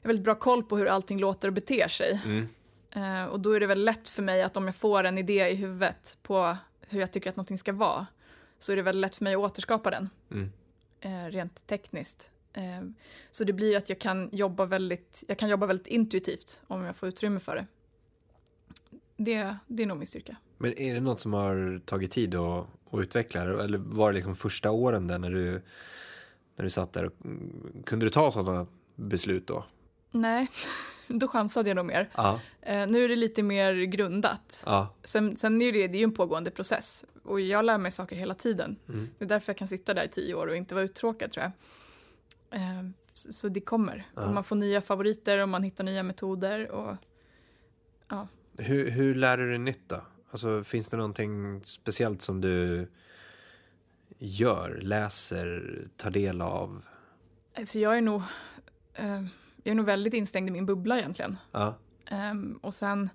jag 0.00 0.02
har 0.02 0.08
väldigt 0.08 0.24
bra 0.24 0.34
koll 0.34 0.62
på 0.62 0.76
hur 0.76 0.86
allting 0.86 1.18
låter 1.18 1.48
och 1.48 1.54
beter 1.54 1.88
sig. 1.88 2.20
Mm. 2.24 2.48
Eh, 2.90 3.24
och 3.24 3.40
då 3.40 3.52
är 3.52 3.60
det 3.60 3.66
väl 3.66 3.84
lätt 3.84 4.08
för 4.08 4.22
mig 4.22 4.42
att 4.42 4.56
om 4.56 4.66
jag 4.66 4.76
får 4.76 5.04
en 5.04 5.18
idé 5.18 5.48
i 5.48 5.54
huvudet 5.54 6.18
på 6.22 6.56
hur 6.88 7.00
jag 7.00 7.12
tycker 7.12 7.30
att 7.30 7.36
någonting 7.36 7.58
ska 7.58 7.72
vara, 7.72 8.06
så 8.58 8.72
är 8.72 8.76
det 8.76 8.82
väldigt 8.82 9.00
lätt 9.00 9.16
för 9.16 9.24
mig 9.24 9.34
att 9.34 9.40
återskapa 9.40 9.90
den, 9.90 10.08
Mm. 10.30 10.52
eh, 11.00 11.30
rent 11.30 11.66
tekniskt. 11.66 12.30
Eh, 12.52 12.82
så 13.30 13.44
det 13.44 13.52
blir 13.52 13.76
att 13.76 13.88
jag 13.88 13.98
kan 13.98 14.28
jobba 14.32 14.64
väldigt, 14.64 15.24
jag 15.28 15.38
kan 15.38 15.48
jobba 15.48 15.66
väldigt 15.66 15.86
intuitivt 15.86 16.62
om 16.66 16.82
jag 16.84 16.96
får 16.96 17.08
utrymme 17.08 17.40
för 17.40 17.56
det. 17.56 17.66
Det, 19.16 19.56
det 19.66 19.82
är 19.82 19.86
nog 19.86 19.98
min 19.98 20.06
styrka. 20.06 20.36
Men 20.58 20.78
är 20.78 20.94
det 20.94 21.00
något 21.00 21.20
som 21.20 21.32
har 21.32 21.80
tagit 21.84 22.10
tid 22.12 22.34
att, 22.34 22.66
att 22.90 23.00
utveckla? 23.00 23.42
Eller 23.64 23.78
var 23.78 24.10
det 24.12 24.16
liksom 24.16 24.36
första 24.36 24.70
åren 24.70 25.06
där 25.06 25.18
när 25.18 25.30
du, 25.30 25.62
när 26.56 26.64
du 26.64 26.70
satt 26.70 26.92
där? 26.92 27.10
Mm, 27.24 27.82
kunde 27.86 28.06
du 28.06 28.10
ta 28.10 28.32
sådana 28.32 28.66
beslut 28.94 29.46
då? 29.46 29.64
Nej, 30.10 30.48
då 31.08 31.28
chansade 31.28 31.70
jag 31.70 31.76
nog 31.76 31.86
mer. 31.86 32.10
Ja. 32.14 32.40
Eh, 32.62 32.86
nu 32.86 33.04
är 33.04 33.08
det 33.08 33.16
lite 33.16 33.42
mer 33.42 33.74
grundat. 33.74 34.62
Ja. 34.66 34.94
Sen, 35.04 35.36
sen 35.36 35.62
är 35.62 35.72
det, 35.72 35.88
det 35.88 35.96
är 35.96 35.98
ju 35.98 36.04
en 36.04 36.14
pågående 36.14 36.50
process 36.50 37.04
och 37.22 37.40
jag 37.40 37.64
lär 37.64 37.78
mig 37.78 37.90
saker 37.90 38.16
hela 38.16 38.34
tiden. 38.34 38.76
Mm. 38.88 39.08
Det 39.18 39.24
är 39.24 39.28
därför 39.28 39.50
jag 39.50 39.56
kan 39.56 39.68
sitta 39.68 39.94
där 39.94 40.04
i 40.04 40.08
tio 40.08 40.34
år 40.34 40.46
och 40.46 40.56
inte 40.56 40.74
vara 40.74 40.84
uttråkad 40.84 41.32
tror 41.32 41.44
jag. 41.44 41.52
Eh, 42.60 42.88
så, 43.14 43.48
det 43.48 43.60
kommer. 43.60 44.06
Ja. 44.14 44.26
Och 44.26 44.34
man 44.34 44.44
får 44.44 44.56
nya 44.56 44.80
favoriter 44.80 45.38
och 45.38 45.48
man 45.48 45.62
hittar 45.62 45.84
nya 45.84 46.02
metoder. 46.02 46.70
Och, 46.70 46.96
Hur, 48.58 48.90
hur 48.90 49.14
lär 49.14 49.36
du 49.36 49.48
dig 49.50 49.58
nytt 49.58 49.88
då? 49.88 50.00
Alltså, 50.30 50.64
finns 50.64 50.88
det 50.88 50.96
någonting 50.96 51.64
speciellt 51.64 52.22
som 52.22 52.40
du 52.40 52.88
gör, 54.18 54.78
läser, 54.82 55.78
tar 55.96 56.10
del 56.10 56.42
av? 56.42 56.84
alltså 57.56 57.78
jag 57.78 57.96
är 57.96 58.00
nog 58.00 58.22
eh, 58.94 59.24
jag 59.62 59.70
är 59.70 59.74
nog 59.74 59.86
väldigt 59.86 60.14
instängd 60.14 60.48
i 60.48 60.52
min 60.52 60.66
bubbla 60.66 60.98
egentligen. 60.98 61.36
Ja. 61.52 61.74
Ehm, 62.06 62.58
och 62.62 62.74
sen 62.74 63.10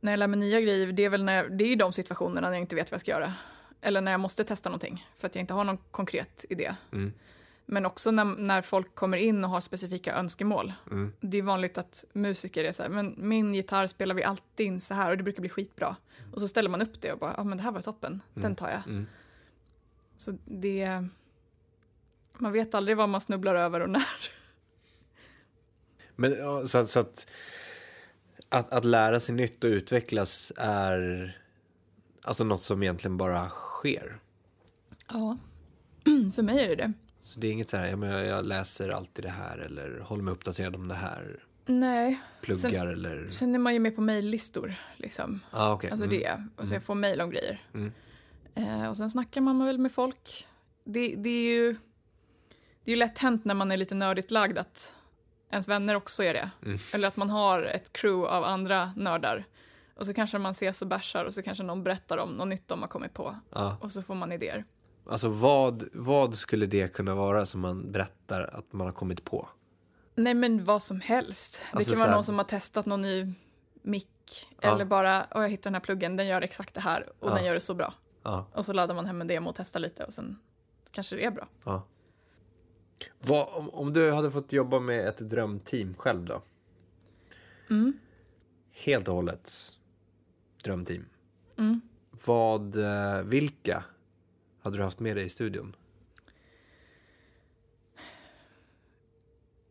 när 0.00 0.12
jag 0.12 0.18
lär 0.18 0.26
mig 0.26 0.40
nya 0.40 0.60
grejer, 0.60 0.92
det 0.92 1.04
är 1.04 1.08
väl 1.08 1.24
när 1.24 1.32
jag, 1.32 1.58
det 1.58 1.64
är 1.64 1.76
de 1.76 1.92
situationerna 1.92 2.48
när 2.48 2.54
jag 2.54 2.60
inte 2.60 2.76
vet 2.76 2.90
vad 2.90 2.94
jag 2.94 3.00
ska 3.00 3.10
göra. 3.10 3.34
Eller 3.80 4.00
när 4.00 4.10
jag 4.10 4.20
måste 4.20 4.44
testa 4.44 4.68
någonting 4.68 5.06
för 5.18 5.26
att 5.26 5.34
jag 5.34 5.42
inte 5.42 5.54
har 5.54 5.64
någon 5.64 5.78
konkret 5.90 6.44
idé. 6.48 6.74
Mm. 6.92 7.12
Men 7.66 7.86
också 7.86 8.10
när, 8.10 8.24
när 8.24 8.62
folk 8.62 8.94
kommer 8.94 9.16
in 9.16 9.44
och 9.44 9.50
har 9.50 9.60
specifika 9.60 10.14
önskemål. 10.14 10.72
Mm. 10.90 11.12
Det 11.20 11.38
är 11.38 11.42
vanligt 11.42 11.78
att 11.78 12.04
musiker 12.12 12.64
är 12.64 12.72
så 12.72 12.82
här, 12.82 12.90
men 12.90 13.14
min 13.18 13.54
gitarr 13.54 13.86
spelar 13.86 14.14
vi 14.14 14.24
alltid 14.24 14.66
in 14.66 14.80
så 14.80 14.94
här 14.94 15.10
och 15.10 15.16
det 15.16 15.22
brukar 15.22 15.40
bli 15.40 15.48
skitbra. 15.48 15.96
Och 16.32 16.40
så 16.40 16.48
ställer 16.48 16.70
man 16.70 16.82
upp 16.82 17.00
det 17.00 17.12
och 17.12 17.18
bara, 17.18 17.34
ja 17.36 17.44
men 17.44 17.58
det 17.58 17.64
här 17.64 17.70
var 17.70 17.80
toppen, 17.80 18.20
den 18.34 18.56
tar 18.56 18.68
jag. 18.68 18.82
Mm. 18.86 19.06
Så 20.16 20.38
det, 20.44 21.04
man 22.38 22.52
vet 22.52 22.74
aldrig 22.74 22.96
vad 22.96 23.08
man 23.08 23.20
snubblar 23.20 23.54
över 23.54 23.80
och 23.80 23.90
när. 23.90 24.30
Men 26.20 26.68
så, 26.68 26.78
att, 26.78 26.88
så 26.88 27.00
att, 27.00 27.26
att, 28.48 28.70
att 28.72 28.84
lära 28.84 29.20
sig 29.20 29.34
nytt 29.34 29.64
och 29.64 29.68
utvecklas 29.68 30.52
är 30.56 31.38
alltså 32.22 32.44
något 32.44 32.62
som 32.62 32.82
egentligen 32.82 33.16
bara 33.16 33.48
sker. 33.48 34.18
Ja, 35.08 35.38
för 36.34 36.42
mig 36.42 36.64
är 36.64 36.68
det 36.68 36.74
det. 36.74 36.92
Så 37.22 37.40
det 37.40 37.46
är 37.48 37.52
inget 37.52 37.68
så 37.68 37.76
här, 37.76 37.86
jag, 37.86 38.26
jag 38.26 38.44
läser 38.44 38.88
alltid 38.88 39.24
det 39.24 39.30
här 39.30 39.58
eller 39.58 40.00
håller 40.00 40.22
mig 40.22 40.32
uppdaterad 40.32 40.74
om 40.74 40.88
det 40.88 40.94
här, 40.94 41.38
Nej, 41.66 42.20
pluggar 42.42 42.70
Sen- 42.70 42.88
eller... 42.88 43.30
sen 43.30 43.54
är 43.54 43.58
man 43.58 43.72
ju 43.74 43.78
med 43.80 43.94
på 43.96 44.00
mejllistor 44.02 44.74
liksom. 44.96 45.40
ah, 45.50 45.72
okej. 45.72 45.90
Alltså 45.90 46.04
Mm. 46.06 46.18
det, 46.18 46.44
alltså 46.56 46.74
jag 46.74 46.82
får 46.82 46.94
mejl 46.94 47.20
om 47.20 47.30
grejer. 47.30 47.64
Mm. 47.74 47.92
Eh, 48.54 48.88
och 48.88 48.96
sen 48.96 49.10
snackar 49.10 49.40
man 49.40 49.64
väl 49.66 49.78
med 49.78 49.92
folk. 49.92 50.46
Det, 50.84 51.14
det 51.16 51.30
är 51.30 51.54
ju 51.54 51.72
det 52.84 52.90
är 52.90 52.92
ju 52.92 52.96
lätt 52.96 53.18
hänt 53.18 53.44
när 53.44 53.54
man 53.54 53.72
är 53.72 53.76
lite 53.76 53.94
nördigt 53.94 54.30
lagd 54.30 54.58
att 54.58 54.96
ens 55.50 55.68
vänner 55.68 55.94
också 55.94 56.22
är 56.24 56.34
det. 56.34 56.50
Mm. 56.64 56.78
Eller 56.94 57.08
att 57.08 57.16
man 57.16 57.30
har 57.30 57.62
ett 57.62 57.92
crew 57.92 58.28
av 58.36 58.44
andra 58.44 58.92
nördar. 58.96 59.44
Och 59.94 60.06
så 60.06 60.14
kanske 60.14 60.38
man 60.38 60.50
ses 60.50 60.82
och 60.82 60.88
bärsar 60.88 61.24
och 61.24 61.34
så 61.34 61.42
kanske 61.42 61.64
någon 61.64 61.82
berättar 61.84 62.18
om 62.18 62.30
något 62.30 62.48
nytt 62.48 62.68
de 62.68 62.80
har 62.80 62.88
kommit 62.88 63.14
på. 63.14 63.36
Ja. 63.50 63.76
Och 63.80 63.92
så 63.92 64.02
får 64.02 64.14
man 64.14 64.32
idéer. 64.32 64.64
Alltså 65.06 65.28
vad, 65.28 65.84
vad 65.92 66.34
skulle 66.34 66.66
det 66.66 66.92
kunna 66.92 67.14
vara 67.14 67.46
som 67.46 67.60
man 67.60 67.92
berättar 67.92 68.50
att 68.54 68.72
man 68.72 68.86
har 68.86 68.94
kommit 68.94 69.24
på? 69.24 69.48
Nej 70.14 70.34
men 70.34 70.64
vad 70.64 70.82
som 70.82 71.00
helst. 71.00 71.62
Alltså 71.72 71.90
det 71.90 71.94
kan 71.94 72.00
vara 72.00 72.08
här- 72.08 72.14
någon 72.16 72.24
som 72.24 72.38
har 72.38 72.44
testat 72.44 72.86
någon 72.86 73.02
ny 73.02 73.32
mick. 73.82 74.48
Ja. 74.60 74.74
Eller 74.74 74.84
bara, 74.84 75.26
åh 75.34 75.42
jag 75.42 75.48
hittade 75.48 75.66
den 75.66 75.74
här 75.74 75.80
pluggen, 75.80 76.16
den 76.16 76.26
gör 76.26 76.42
exakt 76.42 76.74
det 76.74 76.80
här 76.80 77.08
och 77.18 77.30
Ja. 77.30 77.34
den 77.34 77.44
gör 77.44 77.54
det 77.54 77.60
så 77.60 77.74
bra. 77.74 77.94
Och 78.52 78.64
så 78.64 78.72
laddar 78.72 78.94
man 78.94 79.06
hem 79.06 79.20
en 79.20 79.26
demo 79.26 79.50
och 79.50 79.56
testar 79.56 79.80
lite 79.80 80.04
och 80.04 80.12
sen 80.12 80.38
kanske 80.90 81.16
det 81.16 81.24
är 81.24 81.30
bra. 81.30 81.48
Vad, 83.18 83.48
om, 83.54 83.70
om 83.70 83.92
du 83.92 84.12
hade 84.12 84.30
fått 84.30 84.52
jobba 84.52 84.80
med 84.80 85.08
ett 85.08 85.18
drömteam 85.30 85.94
själv 85.94 86.24
då? 86.24 86.42
Mm. 87.70 87.92
Helt 88.72 89.08
och 89.08 89.14
hållet 89.14 89.52
drömteam. 90.64 91.04
Mm. 91.56 91.80
Vad, 92.24 92.76
eh, 92.76 93.22
vilka 93.22 93.84
hade 94.62 94.76
du 94.76 94.82
haft 94.82 95.00
med 95.00 95.16
dig 95.16 95.24
i 95.24 95.28
studion? 95.28 95.76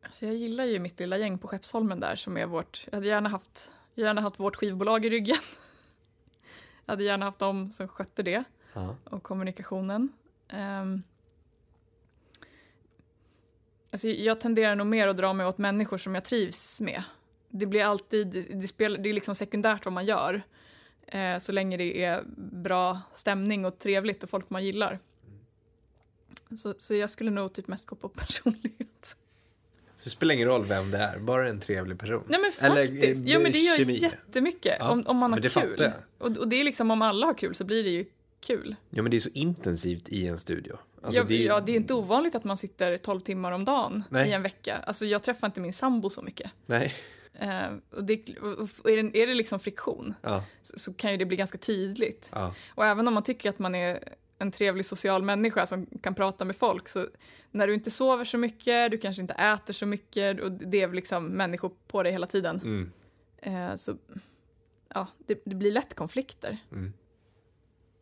Alltså 0.01 0.25
jag 0.25 0.35
gillar 0.35 0.65
ju 0.65 0.79
mitt 0.79 0.99
lilla 0.99 1.17
gäng 1.17 1.37
på 1.37 1.47
Skeppsholmen 1.47 1.99
där 1.99 2.15
som 2.15 2.37
är 2.37 2.45
vårt, 2.45 2.83
jag 2.85 2.93
hade 2.97 3.07
gärna 3.07 3.29
haft, 3.29 3.71
gärna 3.95 4.21
haft 4.21 4.39
vårt 4.39 4.55
skivbolag 4.55 5.05
i 5.05 5.09
ryggen. 5.09 5.37
jag 6.85 6.91
hade 6.91 7.03
gärna 7.03 7.25
haft 7.25 7.39
dem 7.39 7.71
som 7.71 7.87
skötte 7.87 8.23
det 8.23 8.43
Ja. 8.73 8.95
och 9.03 9.23
kommunikationen. 9.23 10.09
Ehm, 10.47 11.03
Alltså, 13.91 14.07
jag 14.07 14.39
tenderar 14.41 14.75
nog 14.75 14.87
mer 14.87 15.07
att 15.07 15.17
dra 15.17 15.33
mig 15.33 15.45
åt 15.45 15.57
människor 15.57 15.97
som 15.97 16.15
jag 16.15 16.25
trivs 16.25 16.81
med. 16.81 17.03
Det 17.49 17.65
blir 17.65 17.83
alltid, 17.83 18.45
det, 18.55 18.67
spelar, 18.67 18.97
det 18.97 19.09
är 19.09 19.13
liksom 19.13 19.35
sekundärt 19.35 19.85
vad 19.85 19.93
man 19.93 20.05
gör. 20.05 20.41
Eh, 21.07 21.37
så 21.37 21.51
länge 21.51 21.77
det 21.77 22.03
är 22.03 22.23
bra 22.37 23.01
stämning 23.13 23.65
och 23.65 23.79
trevligt 23.79 24.23
och 24.23 24.29
folk 24.29 24.49
man 24.49 24.65
gillar. 24.65 24.99
Så, 26.57 26.73
så 26.77 26.95
jag 26.95 27.09
skulle 27.09 27.31
nog 27.31 27.53
typ 27.53 27.67
mest 27.67 27.85
gå 27.85 27.95
på 27.95 28.09
personlighet. 28.15 29.15
Så 29.97 30.03
det 30.03 30.09
spelar 30.09 30.35
ingen 30.35 30.47
roll 30.47 30.65
vem 30.65 30.91
det 30.91 30.97
är, 30.97 31.19
bara 31.19 31.49
en 31.49 31.59
trevlig 31.59 31.99
person. 31.99 32.23
Nej 32.27 32.39
men 32.41 32.51
faktiskt, 32.51 33.03
Eller, 33.21 33.33
jo 33.33 33.39
men 33.41 33.51
det 33.51 33.59
gör 33.59 33.75
kemi. 33.77 33.93
jättemycket 33.93 34.75
Ja, 34.79 34.89
om, 34.89 35.07
om 35.07 35.17
man 35.17 35.31
har 35.33 35.37
men 35.39 35.41
det 35.41 35.49
kul. 35.61 35.75
jag. 35.77 35.91
Och, 36.17 36.37
och 36.37 36.47
det 36.47 36.55
är 36.55 36.63
liksom 36.63 36.91
om 36.91 37.01
alla 37.01 37.25
har 37.25 37.33
kul 37.33 37.55
så 37.55 37.63
blir 37.63 37.83
det 37.83 37.89
ju 37.89 38.05
kul. 38.41 38.75
Ja 38.89 39.01
men 39.01 39.11
det 39.11 39.17
är 39.17 39.21
så 39.21 39.29
intensivt 39.33 40.09
i 40.09 40.27
en 40.27 40.39
studio. 40.39 40.77
Alltså, 41.01 41.19
ja, 41.21 41.25
det 41.27 41.43
är, 41.43 41.47
ja, 41.47 41.59
det 41.59 41.71
är 41.71 41.75
inte 41.75 41.93
ovanligt 41.93 42.35
att 42.35 42.43
man 42.43 42.57
sitter 42.57 42.97
12 42.97 43.19
timmar 43.19 43.51
om 43.51 43.65
dagen 43.65 44.03
Nej. 44.09 44.29
i 44.29 44.33
en 44.33 44.41
vecka. 44.41 44.77
Alltså 44.77 45.05
jag 45.05 45.23
träffar 45.23 45.47
inte 45.47 45.61
min 45.61 45.73
sambo 45.73 46.09
så 46.09 46.21
mycket. 46.21 46.51
Nej. 46.65 46.95
Eh, 47.33 47.67
och 47.91 48.03
det, 48.03 48.37
och 48.39 48.89
är, 48.89 49.03
det, 49.03 49.23
är 49.23 49.27
det 49.27 49.33
liksom 49.33 49.59
friktion 49.59 50.13
Ja, 50.21 50.43
så, 50.61 50.79
så 50.79 50.93
kan 50.93 51.11
ju 51.11 51.17
det 51.17 51.25
bli 51.25 51.37
ganska 51.37 51.57
tydligt. 51.57 52.29
ja, 52.33 52.55
Och 52.75 52.85
även 52.85 53.07
om 53.07 53.13
man 53.13 53.23
tycker 53.23 53.49
att 53.49 53.59
man 53.59 53.75
är 53.75 54.13
en 54.37 54.51
trevlig 54.51 54.85
social 54.85 55.23
människa 55.23 55.65
som 55.65 55.85
kan 56.01 56.15
prata 56.15 56.45
med 56.45 56.55
folk 56.55 56.89
så 56.89 57.07
när 57.51 57.67
du 57.67 57.73
inte 57.73 57.91
sover 57.91 58.25
så 58.25 58.37
mycket, 58.37 58.91
du 58.91 58.97
kanske 58.97 59.21
inte 59.21 59.33
äter 59.33 59.73
så 59.73 59.85
mycket 59.85 60.41
och 60.41 60.51
det 60.51 60.81
är 60.81 60.87
liksom 60.93 61.25
människor 61.25 61.71
på 61.87 62.03
dig 62.03 62.11
hela 62.11 62.27
tiden. 62.27 62.55
mm, 62.63 62.91
Eh, 63.41 63.75
så 63.75 63.97
ja, 64.93 65.07
det, 65.27 65.41
det 65.45 65.55
blir 65.55 65.71
lätt 65.71 65.93
konflikter. 65.93 66.57
mm. 66.71 66.93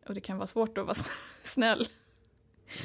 Och 0.08 0.14
det 0.14 0.20
kan 0.20 0.36
vara 0.36 0.46
svårt 0.46 0.78
att 0.78 0.84
vara 0.84 0.94
sn- 0.94 1.10
snäll. 1.42 1.88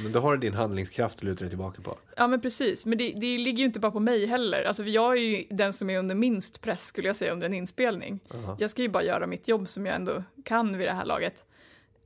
Men 0.04 0.12
då 0.12 0.20
har 0.20 0.32
du 0.32 0.38
din 0.40 0.54
handlingskraft 0.54 1.18
att 1.18 1.24
luta 1.24 1.40
dig 1.40 1.50
tillbaka 1.50 1.82
på. 1.82 1.98
Ja 2.18 2.28
men 2.28 2.42
precis, 2.42 2.86
men 2.86 2.98
det, 2.98 3.14
det 3.16 3.38
ligger 3.38 3.60
ju 3.60 3.66
inte 3.66 3.80
bara 3.80 3.92
på 3.92 4.00
mig 4.00 4.26
heller. 4.26 4.64
Alltså 4.64 4.84
jag 4.84 5.12
är 5.18 5.22
ju 5.22 5.44
den 5.50 5.74
som 5.74 5.90
är 5.90 6.00
under 6.00 6.16
minst 6.16 6.62
press 6.62 6.86
skulle 6.86 7.08
jag 7.08 7.16
säga 7.16 7.32
under 7.34 7.46
en 7.48 7.54
inspelning. 7.54 8.20
Ja. 8.34 8.58
Jag 8.60 8.70
ska 8.70 8.82
ju 8.82 8.90
bara 8.90 9.04
göra 9.04 9.28
mitt 9.28 9.48
jobb 9.48 9.68
som 9.68 9.86
jag 9.86 9.96
ändå 9.96 10.24
kan 10.46 10.78
vid 10.78 10.88
det 10.88 10.94
här 10.94 11.06
laget. 11.06 11.46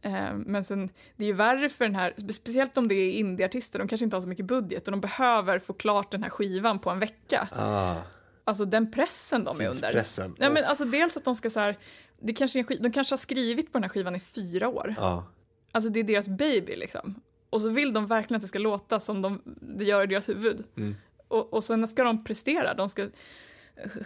Eh, 0.01 0.34
men 0.34 0.63
sen, 0.63 0.89
det 1.15 1.24
är 1.24 1.28
ju 1.28 1.34
värre 1.34 1.70
för 1.70 1.86
den 1.86 1.95
här, 1.95 2.11
spe- 2.18 2.32
speciellt 2.32 2.78
om 2.78 2.88
det 2.88 2.95
är 2.95 3.11
indieartister, 3.11 3.80
de 3.80 3.88
kanske 3.88 4.03
inte 4.05 4.15
har 4.15 4.22
så 4.22 4.28
mycket 4.28 4.45
budget 4.45 4.86
och 4.88 4.91
de 4.91 5.01
behöver 5.01 5.59
få 5.59 5.74
klart 5.74 6.11
den 6.11 6.24
här 6.24 6.30
skivan 6.30 6.80
på 6.80 6.89
en 6.89 6.99
vecka. 6.99 7.47
Ah, 7.51 7.95
Alltså 8.43 8.65
den 8.65 8.91
pressen 8.91 9.43
de 9.43 9.49
är 9.49 9.53
under. 9.53 9.72
tidspressen. 9.72 10.36
Nej, 10.39 10.49
men 10.51 10.63
alltså 10.63 10.86
dels 10.86 11.18
att 11.18 11.26
de 11.26 11.36
ska 11.36 11.49
så 11.49 11.59
här, 11.59 11.78
det 12.20 12.34
kanske 12.34 12.59
är 12.59 12.80
de 12.84 12.91
kanske 12.91 13.11
har 13.11 13.18
skrivit 13.18 13.65
på 13.72 13.78
den 13.78 13.84
här 13.84 13.89
skivan 13.89 14.15
i 14.15 14.20
fyra 14.20 14.68
år. 14.70 14.95
Ja, 14.97 15.28
Alltså 15.72 15.89
det 15.89 15.99
är 15.99 16.03
deras 16.03 16.30
baby 16.30 16.76
liksom. 16.76 17.15
Och 17.49 17.61
så 17.61 17.70
vill 17.70 17.93
de 17.93 18.07
verkligen 18.07 18.36
att 18.36 18.41
det 18.41 18.47
ska 18.47 18.59
låta 18.59 18.99
som 18.99 19.22
de, 19.22 19.41
det 19.78 19.84
gör 19.86 20.03
i 20.03 20.07
deras 20.07 20.30
huvud. 20.30 20.63
Mm. 20.78 20.95
Och, 21.28 21.53
och 21.53 21.63
sen 21.63 21.88
ska 21.88 22.03
de 22.03 22.24
prestera, 22.24 22.74
de 22.74 22.89
ska 22.89 23.07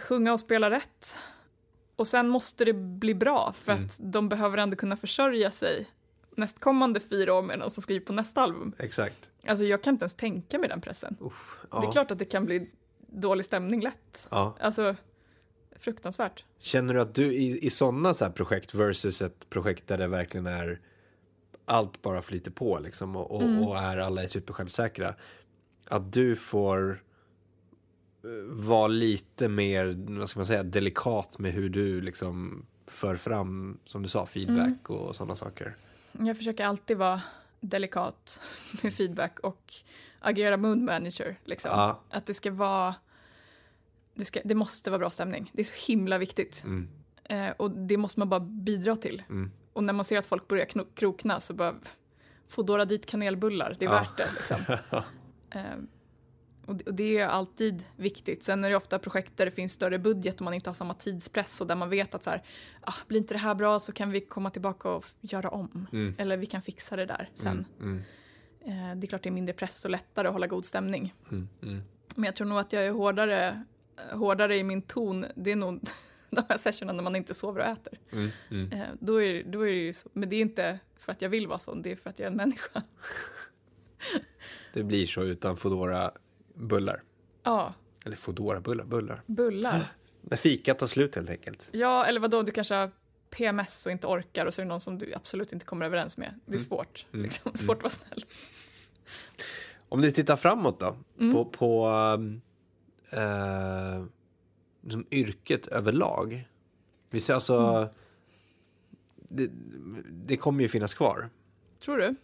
sjunga 0.00 0.32
och 0.32 0.40
spela 0.40 0.70
rätt. 0.70 1.18
Och 1.96 2.06
sen 2.06 2.28
måste 2.28 2.64
det 2.64 2.72
bli 2.72 3.14
bra 3.14 3.52
för 3.56 3.72
Mm. 3.72 3.84
att 3.84 3.98
de 4.02 4.28
behöver 4.28 4.58
ändå 4.58 4.76
kunna 4.76 4.96
försörja 4.96 5.50
sig 5.50 5.86
nästkommande 6.36 7.00
fyra 7.00 7.34
år 7.34 7.42
med 7.42 7.58
någon 7.58 7.70
som 7.70 7.82
skriver 7.82 8.06
på 8.06 8.12
nästa 8.12 8.40
album. 8.42 8.72
exakt. 8.78 9.28
Alltså 9.46 9.64
jag 9.64 9.82
kan 9.82 9.94
inte 9.94 10.02
ens 10.02 10.14
tänka 10.14 10.58
mig 10.58 10.68
den 10.68 10.80
pressen. 10.80 11.16
Uff, 11.20 11.58
Det 11.70 11.86
är 11.86 11.92
klart 11.92 12.10
att 12.10 12.18
det 12.18 12.24
kan 12.24 12.44
bli 12.44 12.70
dålig 13.06 13.44
stämning 13.44 13.80
lätt. 13.82 14.28
Ja. 14.30 14.56
Alltså, 14.60 14.96
fruktansvärt. 15.82 16.44
Känner 16.58 16.94
du 16.94 17.00
att 17.00 17.14
du 17.14 17.34
i, 17.34 17.66
i 17.66 17.70
sådana 17.70 18.14
så 18.14 18.24
här 18.24 18.32
projekt 18.32 18.74
versus 18.74 19.22
ett 19.22 19.50
projekt 19.50 19.86
där 19.86 19.98
det 19.98 20.06
verkligen 20.06 20.46
är 20.46 20.80
allt 21.64 22.02
bara 22.02 22.22
flyter 22.22 22.50
på 22.50 22.78
liksom 22.78 23.16
och, 23.16 23.30
och, 23.30 23.42
Mm. 23.42 23.62
och 23.62 23.78
är 23.78 23.98
alla 23.98 24.22
är 24.22 24.26
supersjälvsäkra. 24.26 25.14
Att 25.88 26.12
du 26.12 26.36
får 26.36 27.02
eh, 28.24 28.30
vara 28.48 28.86
lite 28.86 29.48
mer, 29.48 29.94
vad 30.18 30.28
ska 30.28 30.38
man 30.38 30.46
säga, 30.46 30.62
delikat 30.62 31.38
med 31.38 31.52
hur 31.52 31.68
du 31.68 32.00
liksom 32.00 32.66
för 32.86 33.16
fram, 33.16 33.78
som 33.84 34.02
du 34.02 34.08
sa, 34.08 34.26
feedback 34.26 34.58
Mm. 34.88 35.00
och 35.00 35.16
sådana 35.16 35.34
saker. 35.34 35.76
Jag 36.12 36.36
försöker 36.36 36.64
alltid 36.66 36.96
vara 36.96 37.22
delikat 37.60 38.40
med 38.82 38.94
feedback 38.94 39.38
och 39.40 39.74
agera 40.20 40.56
mood 40.56 40.78
manager. 40.78 41.36
Liksom. 41.44 41.70
Ja. 41.70 42.00
Att 42.10 42.26
det 42.26 42.34
ska 42.34 42.50
vara... 42.50 42.94
Det, 44.14 44.24
ska, 44.24 44.40
det 44.44 44.54
måste 44.54 44.90
vara 44.90 44.98
bra 44.98 45.10
stämning. 45.10 45.50
Det 45.54 45.60
är 45.62 45.64
så 45.64 45.92
himla 45.92 46.18
viktigt. 46.18 46.62
Mm, 46.64 46.88
Eh, 47.24 47.50
och 47.50 47.70
det 47.70 47.96
måste 47.96 48.20
man 48.20 48.28
bara 48.28 48.40
bidra 48.40 48.96
till. 48.96 49.22
mm, 49.28 49.50
Och 49.72 49.84
när 49.84 49.92
man 49.92 50.04
ser 50.04 50.18
att 50.18 50.26
folk 50.26 50.48
börjar 50.48 50.66
kno- 50.66 50.86
krokna 50.94 51.40
så 51.40 51.54
bara 51.54 51.74
Fodora 52.48 52.84
dit 52.84 53.06
kanelbullar, 53.06 53.76
det 53.78 53.84
är 53.84 53.88
Ja. 53.90 53.92
värt 54.00 54.16
det. 54.16 54.28
Liksom. 54.36 54.60
eh, 55.50 55.62
och, 56.66 56.76
det, 56.76 56.84
och 56.86 56.94
det 56.94 57.18
är 57.18 57.26
alltid 57.26 57.84
viktigt. 57.96 58.42
Sen 58.42 58.64
är 58.64 58.70
det 58.70 58.76
ofta 58.76 58.98
projekt 58.98 59.32
där 59.36 59.44
det 59.44 59.50
finns 59.50 59.72
större 59.72 59.98
budget 59.98 60.34
och 60.36 60.44
man 60.44 60.54
inte 60.54 60.70
har 60.70 60.74
samma 60.74 60.94
tidspress 60.94 61.60
och 61.60 61.66
där 61.66 61.74
man 61.74 61.90
vet 61.90 62.14
att 62.14 62.22
så 62.22 62.30
här, 62.30 62.42
ah, 62.80 62.94
blir 63.08 63.18
inte 63.18 63.34
det 63.34 63.38
här 63.38 63.54
bra 63.54 63.78
så 63.78 63.92
kan 63.92 64.10
vi 64.10 64.20
komma 64.20 64.50
tillbaka 64.50 64.88
och 64.90 65.04
göra 65.20 65.48
om. 65.50 65.86
Mm. 65.92 66.14
Eller 66.18 66.36
vi 66.36 66.46
kan 66.46 66.62
fixa 66.62 66.96
det 66.96 67.06
där 67.06 67.30
sen. 67.34 67.64
mm, 67.80 67.90
mm, 67.92 68.02
Eh, 68.64 68.96
det 68.96 69.06
är 69.06 69.08
klart 69.08 69.22
det 69.22 69.28
är 69.28 69.30
mindre 69.32 69.52
press 69.54 69.84
och 69.84 69.90
lättare 69.90 70.28
att 70.28 70.32
hålla 70.32 70.46
god 70.46 70.64
stämning. 70.64 71.14
mm. 71.32 71.48
Men 72.14 72.24
jag 72.24 72.36
tror 72.36 72.46
nog 72.46 72.58
att 72.58 72.72
jag 72.72 72.86
är 72.86 72.90
hårdare, 72.90 73.64
hårdare 74.12 74.56
i 74.56 74.64
min 74.64 74.82
ton. 74.82 75.26
Det 75.36 75.52
är 75.52 75.56
nog 75.56 75.80
de 76.30 76.42
här 76.48 76.56
sessionerna 76.58 76.96
när 76.96 77.02
man 77.02 77.16
inte 77.16 77.34
sover 77.34 77.60
och 77.60 77.66
äter. 77.66 77.98
Mm, 78.12 78.30
mm. 78.50 78.72
Eh, 78.72 78.86
då, 79.00 79.22
är, 79.22 79.44
då 79.44 79.66
är 79.68 79.72
det 79.72 79.94
så. 79.94 80.08
Men 80.12 80.28
det 80.28 80.36
är 80.36 80.40
inte 80.40 80.78
för 80.98 81.12
att 81.12 81.22
jag 81.22 81.28
vill 81.28 81.46
vara 81.46 81.58
sån, 81.58 81.82
det 81.82 81.92
är 81.92 81.96
för 81.96 82.10
att 82.10 82.18
jag 82.18 82.26
är 82.26 82.30
en 82.30 82.36
människa. 82.36 82.82
Det 84.72 84.82
blir 84.82 85.06
så 85.06 85.22
utan 85.22 85.56
Foodora 85.56 86.12
bullar. 86.54 87.02
Ja, 87.42 87.74
Eller 88.04 88.16
Foodora 88.16 88.60
bullar, 88.60 88.84
bullar. 88.84 89.22
bullar. 89.26 89.92
När 90.20 90.36
fikat 90.36 90.78
tar 90.78 90.86
slut 90.86 91.14
helt 91.16 91.30
enkelt. 91.30 91.68
Ja, 91.72 92.04
eller 92.06 92.20
vadå, 92.20 92.42
du 92.42 92.52
kanske 92.52 92.74
har 92.74 92.90
PMS 93.30 93.86
och 93.86 93.92
inte 93.92 94.06
orkar 94.06 94.46
och 94.46 94.54
så 94.54 94.60
är 94.60 94.64
det 94.64 94.68
någon 94.68 94.80
som 94.80 94.98
du 94.98 95.14
absolut 95.14 95.52
inte 95.52 95.66
kommer 95.66 95.86
överens 95.86 96.18
med. 96.18 96.40
Det 96.46 96.54
är 96.54 96.58
svårt. 96.58 97.06
Mm. 97.12 97.22
Liksom, 97.22 97.52
svårt 97.54 97.76
att 97.76 97.82
vara 97.82 97.90
snäll. 97.90 98.24
Om 99.88 100.00
du 100.00 100.10
tittar 100.10 100.36
framåt 100.36 100.80
då, 100.80 100.96
Mm. 101.18 101.32
på, 101.34 101.44
på 101.44 101.88
um, 101.88 102.40
eh, 103.12 104.04
liksom 104.82 105.06
yrket 105.10 105.66
överlag. 105.66 106.48
Vi 107.10 107.20
ser 107.20 107.34
alltså, 107.34 107.58
Mm. 107.58 107.88
det, 109.28 109.50
det 110.26 110.36
kommer 110.36 110.62
ju 110.62 110.68
finnas 110.68 110.94
kvar. 110.94 111.30
Tror 111.84 111.96
du? 111.98 112.14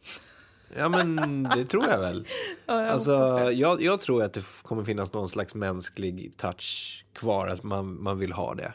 Ja 0.76 0.88
men 0.88 1.42
det 1.54 1.64
tror 1.66 1.84
jag 1.88 1.98
väl. 1.98 2.26
Ja, 2.66 2.82
jag 2.82 2.88
Alltså, 2.92 3.12
jag, 3.52 3.82
jag 3.82 4.00
tror 4.00 4.22
att 4.22 4.32
det 4.32 4.44
kommer 4.62 4.84
finnas 4.84 5.12
någon 5.12 5.28
slags 5.28 5.54
mänsklig 5.54 6.36
touch 6.36 7.04
kvar, 7.12 7.48
att 7.48 7.62
man, 7.62 8.02
man 8.02 8.18
vill 8.18 8.32
ha 8.32 8.54
det. 8.54 8.72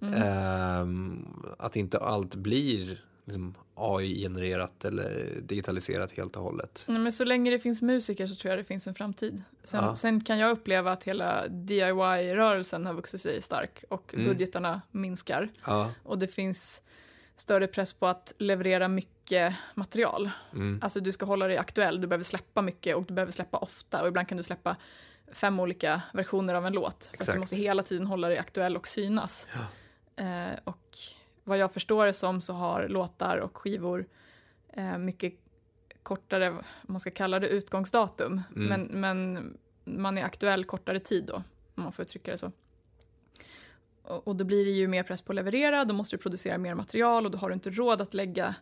Mm. 0.00 0.14
Ehm, 0.22 1.26
att 1.58 1.76
inte 1.76 1.98
allt 1.98 2.34
blir 2.34 3.04
liksom, 3.24 3.54
AI-genererat 3.78 4.84
eller 4.84 5.38
digitaliserat 5.42 6.12
helt 6.12 6.36
och 6.36 6.42
hållet. 6.42 6.84
Nej, 6.88 6.98
men 6.98 7.12
så 7.12 7.24
länge 7.24 7.50
det 7.50 7.58
finns 7.58 7.82
musiker 7.82 8.26
så 8.26 8.34
tror 8.34 8.50
jag 8.50 8.58
det 8.58 8.64
finns 8.64 8.86
en 8.86 8.94
framtid. 8.94 9.42
Sen, 9.64 9.84
Ja. 9.84 9.94
sen 9.94 10.20
kan 10.24 10.38
jag 10.38 10.50
uppleva 10.50 10.92
att 10.92 11.04
hela 11.04 11.48
DIY-rörelsen 11.48 12.86
har 12.86 12.94
vuxit 12.94 13.20
sig 13.20 13.42
stark 13.42 13.84
och 13.90 14.14
Mm. 14.14 14.26
budgetarna 14.26 14.80
minskar. 14.90 15.48
Ja, 15.66 15.90
Och 16.02 16.18
det 16.18 16.28
finns 16.28 16.82
större 17.36 17.66
press 17.66 17.92
på 17.92 18.06
att 18.06 18.32
leverera 18.38 18.88
mycket 18.88 19.54
material. 19.74 20.30
mm, 20.52 20.78
Alltså 20.82 21.00
du 21.00 21.12
ska 21.12 21.26
hålla 21.26 21.46
dig 21.46 21.56
aktuell, 21.58 22.00
du 22.00 22.06
behöver 22.06 22.24
släppa 22.24 22.62
mycket 22.62 22.96
och 22.96 23.04
du 23.04 23.14
behöver 23.14 23.32
släppa 23.32 23.58
ofta 23.58 24.02
och 24.02 24.08
ibland 24.08 24.28
kan 24.28 24.36
du 24.36 24.42
släppa 24.42 24.76
fem 25.32 25.60
olika 25.60 26.02
versioner 26.12 26.54
av 26.54 26.66
en 26.66 26.72
låt. 26.72 27.10
För 27.16 27.22
att 27.22 27.32
du 27.34 27.38
måste 27.40 27.56
hela 27.56 27.82
tiden 27.82 28.06
hålla 28.06 28.28
dig 28.28 28.38
aktuell 28.38 28.76
och 28.76 28.86
synas. 28.88 29.48
Ja. 29.54 29.60
Eh, 30.24 30.58
och 30.64 30.87
vad 31.48 31.58
jag 31.58 31.72
förstår 31.72 32.06
det 32.06 32.12
som 32.12 32.40
så 32.40 32.52
har 32.52 32.88
låtar 32.88 33.36
och 33.36 33.56
skivor 33.56 34.06
eh, 34.68 34.98
mycket 34.98 35.34
kortare, 36.02 36.50
vad 36.50 36.64
man 36.82 37.00
ska 37.00 37.10
kalla 37.10 37.38
det, 37.38 37.48
utgångsdatum. 37.48 38.42
Mm. 38.56 38.68
Men, 38.68 39.00
men 39.00 39.52
man 39.84 40.18
är 40.18 40.24
aktuell 40.24 40.64
kortare 40.64 41.00
tid 41.00 41.24
då, 41.24 41.42
om 41.74 41.82
man 41.82 41.92
får 41.92 42.02
uttrycka 42.02 42.30
det 42.30 42.38
så. 42.38 42.52
Och, 44.02 44.28
och 44.28 44.36
då 44.36 44.44
blir 44.44 44.64
det 44.64 44.70
ju 44.70 44.88
mer 44.88 45.02
press 45.02 45.22
på 45.22 45.32
att 45.32 45.36
leverera, 45.36 45.84
då 45.84 45.94
måste 45.94 46.16
du 46.16 46.22
producera 46.22 46.58
mer 46.58 46.74
material 46.74 47.24
och 47.24 47.30
då 47.30 47.38
har 47.38 47.48
du 47.48 47.54
inte 47.54 47.70
råd 47.70 48.00
att 48.00 48.14
lägga 48.14 48.54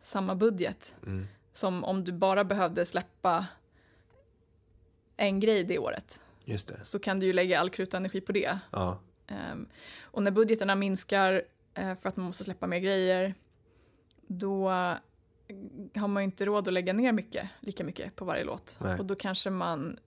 samma 0.00 0.34
budget 0.34 0.96
mm, 1.06 1.26
som 1.52 1.84
om 1.84 2.04
du 2.04 2.12
bara 2.12 2.44
behövde 2.44 2.84
släppa 2.84 3.46
en 5.16 5.40
grej 5.40 5.64
det 5.64 5.78
året. 5.78 6.22
just 6.44 6.68
det. 6.68 6.84
Så 6.84 6.98
kan 6.98 7.20
du 7.20 7.26
ju 7.26 7.32
lägga 7.32 7.60
all 7.60 7.70
krut 7.70 7.94
och 7.94 7.98
energi 7.98 8.20
på 8.20 8.32
det. 8.32 8.58
Ja, 8.70 8.98
Ehm, 9.30 9.66
och 10.02 10.22
när 10.22 10.30
budgeterna 10.30 10.74
minskar 10.74 11.42
för 11.74 12.06
att 12.08 12.16
man 12.16 12.26
måste 12.26 12.44
släppa 12.44 12.66
mer 12.66 12.78
grejer, 12.78 13.34
då 14.26 14.68
har 15.94 16.08
man 16.08 16.22
inte 16.22 16.44
råd 16.44 16.68
att 16.68 16.74
lägga 16.74 16.92
ner 16.92 17.12
mycket, 17.12 17.48
lika 17.60 17.84
mycket 17.84 18.16
på 18.16 18.24
varje 18.24 18.44
låt. 18.44 18.78
Nej. 18.80 18.98
Och 18.98 19.04
då 19.06 19.14
kanske 19.14 19.50
man 19.50 19.98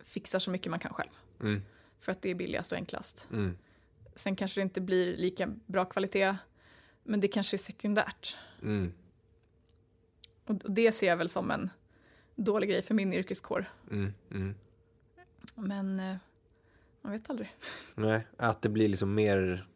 fixar 0.00 0.38
så 0.38 0.50
mycket 0.50 0.70
man 0.70 0.78
kan 0.80 0.94
själv. 0.94 1.10
mm, 1.40 1.62
För 2.00 2.12
att 2.12 2.22
det 2.22 2.30
är 2.30 2.34
billigast 2.34 2.72
och 2.72 2.78
enklast. 2.78 3.28
mm, 3.32 3.58
Sen 4.14 4.36
kanske 4.36 4.60
det 4.60 4.62
inte 4.62 4.80
blir 4.80 5.16
lika 5.16 5.46
bra 5.66 5.84
kvalitet, 5.84 6.36
men 7.02 7.20
det 7.20 7.28
kanske 7.28 7.56
är 7.56 7.58
sekundärt. 7.58 8.36
mm, 8.62 8.92
Och 10.44 10.64
och 10.64 10.70
det 10.70 10.92
ser 10.92 11.06
jag 11.06 11.16
väl 11.16 11.28
som 11.28 11.50
en 11.50 11.70
dålig 12.34 12.68
grej 12.68 12.82
för 12.82 12.94
min 12.94 13.12
yrkeskår. 13.12 13.66
mm, 13.90 14.12
mm. 14.30 14.54
Men 15.54 16.00
eh, 16.00 16.16
man 17.00 17.12
vet 17.12 17.30
aldrig. 17.30 17.54
Nej, 17.94 18.26
att 18.36 18.62
det 18.62 18.68
blir 18.68 18.88
liksom 18.88 19.14
mer 19.14 19.66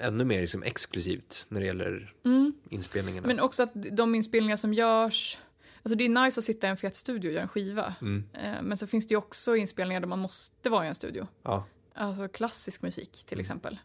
ännu 0.00 0.24
mer 0.24 0.40
liksom 0.40 0.62
exklusivt 0.62 1.46
när 1.48 1.60
det 1.60 1.66
gäller 1.66 2.14
Mm. 2.24 2.52
inspelningarna. 2.68 3.26
Men 3.26 3.40
också 3.40 3.62
att 3.62 3.70
de 3.74 4.14
inspelningar 4.14 4.56
som 4.56 4.74
görs, 4.74 5.38
alltså 5.82 5.94
det 5.96 6.04
är 6.04 6.24
nice 6.24 6.40
att 6.40 6.44
sitta 6.44 6.66
i 6.66 6.70
en 6.70 6.76
fet 6.76 6.96
studio 6.96 7.28
och 7.28 7.32
göra 7.34 7.42
en 7.42 7.48
skiva. 7.48 7.94
Mm. 8.00 8.24
Eh, 8.32 8.62
Men 8.62 8.76
så 8.76 8.86
finns 8.86 9.06
det 9.06 9.12
ju 9.12 9.18
också 9.18 9.56
inspelningar 9.56 10.00
där 10.00 10.08
man 10.08 10.18
måste 10.18 10.70
vara 10.70 10.84
i 10.84 10.88
en 10.88 10.94
studio. 10.94 11.26
Ja, 11.42 11.64
Alltså 11.94 12.28
klassisk 12.28 12.82
musik 12.82 13.24
till 13.26 13.36
Mm. 13.36 13.40
exempel. 13.40 13.78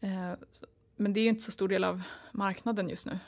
Eh, 0.00 0.32
Men 0.96 1.12
det 1.12 1.20
är 1.20 1.22
ju 1.22 1.28
inte 1.28 1.42
så 1.42 1.52
stor 1.52 1.68
del 1.68 1.84
av 1.84 2.02
marknaden 2.32 2.88
just 2.88 3.06
nu. 3.06 3.18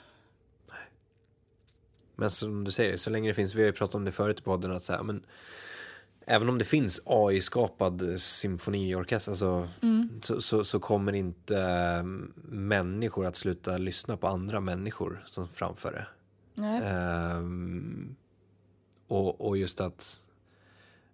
men 2.19 2.31
som 2.31 2.65
du 2.65 2.71
säger, 2.71 2.97
så 2.97 3.11
länge 3.11 3.31
det 3.31 3.35
finns, 3.35 3.55
vi 3.55 3.61
har 3.61 3.67
ju 3.67 3.73
pratat 3.73 3.95
om 3.95 4.05
det 4.05 4.13
förut 4.13 4.41
i 4.41 4.43
podden, 4.43 4.73
att 4.73 4.83
så 4.83 4.93
här, 4.93 5.03
men 5.03 5.25
även 6.27 6.49
om 6.49 6.59
det 6.59 6.65
finns 6.65 7.01
AI-skapad 7.05 8.21
symfoniorkester, 8.21 9.33
alltså, 9.33 9.69
Mm. 9.83 10.21
så, 10.23 10.41
så, 10.41 10.65
så 10.65 10.79
kommer 10.81 11.13
inte 11.13 11.59
eh, 11.59 12.03
människor 12.49 13.27
att 13.27 13.37
sluta 13.37 13.79
lyssna 13.79 14.17
på 14.17 14.29
andra 14.29 14.61
människor 14.61 15.25
som 15.27 15.49
framför 15.49 15.93
det. 15.93 16.07
Ehm, 16.85 18.17
och, 19.09 19.41
och 19.41 19.57
just 19.57 19.81
att 19.81 20.27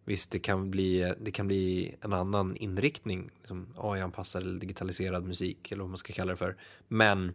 visst, 0.04 0.30
det 0.30 0.38
kan 0.38 0.70
bli, 0.70 1.14
det 1.20 1.30
kan 1.30 1.46
bli 1.46 1.96
en 2.00 2.12
annan 2.12 2.56
inriktning, 2.56 3.30
liksom 3.38 3.74
AI-anpassad 3.76 4.42
eller 4.42 4.60
digitaliserad 4.60 5.24
musik 5.24 5.72
eller 5.72 5.82
vad 5.82 5.90
man 5.90 5.98
ska 5.98 6.12
kalla 6.12 6.30
det 6.32 6.36
för. 6.36 6.56
Men 6.88 7.34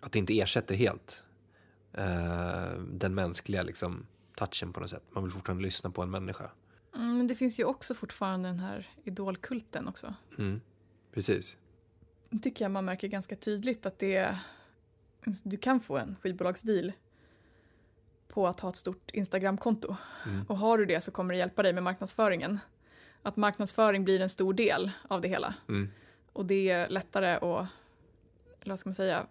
att 0.00 0.12
det 0.12 0.18
inte 0.18 0.40
ersätter 0.40 0.74
helt 0.74 1.24
eh, 1.92 2.72
den 2.92 3.14
mänskliga 3.14 3.62
liksom, 3.62 4.06
touchen 4.36 4.72
på 4.72 4.80
något 4.80 4.90
sätt. 4.90 5.02
Man 5.12 5.24
vill 5.24 5.32
fortfarande 5.32 5.62
lyssna 5.62 5.90
på 5.90 6.02
en 6.02 6.10
människa. 6.10 6.50
Men 7.20 7.26
det 7.26 7.34
finns 7.34 7.60
ju 7.60 7.64
också 7.64 7.94
fortfarande 7.94 8.48
den 8.48 8.60
här 8.60 8.88
idolkulten 9.04 9.88
också. 9.88 10.14
Mm. 10.38 10.60
Precis. 11.12 11.56
Det 12.30 12.38
tycker 12.38 12.64
jag 12.64 12.70
man 12.70 12.84
märker 12.84 13.08
ganska 13.08 13.36
tydligt 13.36 13.86
att 13.86 13.98
det 13.98 14.16
är, 14.16 14.38
du 15.44 15.56
kan 15.56 15.80
få 15.80 15.98
en 15.98 16.16
skivbolagsdeal 16.20 16.92
på 18.28 18.48
att 18.48 18.60
ha 18.60 18.68
ett 18.68 18.76
stort 18.76 19.10
Instagramkonto. 19.10 19.96
Mm. 20.26 20.44
Och 20.48 20.58
har 20.58 20.78
du 20.78 20.86
det 20.86 21.00
så 21.00 21.10
kommer 21.10 21.34
det 21.34 21.38
hjälpa 21.38 21.62
dig 21.62 21.72
med 21.72 21.82
marknadsföringen. 21.82 22.58
Att 23.22 23.36
marknadsföring 23.36 24.04
blir 24.04 24.20
en 24.20 24.28
stor 24.28 24.54
del 24.54 24.90
av 25.08 25.20
det 25.20 25.28
hela. 25.28 25.54
Mm. 25.68 25.90
Och 26.32 26.46
det 26.46 26.70
är 26.70 26.88
lättare 26.88 27.34
att, 27.34 27.42
eller 28.60 28.72
vad 28.72 28.78
ska 28.78 28.88
man 28.88 28.94
säga, 28.94 29.26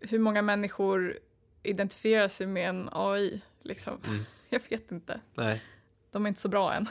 hur 0.00 0.18
många 0.18 0.42
människor 0.42 1.18
identifierar 1.62 2.28
sig 2.28 2.46
med 2.46 2.68
en 2.68 2.88
AI 2.92 3.40
liksom. 3.62 4.00
Mm. 4.06 4.24
Jag 4.48 4.60
vet 4.70 4.92
inte. 4.92 5.20
Nej. 5.34 5.62
De 6.10 6.24
är 6.24 6.28
inte 6.28 6.40
så 6.40 6.48
bra 6.48 6.74
än. 6.74 6.86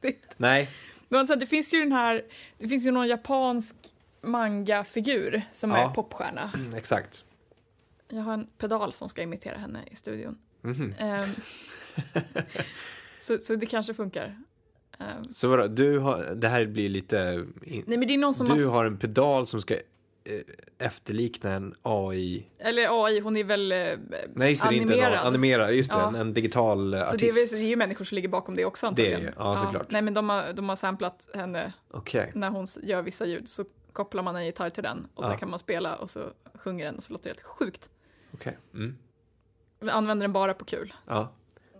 Nej. 0.36 0.70
Men 1.08 1.26
så, 1.26 1.34
det 1.34 1.46
finns 1.46 1.74
ju 1.74 1.78
den 1.78 1.92
här, 1.92 2.22
det 2.58 2.68
finns 2.68 2.86
ju 2.86 2.90
någon 2.90 3.08
japansk 3.08 3.76
manga-figur 4.22 5.42
som 5.50 5.70
Ja. 5.70 5.90
är 5.90 5.94
popstjärna. 5.94 6.52
Exakt. 6.76 7.24
Jag 8.08 8.22
har 8.22 8.32
en 8.34 8.46
pedal 8.58 8.92
som 8.92 9.08
ska 9.08 9.22
imitera 9.22 9.58
henne 9.58 9.84
i 9.90 9.96
studion. 9.96 10.38
Mhm. 10.62 10.94
Ehm, 10.98 11.30
så, 13.18 13.38
så 13.38 13.54
det 13.56 13.66
kanske 13.66 13.94
funkar. 13.94 14.36
Ehm, 14.98 15.24
Så 15.34 15.48
vadå, 15.48 15.66
du 15.66 15.98
har, 15.98 16.24
det 16.34 16.48
här 16.48 16.66
blir 16.66 16.88
lite... 16.88 17.46
In, 17.62 17.84
nej 17.86 17.98
men 17.98 18.08
det 18.08 18.14
är 18.14 18.18
någon 18.18 18.34
som 18.34 18.46
du 18.46 18.64
har, 18.66 18.72
har 18.72 18.84
en 18.84 18.96
pedal 18.96 19.46
som 19.46 19.60
ska 19.60 19.76
efterlikna 20.78 21.52
en 21.52 21.74
AI 21.82 22.46
eller 22.58 23.04
AI, 23.04 23.20
hon 23.20 23.36
är 23.36 23.44
väl 23.44 23.72
eh, 23.72 23.78
Nej 24.34 24.50
just 24.50 24.62
det, 24.62 24.68
det 24.68 24.76
är 24.76 24.80
inte 24.80 24.94
en 24.94 25.00
animerad. 25.00 25.26
animera, 25.26 25.70
just 25.72 25.90
det, 25.90 25.96
Ja. 25.98 26.08
en, 26.08 26.14
en 26.14 26.34
digital 26.34 26.94
eh, 26.94 27.04
Så 27.04 27.16
det 27.16 27.26
är, 27.26 27.30
artist. 27.30 27.54
det 27.54 27.64
är 27.66 27.68
ju 27.68 27.76
människor 27.76 28.04
som 28.04 28.14
ligger 28.14 28.28
bakom 28.28 28.56
det 28.56 28.64
också 28.64 28.90
Det 28.90 29.02
är 29.02 29.06
antagligen. 29.06 29.34
ju- 29.38 29.44
ja, 29.44 29.56
såklart. 29.56 29.90
Nej 29.90 30.02
men 30.02 30.14
de 30.14 30.28
har, 30.28 30.52
de 30.52 30.68
har 30.68 30.76
samplat 30.76 31.28
henne 31.34 31.72
Okej, 31.90 32.32
när 32.34 32.50
hon 32.50 32.66
gör 32.82 33.02
vissa 33.02 33.26
ljud 33.26 33.48
så 33.48 33.64
kopplar 33.92 34.22
man 34.22 34.36
en 34.36 34.44
gitarr 34.46 34.70
till 34.70 34.82
den 34.82 35.08
och 35.14 35.24
så 35.24 35.30
Ja. 35.30 35.36
kan 35.36 35.50
man 35.50 35.58
spela 35.58 35.96
och 35.96 36.10
så 36.10 36.20
sjunger 36.54 36.84
den 36.84 36.96
och 36.96 37.02
så 37.02 37.12
låter 37.12 37.24
det 37.24 37.30
helt 37.30 37.42
sjukt. 37.42 37.90
okej. 38.34 38.58
Mm. 38.74 38.96
Vi 39.80 39.90
använder 39.90 40.24
den 40.24 40.32
bara 40.32 40.54
på 40.54 40.64
kul. 40.64 40.94
Ja. 41.06 41.32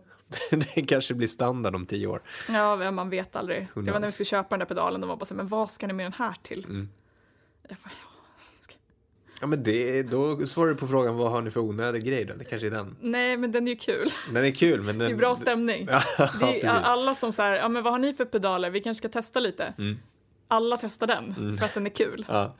det 0.51 0.83
kanske 0.89 1.15
blir 1.15 1.29
standard 1.29 1.75
om 1.75 1.87
tio 1.87 2.07
år. 2.07 2.23
Ja, 2.49 2.91
man 2.91 3.11
vet 3.11 3.37
aldrig. 3.37 3.69
Det 3.75 3.91
var 3.93 4.01
när 4.01 4.07
vi 4.09 4.13
skulle 4.13 4.25
köpa 4.27 4.49
den 4.51 4.59
där 4.59 4.67
pedalen, 4.67 5.01
de 5.01 5.09
var 5.11 5.17
bara 5.17 5.25
så 5.25 5.35
här, 5.35 5.37
men 5.37 5.49
vad 5.49 5.71
ska 5.71 5.87
ni 5.87 5.93
med 5.93 6.07
den 6.07 6.13
här 6.13 6.35
till? 6.43 6.65
Mm. 6.65 6.89
Jag 7.69 7.79
bara, 7.85 7.91
ja. 8.03 8.09
Ja 9.45 9.49
men 9.49 9.63
det, 9.63 10.03
då 10.03 10.47
svarar 10.47 10.69
du 10.71 10.77
på 10.77 10.87
frågan 10.87 11.17
vad 11.17 11.31
har 11.31 11.43
ni 11.43 11.51
för 11.51 11.61
onödig 11.61 12.05
grej 12.05 12.25
då? 12.25 12.35
Det 12.35 12.45
kanske 12.45 12.67
är 12.67 12.71
den. 12.71 12.97
Nej, 13.01 13.37
men 13.37 13.53
den 13.53 13.69
är 13.69 13.73
ju 13.73 13.77
kul. 13.79 14.09
Den 14.33 14.45
är 14.45 14.51
kul 14.51 14.83
men 14.83 14.99
den... 14.99 15.09
Det 15.09 15.15
är 15.15 15.19
bra 15.19 15.37
stämning. 15.37 15.89
Ja, 15.91 16.03
är 16.43 16.67
alla 16.69 17.15
som 17.15 17.33
säger, 17.33 17.53
ja 17.55 17.69
men 17.69 17.83
vad 17.83 17.93
har 17.93 17.99
ni 17.99 18.15
för 18.15 18.25
pedaler? 18.25 18.71
Vi 18.71 18.81
kanske 18.81 18.99
ska 18.99 19.09
testa 19.09 19.41
lite. 19.41 19.75
Mm. 19.79 19.99
Alla 20.49 20.77
testar 20.77 21.07
den, 21.07 21.35
Mm. 21.39 21.57
för 21.57 21.65
att 21.65 21.75
den 21.75 21.87
är 21.87 21.91
kul. 21.91 22.25
Ja. 22.29 22.55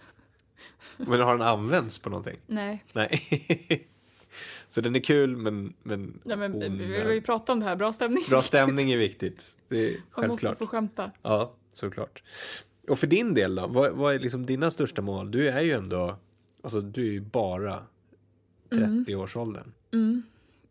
Men 0.97 1.21
har 1.21 1.33
den 1.39 1.47
använts 1.47 1.99
på 1.99 2.11
någonting? 2.11 2.37
Nej, 2.47 2.85
Nej. 2.93 3.21
Så 4.69 4.81
den 4.81 4.97
är 4.97 5.01
kul 5.01 5.37
men, 5.37 5.75
men, 5.83 6.21
ja, 6.25 6.37
men 6.37 6.53
vi- 6.61 6.67
ond- 6.67 6.79
vi 6.81 6.87
vill 6.87 7.15
ju 7.15 7.21
prata 7.23 7.53
om 7.53 7.61
det 7.61 7.67
här, 7.67 7.77
bra 7.77 7.93
stämning. 7.93 8.25
bra 8.29 8.43
stämning 8.43 8.93
är 8.93 8.97
viktigt. 8.97 9.45
Det 9.69 9.77
är 9.89 9.91
Man 9.91 10.29
måste 10.29 10.47
självklart. 10.47 10.59
få 10.59 10.67
skämta. 10.67 11.11
Ja, 11.23 11.55
såklart. 11.73 12.23
Och 12.89 12.99
för 12.99 13.07
din 13.07 13.35
del 13.35 13.55
då? 13.55 13.67
Vad, 13.67 13.93
vad 13.93 14.15
är 14.15 14.19
liksom 14.19 14.47
dina 14.47 14.71
största 14.71 15.03
mål? 15.03 15.31
Du 15.31 15.49
är 15.49 15.61
ju 15.61 15.73
ändå, 15.73 16.17
alltså 16.65 16.81
du 16.81 17.09
är 17.09 17.13
ju 17.13 17.21
bara 17.21 17.83
30-årsåldern. 18.71 19.73
Mm. 19.93 20.23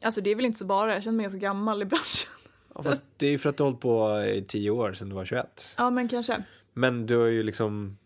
Alltså 0.01 0.21
det 0.21 0.31
är 0.31 0.35
väl 0.35 0.45
inte 0.45 0.59
så 0.59 0.65
bara, 0.65 0.93
jag 0.93 1.03
känner 1.03 1.15
mig 1.15 1.23
ganska 1.23 1.39
gammal 1.39 1.81
i 1.81 1.85
branschen. 1.85 2.31
Ja, 2.75 2.83
fast 2.83 3.05
det 3.17 3.27
är 3.27 3.31
ju 3.31 3.37
för 3.37 3.49
att 3.49 3.57
du 3.57 3.63
har 3.63 3.69
hållit 3.69 3.81
på 3.81 4.23
i 4.23 4.45
10 4.47 4.69
år 4.69 4.93
sedan 4.93 5.09
du 5.09 5.15
var 5.15 5.25
21. 5.25 5.75
Ja, 5.77 5.89
men 5.89 6.07
kanske. 6.07 6.43
Men 6.73 7.05
du 7.05 7.17
har 7.17 7.27
ju 7.27 7.43
liksom, 7.43 7.97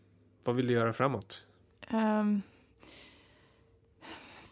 vad 0.44 0.56
vill 0.56 0.68
du 0.68 0.74
göra 0.74 0.94
framåt? 0.94 1.46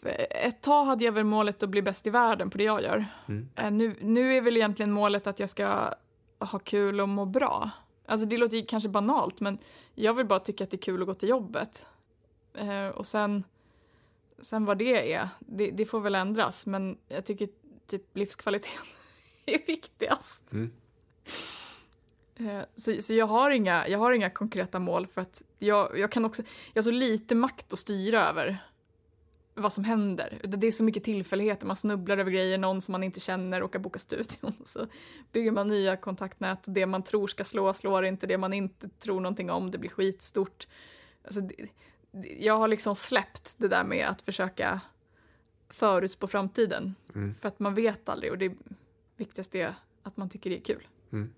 För 0.02 0.28
ett 0.30 0.62
tag 0.62 0.86
hade 0.86 1.06
jag 1.06 1.12
väl 1.12 1.24
målet 1.24 1.64
att 1.64 1.70
bli 1.70 1.82
bäst 1.82 2.08
i 2.08 2.10
världen 2.10 2.50
på 2.50 2.58
det 2.58 2.64
jag 2.64 2.84
gör. 2.84 3.06
Mm. 3.28 3.50
Eh, 3.56 3.72
nu, 3.72 3.96
nu 4.02 4.38
är 4.38 4.42
väl 4.42 4.58
egentligen 4.58 4.92
målet 4.92 5.28
att 5.28 5.40
jag 5.40 5.50
ska 5.50 5.94
ha 6.40 6.60
kul 6.60 7.02
och 7.02 7.10
må 7.10 7.26
bra. 7.26 7.70
Alltså 8.06 8.28
det 8.28 8.38
låter 8.38 8.68
kanske 8.68 8.90
banalt 8.90 9.40
men 9.40 9.58
jag 9.96 10.14
vill 10.14 10.26
bara 10.26 10.40
tycka 10.40 10.64
att 10.64 10.72
det 10.72 10.76
är 10.78 10.82
kul 10.82 11.02
att 11.02 11.08
gå 11.08 11.14
till 11.14 11.30
jobbet. 11.30 11.88
Eh, 12.58 12.88
och 12.88 13.06
sen, 13.06 13.44
sen 14.40 14.66
vad 14.66 14.78
det 14.78 15.14
är, 15.14 15.30
det, 15.40 15.72
det 15.72 15.86
får 15.86 16.00
väl 16.00 16.16
ändras 16.16 16.66
men 16.66 16.98
jag 17.08 17.26
tycker 17.26 17.50
typ 17.88 18.18
livskvaliteten 18.18 18.86
är 19.46 19.68
viktigast. 19.68 20.52
Mm. 20.52 20.72
Eh, 22.36 22.66
Så, 22.76 23.02
så 23.02 23.14
jag, 23.14 23.28
har 23.28 23.52
inga, 23.52 23.88
jag 23.88 24.00
har 24.00 24.12
inga 24.12 24.30
konkreta 24.30 24.80
mål 24.80 25.08
för 25.08 25.22
att 25.22 25.42
jag, 25.60 26.00
jag 26.00 26.12
kan 26.12 26.26
också, 26.26 26.44
jag 26.74 26.82
har 26.82 26.84
så 26.84 26.92
lite 26.92 27.36
makt 27.36 27.74
att 27.74 27.80
styra 27.80 28.30
över 28.30 28.58
vad 29.54 29.74
som 29.74 29.84
händer. 29.84 30.42
Det 30.44 30.68
är 30.68 30.72
så 30.72 30.84
mycket 30.84 31.04
tillfälligheter, 31.04 31.68
man 31.68 31.76
snubblar 31.76 32.18
över 32.18 32.32
grejer, 32.32 32.58
någon 32.58 32.82
som 32.82 32.92
man 32.92 33.04
inte 33.04 33.20
känner 33.20 33.60
råkar 33.60 33.80
boka 33.80 34.00
studion 34.00 34.54
och 34.60 34.68
så 34.68 34.88
bygger 35.32 35.52
man 35.52 35.68
nya 35.68 35.98
kontaktnät 35.98 36.68
och 36.68 36.74
det 36.74 36.86
man 36.86 37.04
tror 37.04 37.28
ska 37.28 37.44
slå 37.44 37.74
slår 37.74 38.06
inte, 38.06 38.28
det 38.28 38.38
man 38.38 38.54
inte 38.54 38.90
tror 38.90 39.20
någonting 39.20 39.52
om, 39.52 39.72
det 39.72 39.78
blir 39.78 39.90
skitstort. 39.90 40.68
Alltså, 41.26 41.42
det, 41.42 41.56
jag 42.40 42.58
har 42.58 42.68
liksom 42.68 42.96
släppt 42.96 43.56
det 43.58 43.68
där 43.68 43.84
med 43.84 44.08
att 44.08 44.22
försöka 44.22 44.82
förutspå 45.70 46.28
framtiden. 46.28 46.96
Mm. 47.16 47.36
För 47.36 47.48
att 47.48 47.60
man 47.60 47.76
vet 47.76 48.10
aldrig 48.10 48.32
och 48.32 48.38
det 48.38 48.54
viktigaste 49.18 49.60
är 49.60 49.76
att 50.04 50.18
man 50.18 50.30
tycker 50.30 50.50
det 50.50 50.58
är 50.58 50.62
kul. 50.62 50.88
Mm. 51.12 51.34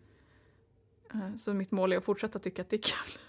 Eh, 1.13 1.35
Så 1.35 1.53
mitt 1.53 1.71
mål 1.71 1.93
är 1.93 1.97
att 1.97 2.03
fortsätta 2.05 2.39
tycka 2.39 2.61
att 2.61 2.69
det 2.69 2.75
är 2.75 2.81
kul. 2.81 3.19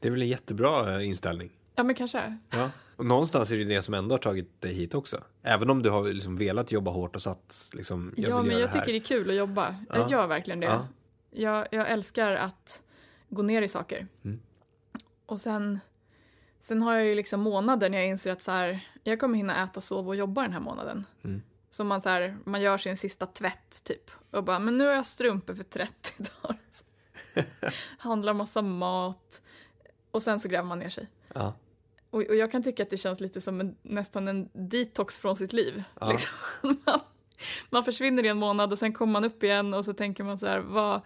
Det 0.00 0.08
är 0.08 0.12
väl 0.12 0.22
en 0.22 0.28
jättebra 0.28 0.96
eh, 0.96 1.08
inställning. 1.08 1.50
Ja 1.74 1.82
men 1.82 1.94
kanske. 1.94 2.38
Ja. 2.50 2.70
Och 2.96 3.06
någonstans 3.06 3.50
är 3.50 3.56
det 3.56 3.64
det 3.64 3.82
som 3.82 3.94
ändå 3.94 4.12
har 4.14 4.18
tagit 4.18 4.60
dig 4.60 4.74
hit 4.74 4.94
också. 4.94 5.24
Även 5.42 5.70
om 5.70 5.82
du 5.82 5.90
har 5.90 6.12
liksom 6.12 6.36
velat 6.36 6.72
jobba 6.72 6.90
hårt 6.90 7.16
och 7.16 7.22
satt 7.22 7.70
liksom, 7.72 8.14
jag 8.16 8.30
ja 8.30 8.42
men 8.42 8.58
jag 8.58 8.72
tycker 8.72 8.86
det 8.86 8.96
är 8.96 9.00
kul 9.00 9.30
att 9.30 9.36
jobba. 9.36 9.76
Ja. 9.88 9.96
Jag 9.96 10.10
gör 10.10 10.26
verkligen 10.26 10.60
det. 10.60 10.66
Ja. 10.66 10.86
Jag, 11.30 11.68
jag 11.70 11.90
älskar 11.90 12.32
att 12.32 12.82
gå 13.28 13.42
ner 13.42 13.62
i 13.62 13.68
saker. 13.68 14.06
Mm. 14.24 14.40
Och 15.26 15.40
sen, 15.40 15.80
sen 16.62 16.82
har 16.82 16.94
jag 16.94 17.06
ju 17.06 17.14
liksom 17.14 17.40
månader 17.40 17.88
när 17.88 17.98
jag 17.98 18.06
inser 18.06 18.32
att 18.32 18.42
så 18.42 18.52
här, 18.52 18.80
jag 19.04 19.20
kommer 19.20 19.36
hinna 19.36 19.64
äta, 19.64 19.80
sova 19.80 20.08
och 20.08 20.16
jobba 20.16 20.42
den 20.42 20.52
här 20.52 20.60
månaden. 20.60 21.06
Mm. 21.24 21.42
Så 21.70 21.84
man, 21.84 22.02
så 22.02 22.08
här, 22.08 22.38
man 22.44 22.60
gör 22.60 22.78
sin 22.78 22.96
sista 22.96 23.26
tvätt 23.26 23.84
typ. 23.84 24.10
Och 24.30 24.44
bara, 24.44 24.58
men 24.58 24.78
nu 24.78 24.84
har 24.86 24.92
jag 24.92 25.06
strumpor 25.06 25.54
för 25.54 25.62
30 25.62 26.12
dagar. 26.42 26.58
Handlar 27.98 28.34
massa 28.34 28.62
mat. 28.62 29.42
Och 30.10 30.22
sen 30.22 30.40
så 30.40 30.48
gräver 30.48 30.68
man 30.68 30.78
ner 30.78 30.88
sig. 30.88 31.08
Ja. 31.34 31.54
Och, 32.10 32.22
och 32.22 32.36
jag 32.36 32.52
kan 32.52 32.62
tycka 32.62 32.82
att 32.82 32.90
det 32.90 32.96
känns 32.96 33.20
lite 33.20 33.40
som 33.40 33.60
en, 33.60 33.76
nästan 33.82 34.28
en 34.28 34.48
detox 34.52 35.18
från 35.18 35.36
sitt 35.36 35.52
liv. 35.52 35.82
Ja. 36.00 36.08
Liksom. 36.12 36.32
Man, 36.62 37.00
man 37.70 37.84
försvinner 37.84 38.24
i 38.24 38.28
en 38.28 38.38
månad 38.38 38.72
och 38.72 38.78
sen 38.78 38.92
kommer 38.92 39.12
man 39.12 39.24
upp 39.24 39.42
igen 39.42 39.74
och 39.74 39.84
så 39.84 39.92
tänker 39.92 40.24
man 40.24 40.38
så 40.38 40.46
här, 40.46 40.58
vad, 40.58 41.00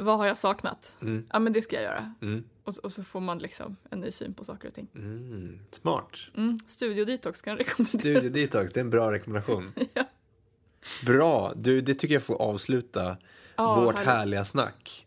vad 0.00 0.18
har 0.18 0.26
jag 0.26 0.36
saknat? 0.36 0.96
Mm. 1.02 1.26
Ja 1.32 1.38
men 1.38 1.52
det 1.52 1.62
ska 1.62 1.76
jag 1.76 1.82
göra. 1.84 2.14
Mm. 2.22 2.44
Och, 2.64 2.74
så- 2.74 2.80
och 2.82 2.92
så 2.92 3.04
får 3.04 3.20
man 3.20 3.38
liksom 3.38 3.76
en 3.90 4.00
ny 4.00 4.10
syn 4.10 4.34
på 4.34 4.44
saker 4.44 4.68
och 4.68 4.74
ting. 4.74 4.88
Mm. 4.94 5.58
Smart. 5.70 6.16
Mm, 6.36 6.58
studiodetox 6.66 7.42
kan 7.42 7.50
jag 7.50 7.60
rekommendera. 7.60 8.00
Studiedetox, 8.00 8.72
det 8.72 8.80
är 8.80 8.84
en 8.84 8.90
bra 8.90 9.12
rekommendation. 9.12 9.72
Ja. 9.94 10.04
Bra, 11.06 11.52
du, 11.56 11.80
det 11.80 11.94
tycker 11.94 12.14
jag 12.14 12.22
får 12.22 12.42
avsluta 12.42 13.16
Ja, 13.56 13.80
vårt 13.80 13.94
härligt. 13.94 14.08
härliga 14.08 14.44
snack. 14.44 15.06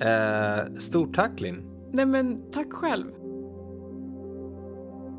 Eh, 0.00 0.78
stort 0.80 1.14
tack 1.14 1.40
Linn. 1.40 1.62
Nej 1.92 2.06
men 2.06 2.50
tack 2.52 2.72
själv. 2.72 3.06